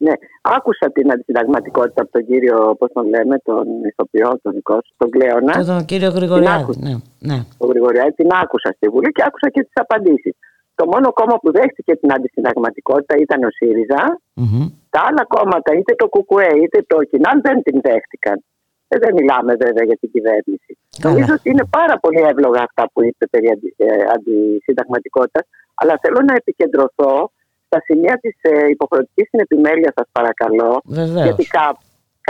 Ναι, 0.00 0.12
άκουσα 0.42 0.90
την 0.92 1.12
αντισυνταγματικότητα 1.12 2.02
από 2.02 2.12
τον 2.12 2.26
κύριο, 2.26 2.74
πώς 2.78 2.90
τον 2.92 3.06
λέμε, 3.08 3.38
τον 3.38 3.66
ηθοποιό, 3.90 4.30
τον 4.42 4.52
δικό 4.52 4.78
τον 4.96 5.10
Κλέωνα. 5.10 5.64
Τον 5.64 5.84
κύριο 5.84 6.10
Γρηγοριάδη, 6.10 6.74
ναι, 6.86 6.94
ναι. 7.18 7.38
Τον 7.58 7.68
Γρηγοριάδη, 7.68 8.12
την 8.12 8.28
άκουσα 8.42 8.70
στη 8.76 8.88
Βουλή 8.88 9.10
και 9.12 9.22
άκουσα 9.26 9.48
και 9.50 9.62
τις 9.62 9.76
απαντήσεις. 9.84 10.34
Το 10.74 10.84
μόνο 10.92 11.12
κόμμα 11.12 11.36
που 11.42 11.52
δέχτηκε 11.52 11.96
την 11.96 12.12
αντισυνταγματικότητα 12.12 13.14
ήταν 13.24 13.42
ο 13.42 13.50
ΣΥΡΙΖΑ. 13.50 14.02
Mm-hmm. 14.40 14.64
Τα 14.90 15.00
άλλα 15.08 15.24
κόμματα, 15.34 15.70
είτε 15.78 15.94
το 15.94 16.06
ΚΚΕ 16.14 16.50
είτε 16.62 16.78
το 16.86 16.96
ΚΙΝΑΝ, 17.10 17.40
δεν 17.46 17.62
την 17.62 17.80
δέχτηκαν. 17.86 18.44
Ε, 18.88 18.98
δεν 18.98 19.12
μιλάμε 19.14 19.52
βέβαια 19.64 19.84
για 19.84 19.98
την 20.00 20.10
κυβέρνηση. 20.10 20.72
Νομίζω 21.02 21.32
ότι 21.38 21.50
είναι 21.50 21.66
πάρα 21.78 21.98
πολύ 21.98 22.20
εύλογα 22.32 22.60
αυτά 22.68 22.90
που 22.92 23.04
είπε 23.04 23.26
περί 23.26 23.48
ε, 23.76 23.86
αντισυνταγματικότητας, 24.14 25.44
αλλά 25.74 25.98
θέλω 26.02 26.20
να 26.28 26.34
επικεντρωθώ 26.34 27.30
στα 27.66 27.80
σημεία 27.86 28.18
της 28.22 28.36
ε, 28.40 28.66
υποχρεωτικής 28.68 29.28
συνεπιμέλειας, 29.28 29.92
σας 29.96 30.08
παρακαλώ. 30.12 30.80
Βεβαίως. 30.84 31.24
Γιατί 31.26 31.44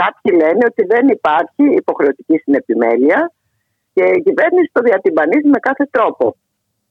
κάποιοι 0.01 0.31
λένε 0.41 0.63
ότι 0.71 0.83
δεν 0.93 1.07
υπάρχει 1.07 1.63
υποχρεωτική 1.81 2.37
συνεπιμέλεια 2.43 3.31
και 3.93 4.03
η 4.17 4.21
κυβέρνηση 4.27 4.69
το 4.71 4.81
διατυμπανίζει 4.81 5.47
με 5.47 5.59
κάθε 5.59 5.85
τρόπο. 5.91 6.35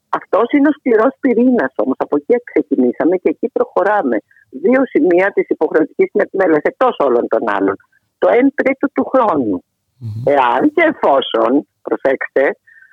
Αυτός 0.09 0.47
είναι 0.53 0.69
ο 0.69 0.75
σκληρός 0.79 1.13
πυρήνας 1.21 1.73
όμως. 1.77 1.97
Από 1.99 2.17
εκεί 2.17 2.35
ξεκινήσαμε 2.53 3.17
και 3.17 3.29
εκεί 3.35 3.49
προχωράμε. 3.57 4.17
Δύο 4.51 4.83
σημεία 4.93 5.29
της 5.35 5.47
υποχρεωτικής 5.49 6.09
συνεπιμέλειας 6.11 6.63
εκτός 6.63 6.97
όλων 6.99 7.29
των 7.29 7.43
άλλων. 7.57 7.77
Το 8.19 8.29
1 8.29 8.33
τρίτο 8.55 8.87
του 8.95 9.05
χρόνου. 9.13 9.65
Mm-hmm. 9.65 10.33
Εάν 10.35 10.61
και 10.75 10.83
εφόσον, 10.93 11.69
προσέξτε, 11.83 12.45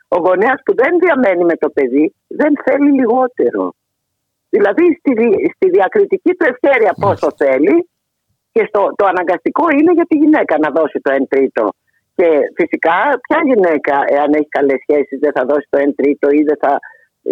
ο 0.07 0.17
γονέας 0.25 0.59
που 0.65 0.73
δεν 0.81 0.93
διαμένει 1.03 1.43
με 1.51 1.55
το 1.63 1.69
παιδί 1.69 2.15
δεν 2.27 2.53
θέλει 2.65 2.91
λιγότερο. 2.91 3.73
Δηλαδή 4.49 4.85
στη, 4.99 5.11
στη 5.55 5.69
διακριτική 5.69 6.31
του 6.37 6.45
ευχέρεια 6.51 6.93
πόσο 6.99 7.27
θέλει 7.37 7.89
και 8.51 8.63
στο, 8.69 8.81
το 8.95 9.05
αναγκαστικό 9.05 9.65
είναι 9.77 9.93
για 9.93 10.05
τη 10.09 10.15
γυναίκα 10.17 10.55
να 10.63 10.69
δώσει 10.77 10.99
το 11.01 11.09
1 11.13 11.23
τρίτο. 11.27 11.63
Και 12.15 12.27
φυσικά, 12.55 12.97
ποια 13.25 13.39
γυναίκα, 13.49 13.95
εάν 14.15 14.29
έχει 14.33 14.51
καλές 14.57 14.79
σχέσεις, 14.81 15.19
δεν 15.19 15.31
θα 15.35 15.43
δώσει 15.49 15.67
το 15.69 15.77
1 15.81 15.91
τρίτο 15.95 16.29
ή 16.29 16.41
δεν 16.49 16.57
θα 16.63 16.79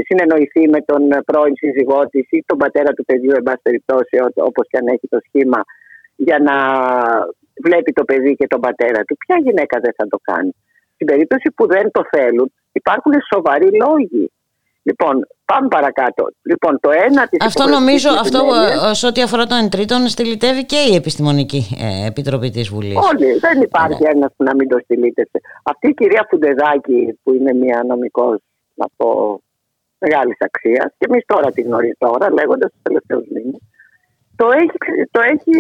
συνεννοηθεί 0.08 0.70
με 0.70 0.82
τον 0.82 1.02
πρώην 1.26 1.56
σύζυγό 1.56 2.02
της 2.12 2.26
ή 2.30 2.44
τον 2.46 2.58
πατέρα 2.58 2.92
του 2.94 3.06
παιδιού, 3.06 3.32
εν 3.36 3.44
πάση 3.44 3.60
περιπτώσει, 3.62 4.16
όπως 4.50 4.68
και 4.70 4.78
αν 4.78 4.88
έχει 4.88 5.08
το 5.08 5.20
σχήμα, 5.28 5.60
για 6.16 6.40
να 6.40 6.56
βλέπει 7.64 7.92
το 7.92 8.04
παιδί 8.04 8.36
και 8.36 8.48
τον 8.48 8.60
πατέρα 8.60 9.04
του. 9.04 9.18
Ποια 9.18 9.38
γυναίκα 9.38 9.80
δεν 9.80 9.94
θα 9.98 10.08
το 10.08 10.18
κάνει. 10.22 10.56
Στην 10.94 11.08
περίπτωση 11.08 11.52
που 11.56 11.68
δεν 11.68 11.92
το 11.92 12.02
θέλουν, 12.12 12.54
υπάρχουν 12.72 13.14
σοβαροί 13.34 13.70
λόγοι. 13.84 14.32
Λοιπόν, 14.86 15.28
πάμε 15.46 15.68
παρακάτω. 15.68 16.28
Λοιπόν, 16.42 16.80
το 16.80 16.90
ένα 16.92 17.28
της 17.28 17.46
αυτό 17.46 17.68
νομίζω, 17.68 18.10
αυτό 18.10 18.40
σε 18.92 19.08
ό,τι 19.08 19.22
αφορά 19.22 19.46
τον 19.46 19.70
τρίτον, 19.70 20.08
στυλιτεύει 20.08 20.66
και 20.66 20.80
η 20.92 20.96
Επιστημονική 20.96 21.62
ε, 21.80 22.08
Επιτροπή 22.08 22.50
της 22.50 22.70
Βουλής. 22.70 22.96
Όλοι. 22.96 23.38
Δεν 23.40 23.62
υπάρχει 23.62 24.04
ναι. 24.04 24.10
ένας 24.10 24.32
που 24.38 24.44
να 24.44 24.56
μην 24.56 24.68
το 24.68 24.80
στυλίτευσε. 24.84 25.40
Αυτή 25.64 25.88
η 25.88 25.94
κυρία 25.94 26.28
Φουντεδάκη, 26.30 27.20
που 27.24 27.34
είναι 27.34 27.54
μια 27.54 27.84
νομικός, 27.88 28.38
να 28.74 28.86
πω, 28.96 29.42
μεγάλης 29.98 30.38
αξίας, 30.40 30.94
και 30.98 31.06
εμείς 31.10 31.24
τώρα 31.26 31.52
τη 31.52 31.62
γνωρίζουμε 31.62 31.96
τώρα, 31.98 32.32
λέγοντας 32.34 32.72
τους 32.72 32.82
τελευταίους 32.82 33.26
μήνες, 33.34 33.62
το 34.44 34.50
έχει, 34.62 34.78
το 35.12 35.22
έχει, 35.34 35.52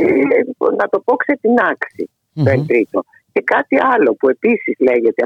να 0.81 0.85
το 0.91 0.97
πω, 1.05 1.15
ξετινάξει 1.15 2.03
mm-hmm. 2.10 2.43
το 2.43 2.49
εγκρίτο. 2.49 2.99
Και 3.34 3.41
κάτι 3.53 3.76
άλλο 3.93 4.10
που 4.19 4.30
επίσης 4.30 4.76
λέγεται, 4.80 5.23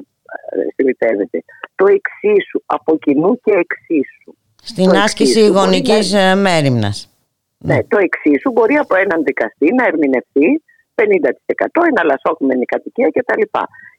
συλλητεύεται, 0.75 1.43
το 1.75 1.85
εξίσου, 1.97 2.59
από 2.65 2.97
κοινού 2.97 3.31
και 3.43 3.53
εξίσου. 3.65 4.31
Στην 4.71 4.89
άσκηση 5.05 5.47
γονικής 5.47 6.13
ε, 6.13 6.35
μέρημνας. 6.35 6.97
Ναι. 7.57 7.73
ναι. 7.73 7.83
το 7.83 7.97
εξίσου 8.07 8.51
μπορεί 8.51 8.75
από 8.75 8.95
έναν 8.95 9.19
δικαστή 9.23 9.67
να 9.77 9.83
ερμηνευτεί 9.85 10.47
50% 10.95 11.81
εναλλασσόμενη 11.91 12.65
κατοικία 12.65 13.09
κτλ. 13.15 13.43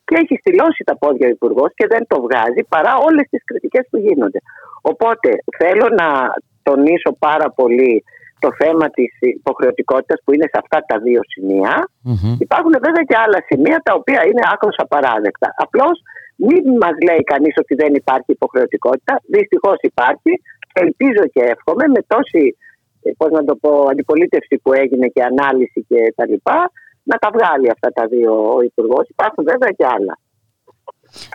Και 0.05 0.17
έχει 0.23 0.35
στυλώσει 0.43 0.83
τα 0.85 0.97
πόδια 0.99 1.27
ο 1.27 1.31
Υπουργός 1.31 1.71
και 1.75 1.87
δεν 1.87 2.03
το 2.07 2.17
βγάζει 2.27 2.63
παρά 2.69 2.93
όλες 3.09 3.27
τις 3.31 3.45
κριτικές 3.45 3.85
που 3.91 3.99
γίνονται. 3.99 4.41
Οπότε 4.81 5.29
θέλω 5.59 5.87
να 6.01 6.09
τονίσω 6.63 7.11
πάρα 7.19 7.51
πολύ 7.51 8.05
το 8.39 8.51
θέμα 8.61 8.87
της 8.97 9.11
υποχρεωτικότητας 9.21 10.19
που 10.25 10.33
είναι 10.35 10.49
σε 10.53 10.59
αυτά 10.63 10.79
τα 10.91 10.97
δύο 11.07 11.21
Υπάρχουν 12.47 12.75
βέβαια 12.87 13.05
και 13.09 13.17
άλλα 13.25 13.41
σημεία 13.49 13.79
τα 13.87 13.93
οποία 14.01 14.21
είναι 14.29 14.43
άκρος 14.53 14.77
απαράδεκτα. 14.85 15.49
Απλώς 15.65 15.97
μην 16.47 16.63
μας 16.83 16.95
λέει 17.07 17.23
κανείς 17.33 17.55
ότι 17.63 17.75
δεν 17.83 17.95
υπάρχει 17.95 18.31
υποχρεωτικότητα. 18.39 19.13
Δυστυχώς 19.37 19.79
υπάρχει. 19.81 20.33
Ελπίζω 20.73 21.23
και 21.33 21.43
εύχομαι 21.55 21.85
με 21.95 22.01
τόση 22.13 22.45
πώς 23.17 23.31
να 23.31 23.45
το 23.45 23.55
πω, 23.57 23.71
αντιπολίτευση 23.91 24.59
που 24.63 24.73
έγινε 24.73 25.07
και 25.07 25.23
ανάλυση 25.23 25.85
και 25.89 26.13
τα 26.17 26.27
λοιπά, 26.27 26.71
να 27.03 27.17
τα 27.17 27.31
βγάλει 27.35 27.71
αυτά 27.71 27.89
τα 27.93 28.07
δύο 28.07 28.55
ο 28.57 28.61
Υπουργός. 28.63 29.09
Υπάρχουν 29.09 29.45
βέβαια 29.45 29.71
και 29.79 29.87
άλλα. 29.97 30.19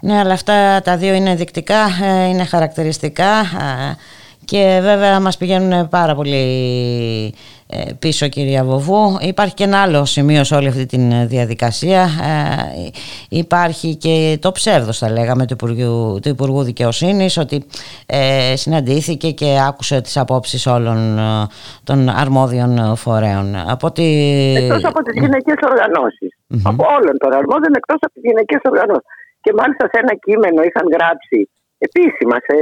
Ναι, 0.02 0.20
αλλά 0.20 0.34
αυτά 0.34 0.82
τα 0.82 0.98
δύο 0.98 1.14
είναι 1.14 1.36
δεικτικά, 1.36 1.82
ε, 2.04 2.28
είναι 2.28 2.46
χαρακτηριστικά 2.46 3.40
ε, 3.40 3.96
και 4.46 4.80
βέβαια 4.82 5.20
μας 5.20 5.38
πηγαίνουν 5.38 5.90
πάρα 5.90 6.16
πολύ 6.16 6.44
ε, 7.68 7.94
πίσω 8.00 8.28
κυρία 8.28 8.64
Βοβού. 8.64 9.18
Υπάρχει 9.22 9.54
και 9.54 9.64
ένα 9.64 9.82
άλλο 9.82 10.06
σημείο 10.06 10.44
σε 10.44 10.56
όλη 10.56 10.68
αυτή 10.68 10.86
τη 10.86 10.98
διαδικασία. 11.26 12.02
Ε, 12.02 12.90
υπάρχει 13.30 13.96
και 13.96 14.38
το 14.42 14.52
ψεύδος 14.52 14.98
θα 14.98 15.12
λέγαμε 15.12 15.46
του 15.46 15.54
Υπουργού, 15.54 16.20
του 16.22 16.30
Υπουργού 16.30 16.64
Δικαιοσύνης 16.64 17.38
ότι 17.38 17.66
ε, 18.06 18.56
συναντήθηκε 18.56 19.32
και 19.32 19.58
άκουσε 19.68 20.02
τις 20.02 20.18
απόψεις 20.18 20.68
όλων 20.68 21.20
των 21.84 22.10
αρμόδιων 22.10 22.96
φορέων. 22.96 23.56
Από 23.68 23.92
τη... 23.92 24.04
Εκτός 24.56 24.84
από 24.84 25.04
τις 25.04 25.14
γυναικές 25.22 25.56
Από 26.64 26.86
όλων 26.98 27.18
των 27.18 27.34
αρμόδιων 27.34 27.74
εκτός 27.76 27.98
από 28.00 28.14
τις 28.14 28.24
γυναικές 28.24 28.60
οργανώσεις. 28.64 29.08
Και 29.42 29.54
μάλιστα 29.58 29.86
σε 29.92 30.00
ένα 30.04 30.16
κείμενο 30.26 30.62
είχαν 30.62 30.88
γράψει 30.96 31.50
επίσημα 31.88 32.36
σε 32.48 32.56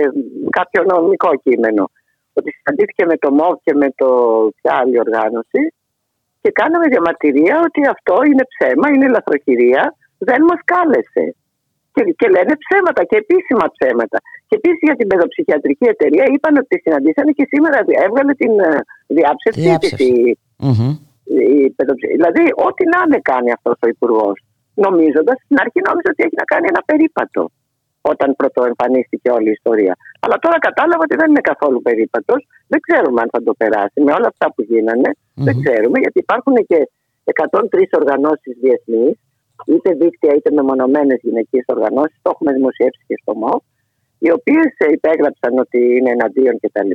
κάποιο 0.57 0.81
νομικό 0.91 1.31
κείμενο 1.45 1.83
ότι 2.37 2.49
συναντήθηκε 2.57 3.03
με 3.11 3.17
το 3.23 3.29
ΜΟΒ 3.37 3.55
και 3.65 3.73
με 3.81 3.87
το 3.99 4.09
ποια 4.57 4.73
άλλη 4.81 4.99
οργάνωση 5.05 5.63
και 6.41 6.51
κάναμε 6.59 6.85
διαμαρτυρία 6.93 7.55
ότι 7.67 7.81
αυτό 7.95 8.15
είναι 8.29 8.45
ψέμα, 8.53 8.87
είναι 8.93 9.07
λαθροχειρία, 9.15 9.83
δεν 10.29 10.41
μας 10.49 10.61
κάλεσε. 10.71 11.25
Και, 11.93 12.03
και 12.19 12.27
λένε 12.35 12.53
ψέματα 12.63 13.01
και 13.09 13.17
επίσημα 13.23 13.65
ψέματα. 13.75 14.17
Και 14.47 14.55
επίσης 14.59 14.83
για 14.87 14.97
την 14.99 15.07
παιδοψυχιατρική 15.11 15.85
εταιρεία 15.95 16.25
είπαν 16.33 16.53
ότι 16.63 16.75
συναντήσανε 16.83 17.31
και 17.37 17.45
σήμερα 17.51 17.77
έβγαλε 18.05 18.33
την 18.41 18.53
ε, 18.59 18.69
διάψευση 19.17 19.69
της. 19.81 19.93
Mm-hmm. 20.65 20.93
Δηλαδή, 22.15 22.43
ό,τι 22.67 22.83
να 22.93 22.99
είναι 23.05 23.19
κάνει 23.31 23.49
αυτός 23.57 23.77
ο 23.85 23.87
Υπουργός. 23.95 24.37
Νομίζοντας, 24.85 25.37
στην 25.45 25.57
αρχή 25.63 25.79
νόμιζα 25.87 26.09
ότι 26.13 26.21
έχει 26.27 26.37
να 26.43 26.47
κάνει 26.53 26.65
ένα 26.73 26.81
περίπατο 26.89 27.41
όταν 28.01 28.35
πρωτοεμφανίστηκε 28.35 29.29
όλη 29.37 29.47
η 29.47 29.55
ιστορία. 29.59 29.93
Αλλά 30.19 30.37
τώρα 30.43 30.57
κατάλαβα 30.67 31.03
ότι 31.07 31.15
δεν 31.15 31.29
είναι 31.29 31.45
καθόλου 31.51 31.81
περίπατος. 31.81 32.47
Δεν 32.67 32.79
ξέρουμε 32.79 33.21
αν 33.21 33.29
θα 33.31 33.43
το 33.43 33.53
περάσει. 33.53 33.97
Με 34.07 34.11
όλα 34.17 34.27
αυτά 34.33 34.45
που 34.53 34.61
γινανε 34.69 35.09
δεν 35.47 35.55
ξέρουμε, 35.63 35.97
γιατί 36.03 36.19
υπάρχουν 36.25 36.55
και 36.69 36.79
103 37.23 37.97
οργανώσεις 38.01 38.53
διεθνείς, 38.61 39.15
είτε 39.65 39.89
δίκτυα 40.01 40.31
είτε 40.35 40.51
μεμονωμένες 40.51 41.19
γυναικείες 41.21 41.65
οργανώσεις. 41.67 42.17
Το 42.21 42.31
έχουμε 42.33 42.51
δημοσιεύσει 42.53 43.03
και 43.07 43.17
στο 43.21 43.33
ΜΟ, 43.35 43.53
οι 44.19 44.31
οποίες 44.31 44.71
υπέγραψαν 44.97 45.57
ότι 45.57 45.79
είναι 45.95 46.11
εναντίον 46.17 46.59
κτλ. 46.59 46.91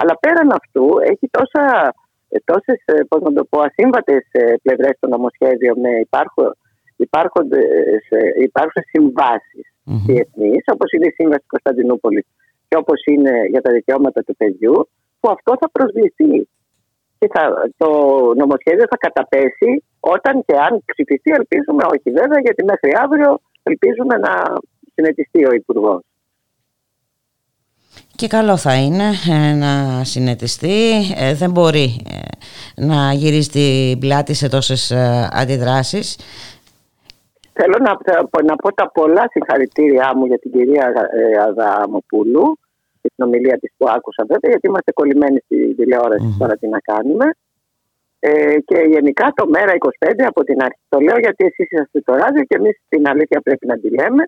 Αλλά 0.00 0.14
πέραν 0.20 0.50
αυτού 0.50 0.86
έχει 1.12 1.26
τόσα 1.30 1.94
τόσες 2.44 2.78
ασύμβατες 3.50 4.22
πλευρές 4.62 4.94
στο 4.96 5.08
νομοσχέδιο 5.08 5.74
με 5.76 5.90
υπάρχουν 8.36 8.72
συμβάσεις 8.92 9.66
mm-hmm. 9.88 10.02
διεθνείς, 10.06 10.62
όπως 10.74 10.88
είναι 10.92 11.06
η 11.06 11.14
Σύμβαση 11.18 11.46
Κωνσταντινούπολης 11.46 12.26
και 12.68 12.76
όπως 12.76 13.00
είναι 13.04 13.32
για 13.50 13.60
τα 13.60 13.72
δικαιώματα 13.72 14.20
του 14.22 14.36
παιδιού, 14.36 14.88
που 15.20 15.30
αυτό 15.30 15.56
θα 15.60 15.70
προσβληθεί. 15.70 16.48
Και 17.18 17.28
θα, 17.34 17.70
το 17.76 17.88
νομοσχέδιο 18.36 18.86
θα 18.90 18.96
καταπέσει 19.06 19.70
όταν 20.00 20.44
και 20.46 20.54
αν 20.66 20.82
ψηφιστεί, 20.84 21.30
ελπίζουμε 21.40 21.82
όχι 21.94 22.10
βέβαια, 22.10 22.40
γιατί 22.40 22.64
μέχρι 22.64 22.90
αύριο 23.04 23.40
ελπίζουμε 23.62 24.14
να 24.16 24.32
συνετιστεί 24.94 25.44
ο 25.44 25.52
Υπουργός. 25.52 26.02
Και 28.16 28.26
καλό 28.26 28.56
θα 28.56 28.74
είναι 28.74 29.04
ε, 29.30 29.52
να 29.52 30.04
συνετιστεί, 30.04 30.90
ε, 31.16 31.34
δεν 31.34 31.50
μπορεί 31.50 32.00
ε, 32.10 32.84
να 32.86 33.12
γυρίσει 33.12 33.50
την 33.50 33.98
πλάτη 33.98 34.34
σε 34.34 34.48
τόσες 34.48 34.92
αντιδράσεις 35.30 36.18
Θέλω 37.60 37.76
να, 37.86 37.92
να 38.50 38.56
πω 38.56 38.68
τα 38.74 38.90
πολλά 38.90 39.24
συγχαρητήριά 39.30 40.16
μου 40.16 40.24
για 40.26 40.38
την 40.38 40.50
κυρία 40.52 40.86
ε, 41.20 41.38
Αδαμοπούλου 41.46 42.58
και 43.00 43.08
την 43.14 43.24
ομιλία 43.26 43.58
της 43.58 43.70
που 43.76 43.86
άκουσα 43.96 44.22
βέβαια 44.32 44.50
γιατί 44.52 44.66
είμαστε 44.66 44.92
κολλημένοι 44.92 45.38
στη 45.44 45.74
τηλεόραση 45.74 46.26
mm-hmm. 46.28 46.38
τώρα 46.38 46.54
τι 46.56 46.66
να 46.68 46.80
κάνουμε 46.80 47.26
ε, 48.18 48.56
και 48.68 48.78
γενικά 48.94 49.32
το 49.34 49.48
ΜΕΡΑ 49.48 49.72
25 49.98 50.10
από 50.26 50.44
την 50.44 50.62
αρχή 50.62 50.80
το 50.88 50.98
λέω 51.00 51.18
γιατί 51.18 51.44
εσείς 51.44 51.70
είσαστε 51.70 52.00
στο 52.00 52.14
ράδιο 52.14 52.42
και 52.48 52.56
εμείς 52.60 52.74
την 52.88 53.08
αλήθεια 53.08 53.40
πρέπει 53.40 53.66
να 53.66 53.76
τη 53.78 53.88
λέμε 53.90 54.22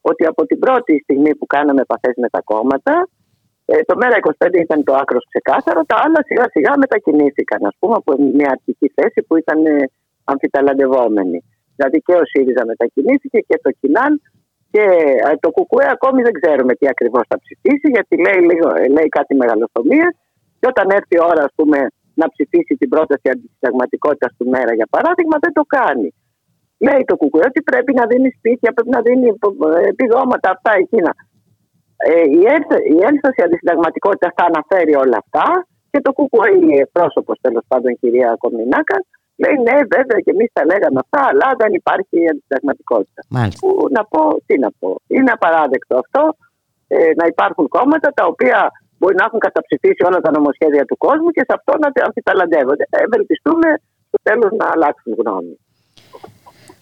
ότι 0.00 0.26
από 0.26 0.46
την 0.46 0.58
πρώτη 0.58 1.00
στιγμή 1.02 1.36
που 1.36 1.46
κάναμε 1.46 1.80
επαφές 1.80 2.14
με 2.16 2.28
τα 2.28 2.40
κόμματα 2.44 3.08
ε, 3.64 3.82
το 3.88 3.94
ΜΕΡΑ 3.96 4.16
25 4.38 4.54
ήταν 4.54 4.84
το 4.84 4.92
άκρος 4.94 5.24
ξεκάθαρο, 5.28 5.84
τα 5.84 5.96
άλλα 6.04 6.20
σιγά 6.26 6.46
σιγά 6.50 6.72
μετακινήθηκαν 6.78 7.64
ας 7.64 7.76
πούμε 7.78 7.94
από 7.96 8.12
μια 8.22 8.50
αρχική 8.50 8.92
θέση 8.94 9.22
που 9.26 9.36
ήταν 9.36 9.66
ε, 9.66 9.90
αμφιταλαντευόμενη. 10.24 11.44
Δηλαδή 11.76 11.98
και 12.06 12.14
ο 12.20 12.24
ΣΥΡΙΖΑ 12.30 12.64
μετακινήθηκε 12.66 13.38
και 13.48 13.56
το 13.62 13.70
Κινάν 13.80 14.12
και 14.72 14.84
ε, 15.30 15.34
το 15.44 15.50
ΚΚΕ 15.56 15.84
ακόμη 15.96 16.20
δεν 16.26 16.34
ξέρουμε 16.40 16.72
τι 16.78 16.86
ακριβώς 16.94 17.24
θα 17.30 17.36
ψηφίσει, 17.42 17.88
γιατί 17.96 18.14
λέει, 18.26 18.40
λίγο, 18.50 18.68
ε, 18.80 18.86
λέει 18.96 19.08
κάτι 19.18 19.32
μεγαλοθομίε. 19.42 20.06
Και 20.58 20.66
όταν 20.72 20.86
έρθει 20.98 21.14
η 21.18 21.22
ώρα, 21.30 21.42
ας 21.48 21.52
πούμε, 21.58 21.78
να 22.20 22.26
ψηφίσει 22.32 22.72
την 22.80 22.88
πρόταση 22.94 23.26
αντισυνταγματικότητας 23.34 24.32
του 24.36 24.46
ΜΕΡΑ, 24.52 24.74
για 24.80 24.88
παράδειγμα, 24.94 25.36
δεν 25.44 25.52
το 25.58 25.64
κάνει. 25.76 26.08
Λέει 26.86 27.02
το 27.10 27.16
ΚΚΕ 27.20 27.42
ότι 27.50 27.60
πρέπει 27.70 27.92
να 28.00 28.04
δίνει 28.10 28.30
σπίτια, 28.38 28.72
πρέπει 28.76 28.92
να 28.96 29.02
δίνει 29.06 29.28
επιδόματα, 29.92 30.46
αυτά 30.56 30.72
εκείνα. 30.82 31.12
Ε, 31.96 32.24
η, 32.94 32.98
ένσταση 33.08 33.40
αντισυνταγματικότητας 33.46 34.32
θα 34.38 34.44
αναφέρει 34.50 34.94
όλα 35.04 35.18
αυτά 35.22 35.46
και 35.90 36.00
το 36.06 36.12
ΚΚΕ, 36.16 36.46
η 36.82 36.86
πρόσωπος 36.96 37.36
τέλος 37.40 37.64
πάντων, 37.68 37.90
κυρία 38.00 38.36
Κομινάκα, 38.38 38.98
Λέει 39.42 39.56
ναι, 39.66 39.76
βέβαια 39.94 40.18
και 40.24 40.32
εμείς 40.36 40.50
τα 40.56 40.62
λέγαμε 40.70 40.98
αυτά, 41.04 41.20
αλλά 41.30 41.48
δεν 41.60 41.70
υπάρχει 41.80 42.16
αντισυνταγματικότητα. 42.30 43.20
Που 43.60 43.70
να 43.96 44.02
πω, 44.12 44.22
τι 44.46 44.54
να 44.64 44.70
πω. 44.78 44.90
Είναι 45.16 45.30
απαράδεκτο 45.36 45.94
αυτό 46.04 46.22
ε, 46.88 46.96
να 47.20 47.24
υπάρχουν 47.32 47.64
κόμματα 47.76 48.08
τα 48.18 48.24
οποία 48.32 48.58
μπορεί 48.98 49.14
να 49.20 49.24
έχουν 49.28 49.38
καταψηφίσει 49.38 50.02
όλα 50.08 50.20
τα 50.20 50.30
νομοσχέδια 50.36 50.84
του 50.84 50.96
κόσμου 50.96 51.30
και 51.36 51.44
σε 51.48 51.52
αυτό 51.58 51.72
να 51.82 51.88
αμφιταλαντεύονται. 52.08 52.84
Ευελπιστούμε 52.90 53.68
στο 54.08 54.18
τέλος 54.22 54.50
να 54.60 54.66
αλλάξουν 54.74 55.12
γνώμη. 55.20 55.54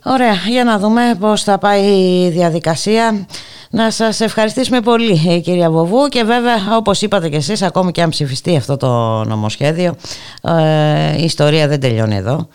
Ωραία, 0.05 0.37
για 0.49 0.65
να 0.65 0.78
δούμε 0.78 1.16
πώς 1.20 1.43
θα 1.43 1.59
πάει 1.59 1.82
η 2.27 2.31
διαδικασία. 2.31 3.27
Να 3.73 3.91
σας 3.91 4.21
ευχαριστήσουμε 4.21 4.81
πολύ 4.81 5.13
ε, 5.29 5.39
κυρία 5.39 5.71
Βοβού. 5.71 6.09
Και 6.09 6.23
βέβαια 6.25 6.57
όπως 6.77 7.03
είπατε 7.03 7.29
και 7.29 7.37
εσείς 7.37 7.63
ακόμη 7.63 7.91
και 7.91 8.03
αν 8.03 8.09
ψηφιστεί 8.09 8.57
αυτό 8.57 8.77
το 8.77 8.89
νομοσχέδιο 9.25 9.95
ε, 10.43 11.21
η 11.21 11.25
ιστορία 11.25 11.69
δεν 11.69 11.81
τελειώνει 11.81 12.17
εδώ. 12.17 12.49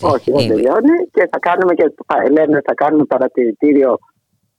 Όχι 0.00 0.30
δεν 0.32 0.48
τελειώνει 0.48 0.96
και 1.12 1.28
θα 1.30 1.38
κάνουμε 1.38 1.74
και 1.74 1.92
λένε, 2.30 2.60
θα 2.64 2.74
κάνουμε 2.74 3.04
παρατηρητήριο 3.04 3.98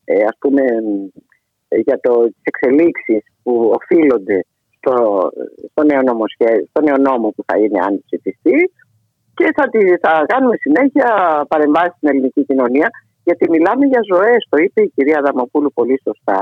ε, 0.03 0.23
ας 0.23 0.38
πούμε 0.39 0.61
για 1.85 1.99
το, 1.99 2.23
τις 2.23 2.41
εξελίξεις 2.44 3.23
που 3.44 3.72
οφείλονται 3.80 4.45
στο, 4.77 4.95
στο, 5.72 5.84
νέο 5.84 6.02
στο 6.69 6.81
νέο 6.81 6.98
νόμο 6.98 7.30
που 7.30 7.44
θα 7.45 7.57
είναι 7.57 7.80
αν 7.88 8.03
ψηφιστεί. 8.06 8.72
Και 9.34 9.48
θα, 9.56 9.64
θα 10.02 10.23
κάνουμε 10.26 10.56
συνέχεια 10.60 11.10
παρεμβάσεις 11.48 11.94
στην 11.98 12.10
ελληνική 12.10 12.45
κοινωνία 12.45 12.89
γιατί 13.27 13.45
μιλάμε 13.55 13.85
για 13.85 14.01
ζωές, 14.11 14.41
το 14.49 14.57
είπε 14.63 14.79
η 14.87 14.89
κυρία 14.95 15.19
Δαμοπούλου 15.25 15.71
πολύ 15.79 15.97
σωστά. 16.07 16.39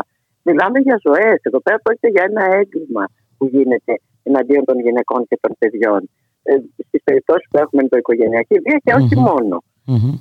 Μιλάμε 0.47 0.79
για 0.79 0.97
ζωές. 1.07 1.37
Εδώ 1.47 1.59
πέρα 1.65 1.77
πρόκειται 1.83 2.09
για 2.15 2.23
ένα 2.29 2.43
έγκλημα 2.59 3.03
που 3.37 3.45
γίνεται 3.53 3.93
εναντίον 4.23 4.63
των 4.69 4.77
γυναικών 4.85 5.21
και 5.29 5.37
των 5.41 5.51
παιδιών. 5.59 6.01
Ε, 6.43 6.53
Στις 6.87 7.01
περιπτώσεις 7.03 7.47
που 7.49 7.57
έχουμε 7.63 7.81
το 7.91 7.97
οικογενειακή 7.97 8.55
βία 8.65 8.77
και 8.83 8.93
όχι 8.99 9.15
μόνο. 9.27 9.55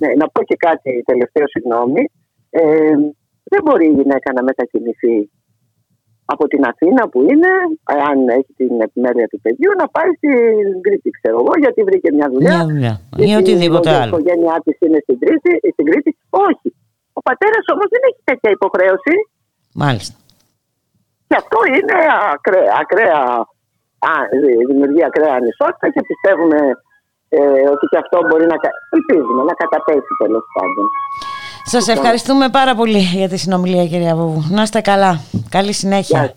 Ναι, 0.00 0.10
να 0.20 0.26
πω 0.32 0.40
και 0.44 0.56
κάτι 0.66 1.02
τελευταίο, 1.10 1.46
συγγνώμη. 1.48 2.02
Ε, 2.50 2.96
δεν 3.52 3.60
μπορεί 3.64 3.86
η 3.86 3.96
γυναίκα 3.98 4.32
να 4.32 4.42
μετακινηθεί 4.42 5.30
από 6.24 6.44
την 6.52 6.62
Αθήνα 6.70 7.02
που 7.08 7.20
είναι, 7.30 7.50
αν 8.10 8.18
έχει 8.38 8.52
την 8.60 8.80
επιμέλεια 8.86 9.26
του 9.32 9.40
παιδιού, 9.44 9.70
να 9.80 9.86
πάει 9.94 10.10
στην 10.18 10.80
Κρήτη, 10.84 11.10
ξέρω 11.18 11.36
εγώ, 11.42 11.52
γιατί 11.64 11.80
βρήκε 11.88 12.08
μια 12.18 12.28
δουλειά. 12.32 12.56
Μια 12.56 12.66
δουλειά. 12.72 12.94
Ή 13.28 13.34
οτιδήποτε 13.40 13.90
άλλο. 13.90 14.04
Η 14.04 14.08
οικογένειά 14.08 14.56
της 14.64 14.76
είναι 14.84 14.98
στην, 15.02 15.18
Κρήτη, 15.22 15.52
στην 15.72 15.84
Κρήτη. 15.88 16.10
Όχι. 16.48 16.68
Ο 17.18 17.20
πατέρας 17.28 17.64
όμως 17.74 17.88
δεν 17.94 18.02
έχει 18.08 18.20
τέτοια 18.30 18.50
υποχρέωση. 18.58 19.14
Μάλιστα. 19.82 20.14
Και 21.28 21.36
αυτό 21.42 21.58
είναι 21.76 21.96
ακραία, 22.34 22.72
ακραία 22.82 23.20
δημιουργεί 24.70 25.02
ακραία 25.04 25.34
ανισότητα 25.40 25.86
και 25.94 26.02
πιστεύουμε 26.10 26.60
ε, 27.36 27.66
ότι 27.74 27.84
και 27.90 27.98
αυτό 28.04 28.16
μπορεί 28.26 28.46
να, 28.52 28.56
ελπίζουμε, 28.96 29.42
να 29.50 29.54
καταπέσει 29.62 30.12
τέλος 30.22 30.44
πάντων. 30.54 30.86
Σας 31.66 31.88
ευχαριστούμε 31.88 32.48
πάρα 32.48 32.74
πολύ 32.74 32.98
για 32.98 33.28
τη 33.28 33.36
συνομιλία 33.36 33.86
κυρία 33.86 34.16
Βούβου. 34.16 34.44
Να 34.54 34.62
είστε 34.62 34.80
καλά. 34.80 35.20
Καλή 35.48 35.72
συνέχεια. 35.72 36.34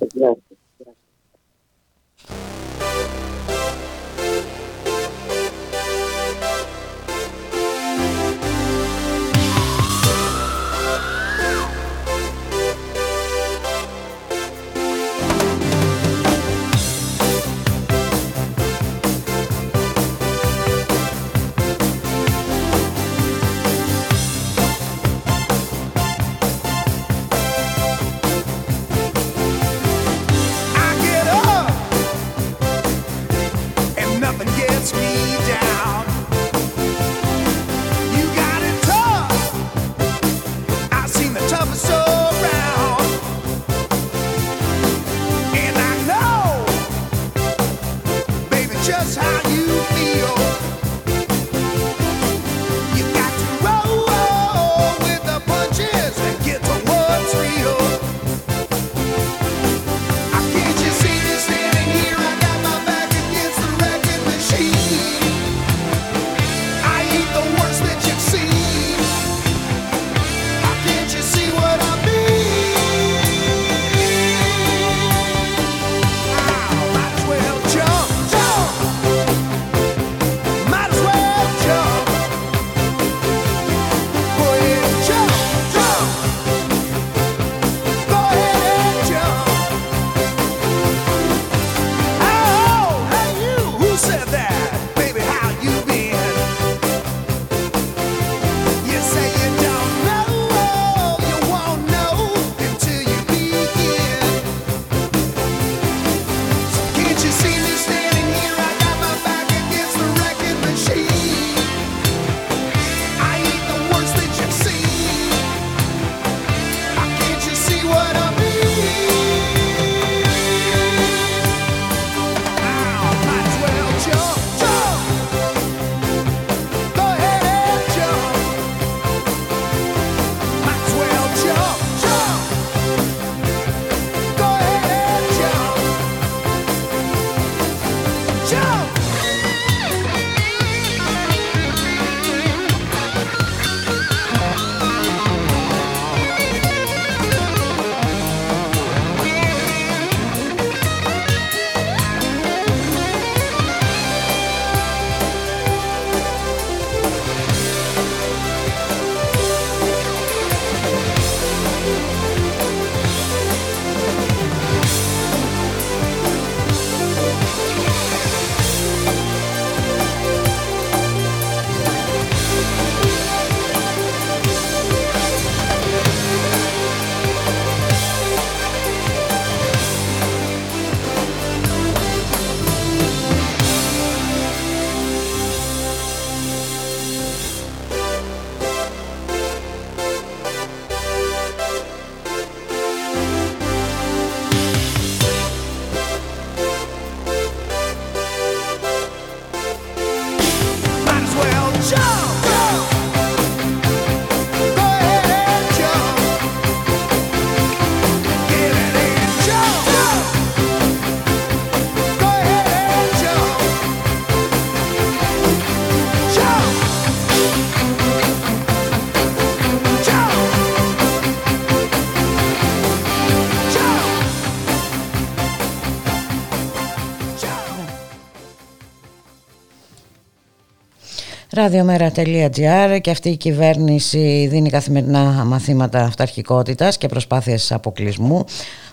radiomera.gr 231.57 233.01
και 233.01 233.11
αυτή 233.11 233.29
η 233.29 233.37
κυβέρνηση 233.37 234.47
δίνει 234.49 234.69
καθημερινά 234.69 235.43
μαθήματα 235.45 235.99
αυταρχικότητας 235.99 236.97
και 236.97 237.07
προσπάθειες 237.07 237.71
αποκλεισμού. 237.71 238.43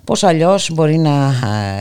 Πώς 0.04 0.24
αλλιώς 0.24 0.70
μπορεί 0.72 0.96
να 0.98 1.32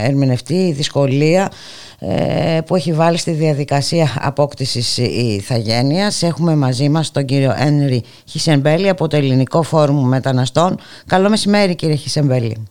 ερμηνευτεί 0.03 0.67
η 0.67 0.71
δυσκολία 0.71 1.51
ε, 1.99 2.59
που 2.65 2.75
έχει 2.75 2.93
βάλει 2.93 3.17
στη 3.17 3.31
διαδικασία 3.31 4.07
απόκτησης 4.19 4.97
η 4.97 5.35
Ιθαγένειας. 5.39 6.23
Έχουμε 6.23 6.55
μαζί 6.55 6.89
μας 6.89 7.11
τον 7.11 7.25
κύριο 7.25 7.53
Ένρι 7.57 8.03
Χισενμπέλη 8.25 8.89
από 8.89 9.07
το 9.07 9.15
Ελληνικό 9.15 9.61
Φόρουμ 9.61 10.07
Μεταναστών. 10.07 10.77
Καλό 11.07 11.29
μεσημέρι 11.29 11.75
κύριε 11.75 11.95
Χισενμπέλη. 11.95 12.67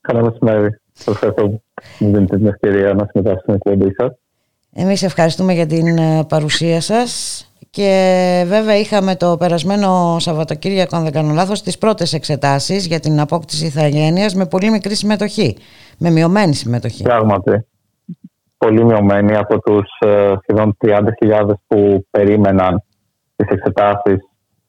Καλό 0.00 0.24
μεσημέρι. 0.24 0.80
Ευχαριστώ 0.98 1.32
που 1.32 1.62
μου 1.98 2.12
δίνετε 2.12 2.36
την 2.36 2.46
ευκαιρία 2.46 2.94
να 2.94 3.08
συμμετάσχω 3.10 3.40
στην 3.40 3.54
εκπομπή 3.54 3.94
σας. 3.94 4.12
Εμείς 4.78 5.02
ευχαριστούμε 5.02 5.52
για 5.52 5.66
την 5.66 5.98
ε, 5.98 6.24
παρουσία 6.28 6.80
σας 6.80 7.40
και 7.70 8.44
βέβαια 8.46 8.76
είχαμε 8.78 9.16
το 9.16 9.36
περασμένο 9.36 10.16
Σαββατοκύριακο, 10.18 10.96
αν 10.96 11.02
δεν 11.02 11.12
κάνω 11.12 11.32
λάθος, 11.32 11.62
τις 11.62 11.78
πρώτες 11.78 12.12
εξετάσεις 12.12 12.86
για 12.86 13.00
την 13.00 13.20
απόκτηση 13.20 13.66
ηθαγένειας 13.66 14.34
με 14.34 14.46
πολύ 14.46 14.70
μικρή 14.70 14.94
συμμετοχή, 14.94 15.56
με 15.98 16.10
μειωμένη 16.10 16.54
συμμετοχή. 16.54 17.02
Πράγματι, 17.02 17.66
πολύ 18.58 18.84
μειωμένη 18.84 19.36
από 19.36 19.60
τους 19.60 19.88
ε, 19.98 20.32
σχεδόν 20.42 20.76
30.000 20.86 21.50
που 21.66 22.06
περίμεναν 22.10 22.82
τις 23.36 23.48
εξετάσεις 23.48 24.18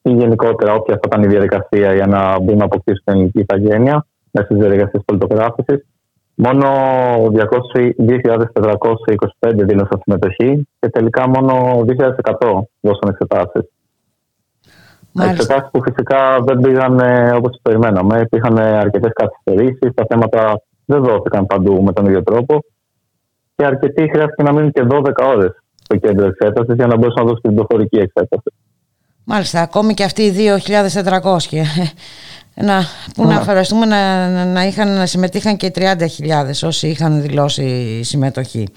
ή 0.01 0.11
γενικότερα 0.11 0.73
όποια 0.73 0.93
θα 0.93 1.01
ήταν 1.05 1.23
η 1.23 1.27
διαδικασία 1.27 1.93
για 1.93 2.07
να 2.07 2.39
μπουν 2.39 2.57
να 2.57 2.65
αποκτήσουν 2.65 3.01
την 3.03 3.13
ελληνική 3.13 3.39
ηθαγένεια 3.39 4.07
μέσα 4.31 4.45
στις 4.45 4.57
διαδικασίες 4.57 5.03
πολιτογράφησης. 5.05 5.85
Μόνο 6.39 6.67
2.425 7.33 7.65
δήλωσαν 9.41 10.01
συμμετοχή 10.03 10.67
και 10.79 10.89
τελικά 10.89 11.29
μόνο 11.29 11.83
2.100 11.87 12.61
δώσαν 12.81 13.09
εξετάσεις. 13.09 13.69
Εξετάσεις 15.19 15.69
που 15.71 15.81
φυσικά 15.83 16.39
δεν 16.45 16.59
πήγαν 16.59 17.01
όπως 17.35 17.59
περιμέναμε. 17.61 18.19
Υπήρχαν 18.19 18.57
αρκετές 18.57 19.11
καθυστερήσεις, 19.13 19.93
τα 19.93 20.05
θέματα 20.09 20.61
δεν 20.85 21.03
δόθηκαν 21.03 21.45
παντού 21.45 21.83
με 21.83 21.93
τον 21.93 22.05
ίδιο 22.05 22.23
τρόπο 22.23 22.63
και 23.55 23.65
αρκετοί 23.65 24.09
χρειάστηκε 24.09 24.43
να 24.43 24.53
μείνουν 24.53 24.71
και 24.71 24.85
12 24.89 25.11
ώρες 25.27 25.63
στο 25.83 25.95
κέντρο 25.95 26.25
εξέτασης 26.25 26.75
για 26.75 26.87
να 26.87 26.97
μπορούσαν 26.97 27.23
να 27.23 27.29
δώσουν 27.29 27.41
την 27.41 27.55
προφορική 27.55 27.97
εξέταση. 27.97 28.53
Μάλιστα, 29.23 29.61
ακόμη 29.61 29.93
και 29.93 30.03
αυτοί 30.03 30.23
οι 30.23 30.33
2.400 30.63 31.37
να, 32.61 32.85
που 33.15 33.27
να 33.27 33.41
φανταστούμε 33.41 33.85
να, 33.85 34.27
να, 34.45 34.65
είχαν, 34.65 34.97
να 34.97 35.05
συμμετείχαν 35.05 35.57
και 35.57 35.71
30.000 35.75 35.85
όσοι 36.63 36.87
είχαν 36.87 37.21
δηλώσει 37.21 37.99
συμμετοχή. 38.03 38.67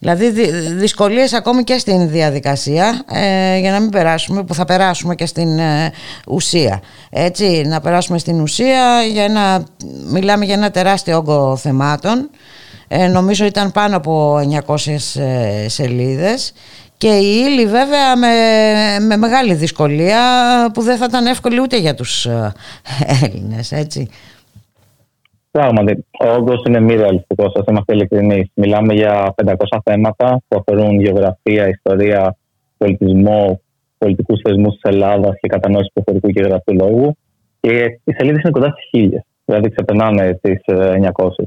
Δηλαδή 0.00 0.30
δυσκολίες 0.74 1.32
ακόμη 1.32 1.64
και 1.64 1.78
στην 1.78 2.08
διαδικασία 2.08 3.04
ε, 3.12 3.58
για 3.58 3.70
να 3.70 3.80
μην 3.80 3.90
περάσουμε 3.90 4.42
που 4.42 4.54
θα 4.54 4.64
περάσουμε 4.64 5.14
και 5.14 5.26
στην 5.26 5.58
ε, 5.58 5.92
ουσία. 6.26 6.80
Έτσι, 7.10 7.62
να 7.66 7.80
περάσουμε 7.80 8.18
στην 8.18 8.40
ουσία 8.40 9.02
για 9.12 9.24
ένα, 9.24 9.64
μιλάμε 10.10 10.44
για 10.44 10.54
ένα 10.54 10.70
τεράστιο 10.70 11.16
όγκο 11.16 11.56
θεμάτων. 11.56 12.30
Ε, 12.88 13.06
νομίζω 13.06 13.44
ήταν 13.44 13.72
πάνω 13.72 13.96
από 13.96 14.40
900 14.66 14.76
ε, 15.14 15.68
σελίδες 15.68 16.52
και 16.98 17.08
η 17.08 17.44
ύλη 17.46 17.66
βέβαια 17.66 18.16
με, 18.16 18.26
με 19.06 19.16
μεγάλη 19.16 19.54
δυσκολία 19.54 20.20
που 20.74 20.82
δεν 20.82 20.96
θα 20.96 21.04
ήταν 21.08 21.26
εύκολη 21.26 21.60
ούτε 21.60 21.78
για 21.78 21.94
τους 21.94 22.26
ε, 22.26 22.52
Έλληνες, 23.24 23.72
έτσι. 23.72 24.08
Πράγματι, 25.50 26.06
ο 26.24 26.28
όγκος 26.28 26.62
είναι 26.66 26.80
μη 26.80 26.94
ρεαλιστικός, 26.94 27.52
ας 27.54 27.64
είμαστε 27.68 27.92
ειλικρινείς. 27.94 28.50
Μιλάμε 28.54 28.94
για 28.94 29.34
500 29.44 29.54
θέματα 29.84 30.40
που 30.48 30.56
αφορούν 30.58 31.00
γεωγραφία, 31.00 31.68
ιστορία, 31.68 32.36
πολιτισμό, 32.76 33.60
πολιτικούς 33.98 34.40
θεσμούς 34.44 34.72
της 34.72 34.90
Ελλάδας 34.92 35.36
και 35.40 35.48
κατανόηση 35.48 35.90
του 35.94 36.02
προφορικού 36.02 36.28
και 36.30 36.48
γραφείου 36.48 36.74
λόγου. 36.74 37.16
Και 37.60 38.00
οι 38.04 38.12
σελίδες 38.12 38.42
είναι 38.42 38.50
κοντά 38.50 38.70
στις 38.70 38.88
χίλιες, 38.90 39.22
δηλαδή 39.44 39.70
ξεπερνάνε 39.70 40.38
τις 40.42 40.60
900. 40.66 41.44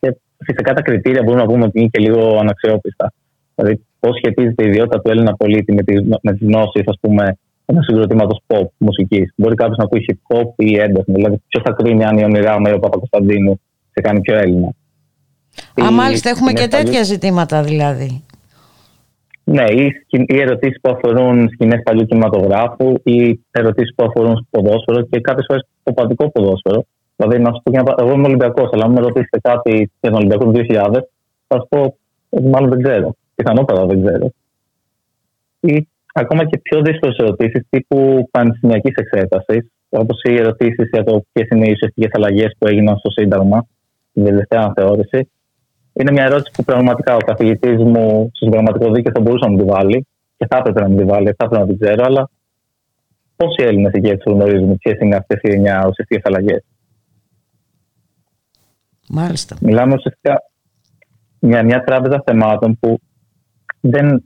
Ε, 0.00 0.10
και 0.10 0.16
φυσικά 0.38 0.72
τα 0.72 0.82
κριτήρια 0.82 1.22
μπορούμε 1.22 1.42
να 1.42 1.48
πούμε 1.48 1.64
ότι 1.64 1.78
είναι 1.78 1.88
και 1.88 2.00
λίγο 2.00 2.38
αναξιόπιστα. 2.38 3.12
Δηλαδή, 3.54 3.85
πώς 4.06 4.16
σχετίζεται 4.16 4.64
η 4.64 4.68
ιδιότητα 4.68 5.00
του 5.00 5.10
Έλληνα 5.10 5.36
πολίτη 5.36 5.72
με 5.72 5.82
τι 5.82 5.94
με 6.22 6.32
τις 6.32 6.40
γνώσει, 6.40 6.82
ας 6.86 6.98
πούμε, 7.00 7.38
ενός 7.66 7.84
συγκροτήματος 7.84 8.38
pop 8.46 8.66
μουσικής. 8.76 9.32
Μπορεί 9.36 9.54
κάποιος 9.54 9.76
να 9.76 9.84
ακούει 9.84 10.04
hip 10.08 10.36
hop 10.36 10.48
ή 10.56 10.78
ένταση. 10.78 11.12
Δηλαδή, 11.12 11.36
ποιος 11.48 11.62
θα 11.66 11.72
κρίνει 11.72 12.04
αν 12.04 12.18
η 12.18 12.24
ονειρά 12.24 12.60
με 12.60 12.72
ο 12.72 12.78
Παπα-Κωνσταντίνου 12.78 13.60
σε 13.92 14.00
κάνει 14.00 14.20
πιο 14.20 14.34
Έλληνα. 14.36 14.70
Α, 15.84 15.90
μάλιστα, 15.90 16.30
έχουμε 16.30 16.52
και 16.52 16.66
τέτοια 16.68 17.02
ζητήματα 17.02 17.62
δηλαδή. 17.62 18.22
Ναι, 19.44 19.64
ή, 19.70 19.92
ή 20.08 20.40
ερωτήσεις 20.40 20.80
που 20.80 20.90
αφορούν 20.90 21.48
σκηνές 21.48 21.82
παλιού 21.82 22.06
κινηματογράφου 22.06 22.94
ή 23.02 23.40
ερωτήσεις 23.50 23.94
που 23.94 24.04
αφορούν 24.04 24.36
στο 24.36 24.46
ποδόσφαιρο 24.50 25.02
και 25.02 25.20
κάποιες 25.20 25.44
φορές 25.48 25.66
το 25.82 25.92
παδικό 25.92 26.30
ποδόσφαιρο. 26.30 26.84
Δηλαδή, 27.16 27.38
να 27.38 27.52
σου 27.52 27.62
πω, 27.62 27.94
εγώ 27.98 28.12
είμαι 28.12 28.26
Ολυμπιακός, 28.26 28.68
αλλά 28.72 28.84
αν 28.84 28.92
με 28.92 29.00
ρωτήσετε 29.00 29.38
κάτι 29.42 29.90
για 30.00 30.10
τον 30.10 30.14
Ολυμπιακό 30.14 30.44
του 30.44 30.52
2000, 30.52 31.00
θα 31.46 31.56
σου 31.56 31.66
πω 31.68 31.96
μάλλον 32.50 32.70
δεν 32.70 32.82
ξέρω 32.82 33.14
πιθανότατα 33.36 33.86
δεν 33.86 34.04
ξέρω. 34.04 34.30
Ή 35.60 35.88
ακόμα 36.12 36.44
και 36.44 36.58
πιο 36.58 36.80
δύσκολες 36.80 37.16
ερωτήσεις 37.16 37.66
τύπου 37.70 38.28
πανεπιστημιακής 38.30 38.94
εξέτασης, 38.94 39.70
όπως 39.88 40.20
οι 40.22 40.34
ερωτήσεις 40.34 40.88
για 40.92 41.04
το 41.04 41.24
ποιες 41.32 41.48
είναι 41.48 41.68
οι 41.68 41.72
ουσιαστικές 41.72 42.10
αλλαγές 42.12 42.54
που 42.58 42.66
έγιναν 42.66 42.96
στο 42.96 43.10
Σύνταγμα, 43.10 43.66
την 44.12 44.24
τελευταία 44.24 44.60
αναθεώρηση. 44.60 45.30
Είναι 45.92 46.12
μια 46.12 46.24
ερώτηση 46.24 46.50
που 46.52 46.64
πραγματικά 46.64 47.14
ο 47.14 47.18
καθηγητής 47.18 47.76
μου 47.76 48.30
στο 48.32 48.48
πραγματικό 48.48 48.92
δίκαιο 48.92 49.12
θα 49.14 49.20
μπορούσε 49.20 49.44
να 49.44 49.50
μου 49.50 49.58
τη 49.58 49.64
βάλει 49.64 50.06
και 50.36 50.46
θα 50.50 50.56
έπρεπε 50.56 50.80
να 50.80 50.88
μου 50.88 50.96
τη 50.96 51.04
βάλει, 51.04 51.26
θα 51.26 51.44
έπρεπε 51.44 51.58
να 51.58 51.66
την 51.66 51.78
ξέρω, 51.78 52.04
αλλά 52.04 52.30
πόσοι 53.36 53.62
Έλληνες 53.62 53.92
εκεί 53.92 54.08
έξω 54.08 54.30
γνωρίζουν 54.30 54.78
ποιες 54.78 54.98
είναι 55.00 55.16
αυτές 55.16 55.40
οι 55.42 55.52
εννιά 55.52 55.84
ουσιαστικές 55.88 56.22
αλλαγές; 56.24 56.64
Μάλιστα. 59.08 59.56
Μιλάμε 59.60 59.94
ουσιαστικά 59.94 60.42
για 61.38 61.62
μια 61.62 61.84
τράπεζα 61.84 62.22
θεμάτων 62.26 62.78
που 62.78 63.00
δεν 63.80 64.24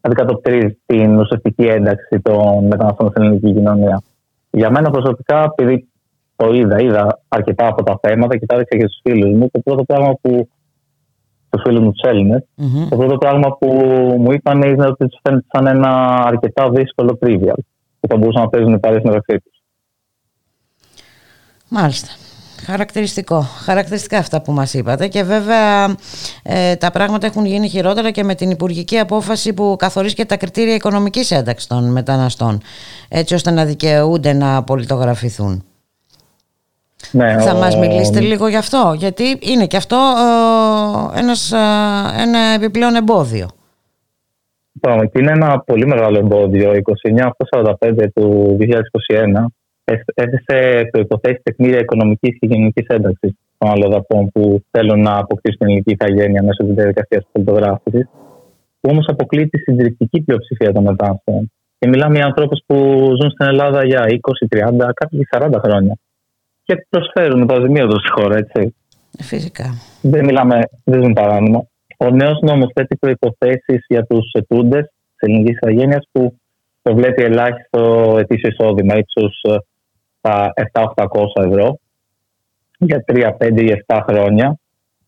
αντικατοπτρίζει 0.00 0.78
την 0.86 1.18
ουσιαστική 1.18 1.64
ένταξη 1.66 2.20
των 2.20 2.66
μεταναστών 2.66 3.10
στην 3.10 3.22
ελληνική 3.22 3.52
κοινωνία. 3.52 4.02
Για 4.50 4.70
μένα 4.70 4.90
προσωπικά, 4.90 5.44
επειδή 5.44 5.88
το 6.36 6.52
είδα, 6.52 6.80
είδα 6.80 7.20
αρκετά 7.28 7.66
από 7.66 7.82
τα 7.82 7.98
θέματα 8.02 8.36
και 8.36 8.46
τα 8.46 8.54
έδειξα 8.54 8.76
και 8.76 8.86
στους 8.86 9.00
φίλους 9.02 9.36
μου, 9.38 9.48
το 9.50 9.60
πρώτο 9.60 9.84
πράγμα 9.84 10.14
που. 10.20 10.48
τους 11.50 11.62
φίλους 11.64 11.80
μου 11.80 11.92
τους 11.92 12.10
ελληνε 12.10 12.44
το 12.88 12.96
πρώτο 12.96 13.16
πράγμα 13.16 13.56
που 13.58 13.68
μου 14.18 14.32
είπαν 14.32 14.62
είναι 14.62 14.86
ότι 14.86 15.06
τους 15.06 15.18
φαίνεται 15.22 15.46
σαν 15.52 15.66
ένα 15.66 15.90
αρκετά 16.24 16.70
δύσκολο 16.70 17.18
trivial 17.20 17.60
που 18.00 18.08
θα 18.08 18.16
μπορούσαν 18.16 18.42
να 18.42 18.48
παίζουν 18.48 18.72
οι 18.72 18.78
παρέσει 18.78 19.06
μεταξύ 19.06 19.40
τους. 19.44 19.62
Μάλιστα. 21.68 22.29
Χαρακτηριστικό. 22.64 23.40
Χαρακτηριστικά 23.40 24.18
αυτά 24.18 24.42
που 24.42 24.52
μας 24.52 24.74
είπατε 24.74 25.08
και 25.08 25.22
βέβαια 25.22 25.84
ε, 26.42 26.76
τα 26.76 26.90
πράγματα 26.90 27.26
έχουν 27.26 27.44
γίνει 27.44 27.68
χειρότερα 27.68 28.10
και 28.10 28.24
με 28.24 28.34
την 28.34 28.50
υπουργική 28.50 28.98
απόφαση 28.98 29.52
που 29.52 29.76
καθορίζει 29.78 30.14
και 30.14 30.24
τα 30.24 30.36
κριτήρια 30.36 30.74
οικονομικής 30.74 31.30
ένταξης 31.30 31.66
των 31.66 31.92
μεταναστών 31.92 32.60
έτσι 33.08 33.34
ώστε 33.34 33.50
να 33.50 33.64
δικαιούνται 33.64 34.32
να 34.32 34.62
πολιτογραφηθούν. 34.62 35.64
Ναι, 37.12 37.40
Θα 37.40 37.54
ο... 37.54 37.58
μας 37.58 37.76
μιλήσετε 37.76 38.20
λίγο 38.20 38.48
γι' 38.48 38.56
αυτό 38.56 38.94
γιατί 38.96 39.38
είναι 39.40 39.66
και 39.66 39.76
αυτό 39.76 39.96
ε, 41.16 41.18
ένας, 41.18 41.52
ε, 41.52 41.56
ένα 42.22 42.38
επιπλέον 42.38 42.94
εμπόδιο. 42.94 43.48
Πράγματι, 44.80 45.20
είναι 45.20 45.30
ένα 45.30 45.60
πολύ 45.60 45.86
μεγάλο 45.86 46.18
εμπόδιο. 46.18 46.72
29-45 47.50 48.06
του 48.14 48.56
2021 48.60 49.44
έθεσε 50.14 50.88
προποθέσει 50.90 51.40
τεχνήρια 51.42 51.78
οικονομικής 51.78 52.38
και 52.38 52.46
γενικής 52.46 52.86
ένταξης 52.86 53.32
των 53.58 53.70
αλλοδαπών 53.70 54.30
που 54.32 54.62
θέλουν 54.70 55.00
να 55.00 55.16
αποκτήσουν 55.16 55.58
την 55.58 55.66
ελληνική 55.66 55.92
ηθαγένεια 55.92 56.42
μέσω 56.42 56.64
της 56.64 56.74
διαδικασίας 56.74 57.22
της 57.22 57.30
πολιτογράφηση, 57.32 58.08
που 58.80 58.90
όμως 58.92 59.06
αποκλεί 59.08 59.48
τη 59.48 59.58
συντριπτική 59.58 60.20
πλειοψηφία 60.20 60.72
των 60.72 60.82
μεταναστών. 60.82 61.52
Και 61.78 61.88
μιλάμε 61.88 62.16
για 62.16 62.26
ανθρώπους 62.26 62.60
που 62.66 62.76
ζουν 63.20 63.30
στην 63.30 63.46
Ελλάδα 63.46 63.84
για 63.84 64.06
20, 64.08 64.46
30, 64.48 64.92
κάποιοι 64.94 65.28
40 65.30 65.60
χρόνια. 65.64 65.98
Και 66.62 66.86
προσφέρουν 66.88 67.46
τα 67.46 67.60
ζημία 67.60 67.84
στη 67.90 68.10
χώρα, 68.10 68.36
έτσι. 68.36 68.74
Φυσικά. 69.18 69.64
Δεν 70.02 70.24
μιλάμε, 70.24 70.60
δεν 70.84 71.02
ζουν 71.02 71.12
παράνομα. 71.12 71.64
Ο 71.96 72.10
νέος 72.10 72.38
νόμος 72.40 72.70
θέτει 72.74 72.96
προποθέσει 72.96 73.84
για 73.88 74.04
τους 74.04 74.30
ετούντες 74.32 74.82
της 74.82 75.28
ελληνικής 75.28 75.56
ηθαγένειας 75.56 76.08
που 76.12 76.36
προβλέπει 76.82 77.22
ελάχιστο 77.22 78.14
ετήσιο 78.18 78.48
εισόδημα 78.48 78.94
ύψου 78.96 79.30
στα 80.20 80.52
7-800 80.72 80.84
ευρώ 81.34 81.78
για 82.78 83.04
3, 83.06 83.36
5 83.38 83.62
ή 83.62 83.84
7 83.86 84.00
χρόνια. 84.08 84.58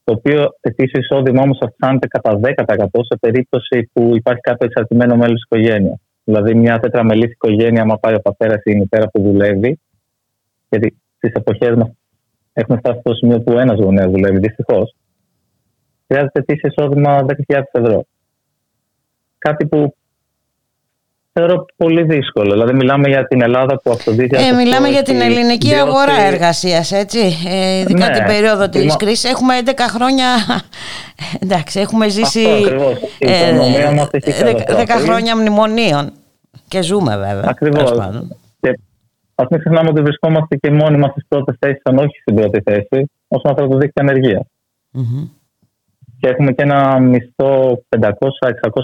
Το 0.05 0.13
οποίο 0.13 0.49
ετήσιο 0.61 1.01
εισόδημα 1.01 1.43
όμω 1.43 1.57
αυξάνεται 1.61 2.07
κατά 2.07 2.41
10% 2.43 2.87
σε 3.03 3.17
περίπτωση 3.21 3.91
που 3.93 4.11
υπάρχει 4.15 4.41
κάποιο 4.41 4.67
εξαρτημένο 4.67 5.17
μέλος 5.17 5.35
της 5.35 5.43
οικογένειας. 5.43 6.01
Δηλαδή, 6.25 6.55
μια 6.55 6.79
τετραμελής 6.79 7.33
οικογένεια, 7.33 7.83
άμα 7.83 7.99
πάει 7.99 8.15
ο 8.15 8.21
πατέρας 8.21 8.57
ή 8.57 8.73
η 8.75 8.79
μητέρα 8.79 9.09
που 9.09 9.23
δουλεύει, 9.23 9.81
γιατί 10.69 10.97
στις 11.17 11.33
εποχές 11.33 11.77
μας 11.77 11.91
έχουμε 12.53 12.79
φτάσει 12.79 13.01
στο 13.01 13.15
σημείο 13.15 13.41
που 13.41 13.59
ένας 13.59 13.81
γονέας 13.81 14.11
δουλεύει, 14.11 14.39
δυστυχώς, 14.39 14.95
χρειάζεται 16.07 16.41
ετήσιο 16.41 16.69
εισόδημα 16.69 17.25
10.000 17.25 17.63
ευρώ. 17.73 18.05
Κάτι 19.39 19.67
που 19.67 19.95
θεωρώ 21.33 21.65
πολύ 21.77 22.03
δύσκολο. 22.03 22.53
Δηλαδή, 22.53 22.73
μιλάμε 22.75 23.09
για 23.09 23.27
την 23.27 23.43
Ελλάδα 23.43 23.81
που 23.83 23.91
από 23.91 24.05
το 24.05 24.13
2000. 24.13 24.33
Ε, 24.33 24.53
μιλάμε 24.53 24.89
για 24.89 25.03
την 25.03 25.21
ελληνική 25.21 25.75
αγορά 25.75 26.21
εργασίας, 26.21 26.93
έτσι. 26.93 27.19
Ε, 27.49 27.79
ειδικά 27.79 28.09
ναι, 28.09 28.15
την 28.15 28.25
περίοδο 28.25 28.69
της 28.69 28.85
μα... 28.85 28.97
κρίσης. 28.97 29.31
Έχουμε 29.31 29.55
11 29.65 29.71
χρόνια. 29.95 30.27
Εντάξει, 31.45 31.81
έχουμε 31.81 32.09
ζήσει. 32.09 32.47
Αυτό, 32.47 32.97
ε, 33.19 33.53
10 34.85 34.87
χρόνια 35.05 35.37
μνημονίων. 35.37 36.13
Και 36.69 36.83
ζούμε, 36.83 37.17
βέβαια. 37.17 37.45
Ακριβώς. 37.47 37.91
Α 39.35 39.47
μην 39.51 39.61
ξεχνάμε 39.61 39.89
ότι 39.89 40.03
βρισκόμαστε 40.03 40.57
και 40.57 40.71
μόνοι 40.71 40.99
μας 40.99 41.11
στις 41.11 41.25
πρώτες 41.29 41.57
θέσεις, 41.59 41.81
αν 41.85 41.99
όχι 41.99 42.19
στην 42.21 42.35
πρώτη 42.35 42.61
θέση, 42.65 43.11
όσον 43.29 43.51
αφορά 43.51 43.69
το 43.69 43.77
δίκτυο 43.77 44.05
ανεργίας. 44.07 44.45
Mm-hmm. 44.95 45.29
Και 46.21 46.29
έχουμε 46.29 46.53
και 46.53 46.63
ένα 46.63 46.99
μισθό 46.99 47.83
500-600 47.99 48.11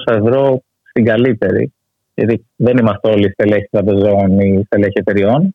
ευρώ 0.07 0.63
στην 0.91 1.05
καλύτερη 1.05 1.73
γιατί 2.19 2.47
δεν 2.57 2.77
είμαστε 2.77 3.09
όλοι 3.09 3.31
στελέχοι 3.31 3.69
τραπεζών 3.71 4.41
ή 4.41 4.63
στελέχοι 4.67 4.99
εταιριών. 4.99 5.55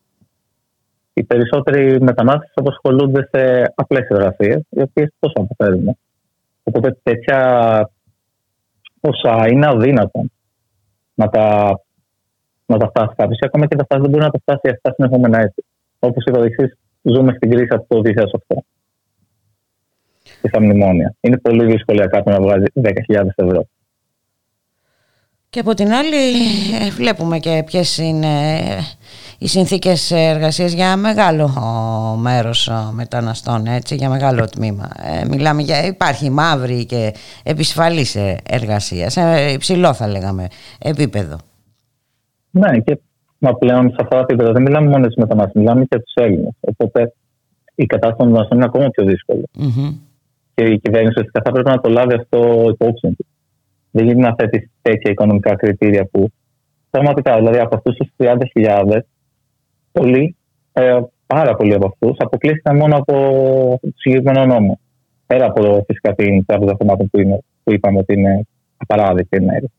Οι 1.12 1.22
περισσότεροι 1.22 2.00
μετανάστες 2.00 2.52
απασχολούνται 2.54 3.28
σε 3.32 3.72
απλές 3.74 4.08
εργασίες, 4.08 4.62
οι 4.68 4.80
οποίες 4.82 5.08
πώ 5.18 5.30
αποφέρουν. 5.34 5.96
Οπότε 6.62 6.96
τέτοια 7.02 7.38
ποσά 9.00 9.46
είναι 9.48 9.66
αδύνατο 9.66 10.24
να 11.14 11.28
τα, 11.28 11.78
να 12.66 12.76
τα 12.76 12.88
φτάσει 12.88 13.14
κάποιος. 13.16 13.38
Ακόμα 13.40 13.66
και 13.66 13.76
τα 13.76 13.84
φτάσει 13.84 14.02
δεν 14.02 14.10
μπορεί 14.10 14.24
να 14.24 14.30
τα 14.30 14.38
φτάσει 14.38 14.74
αυτά 14.74 14.92
συνεχόμενα 14.94 15.40
έτη. 15.40 15.64
Όπως 15.98 16.24
είπατε 16.24 16.46
εσείς, 16.46 16.78
ζούμε 17.02 17.32
στην 17.32 17.50
κρίση 17.50 17.74
από 17.74 17.86
το 17.88 18.00
2008. 18.48 18.56
στα 20.48 20.60
μνημόνια. 20.60 21.14
Είναι 21.20 21.38
πολύ 21.38 21.64
δύσκολο 21.64 21.98
για 21.98 22.06
κάποιον 22.06 22.34
να 22.34 22.40
βγάζει 22.40 22.64
10.000 22.82 23.26
ευρώ. 23.34 23.66
Και 25.54 25.60
από 25.60 25.74
την 25.74 25.92
άλλη 25.92 26.16
ε, 26.86 26.90
βλέπουμε 26.90 27.38
και 27.38 27.62
ποιες 27.66 27.98
είναι 27.98 28.28
οι 29.38 29.48
συνθήκες 29.48 30.10
εργασίας 30.10 30.72
για 30.72 30.96
μεγάλο 30.96 31.48
μέρος 32.20 32.70
μεταναστών, 32.92 33.66
έτσι, 33.66 33.94
για 33.94 34.08
μεγάλο 34.08 34.44
τμήμα. 34.44 34.90
Ε, 35.22 35.26
μιλάμε 35.28 35.62
για, 35.62 35.86
υπάρχει 35.86 36.30
μαύρη 36.30 36.86
και 36.86 37.12
επισφαλής 37.44 38.16
εργασίας, 38.48 39.12
σε 39.12 39.50
υψηλό 39.54 39.94
θα 39.94 40.08
λέγαμε 40.08 40.46
επίπεδο. 40.78 41.36
Ναι, 42.50 42.78
και 42.78 42.98
μα 43.38 43.54
πλέον 43.54 43.88
σε 43.88 43.96
αυτά 44.00 44.16
τα 44.16 44.22
επίπεδα 44.22 44.52
δεν 44.52 44.62
μιλάμε 44.62 44.88
μόνο 44.88 45.06
για 45.06 45.16
μετανάστες, 45.16 45.54
μιλάμε 45.54 45.80
και 45.80 45.88
για 45.90 46.00
τους 46.00 46.14
Έλληνες. 46.14 46.52
Οπότε 46.60 47.12
η 47.74 47.86
κατάσταση 47.86 48.18
των 48.18 48.26
μεταναστών 48.28 48.56
είναι 48.56 48.66
ακόμα 48.66 48.88
πιο 48.88 49.04
δύσκολη. 49.04 49.44
Mm-hmm. 49.58 49.94
Και 50.54 50.64
η 50.64 50.78
κυβέρνηση 50.78 51.30
θα 51.44 51.52
πρέπει 51.52 51.68
να 51.68 51.80
το 51.80 51.90
λάβει 51.90 52.14
αυτό 52.14 52.66
υπόψη 52.70 53.08
του. 53.08 53.26
Δεν 53.96 54.06
γίνεται 54.06 54.28
να 54.28 54.34
θέτεις 54.34 54.70
τέτοια 54.82 55.10
οικονομικά 55.10 55.56
κριτήρια 55.56 56.04
που 56.04 56.32
πραγματικά, 56.90 57.36
δηλαδή 57.36 57.58
από 57.58 57.76
αυτούς 57.76 57.96
τους 57.96 58.08
30.000, 58.16 58.98
πολλοί, 59.92 60.36
ε, 60.72 61.00
πάρα 61.26 61.54
πολλοί 61.56 61.74
από 61.74 61.86
αυτούς, 61.86 62.16
αποκλείστηκαν 62.18 62.76
μόνο 62.76 62.96
από 62.96 63.12
το 63.82 63.92
συγκεκριμένο 63.96 64.46
νόμο. 64.46 64.78
Πέρα 65.26 65.46
από 65.46 65.84
φυσικά 65.86 66.14
την 66.14 66.44
τράπεζα 66.44 66.76
θεμάτων 66.78 67.10
που, 67.10 67.20
είναι, 67.20 67.38
που 67.62 67.72
είπαμε 67.72 67.98
ότι 67.98 68.12
είναι 68.14 68.46
απαράδεκτη 68.76 69.40
μέρη. 69.40 69.70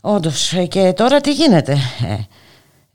Όντως. 0.00 0.54
Και 0.68 0.92
τώρα 0.96 1.20
τι 1.20 1.32
γίνεται; 1.32 1.76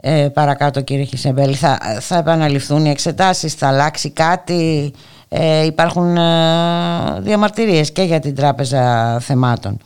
Ε, 0.02 0.24
ε, 0.24 0.30
παρακάτω 0.30 0.82
κύριε 0.82 1.04
Χισεμπέλη 1.04 1.54
θα, 1.54 1.78
θα 2.00 2.18
επαναληφθούν 2.18 2.86
οι 2.86 2.90
εξετάσεις 2.90 3.54
θα 3.54 3.68
αλλάξει 3.68 4.12
κάτι; 4.12 4.94
Ε, 5.30 5.66
υπάρχουν 5.66 6.18
ε, 6.18 7.20
διαμαρτυρίες 7.20 7.92
και 7.92 8.02
για 8.02 8.20
την 8.20 8.36
Τράπεζα 8.36 9.18
Θεμάτων. 9.20 9.78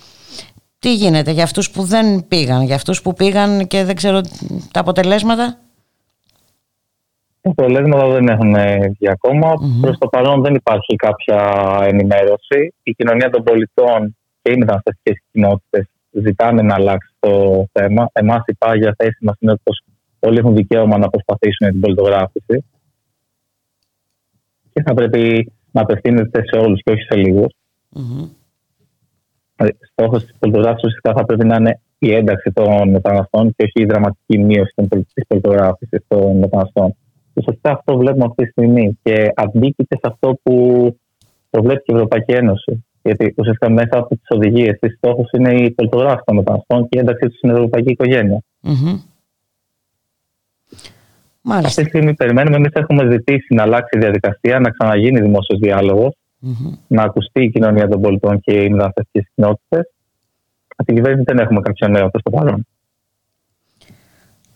Τι 0.80 0.96
γίνεται 0.96 1.32
για 1.32 1.44
αυτούς 1.44 1.72
που 1.72 1.84
δεν 1.84 2.28
πήγαν, 2.28 2.62
για 2.62 2.76
αυτούς 2.76 3.02
που 3.02 3.14
πήγαν 3.14 3.68
και 3.68 3.84
δεν 3.84 3.96
ξέρω 3.96 4.22
τα 4.72 4.80
αποτελέσματα; 4.80 5.58
Τα 7.42 7.50
αποτελέσματα 7.50 8.08
δεν 8.08 8.28
έχουν 8.28 8.54
βγει 8.90 9.10
ακόμα. 9.10 9.54
Mm-hmm. 9.54 9.82
Προς 9.82 9.98
το 9.98 10.08
παρόν 10.08 10.42
δεν 10.42 10.56
υπάρχει 10.56 10.96
κάποια 10.96 11.42
ενημέρωση. 11.84 12.74
Η 12.84 12.92
κοινωνία 12.92 13.30
των 13.30 13.44
πολιτών 13.44 14.18
και 14.42 14.52
οι 14.52 14.58
μεταναστευτικές 14.58 15.22
κοινότητες 15.32 15.90
ζητάνε 16.12 16.62
να 16.62 16.74
αλλάξει 16.76 17.14
το 17.20 17.66
θέμα. 17.72 18.10
Εμάς 18.14 18.42
η 18.46 18.54
πάγια 18.54 18.96
θέση 18.98 19.18
μας 19.22 19.36
είναι 19.40 19.52
ότι 19.52 19.62
όλοι 20.20 20.38
έχουν 20.38 20.56
δικαίωμα 20.56 20.98
να 20.98 21.10
προσπαθήσουν 21.10 21.72
την 21.72 21.80
πολιτογράφηση 21.80 22.66
και 24.74 24.82
θα 24.86 24.94
πρέπει 24.94 25.52
να 25.72 25.82
απευθύνεται 25.82 26.44
σε 26.46 26.60
όλους 26.60 26.82
και 26.84 26.92
όχι 26.92 27.02
σε 27.02 27.16
λίγους. 27.16 27.54
Mm-hmm. 27.96 28.30
Στόχος 29.92 30.24
της 30.24 30.36
πολιτογράφησης 30.40 30.84
ουσιαστικά 30.84 31.14
θα 31.14 31.26
πρέπει 31.26 31.46
να 31.46 31.56
είναι 31.56 31.80
η 32.00 32.14
ένταξη 32.14 32.52
των 32.52 32.90
μεταναστών 32.90 33.54
και 33.56 33.64
όχι 33.64 33.84
η 33.84 33.86
δραματική 33.86 34.38
μείωση 34.38 34.74
της 35.14 35.28
πολιτογράφησης 35.28 36.00
των 36.08 36.38
μεταναστών. 36.38 36.96
Ουσιαστικά 37.34 37.72
αυτό 37.72 37.98
βλέπουμε 37.98 38.26
αυτή 38.26 38.44
τη 38.44 38.50
στιγμή 38.50 39.00
και 39.04 39.32
αντίκειται 39.36 39.96
σε 39.96 40.02
αυτό 40.02 40.40
που 40.44 40.54
προβλέπει 41.50 41.82
και 41.84 41.92
η 41.92 41.96
Ευρωπαϊκή 41.96 42.32
Ένωση. 42.32 42.86
Γιατί 43.02 43.34
ουσιαστικά 43.38 43.70
μέσα 43.70 43.98
από 43.98 44.08
τις 44.08 44.28
οδηγίες 44.30 44.78
της 44.80 44.94
στόχος 44.98 45.30
είναι 45.32 45.54
η 45.54 45.72
πολιτογράφηση 45.72 46.24
των 46.26 46.36
μεταναστών 46.36 46.88
και 46.90 46.98
η 46.98 47.00
ένταξή 47.00 47.28
τους 47.28 47.38
στην 47.38 47.50
ευρωπαϊκή 47.50 47.92
οικογένεια. 47.92 48.44
Mm-hmm. 48.64 49.09
Μάλιστα. 51.42 51.68
Αυτή 51.68 51.84
τη 51.84 51.88
στιγμή 51.90 52.14
περιμένουμε. 52.14 52.56
Εμείς 52.56 52.72
έχουμε 52.74 53.12
ζητήσει 53.12 53.54
να 53.54 53.64
αλλάξει 53.64 53.98
η 53.98 54.00
διαδικασία, 54.00 54.60
να 54.60 54.70
ξαναγίνει 54.70 55.22
δημόσιος 55.22 55.60
διάλογος, 55.60 56.14
mm-hmm. 56.46 56.78
να 56.88 57.04
ακουστεί 57.04 57.44
η 57.44 57.50
κοινωνία 57.50 57.88
των 57.88 58.02
πολιτών 58.02 58.40
και 58.40 58.52
οι 58.52 58.70
μεταναστευτικέ 58.70 59.28
κοινότητε. 59.36 59.90
Από 60.68 60.86
την 60.86 60.96
κυβέρνηση 60.96 61.24
δεν 61.28 61.40
έχουμε 61.40 61.62
κάποιο 61.62 61.88
νέο 61.88 62.10
προς 62.10 62.24
το 62.24 62.30
παρόν. 62.30 62.68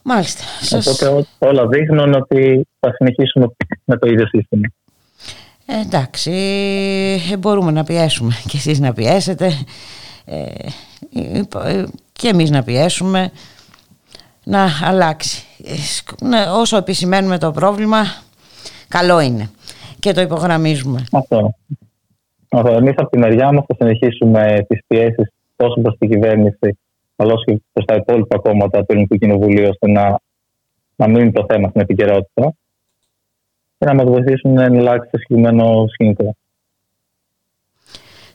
Μάλιστα. 0.03 0.43
Οπότε 0.71 1.27
όλα 1.39 1.67
δείχνουν 1.67 2.13
ότι 2.13 2.67
θα 2.79 2.93
συνεχίσουμε 2.93 3.47
με 3.83 3.97
το 3.97 4.09
ίδιο 4.09 4.27
σύστημα. 4.27 4.67
Ε, 5.65 5.79
εντάξει, 5.79 6.31
ε, 7.31 7.37
μπορούμε 7.37 7.71
να 7.71 7.83
πιέσουμε 7.83 8.33
και 8.47 8.57
εσείς 8.57 8.79
να 8.79 8.93
πιέσετε 8.93 9.51
ε, 10.25 10.43
ε 11.59 11.85
και 12.13 12.27
εμείς 12.27 12.49
να 12.49 12.63
πιέσουμε 12.63 13.31
να 14.43 14.67
αλλάξει. 14.83 15.43
Ναι, 16.21 16.43
όσο 16.49 16.77
επισημαίνουμε 16.77 17.37
το 17.37 17.51
πρόβλημα, 17.51 18.03
καλό 18.87 19.19
είναι 19.19 19.49
και 19.99 20.11
το 20.11 20.21
υπογραμμίζουμε. 20.21 21.03
Αυτό. 21.11 21.55
Αυτό. 22.49 22.71
Εμείς 22.71 22.93
από 22.97 23.09
τη 23.09 23.17
μεριά 23.17 23.51
μας 23.51 23.65
θα 23.67 23.75
συνεχίσουμε 23.79 24.65
τις 24.67 24.79
πιέσεις 24.87 25.31
τόσο 25.55 25.81
προς 25.81 25.97
την 25.97 26.09
κυβέρνηση 26.09 26.77
αλλά 27.15 27.33
και 27.45 27.61
προς 27.73 27.85
τα 27.85 27.95
υπόλοιπα 27.95 28.37
κόμματα 28.37 28.79
του 28.79 28.85
Ελληνικού 28.87 29.15
Κοινοβουλίου 29.15 29.67
ώστε 29.69 29.91
να, 29.91 30.19
να 30.95 31.07
μείνει 31.07 31.31
το 31.31 31.45
θέμα 31.49 31.69
στην 31.69 31.81
επικαιρότητα 31.81 32.53
και 33.77 33.85
να 33.85 33.93
μας 33.93 34.05
βοηθήσουν 34.05 34.53
να 34.53 34.63
αλλάξει 34.63 35.09
το 35.11 35.17
συγκεκριμένο 35.17 35.87
σκηνικό. 35.87 36.35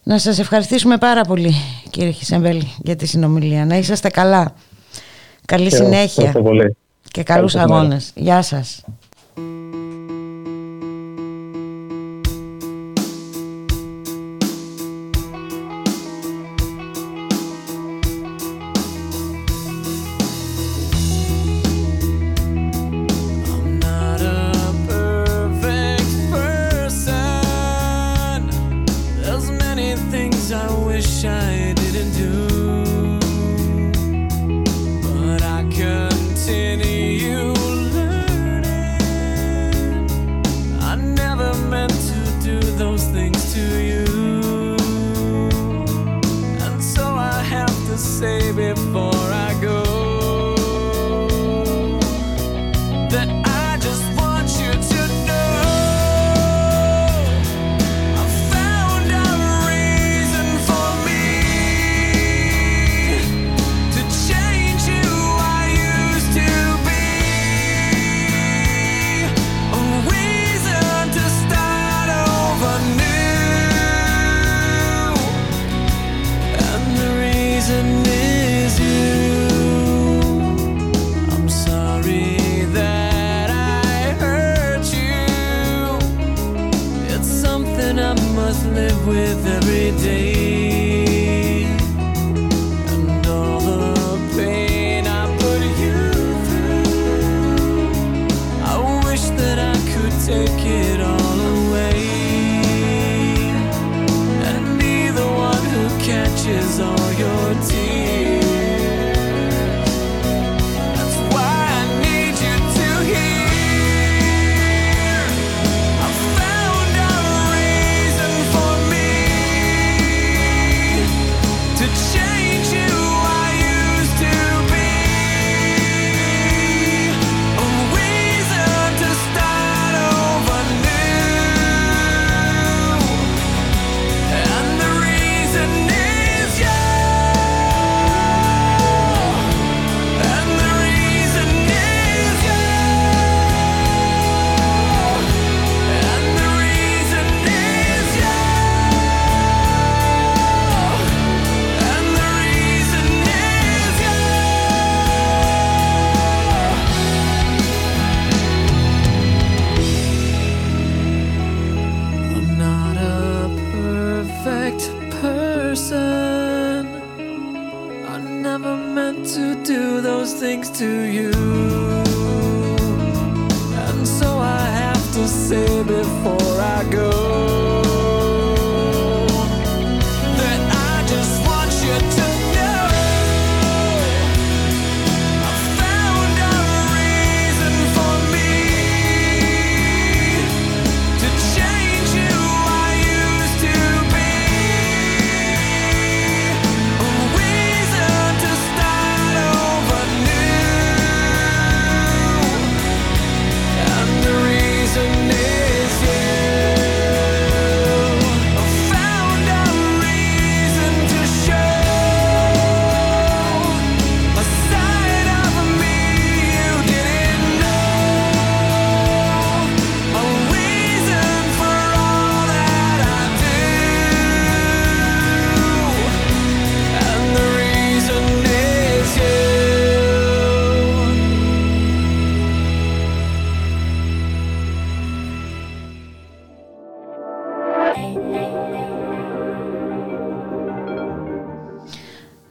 Να 0.02 0.18
σας 0.18 0.38
ευχαριστήσουμε 0.38 0.96
πάρα 0.96 1.20
πολύ 1.22 1.52
κύριε 1.90 2.10
Χισεμβέλη 2.10 2.74
για 2.78 2.96
τη 2.96 3.06
συνομιλία. 3.06 3.64
Να 3.64 3.76
είσαστε 3.76 4.08
καλά. 4.08 4.54
Καλή 5.48 5.74
συνέχεια. 5.74 6.34
Και 7.10 7.22
καλούς 7.22 7.54
αγώνες. 7.54 8.12
Γεια 8.14 8.42
σας. 8.42 8.84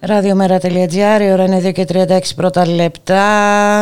Ραδιομέρα.gr, 0.08 1.22
η 1.22 1.32
ώρα 1.32 1.44
είναι 1.44 1.62
2 1.66 1.72
και 1.72 1.86
36 1.92 2.20
πρώτα 2.36 2.68
λεπτά. 2.68 3.24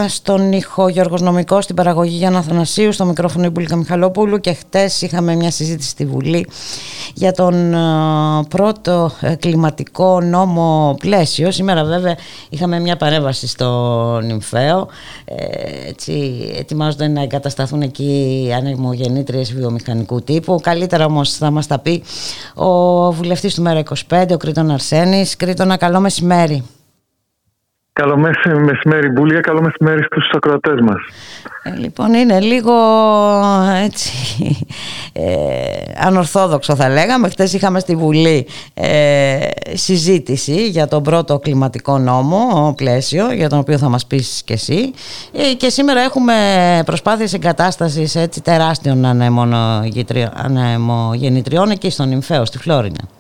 Στον 0.08 0.52
ήχο 0.52 0.88
Γιώργος 0.88 1.22
Νομικός, 1.22 1.64
στην 1.64 1.76
παραγωγή 1.76 2.16
Γιάννα 2.16 2.42
Θανασίου, 2.42 2.92
στο 2.92 3.06
μικρόφωνο 3.06 3.46
Ιμπουλίκα 3.46 3.76
Μιχαλόπουλου 3.76 4.40
και 4.40 4.54
χτες 4.54 5.02
είχαμε 5.02 5.36
μια 5.36 5.52
συζήτηση 5.52 5.90
στη 5.90 6.06
Βουλή 6.06 6.48
για 7.14 7.32
τον 7.32 7.74
ε, 7.74 7.78
πρώτο 8.50 9.12
ε, 9.22 9.36
κλιματικό 9.36 10.22
νόμο 10.22 10.96
πλαίσιο. 11.00 11.52
Σήμερα 11.52 11.84
βέβαια 11.84 12.16
είχαμε 12.50 12.80
μια 12.80 12.98
παρέμβαση 12.98 13.48
στο 13.48 14.20
Νυμφαίο. 14.24 14.88
Ε, 15.26 15.88
έτσι, 15.88 16.46
ετοιμάζονται 16.58 17.08
να 17.08 17.22
εγκατασταθούν 17.22 17.82
εκεί 17.82 18.50
ανεμογεννήτριες 18.58 19.54
βιομηχανικού 19.54 20.22
τύπου. 20.22 20.60
Καλύτερα 20.64 21.06
όμως 21.06 21.34
θα 21.34 21.52
μας 21.52 21.68
τα 21.68 21.80
πει 21.80 22.04
ο 22.54 23.12
βουλευτής 23.12 23.54
του 23.54 23.62
Μέρα 23.62 23.84
25, 24.10 24.26
ο 24.32 24.38
Κρήτον 24.38 24.72
Αρσένης. 24.72 25.36
Κρήτονα, 25.36 25.78
καλό 25.78 26.00
μεσημέρι. 26.22 26.64
Καλό 27.94 28.18
μεσημέρι, 28.18 29.10
Μπούλια. 29.10 29.40
Καλό 29.40 29.62
μεσημέρι 29.62 30.04
στους 30.04 30.30
ακροατές 30.36 30.80
μας. 30.82 30.98
Ε, 31.64 31.76
λοιπόν, 31.78 32.14
είναι 32.14 32.40
λίγο 32.40 32.74
έτσι 33.84 34.12
ε, 35.14 35.24
ανορθόδοξο 35.98 36.76
θα 36.76 36.90
λέγαμε. 36.90 37.30
Χθες 37.30 37.54
είχαμε 37.54 37.80
στη 37.80 37.96
Βουλή 37.96 38.48
ε, 38.74 39.38
συζήτηση 39.74 40.68
για 40.68 40.88
τον 40.88 41.04
πρώτο 41.04 41.40
κλιματικό 41.40 41.98
νόμο, 41.98 42.74
πλαίσιο, 42.78 43.32
για 43.32 43.50
τον 43.50 43.60
οποίο 43.60 43.78
θα 43.78 43.90
μας 43.90 44.06
πεις 44.06 44.42
και 44.46 44.54
εσύ. 44.54 44.94
Ε, 45.34 45.54
και 45.54 45.70
σήμερα 45.70 46.02
έχουμε 46.02 46.34
προσπάθειες 46.86 47.34
εγκατάστασης 47.34 48.16
έτσι, 48.16 48.42
τεράστιων 48.42 49.06
ανεμογεννητριών 50.34 51.70
εκεί 51.70 51.90
στον 51.90 52.12
Ιμφαίο, 52.12 52.46
στη 52.46 52.58
Φλόρινα. 52.58 53.15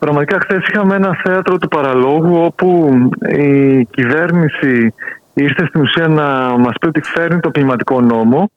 Πραγματικά 0.00 0.38
χθες 0.40 0.68
είχαμε 0.68 0.94
ένα 0.94 1.16
θέατρο 1.24 1.58
του 1.58 1.68
παραλόγου 1.68 2.44
όπου 2.44 2.90
η 3.28 3.84
κυβέρνηση 3.84 4.94
ήρθε 5.34 5.66
στην 5.66 5.80
ουσία 5.80 6.08
να 6.08 6.58
μας 6.58 6.74
πει 6.80 6.86
ότι 6.86 7.00
φέρνει 7.02 7.40
το 7.40 7.50
κλιματικό 7.50 8.00
νόμο. 8.00 8.50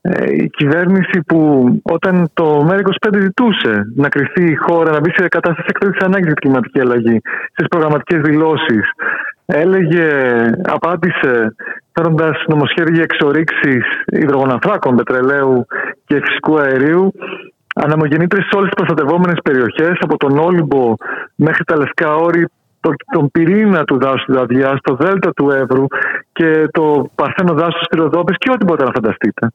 Ε, 0.00 0.32
η 0.32 0.48
κυβέρνηση 0.48 1.20
που 1.26 1.68
όταν 1.82 2.30
το 2.32 2.66
ΜΕΡΑ25 2.68 3.20
ζητούσε 3.20 3.92
να 3.96 4.08
κρυθεί 4.08 4.44
η 4.44 4.54
χώρα 4.54 4.90
να 4.90 5.00
μπει 5.00 5.10
σε 5.10 5.28
κατάσταση 5.28 5.66
εκτέλεση 5.68 5.98
ανάγκης 6.02 6.26
για 6.26 6.34
κλιματική 6.34 6.80
αλλαγή 6.80 7.20
στις 7.52 7.68
προγραμματικές 7.68 8.20
δηλώσεις, 8.20 8.90
έλεγε, 9.46 10.08
απάντησε 10.62 11.54
φέρνοντα 11.92 12.36
νομοσχέδια 12.46 13.02
εξορίξεις 13.02 13.84
υδρογοναθράκων, 14.06 14.96
πετρελαίου 14.96 15.66
και 16.06 16.20
φυσικού 16.24 16.58
αερίου 16.58 17.12
αναμογεννήτρε 17.74 18.40
σε 18.40 18.56
όλες 18.56 18.70
τις 18.70 18.84
προστατευόμενες 18.84 19.38
περιοχές, 19.42 19.98
από 20.00 20.16
τον 20.16 20.38
Όλυμπο 20.38 20.94
μέχρι 21.34 21.64
τα 21.64 21.76
Λευκά 21.76 22.14
Όρη, 22.14 22.48
το, 22.80 22.90
τον 23.12 23.30
πυρήνα 23.30 23.84
του 23.84 23.98
δάσους 23.98 24.24
του 24.24 24.32
Δαδιά, 24.32 24.78
το 24.82 24.94
Δέλτα 24.94 25.32
του 25.32 25.50
Εύρου 25.50 25.86
και 26.32 26.68
το 26.70 27.10
Παρθένο 27.14 27.52
δάσος 27.52 27.86
της 27.88 27.98
Ροδόπη 27.98 28.34
και 28.34 28.50
ό,τι 28.50 28.64
μπορείτε 28.64 28.84
να 28.84 28.92
φανταστείτε. 28.92 29.48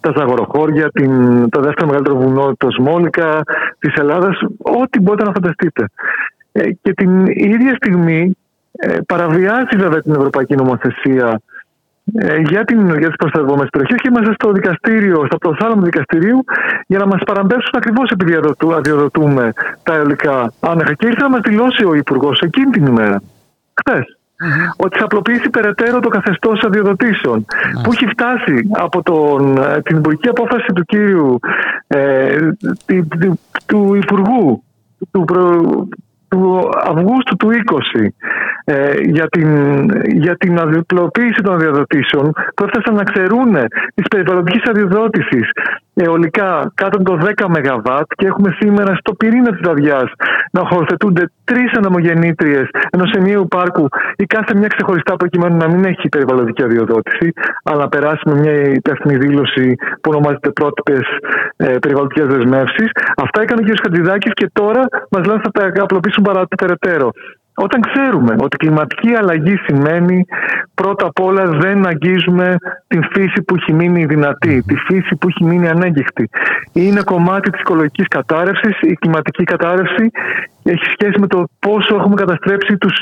Τα 0.00 0.12
Ζαγοροχώρια, 0.16 0.90
την, 0.90 1.12
το 1.48 1.60
δεύτερο 1.60 1.86
μεγαλύτερο 1.86 2.16
βουνό, 2.16 2.54
το 2.56 2.70
Σμόλικα 2.70 3.40
της 3.78 3.94
Ελλάδας, 3.94 4.38
ό,τι 4.58 5.00
μπορείτε 5.00 5.24
να 5.24 5.32
φανταστείτε. 5.32 5.84
Ε, 6.52 6.70
και 6.82 6.92
την 6.92 7.26
ίδια 7.26 7.74
στιγμή 7.74 8.36
ε, 8.72 8.98
παραβιάζει 9.06 9.76
βέβαια 9.76 10.00
την 10.00 10.14
Ευρωπαϊκή 10.14 10.54
Νομοθεσία 10.54 11.40
ε, 12.14 12.36
για, 12.36 12.64
την, 12.64 12.98
για 12.98 13.08
τις 13.08 13.16
προστατευόμενες 13.16 13.70
περιοχές 13.70 14.00
και 14.00 14.08
είμαστε 14.08 14.32
στο 14.32 14.52
δικαστήριο, 14.52 15.24
στο 15.26 15.38
προθάλαμο 15.38 15.78
του 15.78 15.84
δικαστηρίου 15.84 16.44
για 16.86 16.98
να 16.98 17.06
μας 17.06 17.20
παραμπέψουν 17.26 17.72
ακριβώς 17.76 18.10
επειδή 18.10 18.34
αδειοδοτούμε 18.76 19.52
τα 19.82 19.94
αιωλικά 19.94 20.52
άνεχα. 20.60 20.92
Και 20.94 21.06
ήρθε 21.06 21.22
να 21.22 21.30
μας 21.30 21.40
δηλώσει 21.40 21.84
ο 21.84 21.94
Υπουργός 21.94 22.40
εκείνη 22.40 22.70
την 22.70 22.86
ημέρα, 22.86 23.22
χθες, 23.80 24.16
ότι 24.76 24.98
θα 24.98 25.04
απλοποιήσει 25.04 25.50
περαιτέρω 25.50 26.00
το 26.00 26.08
καθεστώς 26.08 26.64
αδειοδοτήσεων 26.64 27.44
που 27.82 27.92
έχει 27.92 28.06
φτάσει 28.06 28.68
από 28.70 29.02
τον, 29.02 29.56
ε, 29.56 29.80
την 29.82 29.96
υπουργική 29.96 30.28
απόφαση 30.28 30.72
του 30.74 30.84
κύριου 30.84 31.38
ε, 31.86 32.38
του, 32.86 33.40
του 33.66 33.94
Υπουργού 33.94 34.62
του, 35.10 35.24
του 36.28 36.68
Αυγούστου 36.84 37.36
του 37.36 37.48
20 37.96 38.06
ε, 38.64 38.92
για, 39.02 39.26
την, 39.28 39.50
για 40.06 40.36
την 40.36 40.58
αδιπλοποίηση 40.58 41.42
των 41.42 41.54
αδειοδοτήσεων 41.54 42.32
που 42.54 42.64
έφτασαν 42.64 42.94
να 42.94 43.02
ξερούν 43.02 43.54
τη 43.94 44.02
περιβαλλοντική 44.10 44.60
αδειοδότηση 44.68 45.40
αιωλικά 45.94 46.72
κάτω 46.74 46.98
από 46.98 47.10
το 47.10 47.32
10 47.36 47.46
ΜΒ 47.48 47.86
και 48.16 48.26
έχουμε 48.26 48.56
σήμερα 48.58 48.94
στο 48.94 49.14
πυρήνα 49.14 49.50
της 49.56 49.68
αδειά 49.68 50.10
να 50.50 50.62
χωροθετούνται 50.68 51.30
τρεις 51.44 51.72
αναμογεννήτριε 51.72 52.62
ενός 52.90 53.10
ενιαίου 53.12 53.48
πάρκου 53.48 53.88
η 54.16 54.24
κάθε 54.24 54.54
μια 54.54 54.68
ξεχωριστά 54.68 55.16
προκειμένου 55.16 55.56
να 55.56 55.68
μην 55.68 55.84
έχει 55.84 56.08
περιβαλλοντική 56.08 56.62
αδειοδότηση, 56.62 57.32
αλλά 57.62 57.78
να 57.78 57.88
περάσει 57.88 58.22
με 58.26 58.34
μια 58.40 58.52
υπεύθυνη 58.52 59.16
δήλωση 59.16 59.74
που 60.00 60.10
ονομάζεται 60.12 60.50
πρότυπες 60.50 61.00
ε, 61.56 61.66
περιβαλλοντικές 61.66 62.26
δεσμεύσεις. 62.26 62.90
Αυτά 63.16 63.42
έκανε 63.42 63.60
ο 63.62 63.64
κ. 63.64 63.80
Χατζηδάκης 63.82 64.32
και 64.32 64.50
τώρα 64.52 64.82
μας 65.10 65.26
λένε 65.26 65.40
θα 65.44 65.50
τα 65.50 65.64
απλοποιήσουν 66.16 66.56
παρατέρω. 66.56 67.10
Όταν 67.58 67.80
ξέρουμε 67.80 68.36
ότι 68.40 68.56
κλιματική 68.56 69.14
αλλαγή 69.14 69.56
σημαίνει 69.56 70.24
πρώτα 70.74 71.06
απ' 71.06 71.20
όλα 71.20 71.44
δεν 71.44 71.86
αγγίζουμε 71.86 72.56
την 72.86 73.02
φύση 73.12 73.42
που 73.42 73.54
έχει 73.54 73.72
μείνει 73.72 74.06
δυνατή, 74.06 74.62
τη 74.66 74.74
φύση 74.74 75.16
που 75.16 75.28
έχει 75.28 75.44
μείνει 75.44 75.68
ανέγκυχτη. 75.68 76.28
Είναι 76.72 77.02
κομμάτι 77.02 77.50
της 77.50 77.60
οικολογικής 77.60 78.08
κατάρρευσης, 78.08 78.80
η 78.80 78.94
κλιματική 78.94 79.44
κατάρρευση 79.44 80.10
έχει 80.62 80.84
σχέση 80.84 81.20
με 81.20 81.26
το 81.26 81.44
πόσο 81.58 81.94
έχουμε 81.96 82.14
καταστρέψει 82.14 82.76
τους 82.76 82.96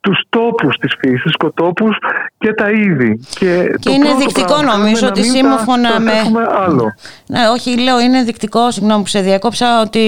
τους 0.00 0.24
τόπους 0.28 0.76
της 0.76 0.94
φύσης, 0.98 1.22
τους 1.22 1.32
σκοτόπους 1.32 1.96
και 2.38 2.52
τα 2.52 2.70
είδη. 2.70 3.20
Και, 3.38 3.74
και 3.78 3.90
είναι 3.90 4.14
δεικτικό 4.14 4.62
νομίζω 4.62 5.06
ότι 5.06 5.24
σύμφωνα 5.24 6.00
με... 6.00 6.12
άλλο. 6.56 6.94
Ναι, 7.26 7.48
όχι, 7.48 7.78
λέω 7.78 8.00
είναι 8.00 8.22
δεικτικό, 8.22 8.70
συγγνώμη 8.70 9.02
που 9.02 9.08
σε 9.08 9.20
διακόψα, 9.20 9.80
ότι 9.80 9.98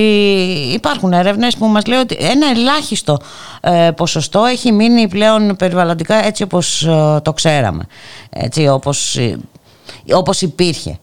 υπάρχουν 0.74 1.12
έρευνες 1.12 1.56
που 1.56 1.66
μας 1.66 1.86
λέει 1.86 1.98
ότι 1.98 2.16
ένα 2.20 2.46
ελάχιστο 2.46 3.18
ε, 3.60 3.90
ποσοστό 3.96 4.44
έχει 4.44 4.72
μείνει 4.72 5.08
πλέον 5.08 5.56
περιβαλλοντικά 5.56 6.24
έτσι 6.26 6.42
όπως 6.42 6.86
ε, 6.86 7.20
το 7.22 7.32
ξέραμε, 7.32 7.84
έτσι 8.30 8.68
όπως, 8.68 9.16
ε, 9.16 9.38
όπως 10.12 10.42
υπήρχε. 10.42 10.98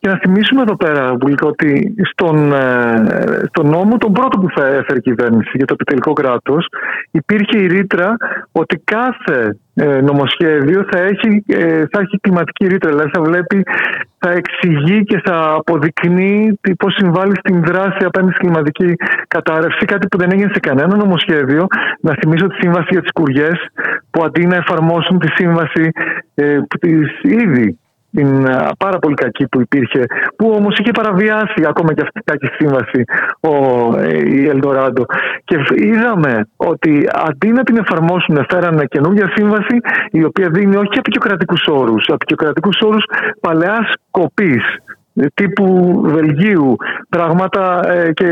Και 0.00 0.08
να 0.08 0.18
θυμίσουμε 0.18 0.62
εδώ 0.62 0.76
πέρα 0.76 1.16
ότι 1.42 1.94
στον, 2.10 2.52
ε, 2.52 3.42
στον 3.48 3.68
νόμο, 3.68 3.96
τον 3.96 4.12
πρώτο 4.12 4.38
που 4.38 4.48
θα 4.54 4.66
έφερε 4.66 4.98
η 4.98 5.00
κυβέρνηση 5.00 5.50
για 5.54 5.66
το 5.66 5.72
επιτελικό 5.78 6.12
κράτος, 6.12 6.66
υπήρχε 7.10 7.58
η 7.58 7.66
ρήτρα 7.66 8.16
ότι 8.52 8.82
κάθε 8.84 9.58
ε, 9.74 10.00
νομοσχέδιο 10.00 10.86
θα 10.90 10.98
έχει, 10.98 11.44
ε, 11.46 11.84
θα 11.90 12.00
έχει 12.00 12.18
κλιματική 12.20 12.66
ρήτρα. 12.66 12.90
Δηλαδή 12.90 13.10
θα 13.12 13.22
βλέπει, 13.22 13.62
θα 14.18 14.30
εξηγεί 14.30 15.04
και 15.04 15.20
θα 15.24 15.54
αποδεικνύει 15.56 16.58
πώς 16.78 16.94
συμβάλλει 16.94 17.36
στην 17.36 17.64
δράση 17.64 18.04
απέναντι 18.04 18.32
στην 18.32 18.46
κλιματική 18.46 18.94
κατάρρευση. 19.28 19.84
Κάτι 19.84 20.06
που 20.08 20.18
δεν 20.18 20.30
έγινε 20.32 20.50
σε 20.52 20.60
κανένα 20.60 20.96
νομοσχέδιο. 20.96 21.66
Να 22.00 22.14
θυμίσω 22.20 22.46
τη 22.46 22.54
σύμβαση 22.60 22.88
για 22.90 23.00
τις 23.00 23.12
κουριές, 23.12 23.58
που 24.10 24.24
αντί 24.24 24.46
να 24.46 24.56
εφαρμόσουν 24.56 25.18
τη 25.18 25.28
σύμβαση 25.34 25.90
ε, 26.34 26.58
ήδη 27.22 27.78
την 28.12 28.44
πάρα 28.78 28.98
πολύ 28.98 29.14
κακή 29.14 29.46
που 29.48 29.60
υπήρχε, 29.60 30.04
που 30.36 30.52
όμως 30.56 30.78
είχε 30.78 30.90
παραβιάσει 30.90 31.64
ακόμα 31.68 31.94
και 31.94 32.02
αυτή 32.02 32.18
η 32.18 32.22
κακή 32.24 32.46
σύμβαση 32.46 33.04
ο, 33.40 33.54
ε, 33.98 34.34
η 34.36 34.48
Ελντοράντο. 34.48 35.04
Και 35.44 35.56
είδαμε 35.74 36.48
ότι 36.56 37.08
αντί 37.12 37.48
να 37.48 37.62
την 37.62 37.76
εφαρμόσουν, 37.76 38.46
φέρανε 38.50 38.84
καινούργια 38.84 39.32
σύμβαση, 39.34 39.76
η 40.10 40.24
οποία 40.24 40.48
δίνει 40.50 40.76
όχι 40.76 40.98
απεικιοκρατικούς 40.98 41.66
όρους, 41.66 42.04
απεικιοκρατικούς 42.08 42.80
όρους 42.80 43.04
παλαιάς 43.40 43.92
κοπής 44.10 44.64
τύπου 45.34 46.00
Βελγίου, 46.04 46.76
πράγματα 47.08 47.90
ε, 47.90 48.12
και 48.12 48.24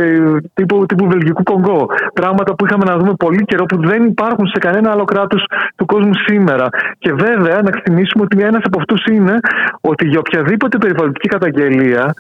τύπου, 0.55 0.87
τύπου 0.87 1.09
Βελγικού 1.09 1.43
Κονγκό. 1.43 1.87
Πράγματα 2.15 2.55
που 2.55 2.67
είχαμε 2.67 2.85
να 2.85 2.97
δούμε 2.97 3.13
πολύ 3.15 3.45
καιρό 3.45 3.65
που 3.65 3.81
δεν 3.81 4.05
υπάρχουν 4.05 4.47
σε 4.47 4.59
κανένα 4.59 4.91
άλλο 4.91 5.05
κράτος 5.05 5.45
του 5.77 5.87
κόσμου 5.87 6.15
σήμερα. 6.27 6.69
Και 6.99 7.13
βέβαια 7.13 7.63
να 7.63 7.69
εκτιμήσουμε 7.75 8.25
ότι 8.25 8.43
ένας 8.43 8.63
από 8.65 8.79
αυτούς 8.79 9.05
είναι 9.05 9.39
ότι 9.81 10.07
για 10.07 10.19
οποιαδήποτε 10.19 10.79
περιβαλλοντική 10.79 11.29
καταγγελία, 11.29 12.15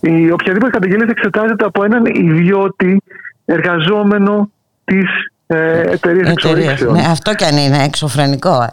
η 0.00 0.30
οποιαδήποτε 0.30 0.70
καταγγελία 0.70 1.06
θα 1.06 1.12
εξετάζεται 1.16 1.64
από 1.64 1.84
έναν 1.84 2.04
ιδιώτη 2.04 3.02
εργαζόμενο 3.44 4.50
της 4.84 5.06
ε, 5.46 5.80
εταιρείας 5.80 6.30
εξορίξεων. 6.30 6.92
Ναι, 6.92 7.04
αυτό 7.10 7.34
κι 7.34 7.44
αν 7.44 7.56
είναι 7.56 7.84
εξωφρενικό. 7.84 8.66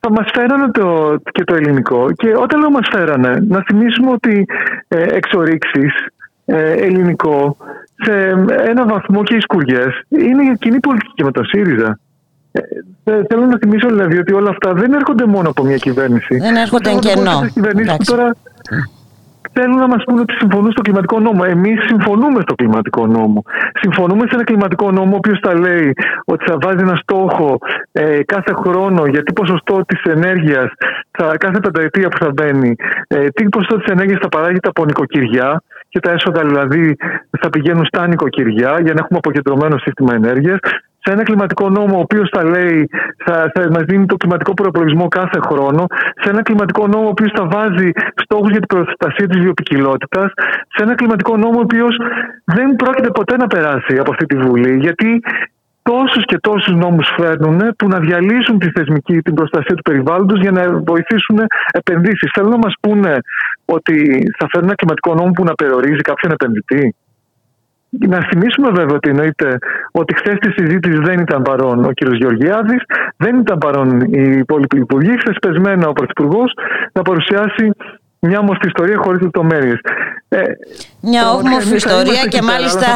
Ε 0.00 0.08
θα 0.08 0.10
μας 0.10 0.30
φέρανε 0.34 0.70
το, 0.70 1.16
και 1.32 1.44
το 1.44 1.54
ελληνικό 1.54 2.10
και 2.12 2.36
όταν 2.36 2.60
λέω 2.60 2.70
μας 2.70 2.88
φέρανε 2.90 3.44
να 3.48 3.62
θυμίσουμε 3.66 4.10
ότι 4.10 4.46
ε, 4.88 5.02
εξορίξεις 5.02 5.92
ε, 6.44 6.72
ελληνικό 6.72 7.56
σε 7.94 8.12
ένα 8.66 8.86
βαθμό 8.86 9.22
και 9.22 9.34
οι 9.34 9.40
σκουριές 9.40 10.02
είναι 10.08 10.42
για 10.42 10.54
κοινή 10.54 10.80
πολιτική 10.80 11.12
και 11.14 11.24
με 11.24 11.30
το 11.30 11.44
ΣΥΡΙΖΑ. 11.44 11.98
Ε, 12.52 12.62
θέλω 13.28 13.46
να 13.46 13.58
θυμίσω 13.58 13.88
δηλαδή 13.88 14.18
ότι 14.18 14.32
όλα 14.32 14.50
αυτά 14.50 14.72
δεν 14.72 14.92
έρχονται 14.92 15.26
μόνο 15.26 15.48
από 15.48 15.62
μια 15.62 15.76
κυβέρνηση. 15.76 16.36
Δεν 16.36 16.56
έρχονται 16.56 16.90
εν 16.90 16.98
κενό. 16.98 17.40
Τώρα 18.04 18.36
θέλουν 19.52 19.78
να 19.78 19.88
μας 19.88 20.04
πούνε 20.04 20.20
ότι 20.20 20.34
συμφωνούν 20.38 20.70
στο 20.70 20.82
κλιματικό 20.82 21.20
νόμο. 21.20 21.42
Εμείς 21.46 21.84
συμφωνούμε 21.84 22.40
στο 22.40 22.54
κλιματικό 22.54 23.06
νόμο. 23.06 23.42
Συμφωνούμε 23.80 24.20
σε 24.20 24.34
ένα 24.34 24.44
κλιματικό 24.44 24.90
νόμο 24.90 25.12
ο 25.12 25.16
οποίος 25.16 25.38
θα 25.42 25.54
λέει 25.54 25.92
ότι 26.24 26.44
θα 26.48 26.56
βάζει 26.62 26.78
ένα 26.80 26.96
στόχο 27.02 27.58
ε, 27.92 28.22
κάθε 28.24 28.52
χρόνο 28.52 29.06
για 29.06 29.22
τι 29.22 29.32
ποσοστό 29.32 29.84
της 29.86 30.02
ενέργειας, 30.02 30.68
κάθε 31.38 31.60
πενταετία 31.60 32.08
που 32.08 32.18
θα 32.24 32.30
μπαίνει, 32.34 32.74
ε, 33.08 33.28
τι 33.28 33.48
ποσοστό 33.48 33.76
της 33.76 33.92
ενέργειας 33.92 34.18
θα 34.22 34.28
παράγεται 34.28 34.68
από 34.68 34.84
νοικοκυριά 34.84 35.62
και 35.88 36.00
τα 36.00 36.10
έσοδα 36.10 36.40
δηλαδή 36.42 36.96
θα 37.40 37.50
πηγαίνουν 37.50 37.84
στα 37.84 38.06
νοικοκυριά 38.06 38.70
για 38.82 38.92
να 38.94 39.00
έχουμε 39.02 39.18
αποκεντρωμένο 39.22 39.78
σύστημα 39.78 40.14
ενέργειας 40.14 40.58
σε 41.02 41.12
ένα 41.12 41.22
κλιματικό 41.22 41.68
νόμο 41.68 41.96
ο 41.96 42.00
οποίος 42.00 42.28
θα 42.32 42.44
λέει, 42.44 42.88
θα, 43.24 43.50
θα 43.54 43.70
μας 43.70 43.82
δίνει 43.82 44.06
το 44.06 44.16
κλιματικό 44.16 44.54
προπολογισμό 44.54 45.08
κάθε 45.08 45.38
χρόνο, 45.48 45.84
σε 46.22 46.30
ένα 46.30 46.42
κλιματικό 46.42 46.86
νόμο 46.86 47.06
ο 47.06 47.08
οποίος 47.08 47.32
θα 47.34 47.44
βάζει 47.46 47.90
στόχους 48.14 48.50
για 48.50 48.60
την 48.60 48.68
προστασία 48.68 49.26
της 49.28 49.40
βιοπικιλότητας, 49.40 50.32
σε 50.74 50.82
ένα 50.82 50.94
κλιματικό 50.94 51.36
νόμο 51.36 51.58
ο 51.58 51.60
οποίος 51.60 51.96
δεν 52.44 52.76
πρόκειται 52.76 53.10
ποτέ 53.10 53.36
να 53.36 53.46
περάσει 53.46 53.98
από 53.98 54.10
αυτή 54.10 54.26
τη 54.26 54.36
Βουλή, 54.36 54.76
γιατί 54.76 55.20
τόσους 55.82 56.24
και 56.24 56.38
τόσους 56.38 56.74
νόμους 56.74 57.08
φέρνουν 57.16 57.60
που 57.78 57.88
να 57.88 57.98
διαλύσουν 57.98 58.58
τη 58.58 58.70
θεσμική, 58.70 59.22
την 59.22 59.34
προστασία 59.34 59.74
του 59.74 59.82
περιβάλλοντος 59.82 60.40
για 60.40 60.50
να 60.50 60.62
βοηθήσουν 60.72 61.38
επενδύσεις. 61.72 62.30
Θέλουν 62.34 62.50
να 62.50 62.56
μας 62.56 62.74
πούνε 62.80 63.16
ότι 63.64 63.96
θα 64.38 64.46
φέρουν 64.50 64.66
ένα 64.68 64.74
κλιματικό 64.74 65.14
νόμο 65.14 65.30
που 65.30 65.44
να 65.44 65.54
περιορίζει 65.54 66.00
κάποιον 66.00 66.32
επενδυτή. 66.32 66.94
Να 67.90 68.18
θυμίσουμε 68.28 68.70
βέβαια 68.70 68.94
ότι 68.94 69.08
εννοείται 69.08 69.58
ότι 69.90 70.14
χθες 70.14 70.38
τη 70.38 70.50
συζήτηση 70.50 70.98
δεν 70.98 71.18
ήταν 71.18 71.42
παρόν 71.42 71.84
ο 71.84 71.90
κ. 71.94 72.14
Γεωργιάδης, 72.14 72.82
δεν 73.16 73.38
ήταν 73.38 73.58
παρόν 73.58 74.00
οι 74.00 74.36
υπόλοιποι 74.38 74.78
υπουργοί. 74.78 75.18
Χθες 75.18 75.36
πεσμένα 75.40 75.88
ο 75.88 75.92
Πρωθυπουργός 75.92 76.52
να 76.92 77.02
παρουσιάσει 77.02 77.72
μια 78.20 78.38
όμορφη 78.38 78.66
ιστορία 78.66 78.96
χωρίς 79.02 79.20
λεπτομέρειες. 79.20 79.80
Ε, 80.28 80.42
μια 81.00 81.30
όμορφη 81.30 81.74
ιστορία 81.74 82.24
και 82.28 82.42
μάλιστα 82.42 82.86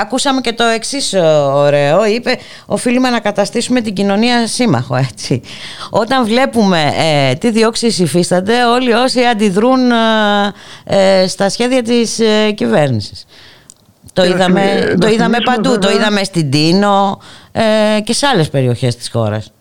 ακούσαμε 0.00 0.40
και 0.40 0.52
το 0.52 0.64
εξής 0.64 1.14
ωραίο. 1.54 2.04
Είπε, 2.04 2.38
οφείλουμε 2.66 3.10
να 3.10 3.20
καταστήσουμε 3.20 3.80
την 3.80 3.94
κοινωνία 3.94 4.46
σύμμαχο. 4.46 4.96
Έτσι. 4.96 5.42
Όταν 5.90 6.24
βλέπουμε 6.24 6.92
ε, 6.98 7.34
τι 7.34 7.50
διώξεις 7.50 7.98
υφίστανται, 7.98 8.64
όλοι 8.64 8.92
όσοι 8.92 9.24
αντιδρούν 9.24 9.90
ε, 9.90 11.22
ε 11.22 11.26
στα 11.26 11.48
σχέδια 11.48 11.82
της 11.82 12.20
ε, 12.20 12.50
κυβέρνησης. 12.50 13.26
Το 14.14 14.24
είδαμε, 14.24 14.94
το 15.00 15.08
είδαμε 15.08 15.36
παντού, 15.44 15.78
το 15.78 15.90
είδαμε 15.90 16.24
στην 16.24 16.50
Τίνο 16.50 17.20
ε, 17.52 18.00
και 18.00 18.12
σε 18.12 18.26
άλλες 18.26 18.50
περιοχές 18.50 18.96
της 18.96 19.10
χώρας. 19.10 19.52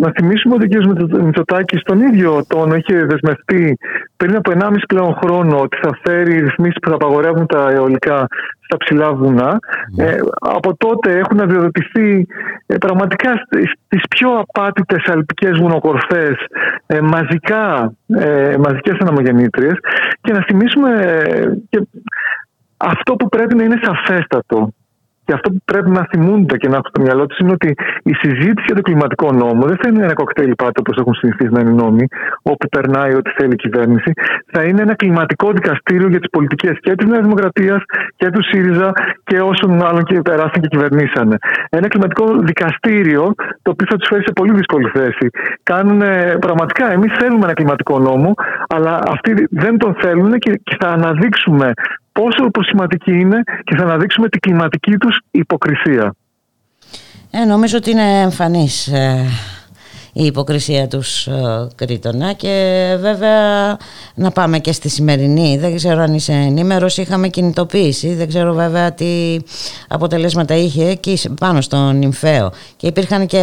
Να 0.00 0.10
θυμίσουμε 0.16 0.54
ότι 0.54 0.76
ο 0.76 0.80
κ. 0.80 1.22
Μητσοτάκης 1.22 1.80
στον 1.80 2.00
ίδιο 2.00 2.44
τόνο 2.46 2.74
είχε 2.74 3.04
δεσμευτεί 3.04 3.78
πριν 4.16 4.36
από 4.36 4.52
1,5 4.54 4.72
πλέον 4.88 5.18
χρόνο 5.22 5.60
ότι 5.60 5.76
θα 5.82 5.98
φέρει 6.04 6.40
ρυθμίσεις 6.40 6.78
που 6.82 6.88
θα 6.88 6.94
απαγορεύουν 6.94 7.46
τα 7.46 7.70
αιωλικά 7.70 8.26
στα 8.68 8.76
ψηλά 8.76 9.14
βουνά. 9.14 9.58
Ναι. 9.96 10.04
Ε, 10.04 10.18
από 10.40 10.76
τότε 10.76 11.18
έχουν 11.18 11.40
αδειοδοτηθεί 11.40 12.26
ε, 12.66 12.76
πραγματικά 12.76 13.30
στις 13.84 14.02
πιο 14.08 14.44
απάτητες 14.46 15.04
αλπικές 15.06 15.58
βουνοκορφές 15.58 16.34
ε, 16.86 17.00
μαζικά, 17.00 17.92
ε, 18.06 18.56
μαζικές 18.58 18.96
αναμογεννήτριες 19.00 19.74
και 20.20 20.32
να 20.32 20.42
θυμίσουμε 20.42 20.90
και 21.70 21.80
αυτό 22.78 23.14
που 23.14 23.28
πρέπει 23.28 23.54
να 23.54 23.64
είναι 23.64 23.80
σαφέστατο 23.82 24.72
και 25.28 25.34
αυτό 25.34 25.50
που 25.50 25.62
πρέπει 25.64 25.90
να 25.90 26.02
θυμούνται 26.10 26.56
και 26.56 26.68
να 26.68 26.76
έχουν 26.76 26.90
στο 26.92 27.00
μυαλό 27.02 27.26
τους 27.26 27.38
είναι 27.38 27.52
ότι 27.52 27.70
η 28.02 28.14
συζήτηση 28.22 28.66
για 28.66 28.74
το 28.74 28.80
κλιματικό 28.80 29.32
νόμο 29.32 29.62
δεν 29.70 29.76
θα 29.80 29.88
είναι 29.88 30.04
ένα 30.04 30.12
κοκτέιλ 30.12 30.54
πάτε 30.54 30.80
όπως 30.80 30.96
έχουν 30.96 31.14
συνηθίσει 31.14 31.52
να 31.52 31.60
είναι 31.60 31.70
νόμοι, 31.70 32.04
όπου 32.42 32.68
περνάει 32.68 33.14
ό,τι 33.14 33.30
θέλει 33.30 33.52
η 33.52 33.62
κυβέρνηση. 33.64 34.10
Θα 34.52 34.62
είναι 34.62 34.82
ένα 34.82 34.94
κλιματικό 34.94 35.52
δικαστήριο 35.52 36.08
για 36.08 36.18
τις 36.18 36.30
πολιτικές 36.30 36.76
και 36.80 36.94
της 36.94 37.06
Νέας 37.06 37.22
Δημοκρατίας 37.22 37.80
και 38.16 38.30
του 38.30 38.42
ΣΥΡΙΖΑ 38.44 38.92
και 39.24 39.40
όσων 39.40 39.82
άλλων 39.86 40.02
και 40.04 40.20
περάσαν 40.20 40.60
και 40.62 40.68
κυβερνήσανε. 40.68 41.36
Ένα 41.68 41.88
κλιματικό 41.88 42.24
δικαστήριο 42.50 43.34
το 43.62 43.70
οποίο 43.70 43.86
θα 43.90 43.96
τους 43.96 44.08
φέρει 44.10 44.22
σε 44.22 44.32
πολύ 44.32 44.52
δύσκολη 44.52 44.88
θέση. 44.94 45.26
Κάνουν 45.62 46.02
πραγματικά, 46.38 46.92
εμείς 46.92 47.12
θέλουμε 47.18 47.44
ένα 47.44 47.52
κλιματικό 47.52 47.98
νόμο, 47.98 48.34
αλλά 48.68 49.00
αυτοί 49.14 49.46
δεν 49.50 49.78
τον 49.78 49.94
θέλουν 50.00 50.32
και 50.38 50.60
θα 50.80 50.88
αναδείξουμε 50.88 51.72
πόσο 52.18 52.44
υποσηματική 52.46 53.12
είναι 53.12 53.42
και 53.64 53.76
θα 53.76 53.82
αναδείξουμε 53.82 54.28
την 54.28 54.40
κλιματική 54.40 54.96
τους 54.96 55.18
υποκρισία. 55.30 56.14
Ε, 57.30 57.44
νομίζω 57.44 57.76
ότι 57.76 57.90
είναι 57.90 58.20
εμφανής 58.20 58.86
ε, 58.86 59.24
η 60.12 60.24
υποκρισία 60.24 60.88
τους 60.88 61.26
ε, 61.26 61.68
Κρήτονα. 61.74 62.32
Και 62.32 62.96
βέβαια 63.00 63.76
να 64.14 64.30
πάμε 64.30 64.58
και 64.58 64.72
στη 64.72 64.88
σημερινή. 64.88 65.58
Δεν 65.58 65.76
ξέρω 65.76 66.00
αν 66.00 66.14
είσαι 66.14 66.32
ενήμερος 66.32 66.96
είχαμε 66.96 67.28
κινητοποίηση. 67.28 68.14
Δεν 68.14 68.28
ξέρω 68.28 68.52
βέβαια 68.52 68.92
τι 68.92 69.36
αποτελέσματα 69.88 70.54
είχε 70.54 70.88
εκεί 70.88 71.18
πάνω 71.40 71.60
στον 71.60 72.02
Ιμφαίο 72.02 72.52
και 72.76 72.86
υπήρχαν 72.86 73.26
και 73.26 73.42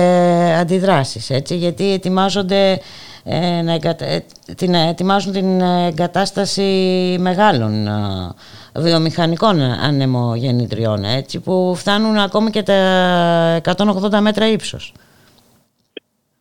αντιδράσεις 0.60 1.30
έτσι 1.30 1.56
γιατί 1.56 1.94
ετοιμάζονται 1.94 2.80
ε, 3.28 3.62
να 3.62 3.74
ε, 3.74 4.24
την, 4.56 4.74
ετοιμάζουν 4.74 5.34
την 5.34 5.62
εγκατάσταση 5.62 6.62
μεγάλων 7.20 7.88
βιομηχανικών 8.76 9.62
ανεμογεννητριών 9.62 11.04
έτσι, 11.04 11.40
που 11.40 11.74
φτάνουν 11.76 12.18
ακόμη 12.18 12.50
και 12.50 12.64
τα 12.64 13.62
180 13.64 14.20
μέτρα 14.22 14.48
ύψος. 14.48 14.94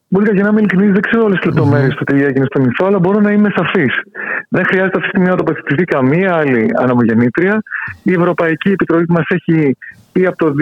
Μπορεί 0.08 0.34
για 0.34 0.42
να 0.42 0.48
είμαι 0.48 0.60
ειλικρινή, 0.60 0.92
δεν 0.92 1.00
ξέρω 1.02 1.24
όλες 1.24 1.38
τις 1.38 1.46
λεπτομέρειες 1.46 1.94
του 1.94 2.04
τι 2.04 2.22
έγινε 2.22 2.44
στο 2.44 2.60
μισθό, 2.60 2.86
αλλά 2.86 2.98
μπορώ 2.98 3.20
να 3.20 3.30
είμαι 3.30 3.50
σαφής. 3.56 3.94
Δεν 4.48 4.64
χρειάζεται 4.66 4.98
αυτή 4.98 5.00
τη 5.00 5.08
στιγμή 5.08 5.28
να 5.28 5.36
τοποθετηθεί 5.36 5.84
καμία 5.84 6.34
άλλη 6.34 6.70
αναμογεννήτρια. 6.76 7.62
Η 8.02 8.12
Ευρωπαϊκή 8.12 8.70
Επιτροπή 8.70 9.04
μας 9.08 9.24
έχει 9.28 9.76
πει 10.12 10.26
από 10.26 10.36
το 10.36 10.54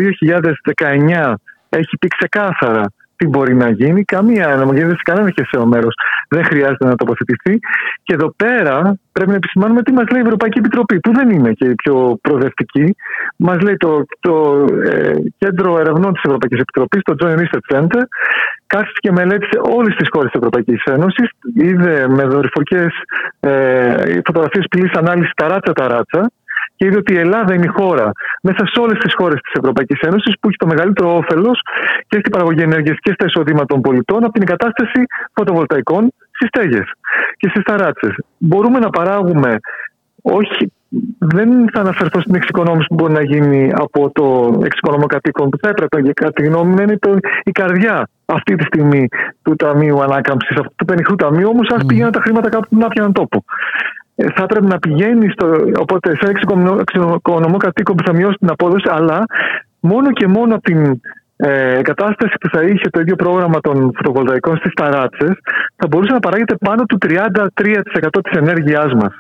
2019, 0.77 1.35
έχει 1.69 1.97
πει 2.01 2.09
ξεκάθαρα 2.09 2.85
τι 3.23 3.29
μπορεί 3.29 3.55
να 3.55 3.71
γίνει. 3.71 4.05
Καμία 4.05 4.47
ανεμογέννηση 4.55 4.97
σε 4.97 5.03
κανένα 5.03 5.31
χερσαίο 5.31 5.67
μέρος 5.67 5.95
δεν 6.29 6.45
χρειάζεται 6.45 6.85
να 6.85 6.95
τοποθετηθεί. 6.95 7.59
Και 8.03 8.15
εδώ 8.15 8.35
πέρα 8.37 8.97
πρέπει 9.13 9.31
να 9.31 9.37
επισημάνουμε 9.37 9.83
τι 9.83 9.93
μας 9.93 10.07
λέει 10.11 10.21
η 10.21 10.25
Ευρωπαϊκή 10.25 10.59
Επιτροπή, 10.59 11.01
που 11.01 11.13
δεν 11.15 11.31
είναι 11.31 11.53
και 11.53 11.67
η 11.69 11.75
πιο 11.75 12.19
προοδευτική. 12.21 12.97
Μας 13.37 13.61
λέει 13.61 13.77
το, 13.77 14.05
το 14.21 14.65
ε, 14.85 15.13
Κέντρο 15.39 15.79
Ερευνών 15.79 16.13
της 16.13 16.23
Ευρωπαϊκής 16.25 16.61
Επιτροπής, 16.61 17.03
το 17.03 17.15
Joint 17.21 17.39
Research 17.43 17.67
Center, 17.75 18.03
κάθισε 18.67 18.99
και 19.05 19.13
μελέτησε 19.13 19.59
όλες 19.77 19.95
τις 19.97 20.09
χώρες 20.13 20.31
της 20.31 20.39
Ευρωπαϊκής 20.41 20.83
Ένωσης. 20.85 21.29
Είδε 21.55 22.09
με 22.09 22.25
δορυφορικές 22.25 22.93
ε, 23.41 24.21
φωτογραφίες 24.25 24.65
πυλή 24.71 24.91
ανάλυσης 24.95 25.33
ταράτσα-ταράτσα 25.35 26.31
και 26.83 26.89
είδε 26.89 26.97
ότι 26.97 27.13
η 27.13 27.19
Ελλάδα 27.19 27.55
είναι 27.55 27.65
η 27.65 27.75
χώρα 27.79 28.13
μέσα 28.43 28.67
σε 28.67 28.81
όλες 28.81 28.99
τις 28.99 29.15
χώρες 29.15 29.41
της 29.41 29.53
Ευρωπαϊκής 29.61 30.01
Ένωσης 30.01 30.35
που 30.41 30.49
έχει 30.49 30.57
το 30.57 30.67
μεγαλύτερο 30.67 31.17
όφελος 31.17 31.61
και 32.09 32.19
στην 32.19 32.31
παραγωγή 32.31 32.63
ενέργειας 32.63 32.97
και 33.03 33.13
στα 33.13 33.25
εισοδήματα 33.27 33.67
των 33.67 33.81
πολιτών 33.81 34.25
από 34.25 34.33
την 34.33 34.43
εγκατάσταση 34.43 35.01
φωτοβολταϊκών 35.35 36.13
στις 36.31 36.49
στέγες 36.49 36.87
και 37.37 37.49
στις 37.49 37.63
ταράτσες. 37.63 38.15
Μπορούμε 38.39 38.79
να 38.79 38.91
παράγουμε 38.91 39.59
όχι 40.23 40.73
δεν 41.19 41.71
θα 41.73 41.81
αναφερθώ 41.81 42.21
στην 42.21 42.35
εξοικονόμηση 42.35 42.87
που 42.89 42.95
μπορεί 42.95 43.13
να 43.13 43.23
γίνει 43.23 43.73
από 43.75 44.11
το 44.11 44.61
εξοικονόμο 44.65 45.07
κατοίκων 45.07 45.49
που 45.49 45.59
θα 45.63 45.69
έπρεπε 45.69 46.01
για 46.01 46.13
κάτι 46.13 46.47
γνώμη 46.47 46.75
να 46.75 46.83
είναι 46.83 46.99
το, 46.99 47.17
η 47.43 47.51
καρδιά 47.51 48.09
αυτή 48.25 48.55
τη 48.55 48.65
στιγμή 48.65 49.09
του 49.43 49.55
Ταμείου 49.57 50.03
Ανάκαμψης, 50.03 50.57
του 50.77 50.85
πενιχρού 50.85 51.15
Ταμείου, 51.15 51.49
όμως 51.49 51.69
ας 51.69 51.83
mm. 51.83 51.87
πήγαιναν 51.87 52.13
τα 52.13 52.21
χρήματα 52.21 52.49
κάπου 52.49 52.69
που 52.69 52.79
να 52.79 52.89
πιάνουν 52.89 53.13
τόπο. 53.13 53.45
Ε, 54.15 54.25
θα 54.35 54.43
έπρεπε 54.43 54.67
να 54.67 54.79
πηγαίνει 54.79 55.29
στο, 55.31 55.47
οπότε 55.79 56.17
σε 56.21 56.31
εξοικονομικό 56.31 57.57
κατοίκον 57.57 57.97
που 57.97 58.05
θα 58.07 58.13
μειώσει 58.13 58.37
την 58.39 58.51
απόδοση, 58.51 58.89
αλλά 58.91 59.25
μόνο 59.81 60.13
και 60.13 60.27
μόνο 60.27 60.55
από 60.55 60.63
την 60.63 61.01
ε, 61.37 61.81
κατάσταση 61.83 62.35
που 62.41 62.49
θα 62.53 62.63
είχε 62.63 62.89
το 62.91 63.01
ίδιο 63.01 63.17
πρόγραμμα 63.17 63.61
των 63.61 63.93
φωτοβολταϊκών 63.97 64.57
στις 64.57 64.73
ταράτσες, 64.73 65.33
θα 65.77 65.87
μπορούσε 65.89 66.13
να 66.13 66.19
παράγεται 66.19 66.57
πάνω 66.57 66.85
του 66.85 66.99
33% 67.01 67.47
της 68.23 68.39
ενέργειάς 68.39 68.93
μας. 68.95 69.15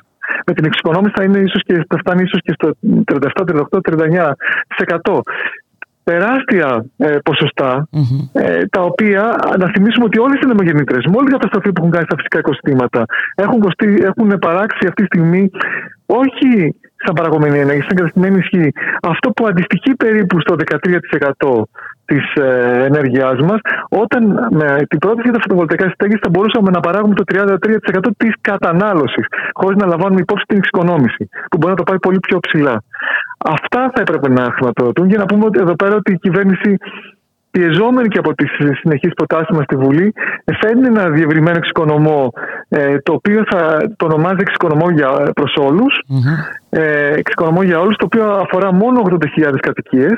Με 0.46 0.52
την 0.54 0.64
εξοικονόμηση 0.64 1.12
θα, 1.16 1.22
είναι 1.22 1.38
ίσως 1.38 1.62
και, 1.62 1.84
θα 1.88 1.98
φτάνει 1.98 2.22
ίσως 2.22 2.40
και 2.40 2.52
στο 2.52 2.72
37-38-39% 5.10 5.20
τεράστια 6.04 6.84
ε, 6.96 7.16
ποσοστά, 7.24 7.88
mm-hmm. 7.92 8.40
ε, 8.42 8.66
τα 8.66 8.80
οποία 8.80 9.38
να 9.58 9.70
θυμίσουμε 9.70 10.04
ότι 10.04 10.18
όλες 10.18 10.40
οι 10.40 10.44
ανεμογεννήτρε, 10.44 10.96
με 10.96 11.16
όλη 11.16 11.26
την 11.28 11.36
καταστροφή 11.38 11.72
που 11.72 11.80
έχουν 11.80 11.90
κάνει 11.90 12.04
στα 12.04 12.16
φυσικά 12.16 12.38
οικοσυστήματα, 12.38 13.04
έχουν, 13.34 13.60
έχουν 14.10 14.38
παράξει 14.38 14.86
αυτή 14.86 15.02
τη 15.02 15.04
στιγμή 15.04 15.50
όχι 16.06 16.74
σαν 17.04 17.14
παραγωμένη 17.14 17.58
ενέργεια, 17.58 17.84
σαν 17.88 17.96
καταστημένη 17.96 18.38
ισχύ, 18.38 18.72
αυτό 19.02 19.30
που 19.30 19.46
αντιστοιχεί 19.46 19.94
περίπου 19.94 20.40
στο 20.40 20.54
13% 21.44 21.62
της 22.04 22.34
ε, 22.34 22.84
ενέργειάς 22.84 23.40
μας, 23.40 23.60
όταν 23.88 24.48
με 24.50 24.82
την 24.88 24.98
πρόταση 24.98 25.28
για 25.28 25.32
τα 25.32 25.42
φωτοβολταϊκά 25.42 25.86
συστέγη 25.88 26.16
θα 26.22 26.28
μπορούσαμε 26.30 26.70
να 26.70 26.80
παράγουμε 26.80 27.14
το 27.14 27.24
33% 27.26 28.10
της 28.16 28.32
κατανάλωσης, 28.40 29.26
χωρίς 29.52 29.76
να 29.82 29.86
λαμβάνουμε 29.86 30.20
υπόψη 30.20 30.44
την 30.46 30.56
εξοικονόμηση, 30.56 31.28
που 31.50 31.56
μπορεί 31.56 31.72
να 31.72 31.78
το 31.78 31.82
πάει 31.82 31.98
πολύ 31.98 32.18
πιο 32.18 32.38
ψηλά. 32.38 32.82
Αυτά 33.44 33.90
θα 33.94 34.00
έπρεπε 34.00 34.28
να 34.28 34.44
χρηματοδοτούν 34.54 35.08
για 35.08 35.18
να 35.18 35.24
πούμε 35.24 35.44
ότι 35.44 35.58
εδώ 35.60 35.76
πέρα 35.76 35.94
ότι 35.94 36.12
η 36.12 36.18
κυβέρνηση 36.18 36.76
πιεζόμενη 37.52 38.08
και 38.08 38.18
από 38.18 38.34
τις 38.34 38.50
συνεχείς 38.80 39.12
προτάσεις 39.14 39.56
μας 39.56 39.64
στη 39.64 39.76
Βουλή, 39.76 40.12
φέρνει 40.60 40.86
ένα 40.86 41.08
διευρυμένο 41.08 41.56
εξοικονομό, 41.56 42.32
ε, 42.68 42.98
το 42.98 43.12
οποίο 43.12 43.42
θα 43.50 43.78
το 43.96 44.04
ονομάζει 44.04 44.40
εξοικονομό 44.40 44.86
προς 45.32 45.54
όλους. 45.56 46.02
Ε, 46.70 47.12
εξοικονομό 47.12 47.62
για 47.62 47.80
όλους, 47.80 47.96
το 47.96 48.04
οποίο 48.04 48.30
αφορά 48.30 48.72
μόνο 48.72 49.00
80.000 49.00 49.58
κατοικίες 49.60 50.12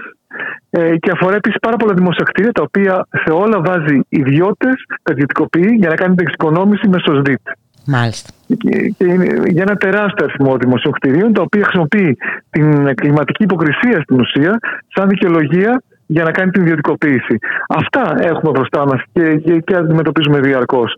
ε, 0.71 0.97
και 0.97 1.11
αφορά 1.11 1.37
επίσης 1.37 1.59
πάρα 1.61 1.77
πολλά 1.77 1.95
δημόσια 1.95 2.25
κτίρια, 2.25 2.53
τα 2.53 2.63
οποία 2.63 3.07
σε 3.25 3.33
όλα 3.33 3.61
βάζει 3.61 4.01
ιδιώτες, 4.09 4.75
τα 5.03 5.13
ιδιωτικοποιεί 5.13 5.77
για 5.79 5.89
να 5.89 5.95
κάνει 5.95 6.15
την 6.15 6.27
εξοικονόμηση 6.27 6.89
μέσω 6.89 7.15
ΣΔΙΤ. 7.15 7.41
Μάλιστα. 7.87 8.34
Και, 8.47 9.05
είναι 9.05 9.27
για 9.47 9.63
ένα 9.63 9.77
τεράστιο 9.77 10.25
αριθμό 10.25 10.57
δημοσίων 10.57 10.93
κτηρίων, 10.93 11.33
τα 11.33 11.43
οποία 11.43 11.63
χρησιμοποιεί 11.65 12.17
την 12.51 12.95
κλιματική 12.95 13.43
υποκρισία 13.43 14.01
στην 14.03 14.21
ουσία 14.21 14.59
σαν 14.95 15.09
δικαιολογία 15.09 15.83
για 16.07 16.25
να 16.25 16.31
κάνει 16.31 16.51
την 16.51 16.63
ιδιωτικοποίηση. 16.63 17.39
Αυτά 17.69 18.15
έχουμε 18.19 18.51
μπροστά 18.51 18.87
μας 18.87 19.03
και, 19.13 19.37
και, 19.37 19.59
και 19.59 19.75
αντιμετωπίζουμε 19.75 20.41
διαρκώς. 20.41 20.95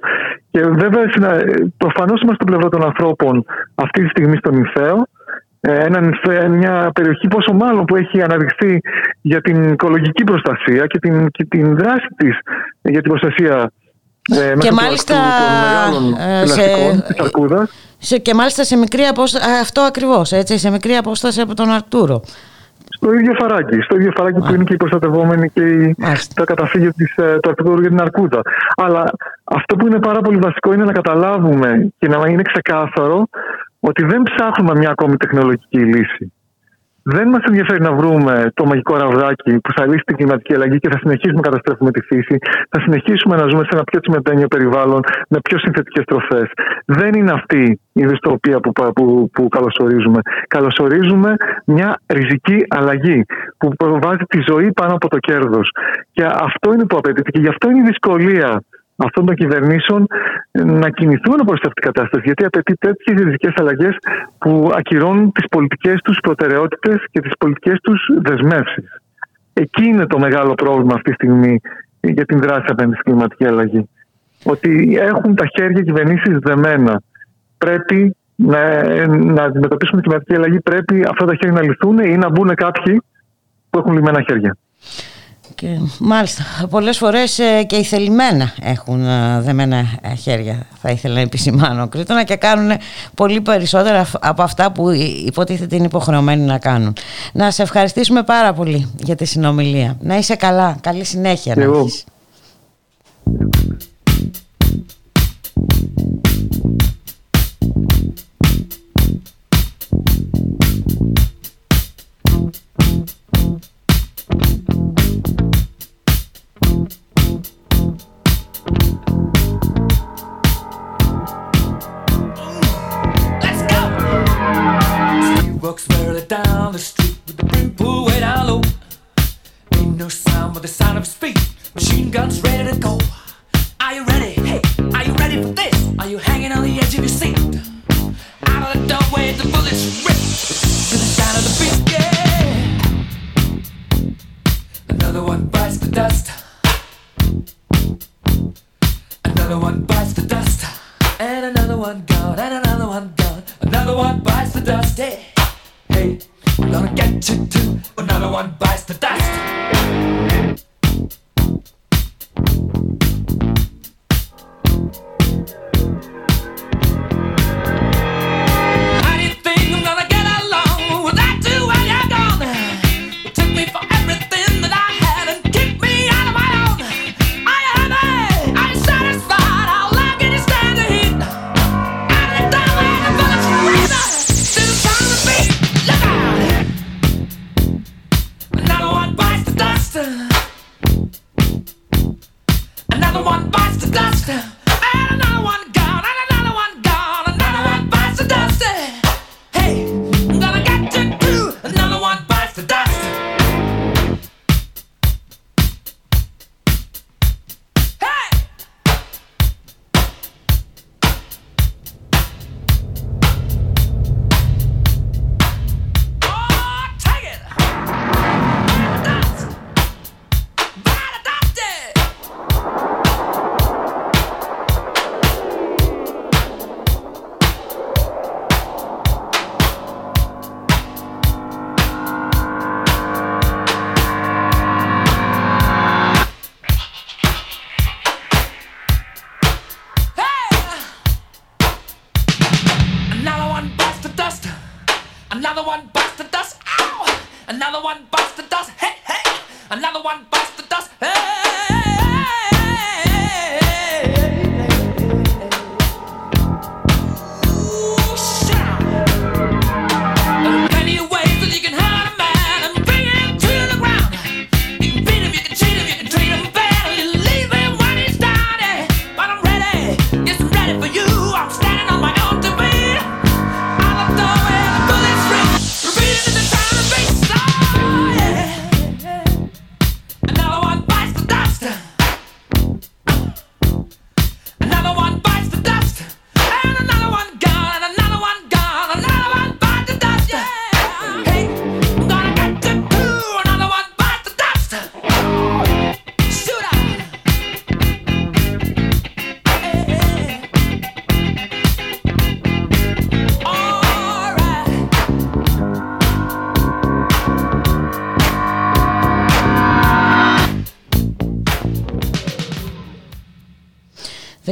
Και 0.50 0.60
βέβαια, 0.60 1.02
προφανώς 1.76 2.20
είμαστε 2.20 2.34
στο 2.34 2.44
πλευρό 2.44 2.68
των 2.68 2.82
ανθρώπων 2.82 3.44
αυτή 3.74 4.02
τη 4.02 4.08
στιγμή 4.08 4.36
στον 4.36 4.54
Ιθαίο. 4.64 5.06
Ε, 5.60 6.48
μια 6.48 6.90
περιοχή 6.94 7.28
πόσο 7.28 7.52
μάλλον 7.52 7.84
που 7.84 7.96
έχει 7.96 8.22
αναδειχθεί 8.22 8.80
για 9.20 9.40
την 9.40 9.72
οικολογική 9.72 10.24
προστασία 10.24 10.86
και 10.86 10.98
την, 10.98 11.30
και 11.30 11.44
την 11.44 11.76
δράση 11.76 12.06
της 12.16 12.38
για 12.82 13.00
την 13.00 13.10
προστασία 13.10 13.70
ε, 14.26 14.54
και 14.58 14.72
μάλιστα 14.72 15.14
ε, 16.18 16.46
σε, 16.46 16.62
σε, 17.98 18.18
και 18.18 18.34
μάλιστα 18.34 18.64
σε 18.64 18.76
μικρή 18.76 19.02
απόσταση 19.02 19.50
αυτό 19.60 19.80
ακριβώς 19.80 20.32
έτσι, 20.32 20.58
σε 20.58 20.70
μικρή 20.70 20.96
απόσταση 20.96 21.40
από 21.40 21.54
τον 21.54 21.70
Αρτούρο 21.70 22.22
στο 22.96 23.12
ίδιο 23.12 23.34
φαράκι, 23.38 23.80
στο 23.80 23.96
ίδιο 23.96 24.12
φαράκι 24.16 24.38
που 24.38 24.54
είναι 24.54 24.64
και 24.64 24.72
οι 24.72 24.76
προστατευόμενοι 24.76 25.50
και 25.50 25.62
οι, 25.62 25.94
τα 26.34 26.44
καταφύγια 26.44 26.92
της, 26.92 27.16
ε, 27.16 27.38
του 27.42 27.48
Αρτούρο 27.48 27.80
για 27.80 27.88
την 27.88 28.00
Αρκούδα. 28.00 28.40
Αλλά 28.76 29.10
αυτό 29.44 29.76
που 29.76 29.86
είναι 29.86 29.98
πάρα 29.98 30.20
πολύ 30.20 30.36
βασικό 30.36 30.72
είναι 30.72 30.84
να 30.84 30.92
καταλάβουμε 30.92 31.88
και 31.98 32.08
να 32.08 32.28
είναι 32.28 32.42
ξεκάθαρο 32.42 33.28
ότι 33.80 34.04
δεν 34.04 34.22
ψάχνουμε 34.22 34.74
μια 34.74 34.90
ακόμη 34.90 35.16
τεχνολογική 35.16 35.78
λύση. 35.78 36.32
Δεν 37.08 37.28
μας 37.28 37.42
ενδιαφέρει 37.48 37.80
να 37.82 37.92
βρούμε 37.92 38.50
το 38.54 38.64
μαγικό 38.64 38.96
ραβδάκι 38.96 39.58
που 39.58 39.72
θα 39.76 39.86
λύσει 39.86 40.02
την 40.06 40.16
κλιματική 40.16 40.54
αλλαγή 40.54 40.78
και 40.78 40.88
θα 40.92 40.98
συνεχίσουμε 40.98 41.40
να 41.40 41.48
καταστρέφουμε 41.48 41.90
τη 41.90 42.00
φύση. 42.00 42.36
Θα 42.70 42.80
συνεχίσουμε 42.80 43.36
να 43.36 43.46
ζούμε 43.48 43.62
σε 43.62 43.68
ένα 43.72 43.84
πιο 43.84 44.00
τσιμεντένιο 44.00 44.48
περιβάλλον 44.48 45.00
με 45.28 45.38
πιο 45.42 45.58
συνθετικές 45.58 46.04
τροφές. 46.04 46.48
Δεν 46.84 47.14
είναι 47.14 47.32
αυτή 47.32 47.80
η 47.92 48.06
δυστοπία 48.06 48.60
που, 48.60 48.72
που, 48.94 49.30
που 49.32 49.48
καλωσορίζουμε. 49.48 50.20
Καλωσορίζουμε 50.48 51.36
μια 51.64 52.00
ριζική 52.06 52.64
αλλαγή 52.68 53.24
που 53.58 53.68
προβάζει 53.76 54.24
τη 54.28 54.40
ζωή 54.48 54.72
πάνω 54.72 54.94
από 54.94 55.08
το 55.08 55.18
κέρδος. 55.18 55.70
Και 56.12 56.24
αυτό 56.24 56.72
είναι 56.72 56.84
που 56.86 56.96
απαιτείται. 56.96 57.30
Και 57.30 57.40
γι' 57.40 57.48
αυτό 57.48 57.70
είναι 57.70 57.78
η 57.78 57.88
δυσκολία 57.92 58.60
αυτών 58.96 59.26
των 59.26 59.34
κυβερνήσεων 59.34 60.06
να 60.52 60.90
κινηθούν 60.90 61.36
προς 61.46 61.60
αυτή 61.60 61.80
την 61.80 61.92
κατάσταση. 61.92 62.22
Γιατί 62.24 62.44
απαιτεί 62.44 62.74
τέτοιες 62.74 63.18
ριζικέ 63.18 63.52
αλλαγές 63.56 63.96
που 64.38 64.70
ακυρώνουν 64.76 65.32
τις 65.32 65.48
πολιτικές 65.48 66.00
τους 66.04 66.18
προτεραιότητες 66.22 66.96
και 67.10 67.20
τις 67.20 67.32
πολιτικές 67.38 67.78
τους 67.82 68.00
δεσμεύσεις. 68.18 69.00
Εκεί 69.52 69.84
είναι 69.84 70.06
το 70.06 70.18
μεγάλο 70.18 70.54
πρόβλημα 70.54 70.94
αυτή 70.94 71.10
τη 71.10 71.14
στιγμή 71.14 71.60
για 72.00 72.24
την 72.24 72.38
δράση 72.40 72.64
απέναντι 72.68 72.94
στην 72.94 73.12
κλιματική 73.12 73.46
αλλαγή. 73.46 73.88
Ότι 74.44 74.96
έχουν 75.00 75.34
τα 75.34 75.46
χέρια 75.46 75.82
κυβερνήσεις 75.82 76.38
δεμένα. 76.38 77.02
Πρέπει 77.58 78.16
να, 78.36 78.82
να 79.06 79.42
αντιμετωπίσουν 79.42 79.94
την 79.94 80.02
κλιματική 80.02 80.34
αλλαγή, 80.34 80.60
πρέπει 80.60 81.04
αυτά 81.08 81.24
τα 81.24 81.34
χέρια 81.34 81.52
να 81.52 81.62
λυθούν 81.62 81.98
ή 81.98 82.16
να 82.16 82.30
μπουν 82.30 82.54
κάποιοι 82.54 83.02
που 83.70 83.78
έχουν 83.78 83.92
λυμμένα 83.92 84.22
χέρια. 84.22 84.56
Και, 85.56 85.78
μάλιστα, 85.98 86.44
πολλές 86.70 86.98
φορές 86.98 87.38
ε, 87.38 87.62
και 87.62 87.76
οι 87.76 87.82
θελημένα 87.82 88.52
έχουν 88.60 89.04
ε, 89.06 89.40
δεμένα 89.40 89.84
χέρια, 90.22 90.66
θα 90.82 90.90
ήθελα 90.90 91.14
να 91.14 91.20
επισημάνω 91.20 91.88
Κρήτονα 91.88 92.24
και 92.24 92.36
κάνουν 92.36 92.78
πολύ 93.14 93.40
περισσότερα 93.40 94.06
από 94.20 94.42
αυτά 94.42 94.72
που 94.72 94.90
υποτίθεται 95.26 95.76
είναι 95.76 95.84
υποχρεωμένοι 95.84 96.42
να 96.42 96.58
κάνουν. 96.58 96.92
Να 97.32 97.50
σε 97.50 97.62
ευχαριστήσουμε 97.62 98.22
πάρα 98.22 98.52
πολύ 98.52 98.92
για 98.96 99.14
τη 99.14 99.24
συνομιλία. 99.24 99.96
Να 100.00 100.16
είσαι 100.16 100.34
καλά, 100.34 100.76
καλή 100.80 101.04
συνέχεια 101.04 101.56
να 101.56 101.62
έχεις. 101.62 102.04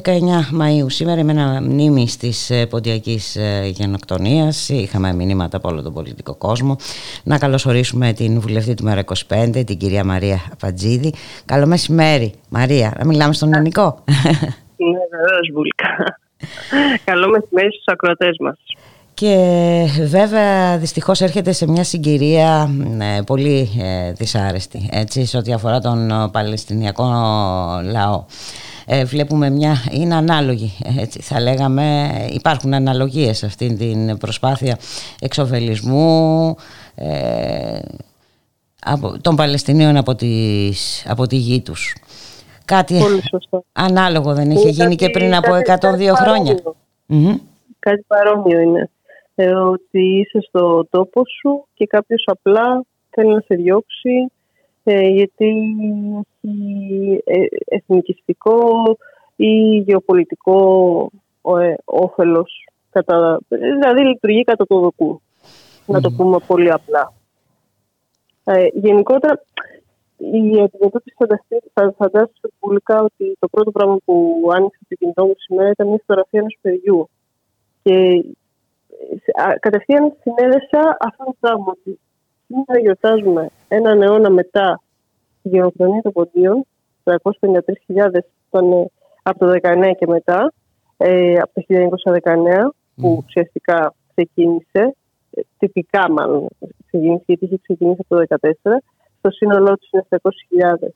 Μαΐου. 0.07 0.87
Σήμερα 0.87 1.25
με 1.25 1.33
ένα 1.33 1.61
μνήμη 1.63 2.09
της 2.19 2.51
ε, 2.51 2.67
ποντιακής 2.67 3.37
ε, 3.37 3.67
γενοκτονίας. 3.67 4.69
Είχαμε 4.69 5.13
μηνύματα 5.13 5.57
από 5.57 5.69
όλο 5.69 5.83
τον 5.83 5.93
πολιτικό 5.93 6.35
κόσμο. 6.35 6.77
Να 7.25 7.39
καλωσορίσουμε 7.39 8.13
την 8.13 8.41
βουλευτή 8.41 8.75
του 8.75 8.85
ΜΕΡΑ25 8.89 9.63
την 9.67 9.79
κυρία 9.79 10.05
Μαρία 10.05 10.41
Φατζίδη. 10.59 11.15
Καλό 11.45 11.67
μεσημέρι 11.67 12.35
Μαρία, 12.49 12.95
να 12.99 13.07
μιλάμε 13.07 13.33
στον 13.33 13.55
ελληνικό. 13.55 14.05
Ναι 14.77 14.99
βεβαίως 15.11 15.51
Βουλικά. 15.55 16.19
Καλό 17.05 17.29
μεσημέρι 17.29 17.73
στους 17.73 17.85
ακροατές 17.87 18.37
μας. 18.41 18.57
Και 19.15 19.37
βέβαια 20.09 20.79
δυστυχώς 20.79 21.21
έρχεται 21.21 21.53
σε 21.53 21.69
μια 21.69 21.85
συγκυρία 21.85 22.71
ε, 23.01 23.21
πολύ 23.27 23.69
δυσάρεστη 24.17 24.89
έτσι, 24.93 25.25
σε 25.25 25.37
ό,τι 25.37 25.53
αφορά 25.53 25.81
τον 25.81 26.31
Παλαιστινιακό 26.33 27.05
λαό 27.93 28.25
ε, 28.87 29.05
βλέπουμε 29.05 29.51
μια, 29.51 29.77
είναι 29.91 30.15
ανάλογη 30.15 30.73
έτσι 30.99 31.21
θα 31.21 31.41
λέγαμε, 31.41 32.11
υπάρχουν 32.33 32.75
αναλογίες 32.75 33.39
σε 33.39 33.47
αυτήν 33.47 33.79
την 33.79 34.19
προσπάθεια 34.19 34.79
εξοφελισμού 35.21 36.57
ε, 36.95 37.79
από, 38.85 39.21
των 39.21 39.37
Παλαιστινίων 39.37 39.97
από, 39.97 40.15
τις, 40.15 41.07
από 41.09 41.27
τη 41.27 41.37
γη 41.37 41.61
τους. 41.61 41.95
Κάτι 42.65 43.01
ανάλογο 43.73 44.35
δεν 44.35 44.51
είχε 44.51 44.69
γίνει 44.69 44.97
και 44.97 45.11
πριν 45.11 45.35
από 45.35 45.51
102 45.81 46.13
χρόνια. 46.15 46.55
Κάτι 47.79 48.05
παρόμοιο 48.07 48.61
είναι. 48.61 48.91
Ε, 49.35 49.55
ότι 49.55 50.19
είσαι 50.19 50.41
στο 50.49 50.87
τόπο 50.91 51.23
σου 51.41 51.67
και 51.75 51.87
κάποιος 51.87 52.25
απλά 52.27 52.85
θέλει 53.11 53.35
να 53.35 53.41
σε 53.41 53.55
διώξει 53.55 54.11
ε, 54.19 54.44
γιατί 54.93 55.75
έχει 56.43 57.23
ε, 57.25 57.47
εθνικιστικό 57.65 58.83
ή 59.37 59.79
γεωπολιτικό 59.79 61.11
ε, 61.43 61.75
όφελος. 61.85 62.69
Κατά, 62.91 63.39
δηλαδή 63.49 64.01
λειτουργεί 64.01 64.45
κατά 64.45 64.67
το 64.67 64.79
δοκού. 64.79 65.21
Να 65.87 66.01
το 66.01 66.11
πούμε 66.11 66.39
πολύ 66.47 66.71
απλά. 66.71 67.13
Ε, 68.45 68.67
γενικότερα, 68.73 69.45
η 70.17 70.39
αντιμετώπιση 70.39 71.17
θα 71.73 71.95
φαντάζεσαι 71.97 72.53
πουλικά 72.59 73.01
ότι 73.03 73.37
το 73.39 73.49
πρώτο 73.49 73.71
πράγμα 73.71 73.97
που 74.05 74.49
άνοιξε 74.55 74.79
το 74.89 74.95
κινητό 74.95 75.27
μου 75.27 75.35
σήμερα 75.37 75.71
ήταν 75.71 75.87
μια 75.89 75.99
φωτογραφία 76.07 76.41
ενός 76.41 76.59
παιδιού. 76.61 77.09
Και 77.83 78.25
κατευθείαν 79.61 80.15
συνέδεσα 80.21 80.97
αυτό 81.01 81.25
το 81.25 81.37
πράγμα 81.41 81.65
ότι 81.67 82.01
σήμερα 82.55 82.81
γιορτάζουμε 82.81 83.51
έναν 83.69 84.03
αιώνα 84.03 84.31
μετά 84.31 84.83
τη 85.43 85.49
γενοκτονία 85.49 86.03
των 86.03 86.13
ποντίων, 86.13 86.67
353.000 87.05 88.19
ήταν 88.49 88.91
από 89.23 89.39
το 89.39 89.59
19 89.63 89.95
και 89.99 90.07
μετά, 90.07 90.53
ε, 90.97 91.39
από 91.39 91.51
το 91.55 91.63
1919, 91.69 92.75
που 92.97 93.23
ουσιαστικά 93.27 93.95
ξεκίνησε, 94.15 94.95
ε, 95.31 95.41
τυπικά 95.59 96.11
μάλλον 96.11 96.49
ξεκίνησε, 96.87 97.23
γιατί 97.27 97.45
είχε 97.45 97.59
ξεκινήσει 97.63 98.01
από 98.01 98.15
το 98.15 98.21
2014, 98.21 98.83
στο 99.19 99.31
σύνολό 99.31 99.77
τους 99.77 99.91
είναι 99.91 100.05
700.000 100.09 100.89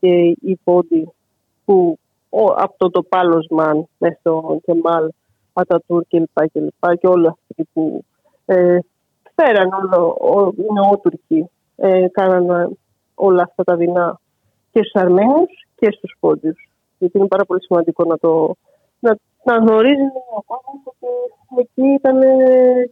και 0.00 0.36
οι 0.40 0.58
πόντοι 0.64 1.12
που 1.64 1.98
ο, 2.28 2.44
από 2.44 2.74
το 2.76 2.90
τοπάλωσμαν 2.90 3.88
μέσα 3.98 4.16
στο 4.20 4.60
Κεμάλ, 4.64 5.10
Ατατούρ 5.52 6.04
κλπ. 6.08 6.26
Και, 6.34 6.60
και, 6.80 6.94
και 7.00 7.06
όλοι 7.06 7.26
αυτοί 7.26 7.68
που 7.72 8.04
ε, 8.46 8.78
φέραν 9.42 9.68
όλο, 9.72 10.16
ο, 10.20 10.52
οι 10.56 10.66
νεότουρκοι, 10.72 11.50
ε, 11.76 12.08
κάναν 12.08 12.76
όλα 13.14 13.42
αυτά 13.42 13.64
τα 13.64 13.76
δεινά 13.76 14.20
και 14.70 14.82
στους 14.82 15.02
Αρμένους 15.02 15.66
και 15.76 15.90
στους 15.90 16.16
Πόντιους. 16.20 16.68
Γιατί 16.98 17.18
είναι 17.18 17.26
πάρα 17.26 17.44
πολύ 17.44 17.62
σημαντικό 17.62 18.04
να 18.04 18.18
το 18.18 18.56
να, 19.00 19.16
να 19.44 19.54
γνωρίζει 19.56 20.10
ο 20.38 20.42
κόσμο 20.42 20.82
ότι 20.84 21.10
εκεί 21.56 21.86
ήταν 21.98 22.18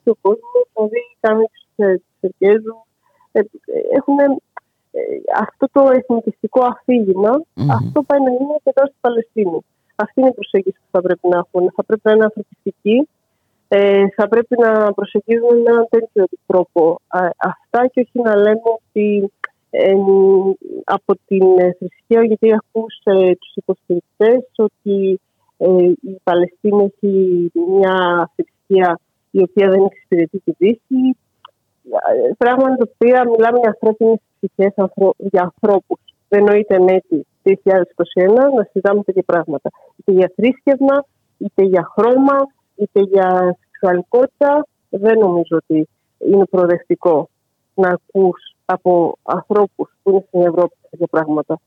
και 0.02 0.10
ο 0.10 0.16
κόσμος, 0.20 0.64
δηλαδή 0.74 1.00
κάνουν 1.20 1.46
του 1.76 2.02
Ερκέζου. 2.20 2.76
Ε, 3.32 3.40
έχουν 3.98 4.18
ε, 4.18 4.34
αυτό 5.38 5.66
το 5.72 5.90
εθνικιστικό 5.90 6.60
αυτό 7.70 8.02
πάει 8.02 8.20
να 8.20 8.30
είναι 8.30 8.56
και 8.64 8.72
τώρα 8.74 8.88
στη 8.88 8.96
Παλαιστίνη. 9.00 9.58
Αυτή 9.94 10.20
είναι 10.20 10.28
η 10.28 10.32
προσέγγιση 10.32 10.78
που 10.78 10.90
θα 10.90 11.00
πρέπει 11.00 11.28
να 11.28 11.36
έχουν. 11.36 11.72
Θα 11.76 11.84
πρέπει 11.84 12.02
να 12.04 12.12
είναι 12.12 12.24
ανθρωπιστική, 12.24 13.08
ε, 13.68 14.04
θα 14.16 14.28
πρέπει 14.28 14.56
να 14.58 14.92
προσεγγίζουν 14.92 15.62
με 15.62 15.70
έναν 15.70 15.86
τέτοιο 15.90 16.24
τρόπο 16.46 17.00
αυτά 17.38 17.86
και 17.86 18.00
όχι 18.00 18.28
να 18.28 18.36
λέμε 18.36 18.60
ότι 18.74 19.32
από 20.84 21.14
την 21.26 21.44
θρησκεία 21.78 22.24
γιατί 22.24 22.52
ακούς 22.54 23.00
ε, 23.04 23.34
τους 23.34 23.54
υποστηρικτές 23.54 24.50
ότι 24.56 25.20
ε, 25.56 25.92
η 26.00 26.20
Παλαιστίνη 26.22 26.84
έχει 26.84 27.50
μια 27.54 28.30
θρησκεία 28.34 29.00
η 29.30 29.42
οποία 29.42 29.68
δεν 29.68 29.84
εξυπηρετεί 29.84 30.38
τη 30.44 30.52
Δύση. 30.58 31.16
Πράγματα 32.38 32.76
τα 32.76 32.90
οποία 32.92 33.28
μιλάμε 33.30 33.58
για 33.58 33.68
ανθρώπινες 33.68 34.18
ψυχές, 34.40 34.72
για 35.16 35.42
ανθρώπους. 35.42 36.00
Δεν 36.28 36.44
νοείται 36.44 36.76
έτη 36.86 37.26
2021 37.42 37.52
να 38.56 38.62
συζητάμε 38.70 39.02
τέτοια 39.02 39.22
πράγματα. 39.22 39.70
Είτε 39.96 40.12
για 40.12 40.32
θρήσκευμα, 40.36 41.04
είτε 41.38 41.62
για 41.62 41.90
χρώμα, 41.94 42.36
είτε 42.76 43.00
για 43.00 43.56
σεξουαλικότητα. 43.60 44.66
Δεν 44.88 45.18
νομίζω 45.18 45.56
ότι 45.56 45.88
είναι 46.18 46.44
προοδευτικό 46.44 47.28
να 47.74 47.88
ακούς 47.88 48.54
από 48.64 49.18
ανθρώπους 49.22 49.96
που 50.02 50.10
είναι 50.10 50.24
στην 50.28 50.40
Ευρώπη 50.40 50.74
τέτοια 50.90 51.06
πράγματα. 51.06 51.60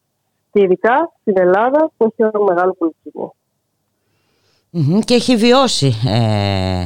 Και 0.52 0.62
ειδικά 0.62 1.12
στην 1.22 1.38
Ελλάδα 1.38 1.92
που 1.98 2.06
έχει 2.06 2.30
ένα 2.34 2.44
μεγάλο 2.44 2.76
πολιτισμό. 2.78 3.34
Και 5.06 5.14
έχει 5.14 5.36
βιώσει 5.36 5.94
ε, 6.08 6.86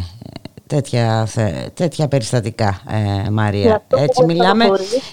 τέτοια, 0.67 1.27
τέτοια 1.73 2.07
περιστατικά, 2.07 2.81
ε, 2.89 3.29
Μαρία. 3.29 3.83
Έτσι, 3.95 4.25
μιλάμε, 4.25 4.65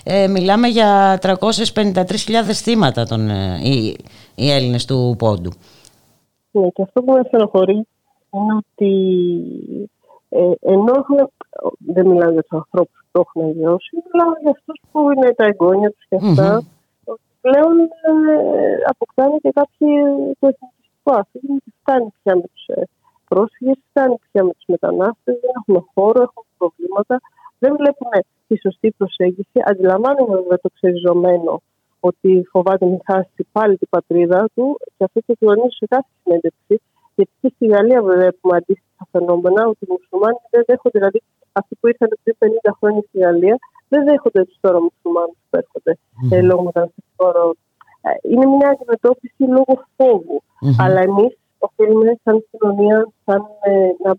ε, 0.05 0.28
μιλάμε 0.28 0.69
για 0.69 1.19
353.000 1.23 2.53
θύματα 2.53 3.07
των, 3.07 3.31
ε, 3.31 3.61
οι, 3.62 3.97
οι 4.35 4.51
Έλληνες 4.51 4.85
του 4.85 5.15
Πόντου. 5.19 5.51
Ναι, 6.51 6.69
και 6.69 6.82
αυτό 6.82 7.03
που 7.03 7.12
με 7.12 7.20
στενοχωρεί 7.27 7.87
είναι 8.32 8.55
ότι 8.62 8.93
ε, 10.28 10.52
ενώ 10.61 10.93
έχουμε, 10.97 11.23
δεν 11.78 12.07
μιλάω 12.07 12.31
για 12.31 12.43
τους 12.43 12.59
ανθρώπους 12.61 12.98
που 13.01 13.09
το 13.12 13.20
έχουν 13.27 13.52
βιώσει, 13.52 13.90
μιλάω 14.05 14.32
για 14.43 14.51
αυτούς 14.57 14.81
που 14.90 15.11
είναι 15.11 15.35
τα 15.35 15.44
εγγόνια 15.47 15.90
τους 15.90 16.05
και 16.09 16.16
αυτα 16.16 16.62
ότι 17.05 17.27
πλέον 17.40 17.74
ε, 17.81 18.77
αποκτάνε 18.93 19.36
και 19.43 19.51
κάποιο 19.55 19.89
το 20.40 20.47
εθνικιστικό 20.52 21.11
αφήγημα 21.20 21.59
και 21.65 21.73
φτάνει 21.81 22.09
πια 22.23 22.35
με 22.36 22.47
τους 22.52 22.66
ε, 22.66 22.82
πρόσφυγες, 23.28 23.78
φτάνει 23.90 24.16
πια 24.31 24.44
με 24.44 24.52
τους 24.57 24.66
μετανάστες, 24.66 25.35
δεν 25.43 25.52
έχουμε 25.59 25.81
χώρο, 25.94 26.20
έχουμε 26.27 26.47
προβλήματα, 26.59 27.20
δεν 27.59 27.77
βλέπουμε 27.81 28.19
τη 28.47 28.55
σωστή 28.65 28.89
προσέγγιση. 28.98 29.59
Αντιλαμβάνομαι 29.70 30.35
βέβαια 30.40 30.59
το 30.65 30.70
ξεριζωμένο 30.77 31.61
ότι 32.01 32.31
φοβάται 32.51 32.86
να 32.86 32.98
χάσει 33.05 33.47
πάλι 33.52 33.77
την 33.77 33.89
πατρίδα 33.90 34.48
του 34.55 34.78
και 34.97 35.05
αυτό 35.05 35.20
το 35.27 35.35
κοινωνεί 35.39 35.66
σε 35.78 35.86
κάθε 35.86 36.11
συνέντευξη. 36.23 36.81
Γιατί 37.20 37.34
και 37.40 37.51
στη 37.55 37.66
Γαλλία 37.74 38.01
βέβαια 38.02 38.28
έχουμε 38.32 38.55
αντίστοιχα 38.60 39.05
φαινόμενα 39.12 39.60
ότι 39.72 39.82
οι 39.84 39.90
μουσουλμάνοι 39.94 40.38
δεν 40.51 40.62
δέχονται, 40.68 40.98
δηλαδή 40.98 41.20
αυτοί 41.60 41.72
που 41.80 41.86
ήρθαν 41.90 42.09
πριν 42.22 42.36
50 42.38 42.70
χρόνια 42.78 43.02
στη 43.09 43.18
Γαλλία, 43.24 43.56
δεν 43.92 44.01
δέχονται 44.09 44.42
τους 44.44 44.59
τώρα 44.60 44.78
μουσουλμάνους 44.86 45.38
που 45.48 45.56
έρχονται 45.62 45.92
mm. 45.98 46.36
ε, 46.36 46.42
λόγω 46.48 46.62
μεταναστευτικών 46.68 47.32
ε, 48.06 48.10
Είναι 48.30 48.47
μια 48.56 48.68
αντιμετώπιση 48.74 49.42
λόγω 49.56 49.74
φόβου. 49.97 50.38
Mm-hmm. 50.42 50.82
Αλλά 50.84 51.01
εμείς 51.09 51.32
οφείλουμε 51.66 52.12
σαν 52.24 52.36
κοινωνία 52.51 52.98
σαν, 53.24 53.40
ε, 53.60 53.72
να, 54.05 54.12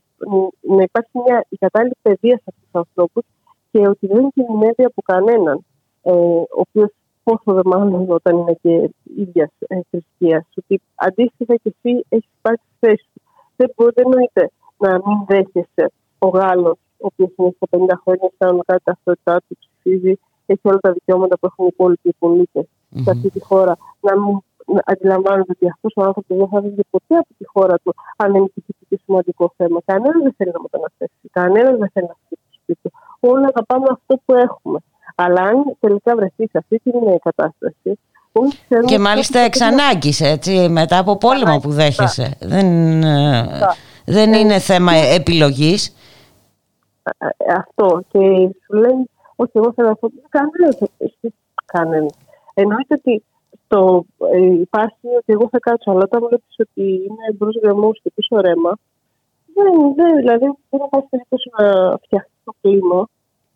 να 0.76 0.82
υπάρχει 0.90 1.14
μια 1.24 1.38
η 1.50 1.58
κατάλληλη 1.64 1.98
παιδεία 2.02 2.36
σε 2.42 2.48
αυτούς 2.52 2.64
τους 2.64 2.80
ανθρώπους 2.84 3.24
και 3.72 3.80
ότι 3.88 4.06
δεν 4.14 4.24
κινδυνεύει 4.36 4.84
από 4.92 5.02
κανέναν 5.12 5.58
ε, 6.02 6.12
ο 6.12 6.62
οποίος 6.66 6.92
πόσο 7.24 7.54
δε 7.54 7.62
μάλλον 7.66 8.06
όταν 8.10 8.38
είναι 8.38 8.56
και 8.62 8.90
ίδιας 9.18 9.52
ε, 9.68 9.80
θρησκείας. 9.90 10.46
Ότι 10.58 10.82
αντίστοιχα 10.96 11.56
και 11.56 11.74
εσύ 11.76 12.06
έχεις 12.10 12.30
πάρει 12.42 12.58
τη 12.58 12.72
θέση 12.80 13.06
σου. 13.14 13.22
Δεν 13.56 13.72
μπορεί, 13.76 13.92
δεν 13.96 14.06
εννοείται 14.06 14.52
να 14.78 14.92
μην 14.92 15.18
δέχεσαι 15.28 15.92
ο 16.20 16.28
Γάλλος, 16.28 16.78
ο 16.98 17.06
οποίος 17.12 17.32
είναι 17.38 17.54
στα 17.56 17.68
50 17.72 18.00
χρόνια, 18.04 18.30
σαν 18.38 18.62
κάτι 18.66 18.84
ταυτότητά 18.84 19.42
του, 19.48 19.58
ψηφίζει, 19.60 20.14
έχει 20.46 20.62
όλα 20.64 20.80
τα 20.80 20.92
δικαιώματα 20.92 21.38
που 21.38 21.46
έχουν 21.46 21.66
οι 21.66 21.70
υπόλοιποι 21.74 22.14
πολίτες 22.20 22.66
mm-hmm. 22.66 23.02
σε 23.04 23.12
αυτή 23.12 23.30
τη 23.30 23.42
χώρα, 23.50 23.78
να 24.00 24.20
μην 24.20 24.40
αντιλαμβάνονται 24.86 25.52
ότι 25.56 25.70
αυτός 25.70 25.94
ο 25.96 26.02
άνθρωπος 26.08 26.38
δεν 26.38 26.48
θα 26.48 26.62
βγει 26.62 26.84
ποτέ 26.90 27.16
από 27.24 27.34
τη 27.38 27.46
χώρα 27.54 27.76
του 27.84 27.94
αν 28.18 28.36
είναι 28.36 28.48
και 28.90 29.00
σημαντικό 29.04 29.54
θέμα. 29.58 29.80
Κανένας 29.86 30.22
δεν 30.24 30.34
θέλει 30.38 30.52
να 30.54 30.62
μεταναστεύσει. 30.62 31.30
Κανένας 31.32 31.78
δεν 31.78 31.90
θέλει 31.94 32.08
να 32.08 32.16
φύγει 32.28 32.42
στο 32.48 32.58
σπίτι 32.62 32.80
του. 32.84 32.92
Όλα 33.20 33.50
θα 33.56 33.66
πάμε 33.66 33.86
αυτό 33.90 34.14
που 34.26 34.34
έχουμε. 34.48 34.80
Αλλά 35.24 35.42
αν 35.42 35.76
τελικά 35.80 36.16
βρεθεί 36.16 36.48
σε 36.48 36.58
αυτή 36.58 36.78
την 36.80 36.94
κατάσταση. 37.24 38.00
Και 38.86 39.00
μάλιστα 39.00 39.40
εξ 39.40 39.62
ανάγκης, 39.62 40.22
έτσι, 40.22 40.70
μετά 40.70 40.98
από 40.98 41.18
πόλεμο 41.18 41.60
που 41.60 41.70
δέχεσαι. 41.70 42.38
Δεν, 42.40 42.68
ε, 43.04 43.48
δεν 44.06 44.34
είναι 44.34 44.60
θέμα 44.60 44.94
επιλογής. 44.94 45.96
Ε, 47.04 47.28
ε, 47.28 47.54
αυτό. 47.54 48.04
Και 48.12 48.20
σου 48.66 48.74
λέει, 48.74 49.10
Όχι, 49.36 49.52
εγώ 49.54 49.74
θέλω 49.74 49.90
αυτό. 49.90 50.12
Κανένα. 51.66 52.10
Εννοείται 52.54 52.94
ότι 52.94 53.24
το, 53.68 54.06
υπάρχει 54.62 55.08
ότι 55.18 55.34
εγώ 55.34 55.48
θα 55.52 55.60
κάτσω, 55.60 55.92
αλλά 55.92 56.02
όταν 56.04 56.28
βλέπεις 56.28 56.56
ότι 56.58 56.84
είναι 56.84 57.36
μπρος 57.38 57.60
γραμμού 57.64 57.92
και 57.92 58.12
πίσω 58.16 58.42
ρέμα, 58.42 58.78
δεν, 59.56 59.94
δεν, 59.96 60.16
δηλαδή 60.16 60.46
δεν 60.70 60.80
θα 60.92 61.04
περίπτωση 61.10 61.50
να 61.58 61.98
φτιαχτεί 61.98 62.32
το 62.44 62.54
κλίμα 62.62 63.08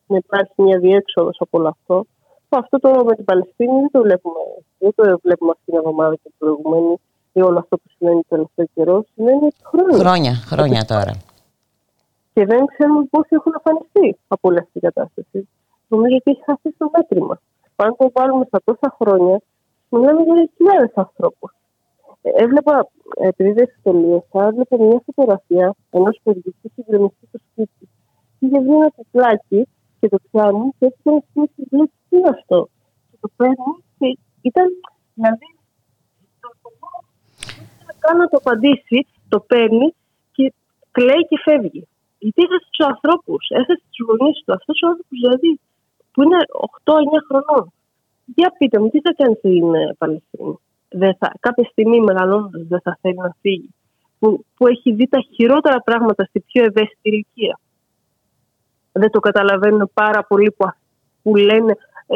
να 0.07 0.15
υπάρχει 0.15 0.61
μια 0.61 0.79
διέξοδος 0.79 1.37
από 1.39 1.57
όλο 1.57 1.67
αυτό. 1.67 2.05
Αυτό 2.49 2.79
το 2.79 3.03
με 3.05 3.15
την 3.15 3.25
Παλαιστίνη 3.25 3.79
δεν 3.79 3.91
το 3.91 4.01
βλέπουμε. 4.01 4.39
Δεν 4.77 4.93
το 4.95 5.19
βλέπουμε 5.23 5.51
αυτή 5.51 5.63
την 5.65 5.75
εβδομάδα 5.77 6.15
και 6.15 6.21
την 6.23 6.37
προηγούμενη 6.37 6.99
ή 7.33 7.41
όλο 7.41 7.59
αυτό 7.59 7.77
που 7.77 7.89
σημαίνει 7.97 8.21
το 8.21 8.27
τελευταίο 8.35 8.67
καιρό. 8.73 9.05
Σημαίνει 9.13 9.47
χρόνια. 9.63 9.97
Χρόνια, 9.97 10.33
χρόνια 10.51 10.85
τώρα. 10.85 11.13
Και 12.33 12.45
δεν 12.45 12.65
ξέρουμε 12.65 13.03
πόσοι 13.09 13.29
έχουν 13.29 13.53
αφανιστεί 13.55 14.17
από 14.27 14.49
όλη 14.49 14.57
αυτή 14.57 14.71
την 14.71 14.81
κατάσταση. 14.81 15.49
Νομίζω 15.87 16.15
ότι 16.15 16.31
έχει 16.31 16.43
χαθεί 16.45 16.69
στο 16.71 16.89
μέτρημα. 16.95 17.39
Αν 17.75 17.95
το 17.97 18.11
βάλουμε 18.13 18.45
στα 18.45 18.59
τόσα 18.63 18.95
χρόνια, 18.99 19.41
μιλάμε 19.89 20.21
για 20.21 20.49
χιλιάδες 20.55 20.91
ανθρώπους. 20.93 21.51
Ε, 22.21 22.29
έβλεπα, 22.43 22.87
επειδή 23.29 23.51
δεν 23.51 23.67
τελείωσα, 23.83 24.39
έβλεπα 24.49 24.75
μια 24.77 25.01
φωτογραφία 25.05 25.75
ενός 25.89 26.19
παιδιού 26.23 26.55
που 26.61 26.67
είχε 26.69 26.81
γκρεμιστεί 26.87 27.25
στο 27.27 27.39
σπίτι. 27.47 27.89
Είχε 28.39 28.59
βγει 28.59 28.73
ένα 28.73 28.89
τυπλάκι 28.97 29.67
και 30.05 30.15
το 30.15 30.19
πιάνει 30.31 30.65
και 30.77 30.85
έτσι 30.89 31.01
να 31.03 31.19
σκέφτεται 31.29 31.63
τι 31.69 31.75
λέει 31.75 31.91
τι 32.09 32.15
είναι 32.17 32.31
αυτό; 32.37 32.59
Και 33.09 33.17
το 33.23 33.29
παίρνει 33.37 33.71
και 33.97 34.07
ήταν, 34.49 34.67
δηλαδή, 35.13 35.47
το 36.41 37.93
καν 38.03 38.17
να 38.17 38.27
το 38.31 38.37
απαντήσει, 38.41 38.99
το 39.33 39.39
παίρνει 39.39 39.87
και 40.35 40.53
κλαίει 40.91 41.23
και 41.29 41.37
φεύγει. 41.45 41.83
Γιατί 42.23 42.39
έφτασε 42.45 42.67
του 42.75 42.85
ανθρώπους, 42.91 43.43
έφτασε 43.59 43.83
του 43.95 44.03
γονείς 44.07 44.37
του. 44.43 44.53
Αυτός 44.59 44.77
ο 44.83 44.87
άνθρωπος 44.91 45.17
δηλαδή 45.23 45.49
που 46.11 46.19
είναι 46.23 46.39
8-9 46.83 47.19
χρονών. 47.27 47.63
Για 48.35 48.49
πείτε 48.57 48.79
μου, 48.79 48.89
τι 48.89 48.99
θα 49.05 49.11
κάνει 49.19 49.35
στην 49.41 49.65
Παλαιστίνη; 49.97 50.55
Δεν 51.01 51.13
θα, 51.19 51.27
κάποια 51.39 51.65
στιγμή 51.71 51.99
μεγαλώνοντα 52.09 52.59
δεν 52.71 52.81
θα 52.85 52.97
θέλει 53.01 53.19
να 53.27 53.31
φύγει. 53.41 53.69
Που, 54.19 54.45
που 54.55 54.67
έχει 54.67 54.89
δει 54.93 55.07
τα 55.07 55.19
χειρότερα 55.33 55.79
πράγματα 55.79 56.23
στη 56.29 56.39
πιο 56.39 56.63
ευαίσθητη 56.63 57.09
ηλικία 57.09 57.59
δεν 58.99 59.09
το 59.11 59.19
καταλαβαίνουν 59.19 59.91
πάρα 59.93 60.23
πολύ 60.23 60.51
που, 60.57 60.65
που 61.23 61.35
λένε. 61.35 61.73
Ε, 62.07 62.15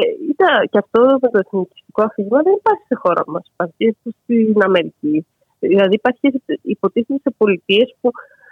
και 0.70 0.78
αυτό 0.78 1.00
με 1.20 1.28
το 1.32 1.38
εθνικιστικό 1.38 2.02
αφήγημα 2.02 2.40
δεν 2.42 2.54
υπάρχει 2.58 2.82
στη 2.84 2.94
χώρα 2.94 3.22
μας. 3.26 3.42
Υπάρχει 3.52 3.96
στην 4.22 4.62
Αμερική. 4.62 5.26
Δηλαδή 5.58 5.94
υπάρχει 5.94 6.42
υποτίθεται 6.62 7.20
σε 7.22 7.34
πολιτείες 7.36 7.96
που 8.00 8.10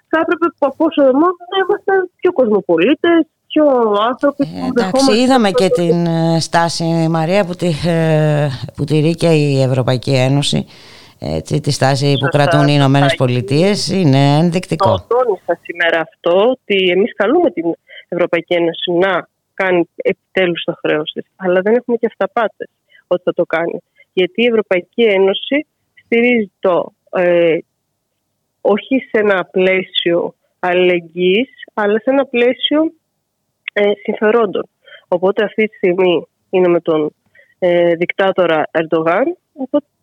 θα 0.09 0.20
έπρεπε 0.22 0.46
από 0.59 0.84
όσο 0.88 1.02
μόνο 1.02 1.36
να 1.52 1.56
είμαστε 1.62 1.92
πιο 2.20 2.32
κοσμοπολίτες, 2.32 3.26
πιο 3.46 3.64
άνθρωποι. 4.10 4.42
Ε, 4.42 4.66
εντάξει, 4.66 5.20
είδαμε 5.20 5.50
και 5.50 5.68
την 5.68 6.06
ε, 6.06 6.40
στάση 6.40 6.84
Μαρία 7.10 7.44
που, 7.44 7.55
τη, 7.55 7.70
ε, 7.86 8.48
που 8.76 8.84
τηρεί 8.84 9.14
και 9.14 9.28
η 9.28 9.62
Ευρωπαϊκή 9.62 10.14
Ένωση. 10.14 10.66
Έτσι, 11.20 11.60
τη 11.60 11.70
στάση 11.70 12.16
που 12.20 12.26
κρατούν 12.26 12.68
οι 12.68 12.74
Ηνωμένες 12.74 13.14
Πολιτείες 13.14 13.88
είναι 13.88 14.38
ενδεικτικό. 14.38 14.90
Το 14.94 15.06
τόνισα 15.09 15.59
σήμερα 15.62 16.00
αυτό 16.00 16.50
ότι 16.50 16.90
εμείς 16.90 17.14
καλούμε 17.14 17.50
την 17.50 17.64
Ευρωπαϊκή 18.09 18.55
Ένωση 18.55 18.93
να 18.93 19.28
κάνει 19.55 19.89
επιτέλους 19.97 20.62
το 20.64 20.74
χρέος 20.80 21.12
της. 21.12 21.24
Αλλά 21.36 21.60
δεν 21.60 21.74
έχουμε 21.74 21.97
και 21.97 22.06
αυταπάτες 22.06 22.68
ότι 23.06 23.22
θα 23.24 23.32
το 23.32 23.44
κάνει. 23.44 23.78
Γιατί 24.12 24.43
η 24.43 24.47
Ευρωπαϊκή 24.47 25.02
Ένωση 25.02 25.66
στηρίζει 26.05 26.51
το 26.60 26.93
ε, 27.12 27.59
όχι 28.60 28.98
σε 28.98 29.20
ένα 29.20 29.44
πλαίσιο 29.44 30.35
αλληλεγγύης, 30.59 31.51
αλλά 31.74 31.98
σε 31.98 32.10
ένα 32.10 32.26
πλαίσιο 32.26 32.93
ε, 33.72 33.90
συμφερόντων. 34.02 34.68
Οπότε 35.09 35.44
αυτή 35.44 35.68
τη 35.68 35.76
στιγμή 35.76 36.26
είναι 36.51 36.68
με 36.68 36.80
τον 36.80 37.14
ε, 37.59 37.94
δικτάτορα 37.94 38.62
Ερντογάν. 38.70 39.36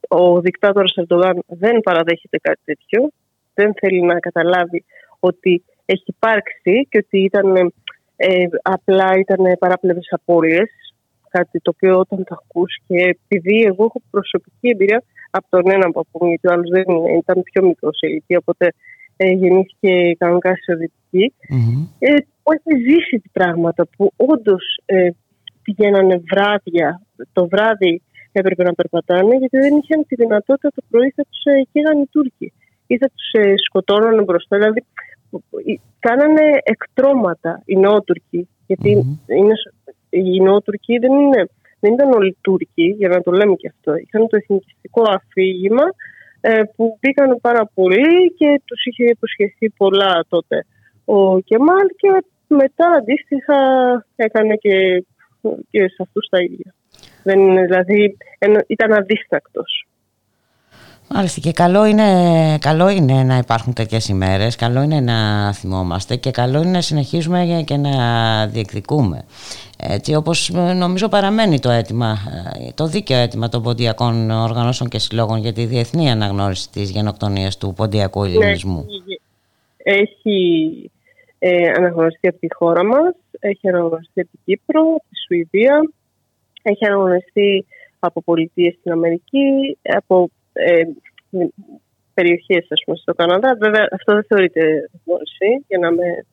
Ο 0.08 0.42
δικτάτορας 0.42 0.94
Ερντογάν 0.96 1.44
δεν 1.48 1.80
παραδέχεται 1.80 2.38
κάτι 2.38 2.62
τέτοιο. 2.66 3.10
Δεν 3.54 3.74
θέλει 3.80 4.02
να 4.02 4.20
καταλάβει 4.20 4.86
ότι 5.20 5.64
έχει 5.86 6.04
υπάρξει 6.06 6.88
και 6.90 6.98
ότι 6.98 7.24
ήταν 7.24 7.74
ε, 8.16 8.46
απλά 8.62 9.18
ήταν 9.18 9.58
παράπλευρες 9.60 10.08
απώλειες, 10.10 10.70
κάτι 11.30 11.60
το 11.60 11.72
οποίο 11.76 12.00
όταν 12.00 12.24
το 12.24 12.38
ακούς 12.40 12.78
και 12.88 12.98
επειδή 12.98 13.64
εγώ 13.64 13.84
έχω 13.84 14.02
προσωπική 14.12 14.68
εμπειρία 14.70 15.04
από 15.32 15.48
τον 15.50 15.72
έναν 15.72 15.92
παππού, 15.92 16.26
γιατί 16.26 16.48
ο 16.48 16.52
άλλος 16.52 16.70
δεν 16.70 16.86
ήταν 17.18 17.44
πιο 17.44 17.64
μικρός 17.66 17.98
σε 17.98 18.08
ηλικία, 18.08 18.38
οπότε 18.38 18.74
ε, 19.18 19.32
γεννήθηκε 19.32 20.16
κανονικά 20.18 20.56
σε 20.56 20.76
δυτική, 20.76 21.34
mm-hmm. 21.50 21.88
ε, 22.00 22.14
που 22.44 22.52
έχει 22.52 22.82
ζήσει 22.88 23.22
πράγματα 23.32 23.88
που 23.98 24.12
όντως 24.16 24.80
ε, 24.86 25.10
πηγαίνανε 25.64 26.22
βράδια, 26.32 27.02
το 27.34 27.48
βράδυ 27.48 28.02
έπρεπε 28.32 28.64
να 28.64 28.74
περπατάνε, 28.74 29.36
γιατί 29.36 29.58
δεν 29.58 29.74
είχαν 29.82 30.06
τη 30.08 30.16
δυνατότητα 30.16 30.70
το 30.76 30.82
πρωί 30.90 31.10
θα 31.16 31.24
τους 31.30 31.44
ε, 31.44 31.62
καίγαν 31.72 32.02
οι 32.02 32.08
Τούρκοι 32.12 32.54
ή 32.88 32.98
θα 32.98 33.08
τους 33.16 33.28
ε, 33.32 33.54
σκοτώνανε 33.58 34.22
μπροστά. 34.22 34.58
Δηλαδή 34.58 34.84
κάνανε 36.00 36.42
εκτρώματα 36.64 37.62
οι 37.66 37.76
Νεότουρκοι. 37.76 38.48
είναι, 39.28 39.54
οι 40.10 40.42
Νεότουρκοι 40.42 40.98
δεν, 40.98 41.12
είναι, 41.12 41.50
δεν 41.80 41.94
ήταν 41.94 42.12
όλοι 42.12 42.38
Τούρκοι, 42.42 42.96
για 42.98 43.08
να 43.08 43.22
το 43.22 43.32
λέμε 43.32 43.56
και 43.56 43.68
αυτό. 43.68 43.96
Είχαν 43.96 44.28
το 44.28 44.36
εθνικιστικό 44.38 45.04
αφήγημα 45.10 45.84
ε, 46.42 46.62
που 46.76 46.98
πήγαν 47.00 47.38
πάρα 47.42 47.70
πολύ 47.74 48.34
και 48.38 48.62
τους 48.66 48.86
είχε 48.86 49.04
υποσχεθεί 49.04 49.70
πολλά 49.70 50.26
τότε 50.30 50.66
ο 51.06 51.40
Κεμάλ 51.40 51.88
και 51.96 52.24
μετά 52.48 52.88
αντίστοιχα 52.98 53.58
έκανε 54.16 54.56
και, 54.56 55.06
και 55.70 55.88
σε 55.88 55.96
αυτούς 56.00 56.28
τα 56.30 56.42
ίδια. 56.42 56.74
Δεν 57.24 57.66
δηλαδή, 57.66 58.18
ήταν 58.68 58.94
αδίστακτος. 58.94 59.88
Μάλιστα 61.08 61.40
και 61.40 61.52
καλό 61.52 61.86
είναι, 61.86 62.04
καλό 62.60 62.90
είναι 62.90 63.24
να 63.24 63.38
υπάρχουν 63.38 63.74
τέτοιες 63.74 64.08
ημέρες, 64.08 64.56
καλό 64.56 64.82
είναι 64.82 65.00
να 65.00 65.54
θυμόμαστε 65.54 66.16
και 66.16 66.32
καλό 66.32 66.62
είναι 66.62 66.72
να 66.72 66.82
συνεχίζουμε 66.82 67.64
και 67.66 67.78
να 67.78 67.92
διεκδικούμε. 68.48 69.26
Έτσι 69.80 70.16
όπως 70.16 70.50
νομίζω 70.76 71.10
παραμένει 71.10 71.60
το 71.60 71.70
αίτημα, 71.70 72.18
το 72.76 72.88
δίκαιο 72.88 73.18
αίτημα 73.18 73.50
των 73.50 73.64
ποντιακών 73.64 74.32
οργανώσεων 74.32 74.90
και 74.90 75.00
συλλόγων 75.00 75.38
για 75.38 75.54
τη 75.54 75.66
διεθνή 75.66 76.12
αναγνώριση 76.12 76.70
της 76.72 76.90
γενοκτονίας 76.90 77.58
του 77.58 77.74
ποντιακού 77.76 78.24
ναι, 78.24 78.30
ελληνισμού. 78.30 78.86
έχει 79.78 80.92
ε, 81.40 81.70
αναγνωριστεί 81.70 82.28
από 82.28 82.40
τη 82.40 82.48
χώρα 82.54 82.84
μας, 82.84 83.16
έχει 83.40 83.70
αναγνωριστεί 83.70 84.22
από 84.22 84.30
την 84.32 84.40
Κύπρο, 84.46 84.82
τη 85.10 85.16
Σουηδία, 85.26 85.90
έχει 86.62 86.86
αναγνωριστεί 86.86 87.66
από 88.00 88.22
πολιτείες 88.22 88.76
στην 88.80 88.92
Αμερική, 88.92 89.78
από 89.82 90.30
ε, 90.56 90.84
περιοχές 92.14 92.68
ας 92.70 92.82
πούμε, 92.86 92.98
στο 92.98 93.14
Καναδά. 93.14 93.56
Βέβαια 93.60 93.88
αυτό 93.92 94.14
δεν 94.14 94.26
θεωρείται 94.28 94.90
γνώριση 95.06 95.66
για 95.68 95.78
να 95.78 95.92
με... 95.92 96.26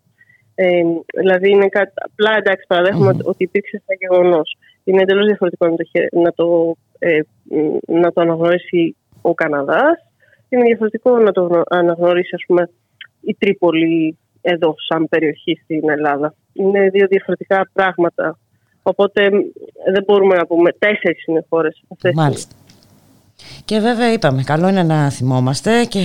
Ε, 0.54 0.82
δηλαδή 1.16 1.50
είναι 1.50 1.68
κάτι, 1.68 1.92
απλά 1.94 2.36
εντάξει 2.36 2.64
παραδέχομαι 2.68 3.10
mm-hmm. 3.10 3.30
ότι 3.30 3.42
υπήρξε 3.44 3.82
ένα 3.86 3.98
γεγονός. 4.00 4.56
Είναι 4.84 5.02
εντελώς 5.02 5.26
διαφορετικό 5.26 5.66
να 5.66 5.76
το, 5.76 5.84
να, 6.20 6.32
το, 6.32 6.76
ε, 6.98 7.20
να 7.86 8.12
το 8.12 8.20
αναγνωρίσει 8.20 8.96
ο 9.22 9.34
Καναδάς. 9.34 9.98
Είναι 10.48 10.64
διαφορετικό 10.64 11.18
να 11.18 11.32
το 11.32 11.62
αναγνωρίσει 11.68 12.34
ας 12.34 12.44
πούμε, 12.46 12.70
η 13.20 13.34
Τρίπολη 13.38 14.18
εδώ 14.40 14.74
σαν 14.88 15.08
περιοχή 15.08 15.60
στην 15.62 15.90
Ελλάδα. 15.90 16.34
Είναι 16.52 16.88
δύο 16.88 17.06
διαφορετικά 17.06 17.70
πράγματα. 17.72 18.38
Οπότε 18.82 19.28
δεν 19.92 20.02
μπορούμε 20.06 20.36
να 20.36 20.46
πούμε 20.46 20.72
τέσσερις 20.72 21.24
είναι 21.26 21.44
χώρες. 21.48 21.82
Μάλιστα. 22.14 22.56
Και 23.64 23.78
βέβαια 23.78 24.12
είπαμε, 24.12 24.42
καλό 24.42 24.68
είναι 24.68 24.82
να 24.82 25.10
θυμόμαστε 25.10 25.84
και... 25.84 26.00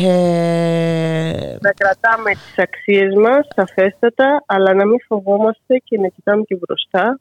Να 1.61 1.71
κρατάμε 1.71 2.31
τις 2.31 2.57
αξίες 2.57 3.13
μας, 3.15 3.47
σαφέστατα, 3.55 4.43
αλλά 4.45 4.73
να 4.73 4.85
μην 4.85 4.97
φοβόμαστε 5.07 5.81
και 5.83 5.99
να 5.99 6.07
κοιτάμε 6.07 6.43
και 6.47 6.57
μπροστά 6.59 7.19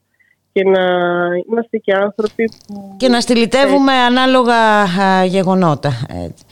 και 0.53 0.65
να 0.65 0.85
είμαστε 1.49 1.79
και 1.79 1.93
άνθρωποι 1.93 2.51
που... 2.67 2.95
Και 2.97 3.09
να 3.09 3.21
στυλιτεύουμε 3.21 3.93
ανάλογα 3.93 4.85
γεγονότα. 5.25 5.91
Έτσι. 6.25 6.45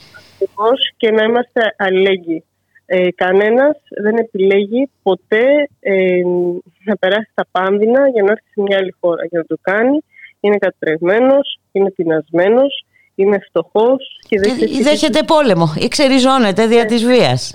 Και 0.97 1.11
να 1.11 1.23
είμαστε 1.23 1.61
αλληλέγγυοι. 1.77 2.43
Ε, 2.85 3.11
κανένας 3.11 3.77
δεν 4.01 4.15
επιλέγει 4.17 4.89
ποτέ 5.03 5.69
ε, 5.79 6.21
να 6.83 6.97
περάσει 6.97 7.31
τα 7.33 7.45
πάνδυνα 7.51 8.09
για 8.09 8.23
να 8.23 8.31
έρθει 8.31 8.49
σε 8.53 8.61
μια 8.61 8.77
άλλη 8.77 8.95
χώρα. 8.99 9.25
Για 9.25 9.39
να 9.39 9.45
το 9.45 9.57
κάνει 9.61 10.03
είναι 10.39 10.57
κατρεγμένος, 10.57 11.59
είναι 11.71 11.91
πεινασμένος, 11.91 12.84
είναι 13.15 13.39
φτωχός 13.39 14.19
και 14.27 14.39
δέχεται, 14.39 14.73
ή 14.73 14.81
δέχεται 14.81 15.23
πόλεμο 15.23 15.73
ή 15.79 15.87
ξεριζώνεται 15.87 16.67
δια 16.67 16.85
της 16.85 17.05
βίας. 17.05 17.51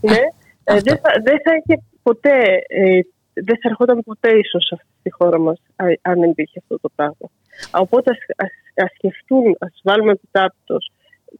Ναι, 0.00 0.18
ε, 0.64 0.80
δεν 0.80 0.98
θα, 1.02 1.10
δεν 1.22 1.40
θα 1.44 1.52
είχε 1.56 1.82
ποτέ, 2.02 2.64
ε, 2.68 3.00
δεν 3.32 3.58
θα 3.62 3.68
ερχόταν 3.68 4.02
ποτέ 4.04 4.30
ίσως 4.38 4.72
αυτή 4.72 4.86
τη 5.02 5.10
χώρα 5.12 5.38
μας 5.38 5.62
αν 6.02 6.20
δεν 6.20 6.30
υπήρχε 6.30 6.58
αυτό 6.58 6.80
το 6.80 6.88
πράγμα. 6.94 7.26
Οπότε 7.70 8.10
ας, 8.10 8.18
ας, 8.36 8.84
ας 8.84 8.90
σκεφτούν, 8.94 9.56
ας 9.58 9.80
βάλουμε 9.82 10.12
επιτάπητος 10.12 10.90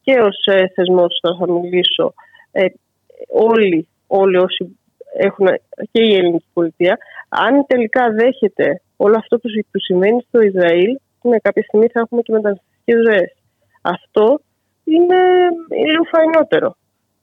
και 0.03 0.19
ως 0.21 0.45
ε, 0.45 0.69
θεσμός 0.75 1.21
θα 1.39 1.53
μιλήσω 1.53 2.15
ε, 2.53 2.67
όλοι, 3.29 3.89
όλοι 4.07 4.37
όσοι 4.37 4.79
έχουν 5.19 5.47
και 5.91 6.03
η 6.03 6.15
ελληνική 6.15 6.47
πολιτεία, 6.53 6.99
αν 7.29 7.67
τελικά 7.67 8.11
δέχεται 8.11 8.81
όλο 8.97 9.17
αυτό 9.19 9.39
που, 9.39 9.49
που 9.71 9.79
συμβαίνει 9.79 10.25
στο 10.29 10.41
Ισραήλ, 10.41 10.99
ναι, 11.23 11.39
κάποια 11.39 11.63
στιγμή 11.63 11.87
θα 11.87 12.01
έχουμε 12.01 12.23
και 12.23 12.33
μεταναστευτικέ 12.87 12.95
ζωές. 13.07 13.35
Αυτό 13.83 14.41
είναι 14.85 15.21
λίγο 15.87 16.05
φαϊνότερο. 16.13 16.77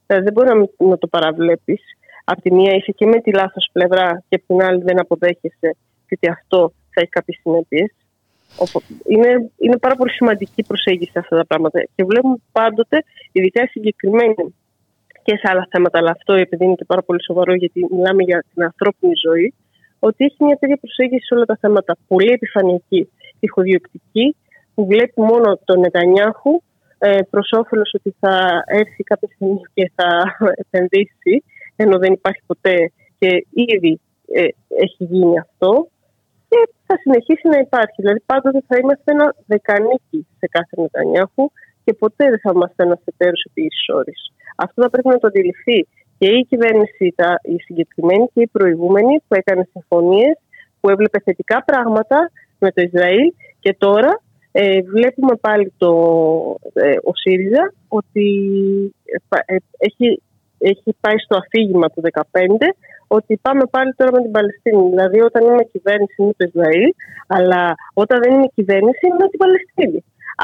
Δηλαδή 0.05 0.25
δεν 0.25 0.33
μπορεί 0.33 0.47
να, 0.47 0.87
να 0.87 0.97
το 0.97 1.07
παραβλέπεις. 1.07 1.81
Απ' 2.25 2.41
τη 2.41 2.53
μία 2.53 2.73
είσαι 2.75 2.91
και 2.91 3.05
με 3.05 3.21
τη 3.21 3.31
λάθος 3.31 3.69
πλευρά 3.71 4.23
και 4.29 4.35
απ' 4.35 4.45
την 4.47 4.61
άλλη 4.61 4.83
δεν 4.83 4.99
αποδέχεσαι 4.99 5.75
ότι 6.11 6.29
αυτό 6.29 6.73
θα 6.93 7.01
έχει 7.01 7.09
κάποιες 7.09 7.39
συνέπειες. 7.41 7.91
Είναι, 9.07 9.51
είναι 9.57 9.77
πάρα 9.77 9.95
πολύ 9.95 10.11
σημαντική 10.11 10.63
προσέγγιση 10.63 11.11
αυτά 11.15 11.35
τα 11.37 11.45
πράγματα. 11.45 11.79
Και 11.95 12.03
βλέπουμε 12.03 12.35
πάντοτε, 12.51 13.03
ειδικά 13.31 13.67
συγκεκριμένη 13.67 14.33
και 15.23 15.35
σε 15.35 15.47
άλλα 15.51 15.67
θέματα, 15.71 15.97
αλλά 15.97 16.11
αυτό 16.11 16.33
επειδή 16.33 16.63
είναι 16.65 16.75
και 16.75 16.85
πάρα 16.85 17.01
πολύ 17.01 17.23
σοβαρό, 17.23 17.53
γιατί 17.53 17.87
μιλάμε 17.91 18.23
για 18.23 18.43
την 18.53 18.63
ανθρώπινη 18.63 19.13
ζωή, 19.27 19.53
ότι 19.99 20.25
έχει 20.25 20.43
μια 20.43 20.55
τέτοια 20.55 20.77
προσέγγιση 20.77 21.25
σε 21.25 21.33
όλα 21.33 21.45
τα 21.45 21.57
θέματα. 21.61 21.97
Πολύ 22.07 22.31
επιφανειακή, 22.31 23.09
ηχοδιοκτική, 23.39 24.35
που 24.75 24.85
βλέπει 24.85 25.21
μόνο 25.21 25.59
τον 25.63 25.79
Νετανιάχου 25.79 26.61
ε, 26.97 27.19
προς 27.29 27.49
όφελος 27.51 27.93
ότι 27.93 28.15
θα 28.19 28.63
έρθει 28.65 29.03
κάποια 29.03 29.29
στιγμή 29.35 29.61
και 29.73 29.91
θα 29.95 30.09
επενδύσει, 30.63 31.43
ενώ 31.75 31.97
δεν 31.97 32.13
υπάρχει 32.13 32.41
ποτέ 32.47 32.91
και 33.19 33.45
ήδη 33.49 33.99
ε, 34.33 34.41
έχει 34.83 35.03
γίνει 35.03 35.39
αυτό. 35.39 35.87
Και 36.49 36.59
θα 36.85 36.95
συνεχίσει 36.97 37.47
να 37.47 37.57
υπάρχει. 37.57 37.95
Δηλαδή, 37.95 38.19
πάντοτε 38.25 38.59
θα 38.67 38.77
είμαστε 38.81 39.11
ένα 39.11 39.35
δεκανίκι 39.45 40.27
σε 40.39 40.47
κάθε 40.47 40.81
Νετανιάχου 40.81 41.51
και 41.83 41.93
ποτέ 41.93 42.29
δεν 42.29 42.39
θα 42.39 42.51
είμαστε 42.53 42.83
ένας 42.83 43.01
εταίρος 43.05 43.45
επί 43.49 43.67
όρης. 43.93 44.21
Αυτό 44.55 44.81
θα 44.81 44.89
πρέπει 44.89 45.07
να 45.07 45.17
το 45.17 45.27
αντιληφθεί 45.27 45.87
και 46.17 46.27
η 46.27 46.45
κυβέρνηση, 46.49 47.13
τα, 47.15 47.39
η 47.41 47.55
συγκεκριμένη 47.67 48.25
και 48.33 48.41
η 48.41 48.47
προηγούμενη 48.47 49.21
που 49.27 49.35
έκανε 49.35 49.67
συμφωνίες, 49.71 50.35
που 50.79 50.89
έβλεπε 50.89 51.19
θετικά 51.19 51.63
πράγματα 51.63 52.31
με 52.59 52.71
το 52.71 52.81
Ισραήλ 52.81 53.33
και 53.59 53.75
τώρα 53.77 54.21
ε, 54.55 54.81
βλέπουμε 54.81 55.35
πάλι 55.35 55.73
το, 55.77 55.91
ε, 56.73 56.95
ο 57.03 57.11
ΣΥΡΙΖΑ 57.21 57.73
ότι 57.87 58.27
ε, 59.45 59.55
έχει, 59.77 60.21
έχει 60.57 60.95
πάει 61.01 61.17
στο 61.17 61.37
αφήγημα 61.37 61.87
του 61.89 62.01
2015 62.11 62.21
ότι 63.07 63.39
πάμε 63.41 63.63
πάλι 63.75 63.93
τώρα 63.93 64.11
με 64.11 64.21
την 64.21 64.31
Παλαιστίνη. 64.31 64.89
Δηλαδή 64.89 65.19
όταν 65.21 65.41
είμαι 65.43 65.63
κυβέρνηση 65.71 66.15
είναι 66.17 66.35
το 66.37 66.45
Ισραήλ, 66.51 66.89
αλλά 67.27 67.75
όταν 67.93 68.17
δεν 68.21 68.31
είμαι 68.33 68.49
κυβέρνηση 68.55 69.03
είναι 69.07 69.29
την 69.29 69.39
Παλαιστίνη. 69.43 70.03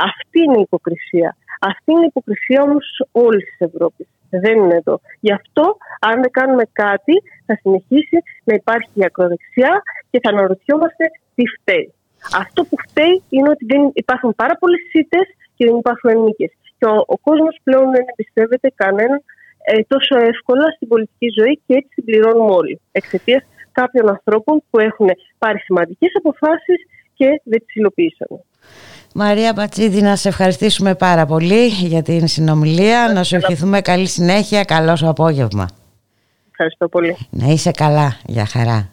Αυτή 0.10 0.38
είναι 0.44 0.58
η 0.58 0.66
υποκρισία. 0.70 1.38
Αυτή 1.60 1.92
είναι 1.92 2.08
η 2.08 2.12
υποκρισία 2.14 2.62
όμως 2.68 2.86
όλης 3.12 3.46
της 3.50 3.60
Ευρώπης. 3.70 4.08
Δεν 4.30 4.58
είναι 4.58 4.76
εδώ. 4.76 5.00
Γι' 5.20 5.34
αυτό, 5.34 5.78
αν 6.00 6.22
δεν 6.22 6.32
κάνουμε 6.32 6.64
κάτι, 6.72 7.14
θα 7.46 7.56
συνεχίσει 7.62 8.18
να 8.44 8.54
υπάρχει 8.54 8.92
η 8.94 9.04
ακροδεξιά 9.06 9.82
και 10.10 10.20
θα 10.24 10.30
αναρωτιόμαστε 10.30 11.04
τι 11.36 11.44
φταίει. 11.56 11.94
Αυτό 12.44 12.60
που 12.64 12.76
φταίει 12.88 13.16
είναι 13.30 13.50
ότι 13.50 13.66
δεν 13.66 13.82
υπάρχουν 13.94 14.36
πάρα 14.36 14.56
πολλές 14.62 14.82
σύτε 14.92 15.20
και 15.56 15.66
δεν 15.66 15.76
υπάρχουν 15.76 16.24
νίκε. 16.24 16.48
Και 16.78 16.86
ο, 16.86 16.96
ο 17.14 17.18
κόσμος 17.28 17.56
πλέον 17.64 17.92
δεν 17.96 18.04
εμπιστεύεται 18.12 18.72
κανέναν 18.76 19.20
ε, 19.64 19.82
τόσο 19.88 20.14
εύκολα 20.32 20.66
στην 20.76 20.88
πολιτική 20.88 21.28
ζωή 21.40 21.60
και 21.66 21.74
έτσι 21.80 21.92
συμπληρώνουμε 21.94 22.52
όλοι. 22.52 22.82
Εξαιτίας 22.92 23.44
κάποιων 23.72 24.10
ανθρώπων 24.10 24.64
που 24.70 24.80
έχουν 24.80 25.10
πάρει 25.38 25.60
σημαντικές 25.60 26.12
αποφάσεις 26.18 26.80
και 27.14 27.42
δεν 27.44 27.60
τις 27.66 27.76
υλοποίησαν. 27.76 28.28
Μαρία 29.14 29.54
Πατσίδη, 29.54 30.02
να 30.02 30.16
σε 30.16 30.28
ευχαριστήσουμε 30.28 30.96
πάρα 30.96 31.26
πολύ 31.26 31.66
για 31.68 32.02
την 32.02 32.28
συνομιλία. 32.28 33.12
Να 33.14 33.24
σου 33.24 33.36
ευχηθούμε 33.36 33.82
καλή 33.82 34.08
συνέχεια. 34.08 34.64
Καλό 34.64 34.96
σου 34.96 35.08
απόγευμα. 35.08 35.70
Ευχαριστώ 36.52 36.88
πολύ. 36.88 37.18
Να 37.30 37.48
είσαι 37.48 37.72
καλά. 37.72 38.18
Για 38.26 38.46
χαρά. 38.46 38.90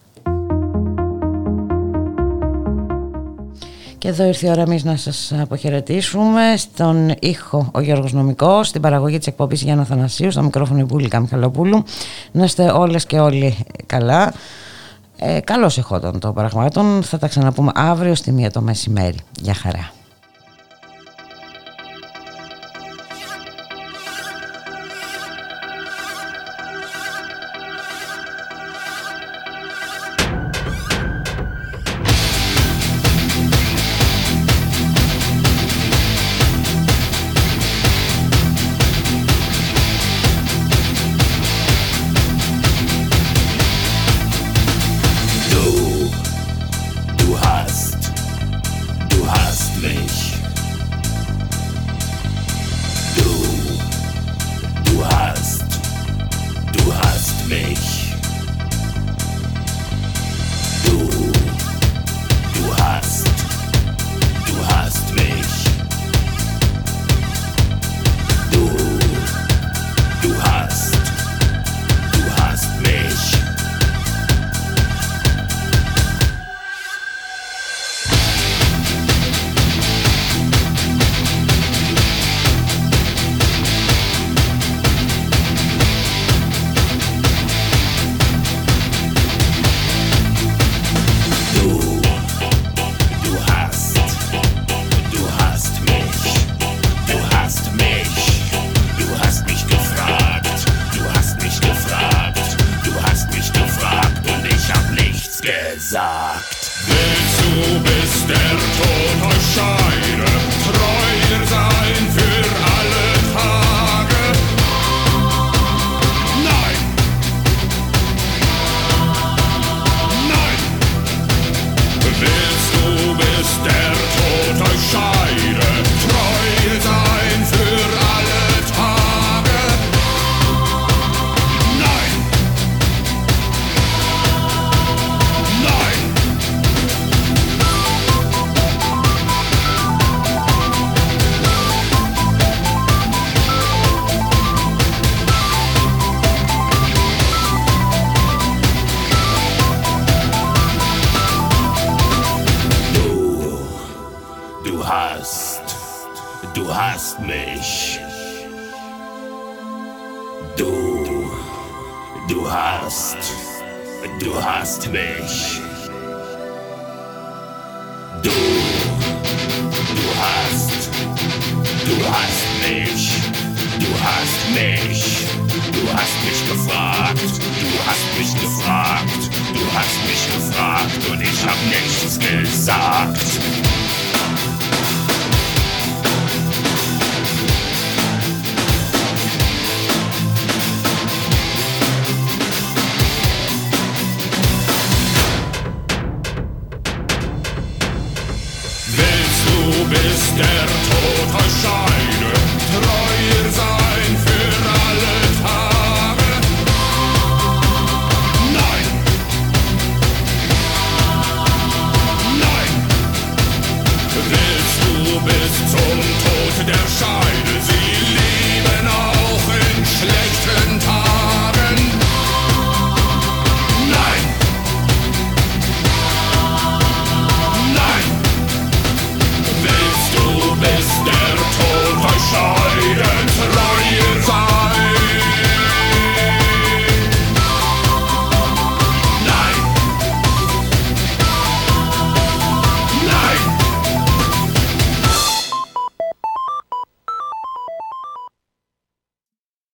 Και 3.99 4.09
εδώ 4.09 4.25
ήρθε 4.25 4.47
η 4.47 4.51
ώρα 4.51 4.63
εμείς 4.63 4.85
να 4.85 4.97
σας 4.97 5.33
αποχαιρετήσουμε 5.41 6.55
στον 6.57 7.15
ήχο 7.21 7.71
ο 7.73 7.81
Γιώργος 7.81 8.13
Νομικός, 8.13 8.69
στην 8.69 8.81
παραγωγή 8.81 9.19
της 9.19 9.27
εκπομπής 9.27 9.63
Γιάννα 9.63 9.85
Θανασίου, 9.85 10.31
στο 10.31 10.43
μικρόφωνο 10.43 10.81
η 10.81 10.85
Μπούλικα 10.85 11.21
Μιχαλοπούλου. 11.21 11.85
Να 12.33 12.45
είστε 12.45 12.71
όλες 12.71 13.07
και 13.07 13.19
όλοι 13.19 13.57
καλά. 13.87 14.33
Ε, 15.19 15.41
καλώς 15.41 15.79
εχόταν 15.79 16.19
το 16.19 16.33
πραγμάτων. 16.33 17.03
Θα 17.03 17.19
τα 17.19 17.29
ξαναπούμε 17.29 17.71
αύριο 17.75 18.15
στη 18.15 18.33
μία 18.33 18.51
το 18.51 18.61
μεσημέρι. 18.61 19.19
Γεια 19.41 19.55
χαρά. 19.55 19.96